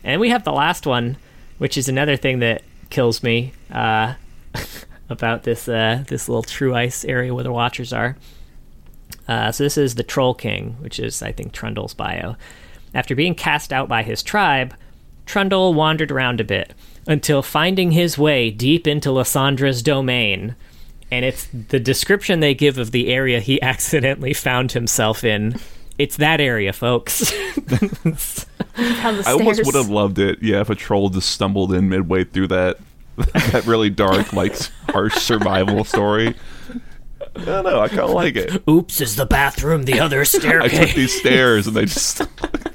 And 0.03 0.21
we 0.21 0.29
have 0.29 0.43
the 0.43 0.53
last 0.53 0.85
one, 0.85 1.17
which 1.57 1.77
is 1.77 1.89
another 1.89 2.15
thing 2.15 2.39
that 2.39 2.63
kills 2.89 3.23
me 3.23 3.53
uh, 3.71 4.15
about 5.09 5.43
this 5.43 5.67
uh, 5.67 6.03
this 6.07 6.29
little 6.29 6.43
True 6.43 6.75
Ice 6.75 7.03
area 7.05 7.33
where 7.33 7.43
the 7.43 7.51
Watchers 7.51 7.93
are. 7.93 8.15
Uh, 9.27 9.51
so 9.51 9.63
this 9.63 9.77
is 9.77 9.95
the 9.95 10.03
Troll 10.03 10.33
King, 10.33 10.77
which 10.79 10.99
is, 10.99 11.21
I 11.21 11.31
think, 11.31 11.51
Trundle's 11.51 11.93
bio. 11.93 12.35
After 12.93 13.15
being 13.15 13.35
cast 13.35 13.73
out 13.73 13.89
by 13.89 14.03
his 14.03 14.23
tribe, 14.23 14.73
Trundle 15.25 15.73
wandered 15.73 16.11
around 16.11 16.39
a 16.39 16.45
bit 16.45 16.73
until 17.05 17.41
finding 17.41 17.91
his 17.91 18.17
way 18.17 18.49
deep 18.49 18.87
into 18.87 19.09
Lissandra's 19.09 19.83
domain. 19.83 20.55
And 21.11 21.25
it's 21.25 21.47
the 21.47 21.79
description 21.79 22.39
they 22.39 22.53
give 22.53 22.77
of 22.77 22.91
the 22.91 23.09
area 23.09 23.39
he 23.39 23.61
accidentally 23.61 24.33
found 24.33 24.71
himself 24.71 25.23
in. 25.23 25.59
It's 25.97 26.17
that 26.17 26.39
area, 26.39 26.73
folks. 26.73 27.33
I 28.77 29.31
almost 29.31 29.65
would 29.65 29.75
have 29.75 29.89
loved 29.89 30.19
it, 30.19 30.41
yeah, 30.41 30.61
if 30.61 30.69
a 30.69 30.75
troll 30.75 31.09
just 31.09 31.29
stumbled 31.29 31.73
in 31.73 31.89
midway 31.89 32.23
through 32.23 32.47
that 32.47 32.77
that 33.15 33.65
really 33.65 33.89
dark, 33.89 34.31
like 34.33 34.55
harsh 34.89 35.15
survival 35.15 35.83
story. 35.83 36.35
I 37.35 37.45
don't 37.45 37.65
know. 37.65 37.79
I 37.79 37.87
kind 37.87 38.01
of 38.01 38.11
like 38.11 38.35
it. 38.35 38.63
Oops, 38.69 39.01
is 39.01 39.15
the 39.15 39.25
bathroom 39.25 39.83
the 39.83 39.99
other 39.99 40.23
staircase? 40.23 40.73
I 40.79 40.85
took 40.85 40.95
these 40.95 41.19
stairs 41.19 41.67
and 41.67 41.75
they 41.75 41.85
just 41.85 42.21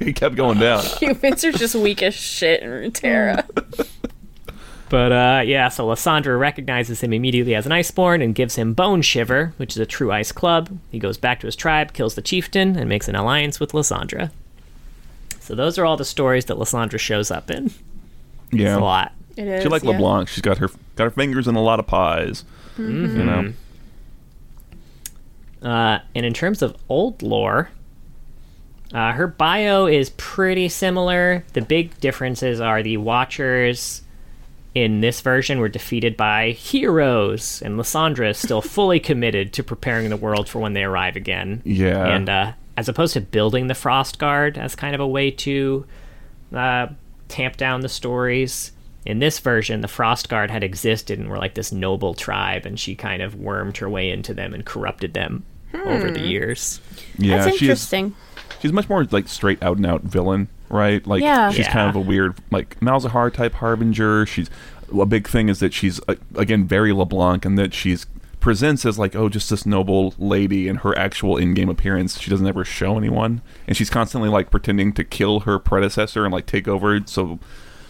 he 0.01 0.13
kept 0.13 0.35
going 0.35 0.59
down. 0.59 0.85
Humans 0.85 1.45
are 1.45 1.53
just 1.53 1.75
weak 1.75 2.03
as 2.03 2.15
shit 2.15 2.63
in 2.63 2.71
Runeterra. 2.71 3.89
But 4.93 5.11
uh, 5.11 5.43
yeah, 5.47 5.71
so 5.71 5.87
Lissandra 5.87 6.39
recognizes 6.39 7.01
him 7.01 7.15
immediately 7.15 7.55
as 7.55 7.65
an 7.65 7.73
Iceborn 7.73 8.23
and 8.23 8.35
gives 8.35 8.57
him 8.57 8.75
Bone 8.75 9.01
Shiver, 9.01 9.55
which 9.57 9.73
is 9.73 9.79
a 9.79 9.87
true 9.87 10.13
ice 10.13 10.33
club. 10.33 10.79
He 10.91 10.99
goes 10.99 11.17
back 11.17 11.41
to 11.41 11.47
his 11.47 11.57
tribe, 11.57 11.95
kills 11.95 12.15
the 12.15 12.21
chieftain, 12.21 12.77
and 12.77 12.91
makes 12.91 13.09
an 13.09 13.15
alliance 13.17 13.59
with 13.59 13.73
Lissandra. 13.73 14.31
So 15.41 15.55
those 15.55 15.79
are 15.79 15.87
all 15.87 15.97
the 15.97 16.05
stories 16.05 16.45
that 16.45 16.59
Lissandra 16.59 16.99
shows 16.99 17.31
up 17.31 17.51
in. 17.51 17.69
It's 17.69 17.79
Yeah, 18.51 18.77
a 18.77 18.81
lot. 18.81 19.15
It 19.35 19.49
is. 19.49 19.63
she 19.63 19.69
like 19.71 19.83
yeah. 19.83 19.93
LeBlanc. 19.93 20.29
She's 20.29 20.43
got 20.43 20.59
her 20.59 20.69
got 20.97 21.05
her 21.05 21.11
fingers 21.11 21.49
in 21.49 21.55
a 21.55 21.63
lot 21.63 21.79
of 21.81 21.87
pies. 21.87 22.45
You 22.77 22.85
know, 22.85 23.53
Uh, 25.63 26.01
and 26.15 26.27
in 26.27 26.35
terms 26.35 26.61
of 26.61 26.77
old 26.91 27.23
lore, 27.23 27.71
uh, 28.93 29.13
her 29.13 29.27
bio 29.27 29.87
is 29.87 30.11
pretty 30.19 30.69
similar. 30.69 31.45
The 31.55 31.63
big 31.63 31.99
differences 32.01 32.61
are 32.61 32.83
the 32.83 32.99
Watchers 32.99 34.03
in 34.75 35.01
this 35.01 35.21
version 35.21 35.59
were 35.59 35.69
defeated 35.69 36.17
by 36.17 36.51
heroes, 36.51 37.61
and 37.63 37.79
Lissandra 37.79 38.31
is 38.31 38.39
still 38.39 38.63
fully 38.63 39.01
committed 39.01 39.53
to 39.55 39.63
preparing 39.63 40.09
the 40.09 40.17
world 40.17 40.49
for 40.49 40.61
when 40.61 40.73
they 40.73 40.85
arrive 40.85 41.17
again. 41.17 41.61
Yeah. 41.65 42.07
And 42.07 42.29
uh, 42.29 42.53
as 42.77 42.89
opposed 42.89 43.13
to 43.15 43.21
building 43.21 43.67
the 43.67 43.75
Frost 43.75 44.19
Guard 44.19 44.57
as 44.57 44.75
kind 44.75 44.95
of 44.95 45.01
a 45.01 45.07
way 45.07 45.31
to 45.31 45.85
uh, 46.55 46.87
tamp 47.29 47.57
down 47.57 47.83
the 47.83 47.89
stories, 47.89 48.73
in 49.05 49.19
this 49.19 49.41
version, 49.41 49.81
the 49.81 49.89
Frost 49.89 50.29
Guard 50.29 50.51
had 50.51 50.63
existed 50.63 51.19
and 51.19 51.29
were 51.29 51.39
like 51.39 51.55
this 51.55 51.73
noble 51.73 52.15
tribe, 52.15 52.65
and 52.65 52.79
she 52.79 52.95
kind 52.95 53.21
of 53.21 53.35
wormed 53.35 53.77
her 53.79 53.91
way 53.91 54.11
into 54.11 54.33
them 54.33 54.55
and 54.55 54.65
corrupted 54.65 55.13
them 55.13 55.45
over 55.75 56.11
the 56.11 56.21
years. 56.21 56.81
yeah, 57.19 57.39
That's 57.45 57.57
she 57.59 57.65
is. 57.67 57.71
interesting. 57.71 58.15
She's 58.61 58.73
much 58.73 58.89
more 58.89 59.05
like 59.11 59.27
straight 59.27 59.61
out 59.63 59.77
and 59.77 59.87
out 59.87 60.03
villain, 60.03 60.49
right? 60.73 61.07
Like 61.07 61.23
Yeah. 61.23 61.51
she's 61.51 61.69
kind 61.69 61.89
of 61.89 61.95
a 61.97 62.01
weird 62.01 62.35
like 62.51 62.81
Malzahar 62.81 63.33
type 63.33 63.55
harbinger. 63.55 64.27
She's 64.27 64.51
a 64.99 65.07
big 65.07 65.29
thing 65.29 65.49
is 65.49 65.61
that 65.61 65.73
she's 65.73 66.01
uh, 66.09 66.17
again 66.35 66.67
very 66.67 66.93
LeBlanc 66.93 67.45
and 67.45 67.59
that 67.59 67.73
she's 67.73 68.07
presents 68.41 68.85
as 68.85 68.99
like 68.99 69.15
oh 69.15 69.29
just 69.29 69.49
this 69.51 69.65
noble 69.65 70.15
lady 70.19 70.67
and 70.67 70.81
her 70.81 70.99
actual 70.99 71.37
in-game 71.37 71.69
appearance 71.69 72.19
she 72.19 72.29
doesn't 72.29 72.49
ever 72.49 72.65
show 72.65 72.99
anyone 72.99 73.41
and 73.69 73.77
she's 73.77 73.89
constantly 73.89 74.29
like 74.29 74.51
pretending 74.51 74.93
to 74.93 75.05
kill 75.05 75.41
her 75.41 75.61
predecessor 75.61 76.25
and 76.25 76.33
like 76.35 76.45
take 76.45 76.67
over 76.67 76.99
so 77.07 77.39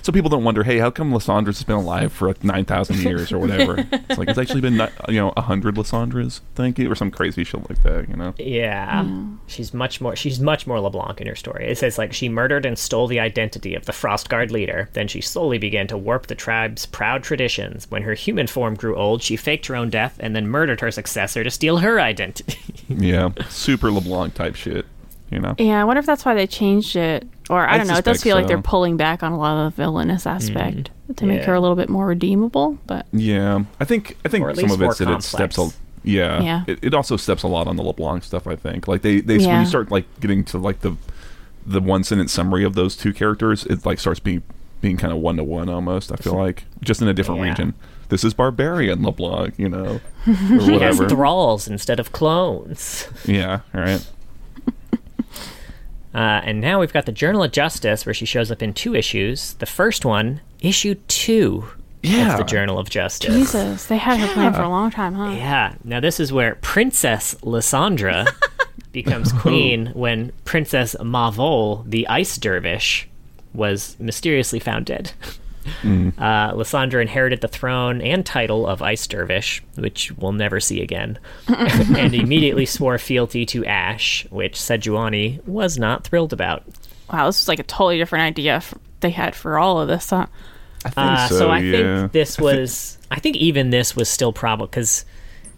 so 0.03 0.13
people 0.13 0.29
don't 0.29 0.45
wonder 0.45 0.63
hey 0.63 0.79
how 0.79 0.91
come 0.91 1.13
Lissandra's 1.13 1.63
been 1.63 1.77
alive 1.77 2.13
for 2.13 2.29
like 2.29 2.45
9000 2.45 2.97
years 3.03 3.33
or 3.33 3.39
whatever 3.39 3.87
it's 3.93 4.19
like 4.19 4.29
it's 4.29 4.39
actually 4.39 4.61
been 4.61 4.75
you 5.09 5.15
know 5.21 5.33
100 5.37 5.75
Lissandras 5.77 6.41
thank 6.55 6.79
you 6.79 6.91
or 6.91 6.95
some 6.95 7.11
crazy 7.11 7.45
shit 7.45 7.69
like 7.69 7.83
that 7.83 8.09
you 8.09 8.17
know 8.17 8.35
Yeah. 8.39 9.05
Hmm. 9.05 9.37
She's 9.47 9.73
much 9.75 10.01
more 10.01 10.17
she's 10.17 10.41
much 10.41 10.67
more 10.67 10.81
LeBlanc 10.81 11.21
in 11.21 11.27
her 11.27 11.35
story. 11.37 11.67
It 11.67 11.79
says 11.79 11.99
like 11.99 12.13
she 12.13 12.29
murdered 12.29 12.67
and 12.67 12.79
stole 12.79 13.07
the 13.07 13.21
identity 13.21 13.75
of 13.75 13.87
the 13.87 13.93
Frostguard 13.93 14.51
leader. 14.51 14.89
Then 14.93 15.09
she 15.09 15.21
slowly 15.21 15.59
began 15.59 15.87
to 15.89 15.97
warp 15.99 16.27
the 16.27 16.35
tribe's 16.35 16.87
proud 16.87 17.23
traditions. 17.23 17.91
When 17.91 18.03
her 18.03 18.15
human 18.15 18.47
form 18.47 18.75
grew 18.75 18.97
old, 18.97 19.23
she 19.23 19.37
faked 19.37 19.67
her 19.67 19.77
own 19.77 19.91
death 19.91 20.17
and 20.21 20.35
then 20.35 20.49
murdered 20.49 20.81
her 20.81 20.91
successor 20.91 21.45
to 21.45 21.51
steal 21.51 21.79
her 21.79 22.01
identity. 22.01 22.59
yeah 22.89 23.31
super 23.49 23.91
LeBlanc 23.91 24.35
type 24.35 24.55
shit 24.55 24.87
you 25.31 25.39
know 25.39 25.55
Yeah, 25.59 25.81
I 25.81 25.85
wonder 25.85 26.01
if 26.01 26.07
that's 26.07 26.25
why 26.25 26.35
they 26.35 26.47
changed 26.47 26.97
it. 26.97 27.27
Or 27.51 27.67
I, 27.67 27.75
I 27.75 27.79
don't 27.79 27.87
know. 27.87 27.95
It 27.95 28.05
does 28.05 28.19
suspect 28.19 28.23
feel 28.23 28.37
like 28.37 28.47
they're 28.47 28.63
pulling 28.63 28.97
back 28.97 29.23
on 29.23 29.33
a 29.33 29.39
lot 29.39 29.67
of 29.67 29.75
the 29.75 29.83
villainous 29.83 30.25
mm. 30.25 30.31
aspect 30.31 30.91
to 31.17 31.27
make 31.27 31.41
yeah. 31.41 31.47
her 31.47 31.55
a 31.55 31.61
little 31.61 31.77
bit 31.77 31.89
more 31.89 32.07
redeemable. 32.07 32.79
But 32.87 33.07
Yeah, 33.13 33.65
I 33.81 33.85
think 33.85 34.17
I 34.25 34.29
think 34.29 34.45
some 34.57 34.71
of 34.71 34.81
it's 34.81 34.81
more 34.81 34.95
that 34.95 35.11
it 35.11 35.23
steps 35.23 35.59
a 35.59 35.71
yeah, 36.05 36.43
Yeah. 36.43 36.65
It, 36.67 36.79
it 36.83 36.95
also 36.95 37.17
steps 37.17 37.43
a 37.43 37.49
lot 37.49 37.67
on 37.67 37.77
the 37.77 37.83
LeBlanc 37.83 38.25
stuff. 38.25 38.47
I 38.47 38.57
think 38.57 38.89
like 38.89 39.03
they 39.03 39.21
they 39.21 39.39
when 39.39 39.61
you 39.61 39.67
start 39.67 39.91
like 39.91 40.05
getting 40.21 40.45
to 40.47 40.59
like 40.59 40.81
the 40.81 40.97
the 41.65 41.81
one 41.81 42.05
sentence 42.05 42.33
summary 42.33 42.65
of 42.65 42.75
those 42.75 42.97
two 42.97 43.13
characters, 43.13 43.65
it 43.67 43.87
like 43.87 43.99
starts 44.01 44.21
being 44.21 44.43
being 44.81 44.97
kind 44.97 45.13
of 45.13 45.21
one 45.21 45.37
to 45.37 45.45
one 45.45 45.69
almost. 45.69 46.13
I 46.13 46.17
feel 46.17 46.35
like 46.35 46.65
just 46.81 47.01
in 47.03 47.09
a 47.09 47.15
different 47.15 47.41
Yeah. 47.41 47.49
region. 47.49 47.75
This 48.09 48.25
is 48.25 48.35
barbarian 48.35 49.03
LeBlanc, 49.03 49.55
you 49.59 49.69
know, 49.69 50.01
or 50.27 50.35
She 50.35 50.35
has 50.35 50.99
whatever. 50.99 51.09
thralls 51.09 51.67
instead 51.67 51.99
of 51.99 52.13
clones. 52.13 53.09
yeah, 53.25 53.61
all 53.75 53.81
right. 53.81 54.07
Uh, 56.15 56.41
and 56.45 56.61
now 56.61 56.79
we've 56.81 56.93
got 56.93 57.07
the 57.07 57.13
Journal 57.13 57.43
of 57.43 57.53
Justice, 57.53 58.05
where 58.05 58.15
she 58.15 58.27
shows 58.27 58.51
up 58.51 58.63
in 58.63 58.75
two 58.75 58.95
issues. 58.95 59.55
The 59.55 59.67
first 59.67 60.05
one, 60.05 60.41
issue 60.61 60.95
two 61.09 61.65
Yeah. 62.03 62.33
of 62.33 62.39
the 62.39 62.45
Journal 62.45 62.79
of 62.79 62.91
Justice. 62.91 63.35
Jesus, 63.35 63.87
they 63.87 63.97
had 63.97 64.21
her 64.21 64.29
planned 64.35 64.55
for 64.57 64.63
a 64.63 64.69
long 64.69 64.91
time, 64.91 65.15
huh? 65.15 65.31
Yeah. 65.31 65.75
Now 65.85 66.01
this 66.01 66.21
is 66.21 66.33
where 66.33 66.57
Princess 66.57 67.35
Lissandra 67.43 68.27
becomes 68.93 69.33
queen 69.33 69.87
when 69.95 70.33
Princess 70.45 70.95
Mavol, 71.01 71.85
the 71.89 72.07
ice 72.09 72.37
dervish, 72.37 73.09
was 73.55 73.97
mysteriously 73.99 74.59
found 74.59 74.87
dead. 74.87 75.13
Uh, 75.65 76.53
Lissandra 76.55 77.01
inherited 77.03 77.41
the 77.41 77.49
throne 77.49 78.01
and 78.01 78.25
title 78.27 78.67
of 78.67 78.83
Ice 78.83 79.07
Dervish, 79.07 79.63
which 79.77 80.11
we'll 80.13 80.33
never 80.33 80.61
see 80.61 80.83
again, 80.83 81.19
and 81.49 82.15
immediately 82.15 82.67
swore 82.67 82.99
fealty 82.99 83.47
to 83.47 83.65
Ashe, 83.65 84.27
which 84.31 84.55
Sejuani 84.59 85.47
was 85.47 85.79
not 85.79 86.05
thrilled 86.05 86.33
about. 86.33 86.65
Wow, 87.13 87.27
this 87.27 87.41
was 87.43 87.49
like 87.49 87.59
a 87.59 87.65
totally 87.65 87.99
different 87.99 88.25
idea 88.25 88.57
f- 88.57 88.75
they 89.01 89.11
had 89.11 89.35
for 89.35 89.59
all 89.59 89.81
of 89.81 89.89
this, 89.89 90.11
huh? 90.11 90.27
I 90.85 90.91
think 90.91 91.07
Uh, 91.07 91.29
so. 91.29 91.39
so, 91.39 91.49
I 91.51 91.59
yeah. 91.61 91.73
think 92.01 92.13
this 92.13 92.39
was. 92.39 92.99
I 93.11 93.21
think 93.21 93.37
even 93.37 93.71
this 93.71 93.95
was 93.95 94.09
still 94.09 94.33
probable 94.33 94.67
because 94.67 95.05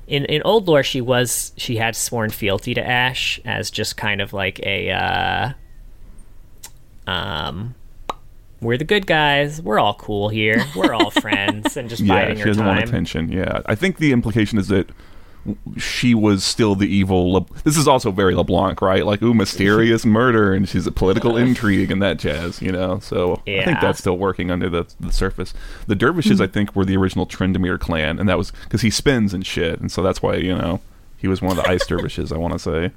in 0.07 0.25
in 0.27 0.43
old 0.43 0.69
lore 0.69 0.83
she 0.83 1.01
was 1.01 1.53
she 1.57 1.77
had 1.77 1.97
sworn 1.97 2.29
fealty 2.29 2.75
to 2.75 2.87
Ashe 2.87 3.41
as 3.47 3.71
just 3.71 3.97
kind 3.97 4.21
of 4.21 4.33
like 4.35 4.61
a 4.61 4.91
uh, 4.91 5.53
um. 7.07 7.75
We're 8.61 8.79
the 8.79 8.85
good 8.85 9.07
guys. 9.07 9.61
We're 9.61 9.79
all 9.79 9.95
cool 9.95 10.29
here. 10.29 10.65
We're 10.75 10.95
all 10.95 11.11
friends, 11.23 11.77
and 11.77 11.89
just 11.89 12.03
yeah, 12.03 12.15
biding 12.15 12.37
she 12.37 12.43
her 12.43 12.47
doesn't 12.49 12.67
want 12.67 12.83
attention. 12.83 13.31
Yeah, 13.31 13.61
I 13.67 13.75
think 13.75 13.99
the 13.99 14.13
implication 14.13 14.59
is 14.59 14.69
that 14.69 14.89
she 15.77 16.15
was 16.15 16.43
still 16.43 16.75
the 16.75 16.87
evil. 16.87 17.33
Le- 17.33 17.47
this 17.65 17.77
is 17.77 17.87
also 17.87 18.11
very 18.11 18.35
LeBlanc, 18.35 18.81
right? 18.81 19.05
Like, 19.05 19.23
ooh, 19.23 19.35
mysterious 19.35 20.07
murder, 20.07 20.53
and 20.53 20.69
she's 20.69 20.87
a 20.87 20.93
political 20.93 21.37
intrigue 21.37 21.91
and 21.91 22.03
that 22.03 22.19
jazz, 22.19 22.63
you 22.63 22.73
know. 22.73 22.99
So 23.01 23.43
I 23.47 23.65
think 23.65 23.81
that's 23.81 23.99
still 23.99 24.17
working 24.17 24.51
under 24.51 24.69
the 24.69 24.87
the 24.99 25.13
surface. 25.13 25.53
The 25.87 25.95
dervishes, 25.95 26.41
I 26.41 26.47
hmm. 26.47 26.53
think, 26.53 26.77
were 26.77 26.85
the 26.85 26.97
original 26.97 27.27
Tryndamere 27.27 27.79
clan, 27.79 28.19
and 28.19 28.29
that 28.29 28.39
was 28.39 28.51
because 28.51 28.83
he 28.83 28.91
spins 28.91 29.35
and 29.35 29.45
shit, 29.45 29.81
and 29.81 29.91
so 29.91 30.03
that's 30.03 30.23
why 30.23 30.37
you 30.37 30.57
know 30.57 30.81
he 31.17 31.29
was 31.29 31.43
one 31.43 31.59
of 31.59 31.65
the 31.65 31.71
ice 31.71 31.87
dervishes. 31.89 32.33
I 32.33 32.39
want 32.39 32.55
to 32.55 32.59
say. 32.59 32.93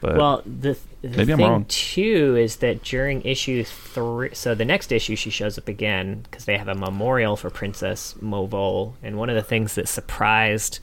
But 0.00 0.16
Well, 0.16 0.42
the, 0.46 0.76
the 1.02 1.08
Maybe 1.08 1.32
I'm 1.32 1.38
thing 1.38 1.46
wrong. 1.50 1.64
too 1.68 2.36
is 2.36 2.56
that 2.56 2.82
during 2.82 3.22
issue 3.22 3.64
three, 3.64 4.30
so 4.34 4.54
the 4.54 4.64
next 4.64 4.92
issue 4.92 5.16
she 5.16 5.30
shows 5.30 5.58
up 5.58 5.68
again 5.68 6.20
because 6.22 6.44
they 6.44 6.56
have 6.58 6.68
a 6.68 6.74
memorial 6.74 7.36
for 7.36 7.50
Princess 7.50 8.14
Movol, 8.22 8.94
and 9.02 9.16
one 9.16 9.28
of 9.30 9.36
the 9.36 9.42
things 9.42 9.74
that 9.74 9.88
surprised 9.88 10.78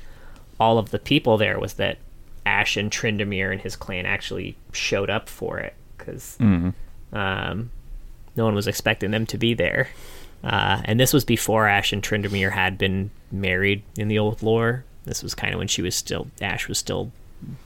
all 0.59 0.78
of 0.78 0.91
the 0.91 0.99
people 0.99 1.38
there 1.38 1.59
was 1.59 1.74
that 1.74 1.97
Ashe 2.45 2.78
and 2.78 2.91
Tryndamere 2.91 3.51
and 3.51 3.61
his 3.61 3.76
clan 3.76 4.05
actually 4.05 4.55
showed 4.72 5.09
up 5.09 5.28
for 5.30 5.59
it 5.59 5.74
because 5.97 6.38
Mm-hmm. 6.39 7.16
um, 7.16 7.72
no 8.36 8.45
one 8.45 8.55
was 8.55 8.68
expecting 8.68 9.11
them 9.11 9.26
to 9.28 9.38
be 9.38 9.53
there. 9.53 9.89
Uh, 10.43 10.82
and 10.86 10.99
this 10.99 11.13
was 11.13 11.26
before 11.26 11.68
Ashe 11.68 11.93
and 11.93 12.03
Tryndamere 12.03 12.51
had 12.51 12.78
been 12.78 13.09
married 13.32 13.82
in 13.97 14.09
the 14.09 14.20
old 14.20 14.43
lore. 14.43 14.84
This 15.05 15.24
was 15.24 15.34
kind 15.34 15.53
of 15.53 15.57
when 15.57 15.68
she 15.68 15.82
was 15.82 15.95
still 15.95 16.28
Ashe 16.41 16.68
was 16.68 16.78
still 16.78 17.11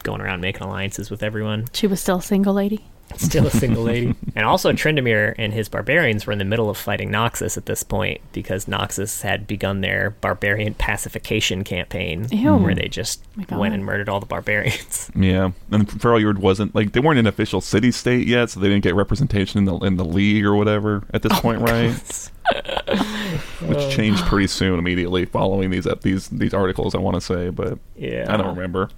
going 0.04 0.22
around 0.22 0.42
making 0.42 0.64
alliances 0.64 1.10
with 1.10 1.24
everyone. 1.24 1.68
She 1.74 1.88
was 1.88 2.02
still 2.02 2.18
a 2.18 2.22
single 2.22 2.54
lady. 2.54 2.86
Still 3.18 3.48
a 3.48 3.52
single 3.52 3.84
lady. 3.84 4.16
and 4.36 4.46
also 4.46 4.72
Tryndamere 4.72 5.34
and 5.38 5.52
his 5.52 5.68
barbarians 5.68 6.26
were 6.26 6.34
in 6.34 6.40
the 6.40 6.46
middle 6.46 6.70
of 6.70 6.78
fighting 6.78 7.10
Noxus 7.10 7.58
at 7.58 7.66
this 7.66 7.84
point 7.84 8.22
because 8.34 8.66
Noxus 8.66 9.22
had 9.22 9.48
begun 9.48 9.82
their 9.82 10.12
barbarian 10.22 10.74
pacification 10.76 11.64
campaign 11.64 12.28
Ew. 12.32 12.56
where 12.56 12.76
they 12.76 12.88
just 12.88 13.24
oh 13.52 13.58
went 13.58 13.74
and 13.74 13.84
murdered 13.84 14.10
all 14.10 14.20
the 14.20 14.26
barbarians. 14.26 15.12
Yeah, 15.20 15.52
and 15.72 15.88
Freljord 15.88 16.38
wasn't 16.38 16.76
like 16.76 16.94
they 16.94 17.00
weren't 17.00 17.20
an 17.20 17.28
official 17.28 17.62
city 17.62 17.92
state 17.92 18.28
yet, 18.28 18.52
so 18.52 18.60
they 18.60 18.70
didn't 18.70 18.84
get 18.84 18.96
representation 18.96 19.58
in 19.58 19.66
the 19.66 19.76
in 19.80 19.98
the 19.98 20.06
league 20.06 20.46
or 20.46 20.56
whatever 20.56 21.04
at 21.14 21.24
Oh 21.26 21.28
this 21.28 21.40
point, 21.40 21.62
right? 21.62 21.92
Which 23.62 23.96
changed 23.96 24.24
pretty 24.26 24.48
soon, 24.48 24.80
immediately 24.80 25.26
following 25.26 25.72
these 25.72 25.86
up 25.86 26.02
these 26.02 26.30
these 26.30 26.54
articles. 26.54 26.96
I 26.96 27.00
want 27.00 27.16
to 27.16 27.22
say, 27.22 27.50
but 27.50 27.80
yeah. 27.98 28.26
I 28.30 28.38
don't 28.38 28.56
remember. 28.56 28.90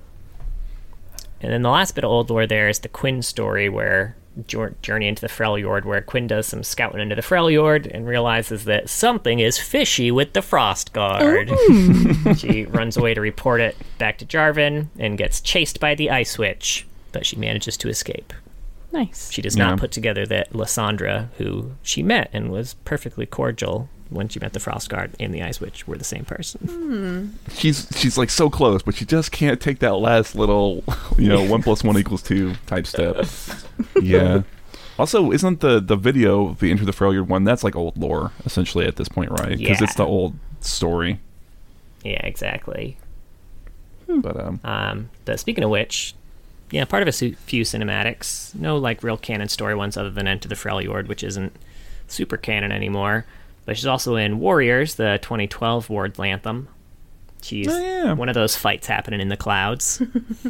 And 1.41 1.51
then 1.51 1.61
the 1.63 1.69
last 1.69 1.95
bit 1.95 2.03
of 2.03 2.09
old 2.11 2.29
lore 2.29 2.45
there 2.47 2.69
is 2.69 2.79
the 2.79 2.89
Quinn 2.89 3.21
story 3.21 3.67
where 3.69 4.15
Journey 4.47 5.07
into 5.07 5.21
the 5.21 5.27
Freljord, 5.27 5.83
where 5.83 6.01
Quinn 6.01 6.25
does 6.27 6.47
some 6.47 6.63
scouting 6.63 7.01
into 7.01 7.15
the 7.15 7.21
Freljord 7.21 7.85
and 7.93 8.07
realizes 8.07 8.63
that 8.65 8.89
something 8.89 9.39
is 9.39 9.57
fishy 9.57 10.09
with 10.11 10.31
the 10.33 10.41
Frost 10.41 10.93
Guard. 10.93 11.49
Oh. 11.51 12.33
she 12.37 12.65
runs 12.65 12.95
away 12.95 13.13
to 13.13 13.19
report 13.21 13.59
it 13.59 13.75
back 13.97 14.17
to 14.19 14.25
Jarvan 14.25 14.87
and 14.97 15.17
gets 15.17 15.41
chased 15.41 15.79
by 15.81 15.95
the 15.95 16.09
Ice 16.11 16.37
Witch, 16.37 16.87
but 17.11 17.25
she 17.25 17.35
manages 17.35 17.75
to 17.77 17.89
escape. 17.89 18.31
Nice. 18.93 19.31
She 19.31 19.41
does 19.41 19.57
Yeah. 19.57 19.71
not 19.71 19.79
put 19.79 19.91
together 19.91 20.25
that 20.27 20.53
Lissandra, 20.53 21.27
who 21.37 21.71
she 21.83 22.01
met 22.03 22.29
and 22.31 22.51
was 22.51 22.75
perfectly 22.85 23.25
cordial 23.25 23.89
when 24.11 24.27
she 24.29 24.39
met 24.39 24.53
the 24.53 24.59
Frost 24.59 24.89
Guard 24.89 25.11
and 25.19 25.33
the 25.33 25.41
Ice 25.41 25.59
Witch, 25.59 25.87
were 25.87 25.97
the 25.97 26.03
same 26.03 26.25
person. 26.25 27.39
She's 27.53 27.87
she's 27.95 28.17
like 28.17 28.29
so 28.29 28.49
close, 28.49 28.83
but 28.83 28.93
she 28.93 29.05
just 29.05 29.31
can't 29.31 29.59
take 29.59 29.79
that 29.79 29.95
last 29.95 30.35
little, 30.35 30.83
you 31.17 31.27
know, 31.29 31.43
one 31.43 31.63
plus 31.63 31.83
one 31.83 31.97
equals 31.97 32.21
two 32.21 32.53
type 32.67 32.85
step. 32.85 33.25
Yeah. 34.01 34.43
Also, 34.99 35.31
isn't 35.31 35.61
the 35.61 35.79
the 35.79 35.95
video 35.95 36.53
the 36.59 36.69
Enter 36.69 36.85
the 36.85 36.91
Freljord 36.91 37.27
one? 37.27 37.43
That's 37.45 37.63
like 37.63 37.75
old 37.75 37.97
lore 37.97 38.31
essentially 38.45 38.85
at 38.85 38.97
this 38.97 39.07
point, 39.09 39.31
right? 39.31 39.57
Because 39.57 39.81
it's 39.81 39.95
the 39.95 40.05
old 40.05 40.35
story. 40.59 41.19
Yeah, 42.03 42.23
exactly. 42.25 42.97
But 44.07 44.37
um, 44.39 44.59
Um, 44.63 45.09
but 45.25 45.39
speaking 45.39 45.63
of 45.63 45.69
which, 45.69 46.13
yeah, 46.69 46.85
part 46.85 47.01
of 47.01 47.07
a 47.07 47.11
su- 47.11 47.35
few 47.45 47.63
cinematics. 47.63 48.53
No, 48.53 48.77
like 48.77 49.01
real 49.03 49.17
canon 49.17 49.47
story 49.47 49.73
ones 49.73 49.97
other 49.97 50.09
than 50.11 50.27
Enter 50.27 50.47
the 50.49 50.55
Freljord, 50.55 51.07
which 51.07 51.23
isn't 51.23 51.55
super 52.07 52.37
canon 52.37 52.71
anymore. 52.71 53.25
But 53.65 53.77
she's 53.77 53.85
also 53.85 54.15
in 54.15 54.39
Warriors, 54.39 54.95
the 54.95 55.19
2012 55.21 55.89
World 55.89 56.19
Anthem. 56.19 56.67
She's 57.41 57.67
Oh, 57.67 57.79
yeah. 57.79 58.13
one 58.13 58.29
of 58.29 58.35
those 58.35 58.55
fights 58.55 58.87
happening 58.87 59.19
in 59.21 59.29
the 59.29 59.37
clouds. 59.37 60.01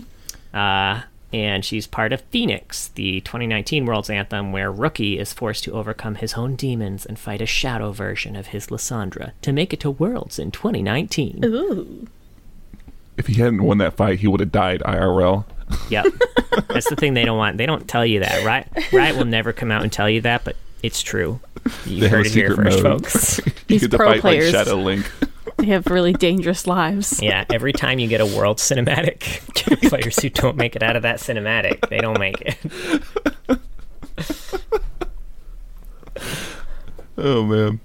uh, 0.54 1.02
and 1.34 1.64
she's 1.64 1.88
part 1.88 2.12
of 2.12 2.22
Phoenix, 2.32 2.90
the 2.90 3.22
2019 3.22 3.86
World's 3.86 4.10
Anthem, 4.10 4.52
where 4.52 4.70
Rookie 4.72 5.18
is 5.18 5.32
forced 5.32 5.64
to 5.64 5.72
overcome 5.74 6.16
his 6.16 6.34
own 6.34 6.56
demons 6.56 7.06
and 7.06 7.18
fight 7.18 7.42
a 7.42 7.46
shadow 7.46 7.92
version 7.92 8.36
of 8.36 8.48
his 8.48 8.68
Lissandra 8.68 9.32
to 9.42 9.54
make 9.54 9.72
it 9.72 9.80
to 9.82 9.92
Worlds 9.92 10.38
in 10.40 10.52
2019. 10.52 11.42
Ooh. 11.46 12.08
if 13.18 13.28
he 13.28 13.36
hadn't 13.36 13.64
won 13.64 13.78
that 13.78 13.94
fight, 13.96 14.20
he 14.20 14.28
would 14.28 14.42
have 14.42 14.52
died 14.52 14.82
IRL. 14.86 15.46
Yep. 15.90 16.06
That's 16.68 16.90
the 16.90 16.98
thing 16.98 17.14
they 17.14 17.24
don't 17.24 17.38
want. 17.38 17.58
They 17.58 17.66
don't 17.66 17.88
tell 17.88 18.06
you 18.06 18.20
that, 18.20 18.44
right? 18.46 18.68
Riot 18.94 19.16
will 19.16 19.24
never 19.26 19.54
come 19.54 19.72
out 19.72 19.84
and 19.84 19.92
tell 19.92 20.10
you 20.10 20.20
that, 20.22 20.44
but 20.44 20.58
it's 20.84 21.02
true. 21.02 21.40
You 21.86 22.00
They 22.02 22.08
have 22.08 22.12
heard 22.12 22.26
a 22.26 22.30
it 22.30 22.34
here 22.34 22.50
secret 22.50 22.66
first, 22.72 22.84
mode. 22.84 23.02
folks. 23.02 23.38
you 23.46 23.52
These 23.68 23.82
get 23.82 23.92
to 23.92 23.98
pro 23.98 24.08
fight 24.14 24.22
players. 24.22 24.54
like 24.54 24.66
Shadow 24.66 24.78
Link. 24.82 25.12
They 25.58 25.66
have 25.68 25.86
really 25.88 26.14
dangerous 26.14 26.66
lives. 26.68 27.22
yeah, 27.22 27.46
every 27.52 27.72
time 27.74 28.00
you 28.00 28.08
get 28.08 28.20
a 28.22 28.26
world 28.26 28.58
cinematic, 28.58 29.22
players 29.90 30.18
who 30.20 30.30
don't 30.30 30.58
make 30.58 30.76
it 30.76 30.82
out 30.84 30.96
of 30.96 31.04
that 31.04 31.18
cinematic, 31.18 31.88
they 31.90 31.98
don't 32.00 32.20
make 32.20 32.42
it. 32.42 32.58
Oh 37.18 37.44
man. 37.46 37.80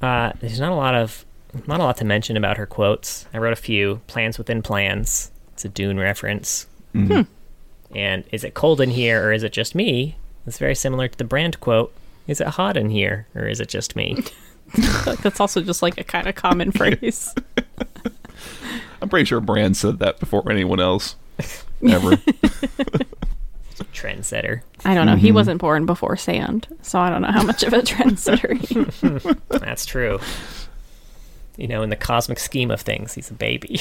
Uh, 0.00 0.32
there's 0.40 0.60
not 0.60 0.70
a 0.72 0.74
lot 0.76 0.94
of 0.94 1.24
not 1.66 1.80
a 1.80 1.82
lot 1.82 1.96
to 1.96 2.04
mention 2.04 2.36
about 2.36 2.56
her 2.56 2.66
quotes. 2.66 3.26
I 3.34 3.38
wrote 3.38 3.52
a 3.52 3.56
few. 3.56 4.00
Plans 4.06 4.38
within 4.38 4.62
plans. 4.62 5.30
It's 5.54 5.64
a 5.64 5.68
Dune 5.68 5.98
reference. 5.98 6.66
Mhm. 6.94 7.26
And 7.94 8.24
is 8.30 8.44
it 8.44 8.54
cold 8.54 8.80
in 8.80 8.90
here 8.90 9.24
or 9.26 9.32
is 9.32 9.42
it 9.42 9.52
just 9.52 9.74
me? 9.74 10.16
It's 10.48 10.58
very 10.58 10.74
similar 10.74 11.08
to 11.08 11.18
the 11.18 11.24
brand 11.24 11.60
quote. 11.60 11.94
Is 12.26 12.40
it 12.40 12.46
hot 12.48 12.76
in 12.76 12.90
here 12.90 13.26
or 13.34 13.46
is 13.46 13.60
it 13.60 13.68
just 13.68 13.94
me? 13.94 14.16
I 14.74 14.80
feel 14.80 15.12
like 15.12 15.22
that's 15.22 15.40
also 15.40 15.62
just 15.62 15.82
like 15.82 15.98
a 15.98 16.04
kind 16.04 16.26
of 16.26 16.34
common 16.34 16.72
phrase. 16.72 17.34
I'm 19.02 19.08
pretty 19.08 19.26
sure 19.26 19.40
Brand 19.40 19.76
said 19.76 20.00
that 20.00 20.18
before 20.18 20.50
anyone 20.50 20.80
else 20.80 21.16
ever. 21.86 22.16
Trendsetter. 23.92 24.62
I 24.84 24.94
don't 24.94 25.06
know. 25.06 25.14
He 25.16 25.28
mm-hmm. 25.28 25.36
wasn't 25.36 25.60
born 25.60 25.86
before 25.86 26.16
sand, 26.16 26.66
so 26.82 26.98
I 26.98 27.10
don't 27.10 27.22
know 27.22 27.30
how 27.30 27.44
much 27.44 27.62
of 27.62 27.72
a 27.72 27.80
trendsetter 27.82 28.56
he 28.58 29.58
That's 29.58 29.86
true. 29.86 30.18
You 31.56 31.68
know, 31.68 31.82
in 31.82 31.90
the 31.90 31.96
cosmic 31.96 32.38
scheme 32.38 32.70
of 32.70 32.80
things, 32.80 33.14
he's 33.14 33.30
a 33.30 33.34
baby. 33.34 33.80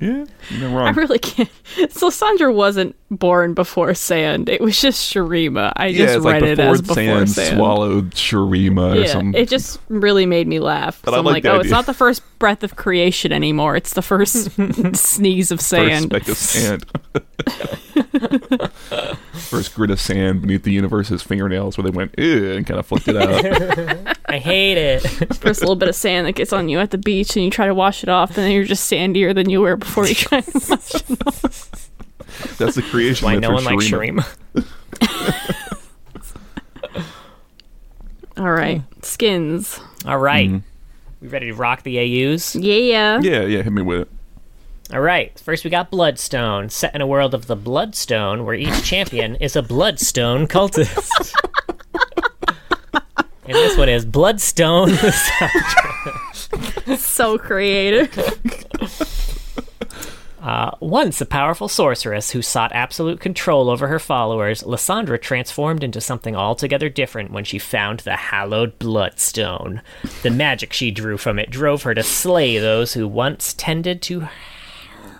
Yeah, 0.00 0.24
you're 0.50 0.68
not 0.70 0.86
I 0.86 0.90
really 0.90 1.18
can't. 1.18 1.48
So 1.90 2.10
Sandra 2.10 2.52
wasn't 2.52 2.94
born 3.10 3.54
before 3.54 3.94
sand. 3.94 4.48
It 4.48 4.60
was 4.60 4.80
just 4.80 5.12
Shurima. 5.12 5.72
I 5.76 5.86
yeah, 5.86 6.06
just 6.06 6.24
read 6.24 6.42
like 6.42 6.50
it 6.50 6.58
as 6.58 6.80
before 6.82 6.94
Sand 6.96 7.30
sand. 7.30 7.56
swallowed 7.56 8.10
Shurima 8.10 8.94
or 8.96 9.00
yeah, 9.00 9.06
something. 9.06 9.40
it 9.40 9.48
just 9.48 9.80
really 9.88 10.26
made 10.26 10.46
me 10.46 10.58
laugh. 10.60 11.00
But 11.04 11.12
So 11.12 11.16
I 11.16 11.18
I'm 11.20 11.24
like 11.24 11.34
like, 11.34 11.42
the 11.44 11.52
oh, 11.52 11.60
it's 11.60 11.70
not 11.70 11.86
the 11.86 11.94
first 11.94 12.22
breath 12.38 12.62
of 12.64 12.76
creation 12.76 13.32
anymore. 13.32 13.76
It's 13.76 13.94
the 13.94 14.02
first 14.02 14.50
sneeze 14.96 15.50
of 15.50 15.58
First 15.60 15.70
sand. 15.70 16.04
speck 16.04 16.28
of 16.28 16.36
sand. 16.36 16.84
First 19.34 19.74
grit 19.74 19.90
of 19.90 20.00
sand 20.00 20.40
beneath 20.42 20.62
the 20.64 20.72
universe's 20.72 21.22
fingernails 21.22 21.76
where 21.78 21.84
they 21.84 21.96
went, 21.96 22.14
ew, 22.18 22.52
and 22.52 22.66
kind 22.66 22.80
of 22.80 22.86
flicked 22.86 23.08
it 23.08 23.16
out. 23.16 24.13
I 24.34 24.38
hate 24.38 24.76
it. 24.76 25.00
First 25.36 25.60
little 25.60 25.76
bit 25.76 25.88
of 25.88 25.94
sand 25.94 26.26
that 26.26 26.32
gets 26.32 26.52
on 26.52 26.68
you 26.68 26.80
at 26.80 26.90
the 26.90 26.98
beach, 26.98 27.36
and 27.36 27.44
you 27.44 27.50
try 27.52 27.68
to 27.68 27.74
wash 27.74 28.02
it 28.02 28.08
off, 28.08 28.30
and 28.30 28.38
then 28.38 28.50
you're 28.50 28.64
just 28.64 28.90
sandier 28.90 29.32
than 29.32 29.48
you 29.48 29.60
were 29.60 29.76
before 29.76 30.08
you 30.08 30.14
try 30.16 30.40
to 30.40 30.50
wash 30.68 30.94
it 30.96 31.26
off. 31.26 31.90
That's 32.58 32.74
the 32.74 32.82
creation 32.82 33.26
Why 33.26 33.36
no 33.36 33.48
for 33.48 33.54
one 33.54 33.64
likes 33.64 33.84
Shurima. 33.86 34.26
Shurima. 34.54 35.70
All 38.36 38.50
right, 38.50 38.82
skins. 39.02 39.78
All 40.04 40.18
right. 40.18 40.50
Mhm. 40.50 40.62
We 41.20 41.28
ready 41.28 41.46
to 41.46 41.54
rock 41.54 41.84
the 41.84 41.96
AUs? 41.98 42.56
Yeah. 42.56 43.20
Yeah, 43.22 43.42
yeah, 43.42 43.62
hit 43.62 43.72
me 43.72 43.82
with 43.82 44.00
it. 44.00 44.08
All 44.92 45.00
right. 45.00 45.38
First, 45.38 45.62
we 45.62 45.70
got 45.70 45.90
Bloodstone, 45.92 46.68
set 46.70 46.92
in 46.94 47.00
a 47.00 47.06
world 47.06 47.34
of 47.34 47.46
the 47.46 47.54
Bloodstone, 47.56 48.44
where 48.44 48.56
each 48.56 48.82
champion 48.82 49.36
is 49.36 49.54
a 49.54 49.62
Bloodstone 49.62 50.48
cultist. 50.48 51.32
and 53.46 53.54
this 53.54 53.76
one 53.76 53.88
is 53.88 54.04
Bloodstone. 54.04 54.92
So 56.98 57.38
creative. 57.38 58.10
Uh, 60.44 60.70
once 60.78 61.22
a 61.22 61.26
powerful 61.26 61.68
sorceress 61.68 62.32
who 62.32 62.42
sought 62.42 62.70
absolute 62.74 63.18
control 63.18 63.70
over 63.70 63.88
her 63.88 63.98
followers, 63.98 64.62
Lissandra 64.62 65.18
transformed 65.18 65.82
into 65.82 66.02
something 66.02 66.36
altogether 66.36 66.90
different 66.90 67.30
when 67.30 67.44
she 67.44 67.58
found 67.58 68.00
the 68.00 68.14
hallowed 68.14 68.78
Bloodstone. 68.78 69.80
The 70.22 70.28
magic 70.28 70.74
she 70.74 70.90
drew 70.90 71.16
from 71.16 71.38
it 71.38 71.48
drove 71.48 71.84
her 71.84 71.94
to 71.94 72.02
slay 72.02 72.58
those 72.58 72.92
who 72.92 73.08
once 73.08 73.54
tended 73.54 74.02
to 74.02 74.28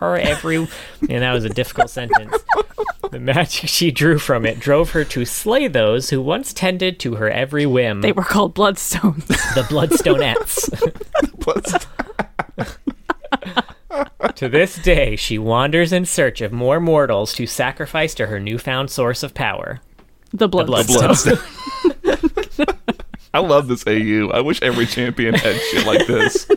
her 0.00 0.18
every. 0.18 0.56
and 1.08 1.22
that 1.22 1.32
was 1.32 1.46
a 1.46 1.48
difficult 1.48 1.88
sentence. 1.88 2.36
The 3.14 3.20
magic 3.20 3.68
she 3.68 3.92
drew 3.92 4.18
from 4.18 4.44
it 4.44 4.58
drove 4.58 4.90
her 4.90 5.04
to 5.04 5.24
slay 5.24 5.68
those 5.68 6.10
who 6.10 6.20
once 6.20 6.52
tended 6.52 6.98
to 6.98 7.14
her 7.14 7.30
every 7.30 7.64
whim. 7.64 8.00
They 8.00 8.10
were 8.10 8.24
called 8.24 8.56
bloodstones. 8.56 9.28
the 9.54 9.62
Bloodstonettes. 9.70 10.68
Plus, 11.38 11.86
To 14.34 14.48
this 14.48 14.74
day, 14.82 15.14
she 15.14 15.38
wanders 15.38 15.92
in 15.92 16.06
search 16.06 16.40
of 16.40 16.50
more 16.50 16.80
mortals 16.80 17.32
to 17.34 17.46
sacrifice 17.46 18.14
to 18.14 18.26
her 18.26 18.40
newfound 18.40 18.90
source 18.90 19.22
of 19.22 19.32
power. 19.32 19.80
The 20.32 20.48
blood. 20.48 20.66
Bloodstone. 20.66 21.36
Bloodstone. 22.02 22.66
I 23.32 23.38
love 23.38 23.68
this 23.68 23.86
AU. 23.86 24.30
I 24.34 24.40
wish 24.40 24.60
every 24.60 24.86
champion 24.86 25.34
had 25.34 25.54
shit 25.54 25.86
like 25.86 26.08
this. 26.08 26.48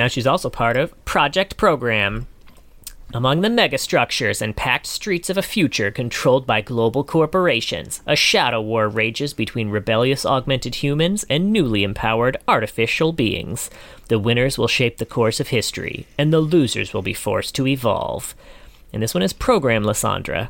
Now 0.00 0.08
she's 0.08 0.26
also 0.26 0.48
part 0.48 0.78
of 0.78 0.94
Project 1.04 1.58
Program. 1.58 2.26
Among 3.12 3.42
the 3.42 3.48
megastructures 3.48 4.40
and 4.40 4.56
packed 4.56 4.86
streets 4.86 5.28
of 5.28 5.36
a 5.36 5.42
future 5.42 5.90
controlled 5.90 6.46
by 6.46 6.62
global 6.62 7.04
corporations, 7.04 8.00
a 8.06 8.16
shadow 8.16 8.62
war 8.62 8.88
rages 8.88 9.34
between 9.34 9.68
rebellious 9.68 10.24
augmented 10.24 10.76
humans 10.76 11.26
and 11.28 11.52
newly 11.52 11.84
empowered 11.84 12.38
artificial 12.48 13.12
beings. 13.12 13.68
The 14.08 14.18
winners 14.18 14.56
will 14.56 14.68
shape 14.68 14.96
the 14.96 15.04
course 15.04 15.38
of 15.38 15.48
history, 15.48 16.06
and 16.16 16.32
the 16.32 16.40
losers 16.40 16.94
will 16.94 17.02
be 17.02 17.12
forced 17.12 17.54
to 17.56 17.66
evolve. 17.66 18.34
And 18.94 19.02
this 19.02 19.12
one 19.12 19.22
is 19.22 19.34
Program 19.34 19.84
Lissandra. 19.84 20.48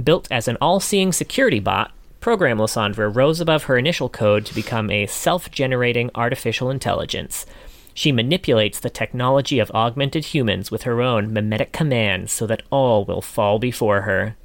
Built 0.00 0.28
as 0.30 0.46
an 0.46 0.58
all 0.60 0.78
seeing 0.78 1.10
security 1.10 1.58
bot, 1.58 1.90
Program 2.20 2.58
Lissandra 2.58 3.12
rose 3.12 3.40
above 3.40 3.64
her 3.64 3.76
initial 3.76 4.08
code 4.08 4.46
to 4.46 4.54
become 4.54 4.92
a 4.92 5.08
self 5.08 5.50
generating 5.50 6.08
artificial 6.14 6.70
intelligence. 6.70 7.46
She 7.94 8.12
manipulates 8.12 8.80
the 8.80 8.90
technology 8.90 9.58
of 9.58 9.70
augmented 9.72 10.26
humans 10.26 10.70
with 10.70 10.82
her 10.84 11.02
own 11.02 11.32
mimetic 11.32 11.72
commands 11.72 12.32
so 12.32 12.46
that 12.46 12.62
all 12.70 13.04
will 13.04 13.20
fall 13.20 13.58
before 13.58 14.02
her. 14.02 14.36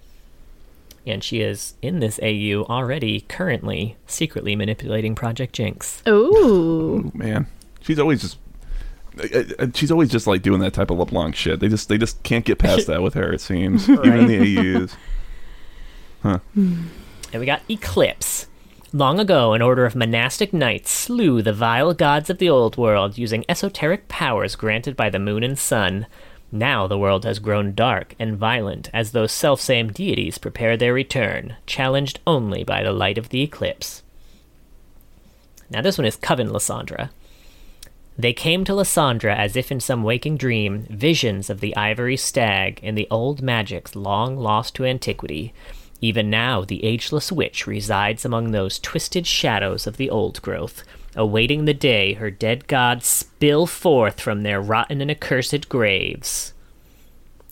And 1.06 1.24
she 1.24 1.40
is 1.40 1.76
in 1.82 2.00
this 2.00 2.20
AU 2.22 2.66
already, 2.70 3.22
currently, 3.22 3.96
secretly 4.06 4.56
manipulating 4.58 5.16
Project 5.16 5.54
Jinx. 5.54 6.04
Ooh. 6.08 7.10
Man, 7.14 7.48
she's 7.80 7.98
always 8.00 8.20
just. 8.22 8.38
uh, 9.18 9.44
uh, 9.60 9.68
She's 9.74 9.90
always 9.92 10.10
just 10.10 10.28
like 10.28 10.42
doing 10.42 10.60
that 10.60 10.74
type 10.74 10.92
of 10.92 10.98
LeBlanc 10.98 11.34
shit. 11.36 11.62
They 11.62 11.70
just 11.70 11.88
they 11.88 11.98
just 11.98 12.22
can't 12.24 12.44
get 12.44 12.60
past 12.60 12.88
that 12.88 13.02
with 13.02 13.14
her. 13.14 13.32
It 13.32 13.40
seems 13.40 13.88
even 13.90 14.20
in 14.20 14.28
the 14.28 14.76
AUs. 14.84 14.96
Huh. 16.24 16.40
And 16.56 16.90
we 17.40 17.46
got 17.46 17.62
Eclipse. 17.70 18.48
Long 18.98 19.20
ago, 19.20 19.54
an 19.54 19.62
order 19.62 19.86
of 19.86 19.96
monastic 19.96 20.52
knights 20.52 20.90
slew 20.90 21.44
the 21.44 21.54
vile 21.54 21.94
gods 21.94 22.32
of 22.32 22.40
the 22.40 22.50
old 22.50 22.78
world 22.78 23.16
using 23.16 23.46
esoteric 23.48 24.08
powers 24.08 24.56
granted 24.56 24.96
by 24.96 25.12
the 25.12 25.20
moon 25.20 25.44
and 25.44 25.56
sun. 25.56 26.08
Now 26.52 26.88
the 26.88 26.98
world 26.98 27.24
has 27.24 27.38
grown 27.38 27.76
dark 27.76 28.16
and 28.18 28.40
violent 28.40 28.90
as 28.96 29.12
those 29.12 29.32
selfsame 29.32 29.94
deities 29.94 30.40
prepare 30.40 30.76
their 30.76 30.96
return, 30.96 31.58
challenged 31.68 32.22
only 32.26 32.64
by 32.64 32.82
the 32.82 32.92
light 32.92 33.20
of 33.20 33.30
the 33.30 33.44
eclipse. 33.44 34.02
Now 35.70 35.84
this 35.84 36.00
one 36.00 36.06
is 36.06 36.16
Coven 36.16 36.50
Lissandra. 36.50 37.12
They 38.18 38.34
came 38.34 38.66
to 38.66 38.72
Lissandra 38.72 39.36
as 39.38 39.56
if 39.56 39.72
in 39.72 39.80
some 39.80 40.02
waking 40.02 40.38
dream, 40.38 40.88
visions 40.90 41.52
of 41.52 41.60
the 41.60 41.76
ivory 41.76 42.18
stag 42.18 42.80
and 42.82 42.98
the 42.98 43.08
old 43.12 43.44
magics 43.44 43.96
long 43.96 44.38
lost 44.38 44.74
to 44.74 44.86
antiquity. 44.86 45.54
Even 46.00 46.30
now, 46.30 46.64
the 46.64 46.84
ageless 46.84 47.32
witch 47.32 47.66
resides 47.66 48.24
among 48.24 48.52
those 48.52 48.78
twisted 48.80 49.26
shadows 49.26 49.88
of 49.88 49.98
the 49.98 50.10
old 50.10 50.42
growth, 50.42 50.84
awaiting 51.16 51.66
the 51.66 51.74
day 51.74 52.14
her 52.14 52.30
dead 52.30 52.68
gods 52.68 53.08
spill 53.08 53.66
forth 53.66 54.22
from 54.22 54.44
their 54.44 54.62
rotten 54.62 55.02
and 55.02 55.10
accursed 55.10 55.70
graves. 55.70 56.54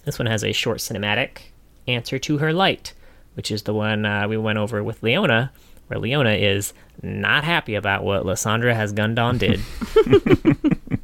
This 0.03 0.19
one 0.19 0.27
has 0.27 0.43
a 0.43 0.51
short 0.51 0.77
cinematic, 0.77 1.49
Answer 1.87 2.19
to 2.19 2.37
Her 2.37 2.53
Light, 2.53 2.93
which 3.33 3.49
is 3.49 3.63
the 3.63 3.73
one 3.73 4.05
uh, 4.05 4.27
we 4.27 4.37
went 4.37 4.59
over 4.59 4.83
with 4.83 5.01
Leona, 5.01 5.51
where 5.87 5.99
Leona 5.99 6.33
is 6.33 6.73
not 7.01 7.43
happy 7.43 7.73
about 7.73 8.03
what 8.03 8.23
Lissandra 8.23 8.75
has 8.75 8.93
Gundon 8.93 9.39
did. 9.39 9.59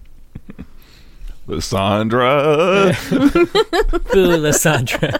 Lissandra. 1.47 2.93
Boo, 4.13 4.37
Lissandra. 4.37 5.19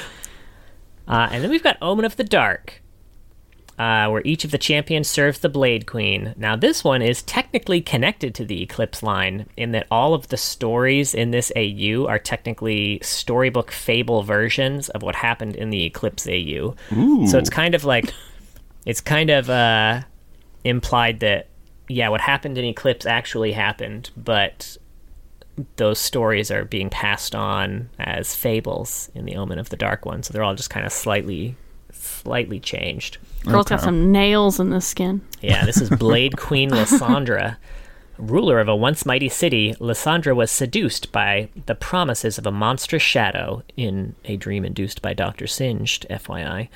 uh, 1.08 1.28
and 1.30 1.42
then 1.42 1.50
we've 1.50 1.62
got 1.62 1.76
Omen 1.80 2.04
of 2.04 2.16
the 2.16 2.24
Dark, 2.24 2.82
uh, 3.78 4.08
where 4.08 4.22
each 4.24 4.44
of 4.44 4.50
the 4.50 4.58
champions 4.58 5.08
serves 5.08 5.40
the 5.40 5.48
Blade 5.48 5.86
Queen. 5.86 6.34
Now, 6.36 6.56
this 6.56 6.82
one 6.82 7.02
is 7.02 7.22
technically 7.22 7.80
connected 7.80 8.34
to 8.36 8.44
the 8.44 8.62
Eclipse 8.62 9.02
line 9.02 9.46
in 9.56 9.72
that 9.72 9.86
all 9.90 10.14
of 10.14 10.28
the 10.28 10.36
stories 10.36 11.14
in 11.14 11.30
this 11.30 11.52
AU 11.54 12.06
are 12.08 12.18
technically 12.18 12.98
storybook 13.02 13.70
fable 13.70 14.22
versions 14.22 14.88
of 14.88 15.02
what 15.02 15.14
happened 15.14 15.56
in 15.56 15.70
the 15.70 15.84
Eclipse 15.84 16.26
AU. 16.26 16.74
Ooh. 16.96 17.26
So 17.26 17.38
it's 17.38 17.50
kind 17.50 17.74
of 17.74 17.84
like, 17.84 18.12
it's 18.86 19.00
kind 19.00 19.30
of 19.30 19.50
uh, 19.50 20.02
implied 20.64 21.20
that, 21.20 21.48
yeah, 21.88 22.08
what 22.08 22.20
happened 22.20 22.58
in 22.58 22.64
Eclipse 22.64 23.06
actually 23.06 23.52
happened, 23.52 24.10
but 24.16 24.76
those 25.76 25.98
stories 25.98 26.50
are 26.50 26.64
being 26.64 26.90
passed 26.90 27.34
on 27.34 27.88
as 27.98 28.34
fables 28.34 29.10
in 29.14 29.24
the 29.24 29.36
Omen 29.36 29.58
of 29.58 29.70
the 29.70 29.76
Dark 29.76 30.04
one. 30.06 30.22
So 30.22 30.32
they're 30.32 30.42
all 30.42 30.54
just 30.54 30.70
kind 30.70 30.84
of 30.84 30.92
slightly, 30.92 31.56
slightly 31.92 32.60
changed. 32.60 33.18
Girl's 33.44 33.66
got 33.66 33.80
some 33.80 34.10
nails 34.12 34.58
in 34.60 34.70
the 34.70 34.80
skin. 34.80 35.20
Yeah, 35.40 35.64
this 35.64 35.80
is 35.80 35.88
Blade 35.98 36.36
Queen 36.36 36.70
Lissandra. 36.70 37.56
Ruler 38.18 38.60
of 38.60 38.68
a 38.68 38.74
once 38.74 39.04
mighty 39.04 39.28
city, 39.28 39.74
Lissandra 39.74 40.34
was 40.34 40.50
seduced 40.50 41.12
by 41.12 41.48
the 41.66 41.74
promises 41.74 42.38
of 42.38 42.46
a 42.46 42.50
monstrous 42.50 43.02
shadow 43.02 43.62
in 43.76 44.14
a 44.24 44.36
dream 44.36 44.64
induced 44.64 45.02
by 45.02 45.12
Dr. 45.12 45.46
Singed, 45.46 46.06
FYI. 46.08 46.68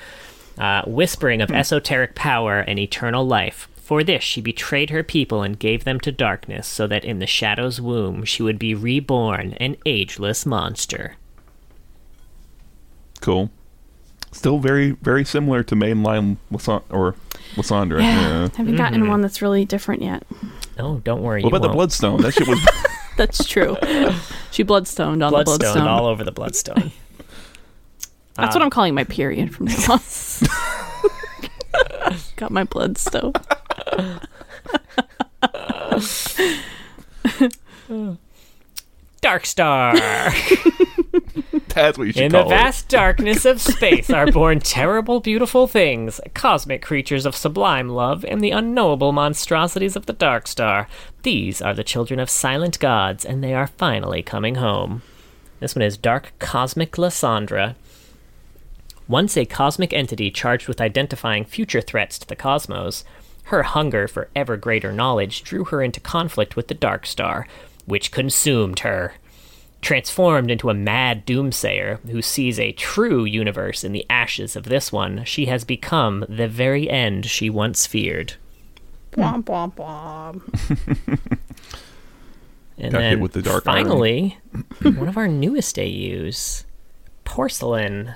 uh, 0.59 0.83
whispering 0.85 1.41
of 1.41 1.49
esoteric 1.49 2.13
power 2.13 2.59
and 2.59 2.77
eternal 2.77 3.25
life. 3.25 3.67
For 3.81 4.03
this, 4.03 4.23
she 4.23 4.41
betrayed 4.41 4.89
her 4.91 5.03
people 5.03 5.41
and 5.41 5.59
gave 5.59 5.83
them 5.83 5.99
to 6.01 6.11
darkness, 6.11 6.67
so 6.67 6.87
that 6.87 7.03
in 7.03 7.19
the 7.19 7.27
shadow's 7.27 7.81
womb 7.81 8.23
she 8.23 8.43
would 8.43 8.57
be 8.57 8.73
reborn, 8.73 9.53
an 9.53 9.75
ageless 9.85 10.45
monster. 10.45 11.17
Cool. 13.19 13.51
Still 14.31 14.59
very, 14.59 14.91
very 14.91 15.25
similar 15.25 15.61
to 15.63 15.75
mainline 15.75 16.37
Lysa- 16.51 16.83
or 16.89 17.15
Lissandra. 17.55 18.01
Yeah. 18.01 18.21
Yeah. 18.21 18.49
Haven't 18.55 18.77
gotten 18.77 19.01
mm-hmm. 19.01 19.09
one 19.09 19.21
that's 19.21 19.41
really 19.41 19.65
different 19.65 20.01
yet. 20.01 20.23
Oh, 20.79 20.99
don't 20.99 21.21
worry. 21.21 21.43
What 21.43 21.49
about 21.49 21.61
the 21.61 21.67
won't. 21.67 21.77
Bloodstone? 21.77 22.21
That 22.21 22.33
shit 22.33 22.47
was. 22.47 22.59
That's 23.17 23.45
true. 23.45 23.75
she 24.51 24.63
bloodstoned 24.63 25.21
on 25.21 25.31
Bloodstone, 25.31 25.57
the 25.57 25.63
bloodstone. 25.65 25.87
all 25.87 26.05
over 26.05 26.23
the 26.23 26.31
bloodstone. 26.31 26.91
That's 28.35 28.55
what 28.55 28.61
um, 28.61 28.63
I'm 28.63 28.69
calling 28.69 28.95
my 28.95 29.03
period 29.03 29.53
from 29.53 29.65
now 29.65 29.75
on. 29.89 29.99
Got 32.37 32.51
my 32.51 32.63
bloodstone. 32.63 33.33
Darkstar. 39.21 39.93
That's 41.67 41.97
what 41.97 42.07
you 42.07 42.13
should 42.13 42.23
In 42.23 42.31
the 42.31 42.41
call 42.41 42.49
vast 42.49 42.89
darkness 42.89 43.45
of 43.45 43.61
space 43.61 44.09
are 44.09 44.31
born 44.31 44.59
terrible, 44.59 45.19
beautiful 45.19 45.67
things, 45.67 46.19
cosmic 46.33 46.81
creatures 46.81 47.25
of 47.25 47.35
sublime 47.35 47.89
love, 47.89 48.25
and 48.25 48.41
the 48.41 48.51
unknowable 48.51 49.11
monstrosities 49.11 49.95
of 49.95 50.05
the 50.05 50.13
Dark 50.13 50.47
Star. 50.47 50.87
These 51.23 51.61
are 51.61 51.73
the 51.73 51.83
children 51.83 52.19
of 52.19 52.29
silent 52.29 52.79
gods, 52.79 53.23
and 53.23 53.43
they 53.43 53.53
are 53.53 53.67
finally 53.67 54.21
coming 54.21 54.55
home. 54.55 55.01
This 55.59 55.75
one 55.75 55.83
is 55.83 55.97
Dark 55.97 56.33
Cosmic 56.39 56.93
Lissandra. 56.93 57.75
Once 59.07 59.37
a 59.37 59.45
cosmic 59.45 59.93
entity 59.93 60.31
charged 60.31 60.67
with 60.67 60.81
identifying 60.81 61.45
future 61.45 61.81
threats 61.81 62.17
to 62.17 62.27
the 62.27 62.35
cosmos, 62.35 63.03
her 63.51 63.63
hunger 63.63 64.07
for 64.07 64.29
ever 64.35 64.57
greater 64.57 64.91
knowledge 64.91 65.43
drew 65.43 65.65
her 65.65 65.81
into 65.81 65.99
conflict 65.99 66.55
with 66.55 66.67
the 66.67 66.73
Dark 66.73 67.05
Star, 67.05 67.47
which 67.85 68.11
consumed 68.11 68.79
her 68.79 69.13
transformed 69.81 70.51
into 70.51 70.69
a 70.69 70.73
mad 70.73 71.25
doomsayer 71.25 71.99
who 72.09 72.21
sees 72.21 72.59
a 72.59 72.71
true 72.71 73.25
universe 73.25 73.83
in 73.83 73.91
the 73.91 74.05
ashes 74.09 74.55
of 74.55 74.65
this 74.65 74.91
one, 74.91 75.23
she 75.25 75.47
has 75.47 75.63
become 75.63 76.25
the 76.29 76.47
very 76.47 76.89
end 76.89 77.25
she 77.25 77.49
once 77.49 77.87
feared. 77.87 78.33
Womp 79.13 79.45
womp 79.45 79.75
womp. 79.75 81.19
And 82.77 82.93
Got 82.93 83.01
hit 83.01 83.09
then 83.09 83.19
with 83.19 83.33
the 83.33 83.41
dark 83.43 83.63
finally, 83.63 84.39
one 84.81 85.07
of 85.07 85.17
our 85.17 85.27
newest 85.27 85.77
AUs, 85.77 86.65
Porcelain. 87.25 88.15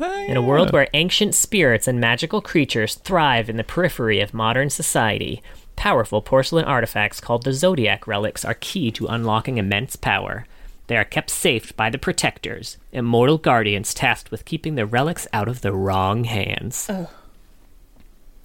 In 0.00 0.36
a 0.36 0.42
world 0.42 0.72
where 0.72 0.88
ancient 0.94 1.34
spirits 1.34 1.88
and 1.88 2.00
magical 2.00 2.40
creatures 2.40 2.94
thrive 2.94 3.50
in 3.50 3.56
the 3.56 3.64
periphery 3.64 4.20
of 4.20 4.32
modern 4.32 4.70
society, 4.70 5.42
powerful 5.74 6.22
porcelain 6.22 6.64
artifacts 6.64 7.20
called 7.20 7.44
the 7.44 7.52
Zodiac 7.52 8.06
relics 8.06 8.44
are 8.44 8.54
key 8.54 8.90
to 8.92 9.06
unlocking 9.08 9.58
immense 9.58 9.96
power. 9.96 10.46
They 10.86 10.96
are 10.96 11.04
kept 11.04 11.30
safe 11.30 11.76
by 11.76 11.90
the 11.90 11.98
protectors, 11.98 12.76
immortal 12.92 13.38
guardians 13.38 13.92
tasked 13.92 14.30
with 14.30 14.44
keeping 14.44 14.76
the 14.76 14.86
relics 14.86 15.26
out 15.32 15.48
of 15.48 15.60
the 15.62 15.72
wrong 15.72 16.24
hands. 16.24 16.88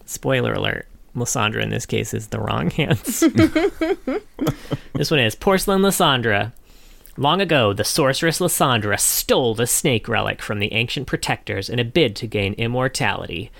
Spoiler 0.06 0.54
alert. 0.54 0.88
Lissandra 1.16 1.62
in 1.62 1.70
this 1.70 1.86
case 1.86 2.14
is 2.14 2.28
the 2.28 2.40
wrong 2.40 2.72
hands. 2.72 3.20
this 4.94 5.12
one 5.12 5.20
is 5.20 5.36
Porcelain 5.36 5.82
Lissandra. 5.82 6.52
Long 7.16 7.42
ago, 7.42 7.74
the 7.74 7.84
sorceress 7.84 8.40
Lissandra 8.40 9.00
stole 9.00 9.54
the 9.54 9.68
snake 9.68 10.08
relic 10.08 10.42
from 10.42 10.60
the 10.60 10.74
ancient 10.74 11.06
protectors 11.06 11.70
in 11.70 11.78
a 11.78 11.84
bid 11.84 12.16
to 12.18 12.28
gain 12.28 12.54
immortality. 12.54 13.52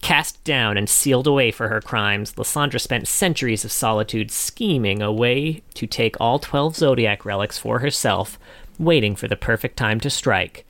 Cast 0.00 0.42
down 0.42 0.78
and 0.78 0.88
sealed 0.88 1.26
away 1.26 1.50
for 1.50 1.68
her 1.68 1.82
crimes, 1.82 2.32
Lissandra 2.34 2.80
spent 2.80 3.06
centuries 3.06 3.64
of 3.64 3.72
solitude 3.72 4.30
scheming 4.30 5.02
a 5.02 5.12
way 5.12 5.62
to 5.74 5.86
take 5.86 6.18
all 6.18 6.38
12 6.38 6.76
zodiac 6.76 7.26
relics 7.26 7.58
for 7.58 7.80
herself, 7.80 8.38
waiting 8.78 9.14
for 9.14 9.28
the 9.28 9.36
perfect 9.36 9.76
time 9.76 10.00
to 10.00 10.08
strike. 10.08 10.64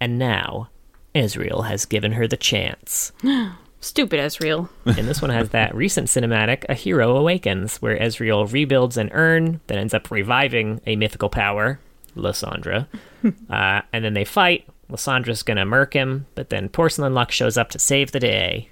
And 0.00 0.16
now, 0.16 0.68
Ezreal 1.12 1.66
has 1.66 1.86
given 1.86 2.12
her 2.12 2.28
the 2.28 2.36
chance. 2.36 3.10
Stupid 3.84 4.18
Ezreal. 4.18 4.70
And 4.86 5.06
this 5.06 5.20
one 5.20 5.30
has 5.30 5.50
that 5.50 5.74
recent 5.74 6.08
cinematic, 6.08 6.64
A 6.70 6.74
Hero 6.74 7.16
Awakens, 7.16 7.76
where 7.82 7.98
Ezreal 7.98 8.50
rebuilds 8.50 8.96
an 8.96 9.10
urn 9.12 9.60
that 9.66 9.76
ends 9.76 9.92
up 9.92 10.10
reviving 10.10 10.80
a 10.86 10.96
mythical 10.96 11.28
power, 11.28 11.78
Lissandra. 12.16 12.86
uh, 13.50 13.82
and 13.92 14.04
then 14.04 14.14
they 14.14 14.24
fight. 14.24 14.66
Lissandra's 14.90 15.42
gonna 15.42 15.66
murk 15.66 15.92
him, 15.92 16.26
but 16.34 16.48
then 16.48 16.70
Porcelain 16.70 17.12
Lux 17.12 17.34
shows 17.34 17.58
up 17.58 17.70
to 17.70 17.78
save 17.78 18.12
the 18.12 18.20
day. 18.20 18.70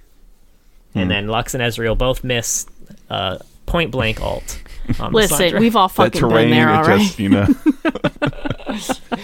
And 0.95 1.11
then 1.11 1.27
Lux 1.27 1.55
and 1.55 1.63
Ezreal 1.63 1.97
both 1.97 2.23
miss 2.23 2.67
uh, 3.09 3.39
point 3.67 3.91
blank 3.91 4.21
ult. 4.21 4.61
On 5.01 5.13
Listen, 5.13 5.39
Lissandra. 5.39 5.61
we've 5.61 5.77
all 5.77 5.89
That 5.89 5.95
fucking 5.95 6.21
terrain, 6.21 6.49
been 6.49 6.51
there, 6.51 6.69
it 6.69 6.73
all 6.73 6.83
right? 6.85 7.01
just, 7.01 7.19
you 7.19 7.29
know, 7.29 7.47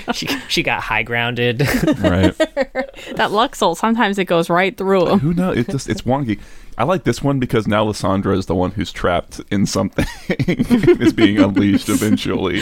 she, 0.13 0.27
she 0.49 0.63
got 0.63 0.81
high 0.83 1.03
grounded. 1.03 1.61
right. 1.99 2.37
That 2.37 3.31
Luxol, 3.31 3.77
sometimes 3.77 4.19
it 4.19 4.25
goes 4.27 4.49
right 4.49 4.77
through 4.77 5.09
him. 5.09 5.19
Who 5.19 5.35
knows? 5.35 5.59
It's 5.59 5.71
just, 5.71 5.89
it's 5.89 6.03
wonky. 6.03 6.39
I 6.77 6.85
like 6.85 7.03
this 7.05 7.23
one 7.23 7.41
because 7.41 7.67
now 7.67 7.85
Lissandra 7.85 8.37
is 8.37 8.47
the 8.47 8.55
one 8.55 8.71
who's 8.71 8.93
trapped 8.93 9.41
in 9.51 9.67
something 9.67 10.07
is 10.29 11.13
being 11.13 11.39
unleashed 11.39 11.89
eventually. 11.89 12.61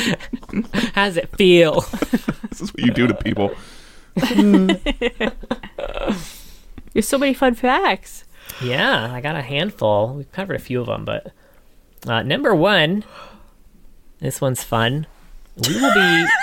How 0.94 1.04
does 1.06 1.18
it 1.18 1.28
feel? 1.36 1.82
This 2.48 2.62
is 2.62 2.72
what 2.72 2.80
you 2.82 2.92
do 2.92 3.06
to 3.06 3.14
people. 3.14 3.54
There's 6.92 7.06
so 7.06 7.18
many 7.18 7.34
fun 7.34 7.54
facts. 7.54 8.24
Yeah, 8.62 9.12
I 9.12 9.20
got 9.20 9.36
a 9.36 9.42
handful. 9.42 10.14
We've 10.14 10.32
covered 10.32 10.56
a 10.56 10.60
few 10.60 10.80
of 10.80 10.86
them, 10.86 11.04
but 11.04 11.32
uh, 12.06 12.22
number 12.22 12.54
one, 12.54 13.04
this 14.20 14.40
one's 14.40 14.62
fun. 14.62 15.06
We 15.56 15.74
will 15.80 15.94
be. 15.94 16.26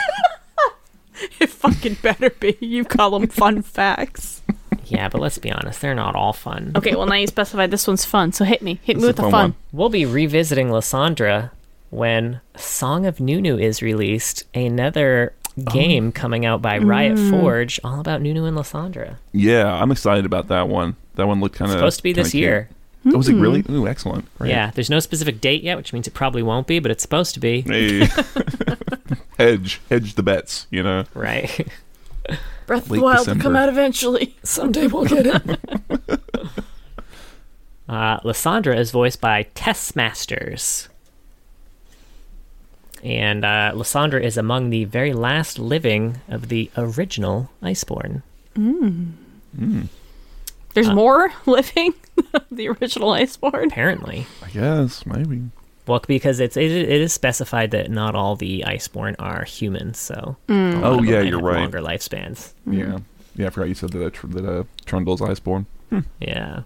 It 1.40 1.50
fucking 1.50 1.98
better 2.02 2.32
be. 2.32 2.58
You 2.60 2.84
call 2.84 3.12
them 3.18 3.28
fun 3.28 3.62
facts. 3.62 4.42
yeah, 4.88 5.08
but 5.10 5.22
let's 5.22 5.38
be 5.38 5.52
honest, 5.52 5.80
they're 5.80 5.96
not 5.96 6.16
all 6.16 6.34
fun. 6.34 6.74
Okay, 6.76 6.96
well 6.96 7.06
now 7.06 7.16
you 7.16 7.28
specified 7.28 7.72
this 7.72 7.88
one's 7.88 8.04
fun, 8.04 8.34
so 8.34 8.44
hit 8.44 8.62
me. 8.62 8.80
Hit 8.84 8.98
me 8.98 9.04
It's 9.04 9.04
a 9.04 9.08
with 9.08 9.16
the 9.18 9.22
fun 9.24 9.32
fun. 9.32 9.42
one. 9.52 9.56
We'll 9.72 9.90
be 9.90 10.06
revisiting 10.06 10.68
Lissandra 10.68 11.52
when 11.92 12.42
Song 12.58 13.06
of 13.06 13.20
Nunu 13.22 13.58
is 13.58 13.82
released, 13.82 14.44
another 14.54 15.34
game 15.72 16.12
coming 16.12 16.46
out 16.46 16.62
by 16.62 16.80
Riot 16.80 17.18
Forge, 17.30 17.80
all 17.84 18.00
about 18.02 18.22
Nunu 18.22 18.46
and 18.46 18.58
Lissandra. 18.58 19.16
Yeah, 19.32 19.72
I'm 19.74 19.92
excited 19.92 20.26
about 20.26 20.48
that 20.50 20.68
one. 20.68 20.96
That 21.16 21.28
one 21.28 21.40
looked 21.40 21.56
kind 21.56 21.72
of 21.72 21.78
Supposed 21.78 21.98
to 21.98 22.04
be 22.04 22.12
this 22.12 22.34
year. 22.34 22.68
Oh, 23.06 23.18
was 23.18 23.28
it 23.28 23.36
really? 23.36 23.66
Ooh, 23.70 23.88
excellent. 23.88 24.34
Great. 24.38 24.52
Yeah, 24.52 24.72
there's 24.72 24.90
no 24.90 25.00
specific 25.00 25.42
date 25.42 25.64
yet, 25.64 25.78
which 25.78 25.92
means 25.92 26.08
it 26.08 26.14
probably 26.14 26.42
won't 26.42 26.68
be, 26.68 26.80
but 26.80 26.90
it's 26.90 27.02
supposed 27.02 27.34
to 27.34 27.40
be. 27.40 27.62
Hey. 27.62 28.08
hedge, 29.38 29.82
hedge 29.90 30.16
the 30.16 30.24
bets. 30.24 30.68
You 30.70 30.84
know. 30.84 31.04
Right. 31.14 31.68
Breath 32.66 32.84
of 32.84 32.90
the 32.90 33.02
Wild 33.02 33.28
will 33.28 33.36
come 33.36 33.56
out 33.56 33.70
eventually. 33.70 34.36
Someday 34.44 34.88
we'll 34.88 35.06
get 35.06 35.26
it. 35.26 35.60
uh, 37.90 38.20
Lissandra 38.22 38.78
is 38.78 38.92
voiced 38.92 39.20
by 39.20 39.44
Tess 39.54 39.96
Masters. 39.96 40.88
And 43.04 43.44
uh, 43.44 43.74
Lissandra 43.76 44.24
is 44.24 44.38
among 44.38 44.70
the 44.70 44.86
very 44.86 45.12
last 45.12 45.60
living 45.60 46.22
of 46.30 46.48
the 46.48 46.72
original 46.78 47.50
Iceborne. 47.62 48.22
Mmm. 48.56 49.12
There's 50.74 50.90
more 50.90 51.34
living. 51.46 51.94
the 52.52 52.68
original 52.70 53.10
Iceborne. 53.12 53.68
Apparently. 53.68 54.26
I 54.46 54.50
guess 54.50 55.06
maybe. 55.06 55.44
Well, 55.86 56.02
because 56.08 56.40
it's 56.40 56.56
it, 56.56 56.72
it 56.72 57.02
is 57.02 57.12
specified 57.14 57.72
that 57.72 57.92
not 57.92 58.16
all 58.16 58.36
the 58.36 58.64
Iceborne 58.66 59.16
are 59.20 59.44
humans, 59.44 60.00
so 60.00 60.38
a 60.48 60.54
lot 60.54 60.84
Oh, 60.84 61.04
yeah, 61.04 61.22
you're 61.22 61.42
right. 61.42 61.60
Longer 61.62 61.82
lifespans. 61.82 62.54
Yeah. 62.66 63.00
Yeah, 63.36 63.48
I 63.48 63.50
forgot 63.50 63.68
you 63.70 63.76
said 63.76 63.90
that 63.92 64.06
uh, 64.06 64.10
tr- 64.12 64.28
that 64.28 64.46
uh, 64.46 64.64
Trundle's 64.86 65.20
Iceborne. 65.22 65.66
Yeah. 66.22 66.62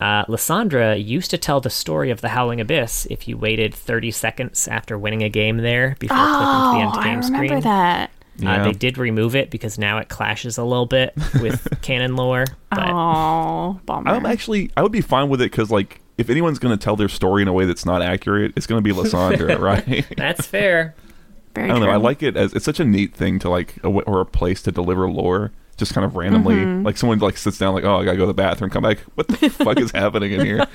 Uh, 0.00 0.24
Lissandra 0.26 1.02
used 1.04 1.30
to 1.30 1.38
tell 1.38 1.60
the 1.60 1.70
story 1.70 2.10
of 2.10 2.20
the 2.20 2.28
Howling 2.28 2.60
Abyss 2.60 3.06
if 3.10 3.26
you 3.26 3.36
waited 3.36 3.74
30 3.74 4.10
seconds 4.12 4.68
after 4.68 4.96
winning 4.96 5.22
a 5.24 5.28
game 5.28 5.56
there 5.58 5.96
before 5.98 6.16
clicking 6.16 6.38
to 6.38 6.44
the 6.44 6.76
Oh, 6.76 6.80
end 6.80 6.90
I 6.92 7.02
game 7.04 7.20
remember 7.20 7.46
screen. 7.48 7.60
that. 7.62 8.10
Uh, 8.44 8.64
they 8.64 8.72
did 8.72 8.98
remove 8.98 9.34
it 9.34 9.50
because 9.50 9.78
now 9.78 9.98
it 9.98 10.08
clashes 10.08 10.58
a 10.58 10.64
little 10.64 10.86
bit 10.86 11.12
with 11.40 11.66
canon 11.82 12.14
lore. 12.16 12.44
But 12.70 12.88
Oh, 12.90 13.80
bummer. 13.86 14.10
I'm 14.10 14.26
actually 14.26 14.70
I 14.76 14.82
would 14.82 14.92
be 14.92 15.00
fine 15.00 15.28
with 15.28 15.40
it 15.40 15.50
because 15.50 15.70
like 15.70 16.00
if 16.16 16.30
anyone's 16.30 16.58
going 16.58 16.76
to 16.76 16.82
tell 16.82 16.96
their 16.96 17.08
story 17.08 17.42
in 17.42 17.48
a 17.48 17.52
way 17.52 17.64
that's 17.64 17.84
not 17.86 18.02
accurate, 18.02 18.52
it's 18.56 18.66
going 18.66 18.82
to 18.82 18.94
be 18.94 18.94
Lissandra, 18.94 19.58
right? 19.60 20.04
that's 20.16 20.46
fair. 20.46 20.94
Very 21.54 21.70
I 21.70 21.72
don't 21.72 21.82
know. 21.82 21.90
I 21.90 21.96
like 21.96 22.22
it 22.22 22.36
as 22.36 22.52
it's 22.54 22.64
such 22.64 22.78
a 22.80 22.84
neat 22.84 23.14
thing 23.14 23.38
to 23.40 23.48
like 23.48 23.76
a, 23.78 23.82
w- 23.82 24.02
or 24.06 24.20
a 24.20 24.26
place 24.26 24.62
to 24.62 24.72
deliver 24.72 25.08
lore. 25.10 25.52
Just 25.76 25.94
kind 25.94 26.04
of 26.04 26.16
randomly, 26.16 26.56
Mm-hmm. 26.56 26.84
like 26.84 26.96
someone 26.96 27.20
like 27.20 27.36
sits 27.38 27.56
down, 27.56 27.72
like, 27.72 27.84
"Oh, 27.84 27.98
I 28.00 28.04
gotta 28.04 28.16
go 28.16 28.24
to 28.24 28.26
the 28.26 28.34
bathroom." 28.34 28.68
Come 28.68 28.82
back. 28.82 28.98
What 29.14 29.28
the 29.28 29.48
fuck 29.48 29.78
is 29.78 29.92
happening 29.92 30.32
in 30.32 30.44
here? 30.44 30.66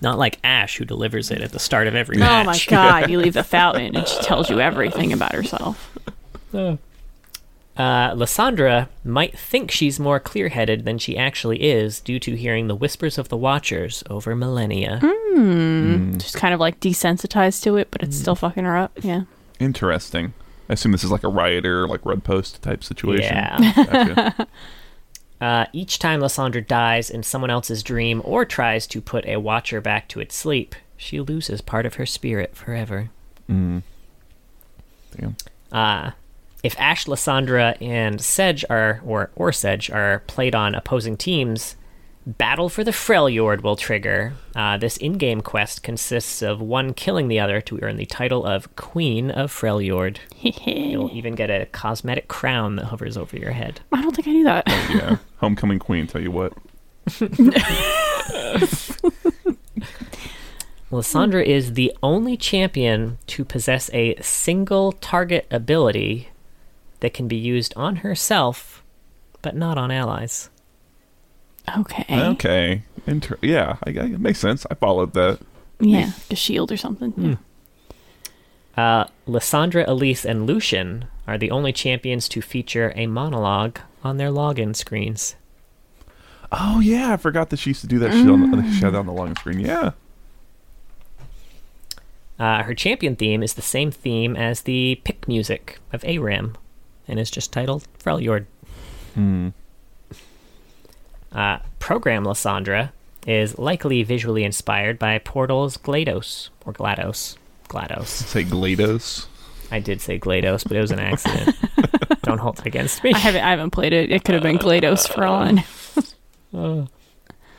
Not 0.00 0.18
like 0.18 0.38
Ashe, 0.44 0.76
who 0.76 0.84
delivers 0.84 1.30
it 1.30 1.40
at 1.40 1.52
the 1.52 1.58
start 1.58 1.86
of 1.86 1.94
every 1.94 2.18
match. 2.18 2.46
Oh 2.70 2.74
my 2.74 3.00
god, 3.00 3.10
you 3.10 3.18
leave 3.22 3.34
the 3.34 3.44
fountain 3.44 3.96
and 3.96 4.06
she 4.06 4.18
tells 4.22 4.50
you 4.50 4.60
everything 4.60 5.12
about 5.12 5.32
herself. 5.32 5.92
Uh, 7.76 8.14
Lissandra 8.14 8.88
might 9.04 9.38
think 9.38 9.70
she's 9.70 10.00
more 10.00 10.18
clear 10.18 10.48
headed 10.48 10.86
than 10.86 10.96
she 10.96 11.14
actually 11.14 11.62
is 11.62 12.00
due 12.00 12.18
to 12.20 12.34
hearing 12.34 12.68
the 12.68 12.74
whispers 12.74 13.18
of 13.18 13.28
the 13.28 13.36
Watchers 13.36 14.02
over 14.08 14.34
millennia. 14.34 15.00
Hmm. 15.02 15.16
Hmm. 15.36 16.16
Just 16.16 16.36
kind 16.36 16.54
of 16.54 16.60
like 16.60 16.80
desensitized 16.80 17.62
to 17.64 17.76
it, 17.76 17.88
but 17.90 18.02
it's 18.02 18.16
still 18.16 18.34
hmm. 18.34 18.40
fucking 18.40 18.64
her 18.64 18.78
up. 18.78 18.92
Yeah. 19.02 19.24
Interesting. 19.60 20.32
I 20.70 20.72
assume 20.72 20.92
this 20.92 21.04
is 21.04 21.10
like 21.10 21.22
a 21.22 21.28
rioter, 21.28 21.86
like 21.86 22.04
red 22.06 22.24
post 22.24 22.62
type 22.62 22.82
situation. 22.82 23.34
Yeah. 23.36 23.72
Gotcha. 23.74 24.48
Uh, 25.40 25.66
each 25.72 25.98
time 25.98 26.20
Lissandra 26.20 26.66
dies 26.66 27.10
in 27.10 27.22
someone 27.22 27.50
else's 27.50 27.82
dream 27.82 28.22
or 28.24 28.44
tries 28.44 28.86
to 28.88 29.00
put 29.00 29.26
a 29.26 29.36
Watcher 29.36 29.80
back 29.80 30.08
to 30.08 30.20
its 30.20 30.34
sleep, 30.34 30.74
she 30.96 31.20
loses 31.20 31.60
part 31.60 31.84
of 31.84 31.94
her 31.94 32.06
spirit 32.06 32.56
forever. 32.56 33.10
Mm. 33.50 33.82
Damn. 35.14 35.36
Uh, 35.70 36.12
if 36.62 36.78
Ashe, 36.80 37.04
Lissandra, 37.04 37.80
and 37.82 38.20
Sedge 38.20 38.64
are, 38.70 39.00
or, 39.04 39.30
or 39.36 39.52
Sedge, 39.52 39.90
are 39.90 40.22
played 40.26 40.54
on 40.54 40.74
opposing 40.74 41.16
teams, 41.16 41.76
Battle 42.26 42.68
for 42.68 42.82
the 42.82 42.90
Freljord 42.90 43.62
will 43.62 43.76
trigger. 43.76 44.32
Uh, 44.56 44.76
this 44.76 44.96
in 44.96 45.12
game 45.12 45.40
quest 45.42 45.84
consists 45.84 46.42
of 46.42 46.60
one 46.60 46.92
killing 46.92 47.28
the 47.28 47.38
other 47.38 47.60
to 47.60 47.78
earn 47.82 47.98
the 47.98 48.06
title 48.06 48.44
of 48.44 48.74
Queen 48.74 49.30
of 49.30 49.52
Freljord. 49.52 50.18
You'll 50.40 51.12
even 51.12 51.36
get 51.36 51.50
a 51.50 51.66
cosmetic 51.66 52.26
crown 52.26 52.74
that 52.76 52.86
hovers 52.86 53.16
over 53.16 53.36
your 53.36 53.52
head. 53.52 53.80
I 53.92 54.02
don't 54.02 54.14
think 54.14 54.26
I 54.26 54.32
knew 54.32 54.42
that. 54.44 54.64
oh, 54.66 54.90
Yeah. 54.92 55.16
Homecoming 55.36 55.78
queen, 55.78 56.08
tell 56.08 56.20
you 56.20 56.32
what. 56.32 56.52
Lissandra 60.90 61.44
is 61.44 61.74
the 61.74 61.92
only 62.02 62.36
champion 62.36 63.18
to 63.28 63.44
possess 63.44 63.88
a 63.92 64.16
single 64.20 64.90
target 64.92 65.46
ability 65.50 66.30
that 67.00 67.14
can 67.14 67.28
be 67.28 67.36
used 67.36 67.72
on 67.76 67.96
herself, 67.96 68.82
but 69.42 69.54
not 69.54 69.78
on 69.78 69.92
allies. 69.92 70.50
Okay. 71.78 72.04
Okay. 72.08 72.82
Inter- 73.06 73.38
yeah, 73.42 73.76
I, 73.84 73.90
I, 73.90 74.04
it 74.04 74.20
makes 74.20 74.38
sense. 74.38 74.66
I 74.70 74.74
followed 74.74 75.12
that. 75.14 75.40
Yeah. 75.80 76.12
A 76.30 76.36
shield 76.36 76.70
or 76.72 76.76
something. 76.76 77.12
Yeah. 77.16 77.36
Uh, 78.76 79.06
Lissandra, 79.26 79.86
Elise, 79.88 80.24
and 80.24 80.46
Lucian 80.46 81.06
are 81.26 81.38
the 81.38 81.50
only 81.50 81.72
champions 81.72 82.28
to 82.28 82.42
feature 82.42 82.92
a 82.94 83.06
monologue 83.06 83.80
on 84.04 84.16
their 84.16 84.30
login 84.30 84.76
screens. 84.76 85.34
Oh 86.52 86.80
yeah, 86.80 87.12
I 87.12 87.16
forgot 87.16 87.50
that 87.50 87.58
she 87.58 87.70
used 87.70 87.80
to 87.80 87.86
do 87.86 87.98
that 87.98 88.12
shit 88.12 88.28
on 88.28 88.50
the, 88.50 88.62
she 88.72 88.80
had 88.80 88.92
that 88.92 88.98
on 88.98 89.06
the 89.06 89.12
login 89.12 89.36
screen. 89.38 89.60
Yeah. 89.60 89.92
Uh, 92.38 92.62
her 92.62 92.74
champion 92.74 93.16
theme 93.16 93.42
is 93.42 93.54
the 93.54 93.62
same 93.62 93.90
theme 93.90 94.36
as 94.36 94.62
the 94.62 95.00
pick 95.04 95.26
music 95.26 95.78
of 95.92 96.04
ARAM, 96.04 96.54
and 97.08 97.18
is 97.18 97.30
just 97.30 97.52
titled 97.52 97.86
Freljord. 97.98 98.44
Hmm. 99.14 99.48
Uh, 101.36 101.58
Program 101.78 102.24
Lissandra 102.24 102.90
is 103.26 103.58
likely 103.58 104.02
visually 104.02 104.42
inspired 104.42 104.98
by 104.98 105.18
Portal's 105.18 105.76
GLaDOS, 105.76 106.48
or 106.64 106.72
GLaDOS. 106.72 107.36
GLaDOS. 107.68 108.06
Say 108.06 108.44
Glados. 108.44 109.26
I 109.70 109.80
did 109.80 110.00
say 110.00 110.18
GLaDOS, 110.18 110.64
but 110.66 110.76
it 110.76 110.80
was 110.80 110.92
an 110.92 111.00
accident. 111.00 111.54
Don't 112.22 112.38
hold 112.38 112.60
it 112.60 112.66
against 112.66 113.04
me. 113.04 113.12
I 113.12 113.18
haven't 113.18 113.42
I 113.42 113.50
haven't 113.50 113.70
played 113.70 113.92
it. 113.92 114.10
It 114.10 114.24
could 114.24 114.34
have 114.34 114.42
been 114.42 114.58
GLaDOS 114.58 115.12
for 115.12 115.24
all 115.24 115.42
I 115.42 115.64
know. 116.52 116.88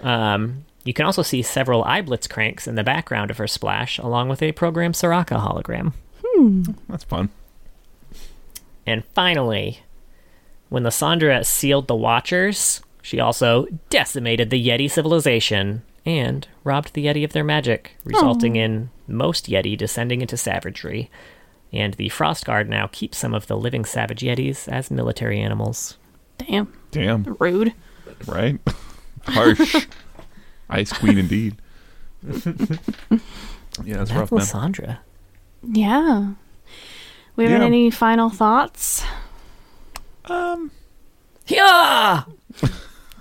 Um, 0.02 0.66
you 0.84 0.94
can 0.94 1.06
also 1.06 1.22
see 1.22 1.42
several 1.42 1.84
iBlitzcranks 1.84 2.68
in 2.68 2.76
the 2.76 2.84
background 2.84 3.30
of 3.30 3.38
her 3.38 3.48
splash, 3.48 4.00
along 4.00 4.30
with 4.30 4.42
a 4.42 4.54
Program 4.54 4.94
Soraka 4.94 5.40
hologram. 5.40 5.94
That's 6.90 7.04
fun. 7.04 7.30
And 8.86 9.04
finally, 9.14 9.82
when 10.70 10.84
Lissandra 10.84 11.46
sealed 11.46 11.88
the 11.88 11.96
Watchers, 11.96 12.82
she 13.08 13.22
also 13.22 13.68
decimated 13.90 14.50
the 14.50 14.62
Yeti 14.68 14.92
civilization 14.92 15.82
and 16.06 16.46
robbed 16.66 16.94
the 16.94 17.06
Yeti 17.06 17.24
of 17.24 17.32
their 17.32 17.44
magic, 17.46 17.96
resulting 18.04 18.58
in 18.58 18.90
most 19.08 19.46
Yeti 19.48 19.78
descending 19.78 20.20
into 20.20 20.36
savagery. 20.36 21.10
And 21.72 21.94
the 21.94 22.10
Frost 22.10 22.46
Guard 22.46 22.68
now 22.70 22.88
keeps 22.92 23.18
some 23.18 23.34
of 23.34 23.48
the 23.48 23.56
living 23.56 23.86
savage 23.86 24.20
Yetis 24.24 24.68
as 24.68 24.92
military 24.92 25.40
animals. 25.40 25.98
Damn. 26.38 26.74
Damn. 26.92 27.38
Rude. 27.40 27.74
Right. 28.28 28.60
Harsh. 29.24 29.86
Ice 30.70 30.92
queen 30.92 31.18
indeed. 31.18 31.56
yeah, 32.24 32.40
that's 33.86 34.12
That's 34.12 34.12
rough, 34.12 34.32
man. 34.34 34.42
Lissandra. 34.42 34.98
Yeah. 35.64 36.32
We 37.38 37.46
have 37.46 37.62
Yeah. 37.62 37.66
any 37.66 37.90
final 37.90 38.30
thoughts? 38.30 39.06
Um. 40.26 40.72
Yeah! 41.48 42.24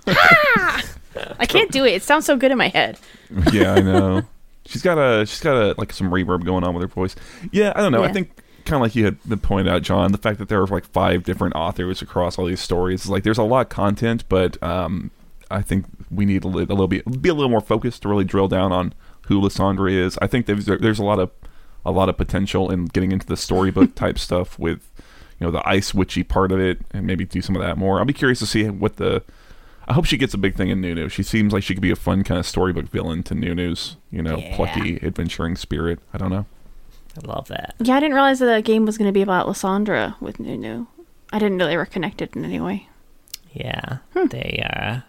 I 0.07 1.45
can't 1.47 1.71
do 1.71 1.85
it. 1.85 1.93
It 1.95 2.03
sounds 2.03 2.25
so 2.25 2.37
good 2.37 2.51
in 2.51 2.57
my 2.57 2.69
head. 2.69 2.97
Yeah, 3.51 3.73
I 3.73 3.81
know. 3.81 4.21
she's 4.65 4.81
got 4.81 4.97
a 4.97 5.25
she's 5.25 5.41
got 5.41 5.57
a 5.57 5.75
like 5.77 5.91
some 5.91 6.09
reverb 6.09 6.45
going 6.45 6.63
on 6.63 6.73
with 6.73 6.81
her 6.81 6.87
voice. 6.87 7.13
Yeah, 7.51 7.73
I 7.75 7.81
don't 7.81 7.91
know. 7.91 8.03
I 8.03 8.11
think 8.13 8.31
kind 8.63 8.75
of 8.75 8.81
like 8.81 8.95
you 8.95 9.03
had 9.03 9.21
been 9.27 9.39
pointed 9.39 9.67
out, 9.71 9.81
John, 9.81 10.11
the 10.13 10.17
fact 10.17 10.39
that 10.39 10.47
there 10.47 10.61
are 10.61 10.67
like 10.67 10.85
five 10.85 11.23
different 11.23 11.55
authors 11.55 12.01
across 12.01 12.37
all 12.37 12.45
these 12.45 12.61
stories 12.61 13.03
is 13.03 13.09
like 13.09 13.23
there's 13.23 13.37
a 13.37 13.43
lot 13.43 13.61
of 13.61 13.69
content, 13.69 14.23
but 14.29 14.61
um, 14.63 15.11
I 15.51 15.61
think 15.61 15.85
we 16.09 16.25
need 16.25 16.43
a, 16.45 16.47
li- 16.47 16.63
a 16.63 16.67
little 16.67 16.87
bit 16.87 17.21
be 17.21 17.27
a 17.29 17.33
little 17.33 17.49
more 17.49 17.59
focused 17.61 18.03
to 18.03 18.09
really 18.09 18.23
drill 18.23 18.47
down 18.47 18.71
on 18.71 18.93
who 19.27 19.41
Lissandra 19.41 19.91
is. 19.91 20.17
I 20.21 20.27
think 20.27 20.45
there's 20.45 20.65
there's 20.67 20.99
a 20.99 21.03
lot 21.05 21.19
of 21.19 21.31
a 21.85 21.91
lot 21.91 22.07
of 22.07 22.15
potential 22.17 22.71
in 22.71 22.85
getting 22.85 23.11
into 23.11 23.25
the 23.27 23.35
storybook 23.37 23.93
type 23.95 24.17
stuff 24.17 24.57
with 24.57 24.89
you 25.39 25.45
know 25.45 25.51
the 25.51 25.67
ice 25.67 25.93
witchy 25.93 26.23
part 26.23 26.53
of 26.53 26.61
it 26.61 26.79
and 26.91 27.05
maybe 27.05 27.25
do 27.25 27.41
some 27.41 27.57
of 27.57 27.61
that 27.61 27.77
more. 27.77 27.99
I'll 27.99 28.05
be 28.05 28.13
curious 28.13 28.39
to 28.39 28.45
see 28.45 28.69
what 28.69 28.95
the 28.95 29.21
I 29.87 29.93
hope 29.93 30.05
she 30.05 30.17
gets 30.17 30.33
a 30.33 30.37
big 30.37 30.55
thing 30.55 30.69
in 30.69 30.81
Nunu. 30.81 31.07
She 31.09 31.23
seems 31.23 31.53
like 31.53 31.63
she 31.63 31.73
could 31.73 31.81
be 31.81 31.91
a 31.91 31.95
fun 31.95 32.23
kind 32.23 32.39
of 32.39 32.45
storybook 32.45 32.85
villain 32.89 33.23
to 33.23 33.35
Nunu's, 33.35 33.95
you 34.11 34.21
know, 34.21 34.37
Yeah. 34.37 34.55
plucky 34.55 34.99
adventuring 35.01 35.55
spirit. 35.55 35.99
I 36.13 36.17
don't 36.17 36.29
know. 36.29 36.45
I 37.23 37.25
love 37.27 37.47
that. 37.47 37.75
Yeah, 37.79 37.95
I 37.95 37.99
didn't 37.99 38.13
realize 38.15 38.39
that 38.39 38.53
the 38.53 38.61
game 38.61 38.85
was 38.85 38.97
going 38.97 39.07
to 39.07 39.13
be 39.13 39.21
about 39.21 39.47
Lissandra 39.47 40.19
with 40.21 40.39
Nunu. 40.39 40.85
I 41.31 41.39
didn't 41.39 41.57
know 41.57 41.65
they 41.67 41.77
were 41.77 41.85
connected 41.85 42.35
in 42.35 42.43
any 42.45 42.59
way. 42.59 42.87
Yeah, 43.53 43.97
they 44.13 44.63
uh, 44.71 44.99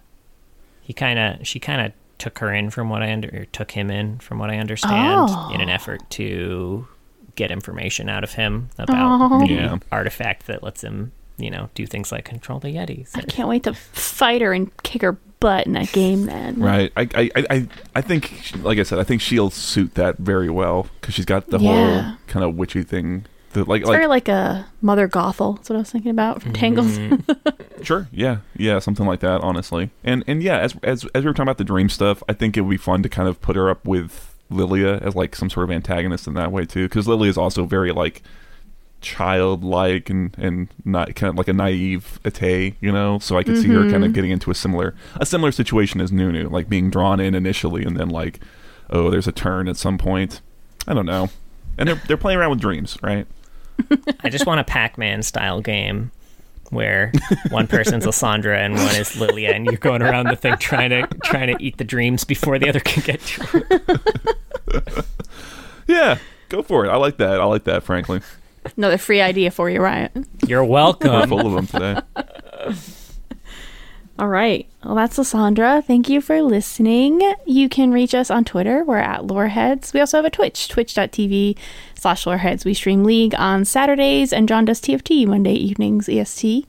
he 0.80 0.92
kind 0.94 1.18
of 1.18 1.46
she 1.46 1.58
kind 1.60 1.80
of 1.82 1.92
took 2.18 2.38
her 2.38 2.52
in 2.52 2.70
from 2.70 2.88
what 2.88 3.02
I 3.02 3.12
under 3.12 3.28
or 3.28 3.44
took 3.46 3.72
him 3.72 3.90
in 3.90 4.18
from 4.20 4.38
what 4.38 4.48
I 4.50 4.56
understand 4.58 5.26
Oh. 5.30 5.50
in 5.52 5.60
an 5.60 5.68
effort 5.68 6.08
to 6.10 6.88
get 7.36 7.50
information 7.50 8.08
out 8.08 8.24
of 8.24 8.32
him 8.32 8.70
about 8.78 9.30
Oh. 9.32 9.40
the 9.46 9.52
Yeah. 9.52 9.76
artifact 9.92 10.46
that 10.46 10.62
lets 10.62 10.82
him 10.82 11.12
you 11.38 11.50
know 11.50 11.70
do 11.74 11.86
things 11.86 12.12
like 12.12 12.24
control 12.24 12.58
the 12.58 12.68
Yetis. 12.68 13.16
I 13.16 13.22
can't 13.22 13.48
wait 13.48 13.62
to 13.64 13.74
fight 13.74 14.42
her 14.42 14.52
and 14.52 14.70
kick 14.82 15.02
her 15.02 15.12
butt 15.40 15.66
in 15.66 15.72
that 15.74 15.92
game 15.92 16.26
then. 16.26 16.60
Right. 16.60 16.92
I 16.96 17.02
I 17.14 17.30
I- 17.36 17.46
I, 17.50 17.68
I 17.96 18.00
think 18.00 18.52
like 18.62 18.78
I 18.78 18.82
said, 18.82 18.98
I 18.98 19.04
think 19.04 19.20
she'll 19.22 19.50
suit 19.50 19.94
that 19.94 20.18
very 20.18 20.50
well 20.50 20.88
because 21.00 21.14
she's 21.14 21.24
got 21.24 21.48
the 21.48 21.58
Yeah. 21.58 22.00
whole 22.02 22.16
kind 22.26 22.44
of 22.44 22.56
witchy 22.56 22.82
thing. 22.82 23.24
The, 23.52 23.64
like 23.64 23.80
It's 23.80 23.88
like 23.88 23.96
very 23.96 24.08
like 24.08 24.28
a 24.28 24.66
Mother 24.82 25.08
Gothel. 25.08 25.56
That's 25.56 25.70
what 25.70 25.76
I 25.76 25.78
was 25.78 25.90
thinking 25.90 26.10
about 26.10 26.42
from 26.42 26.52
mm-hmm. 26.52 26.60
Tangles. 26.60 26.98
Sure. 27.82 28.08
Yeah. 28.10 28.38
Yeah. 28.56 28.80
Something 28.80 29.06
like 29.06 29.20
that. 29.20 29.40
Honestly. 29.40 29.90
And 30.02 30.24
and 30.26 30.42
yeah, 30.42 30.58
as 30.58 30.74
as 30.82 31.04
as 31.14 31.22
we 31.24 31.28
were 31.30 31.32
talking 31.32 31.44
about 31.44 31.58
the 31.58 31.64
dream 31.64 31.88
stuff, 31.88 32.22
I 32.28 32.32
think 32.32 32.56
it 32.56 32.62
would 32.62 32.70
be 32.70 32.76
fun 32.76 33.02
to 33.04 33.08
kind 33.08 33.28
of 33.28 33.40
put 33.40 33.54
her 33.54 33.70
up 33.70 33.84
with 33.86 34.34
Lillia 34.50 35.00
as 35.00 35.14
like 35.14 35.36
some 35.36 35.48
sort 35.48 35.64
of 35.64 35.70
antagonist 35.70 36.26
in 36.26 36.34
that 36.34 36.50
way 36.50 36.64
too, 36.66 36.88
because 36.88 37.06
Lillia 37.06 37.28
is 37.28 37.38
also 37.38 37.64
very 37.64 37.92
like 37.92 38.22
childlike 39.00 40.10
and 40.10 40.34
and 40.38 40.68
not 40.84 41.14
kind 41.14 41.30
of 41.30 41.36
like 41.36 41.48
a 41.48 41.52
naive 41.52 42.20
Ate, 42.24 42.74
you 42.80 42.92
know. 42.92 43.18
So 43.18 43.36
I 43.36 43.42
could 43.42 43.58
see 43.58 43.68
her 43.68 43.82
kind 43.82 43.96
of 43.96 44.02
mm-hmm. 44.02 44.12
getting 44.12 44.30
into 44.30 44.50
a 44.50 44.54
similar 44.54 44.94
a 45.16 45.26
similar 45.26 45.52
situation 45.52 46.00
as 46.00 46.12
Nunu, 46.12 46.48
like 46.48 46.68
being 46.68 46.90
drawn 46.90 47.20
in 47.20 47.34
initially 47.34 47.84
and 47.84 47.96
then 47.96 48.08
like, 48.08 48.40
oh, 48.90 49.10
there's 49.10 49.26
a 49.26 49.32
turn 49.32 49.68
at 49.68 49.76
some 49.76 49.98
point. 49.98 50.40
I 50.86 50.94
don't 50.94 51.06
know. 51.06 51.28
And 51.76 51.88
they're 51.88 52.02
they're 52.06 52.16
playing 52.16 52.38
around 52.38 52.50
with 52.50 52.60
dreams, 52.60 52.98
right? 53.02 53.26
I 54.20 54.28
just 54.28 54.46
want 54.46 54.60
a 54.60 54.64
Pac-Man 54.64 55.22
style 55.22 55.60
game 55.60 56.10
where 56.70 57.12
one 57.50 57.66
person's 57.66 58.04
Lissandra 58.06 58.58
and 58.58 58.74
one 58.74 58.96
is 58.96 59.10
Lillia, 59.10 59.54
and 59.54 59.64
you're 59.64 59.76
going 59.76 60.02
around 60.02 60.26
the 60.26 60.36
thing 60.36 60.56
trying 60.58 60.90
to 60.90 61.06
trying 61.22 61.56
to 61.56 61.62
eat 61.62 61.78
the 61.78 61.84
dreams 61.84 62.24
before 62.24 62.58
the 62.58 62.68
other 62.68 62.80
can 62.80 63.02
get 63.02 63.20
to 63.20 63.66
it. 63.70 65.04
Yeah. 65.88 66.18
Go 66.48 66.62
for 66.62 66.84
it. 66.86 66.88
I 66.88 66.96
like 66.96 67.16
that. 67.16 67.40
I 67.40 67.44
like 67.44 67.64
that, 67.64 67.82
frankly. 67.82 68.20
Another 68.76 68.98
free 68.98 69.20
idea 69.20 69.50
for 69.50 69.68
you, 69.70 69.80
Ryan. 69.80 70.26
You're 70.46 70.64
welcome. 70.64 71.28
full 71.28 71.46
of 71.46 71.52
them 71.52 71.66
today. 71.66 72.00
All 74.18 74.28
right. 74.28 74.68
Well, 74.84 74.96
that's 74.96 75.16
Lissandra. 75.16 75.84
Thank 75.84 76.08
you 76.08 76.20
for 76.20 76.42
listening. 76.42 77.20
You 77.46 77.68
can 77.68 77.92
reach 77.92 78.14
us 78.14 78.32
on 78.32 78.44
Twitter. 78.44 78.82
We're 78.82 78.98
at 78.98 79.20
Loreheads. 79.28 79.92
We 79.94 80.00
also 80.00 80.16
have 80.18 80.24
a 80.24 80.30
Twitch, 80.30 80.68
twitch.tv 80.68 81.56
slash 81.94 82.26
Loreheads. 82.26 82.64
We 82.64 82.74
stream 82.74 83.04
League 83.04 83.34
on 83.36 83.64
Saturdays, 83.64 84.32
and 84.32 84.48
John 84.48 84.64
does 84.64 84.80
TFT 84.80 85.24
Monday 85.24 85.54
evenings 85.54 86.08
EST. 86.08 86.66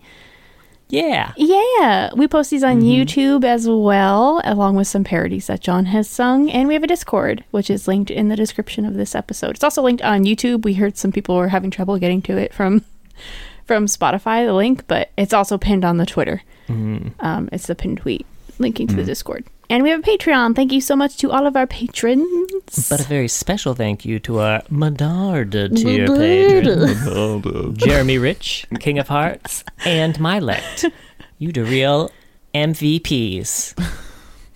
Yeah. 0.90 1.34
Yeah, 1.38 2.10
we 2.16 2.28
post 2.28 2.49
these 2.49 2.64
on 2.64 2.82
mm-hmm. 2.82 2.88
YouTube 2.88 3.45
as 3.45 3.70
well, 3.70 4.41
along 4.44 4.76
with 4.76 4.88
some 4.88 5.03
parodies 5.03 5.48
that 5.48 5.61
John 5.61 5.86
has 5.86 6.10
sung. 6.10 6.49
And 6.49 6.68
we 6.68 6.74
have 6.74 6.84
a 6.84 6.88
Discord, 6.88 7.44
which 7.52 7.70
is 7.70 7.88
linked 7.88 8.10
in 8.10 8.30
the 8.30 8.36
description 8.36 8.86
of 8.86 8.95
this 8.95 9.14
episode. 9.14 9.52
It's 9.52 9.64
also 9.64 9.84
linked 9.84 10.02
on 10.02 10.24
YouTube. 10.24 10.64
We 10.64 10.74
heard 10.74 10.98
some 10.98 11.11
people 11.11 11.36
were 11.36 11.49
having 11.49 11.70
trouble 11.70 11.98
getting 11.99 12.22
to 12.24 12.38
it 12.38 12.53
from 12.53 12.84
from 13.66 13.86
Spotify, 13.86 14.45
the 14.48 14.53
link, 14.53 14.86
but 14.88 15.11
it's 15.16 15.34
also 15.34 15.60
pinned 15.60 15.86
on 15.86 15.98
the 15.98 16.06
Twitter. 16.06 16.41
Mm-hmm. 16.68 17.10
Um, 17.20 17.49
it's 17.52 17.68
the 17.68 17.76
pinned 17.76 17.99
tweet 17.99 18.26
linking 18.57 18.88
to 18.88 18.95
the 18.95 19.03
mm. 19.03 19.07
Discord. 19.07 19.45
And 19.71 19.83
we 19.83 19.91
have 19.91 19.99
a 19.99 20.03
Patreon. 20.03 20.55
Thank 20.55 20.71
you 20.71 20.81
so 20.81 20.95
much 20.95 21.17
to 21.17 21.29
all 21.31 21.45
of 21.45 21.55
our 21.55 21.67
patrons. 21.67 22.87
But 22.89 23.01
a 23.01 23.03
very 23.03 23.27
special 23.27 23.75
thank 23.75 24.03
you 24.03 24.19
to 24.21 24.39
our 24.39 24.61
Medard 24.63 25.51
tier 25.75 26.07
patrons. 26.07 26.97
Oh. 27.05 27.71
Jeremy 27.73 28.17
Rich, 28.17 28.65
King 28.79 28.97
of 28.97 29.07
Hearts, 29.09 29.63
and 29.85 30.15
Mylect. 30.15 30.91
You 31.37 31.51
the 31.51 31.63
real 31.63 32.11
MVPs. 32.55 33.75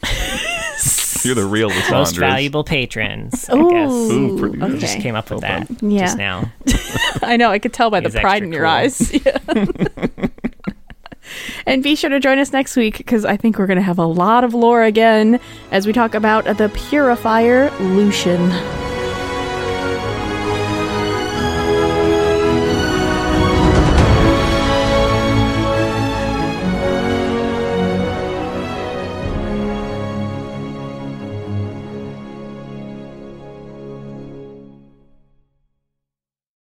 You're 1.24 1.36
the 1.36 1.46
real 1.46 1.70
Most 1.90 2.18
valuable 2.18 2.66
patrons, 2.66 3.48
I 3.48 3.56
Ooh, 3.56 3.70
guess. 3.70 3.92
Ooh, 3.92 4.38
pretty 4.38 4.58
oh, 4.58 4.60
good. 4.68 4.72
okay. 4.72 4.80
Just 4.80 5.00
came 5.00 5.16
up 5.16 5.30
with 5.32 5.40
that 5.42 5.70
Yeah. 5.82 6.00
just 6.02 6.18
now. 6.18 6.52
I 7.22 7.38
know. 7.38 7.50
I 7.50 7.60
could 7.60 7.72
tell 7.72 7.90
by 7.90 8.02
the 8.02 8.10
pride 8.10 8.44
in 8.44 8.52
your 8.52 8.64
cool. 8.64 8.72
eyes. 8.72 9.14
Yeah. 9.26 9.38
And 11.66 11.84
be 11.84 11.96
sure 11.96 12.10
to 12.10 12.20
join 12.20 12.40
us 12.40 12.52
next 12.54 12.76
week 12.76 12.98
because 12.98 13.26
I 13.26 13.38
think 13.38 13.58
we're 13.58 13.68
going 13.68 13.78
to 13.78 13.84
have 13.84 14.00
a 14.00 14.06
lot 14.06 14.44
of 14.44 14.54
lore 14.54 14.84
again 14.84 15.40
as 15.72 15.88
we 15.88 15.94
talk 15.94 16.14
about 16.14 16.46
the 16.46 16.70
Purifier 16.90 17.70
Lucian. 17.80 18.50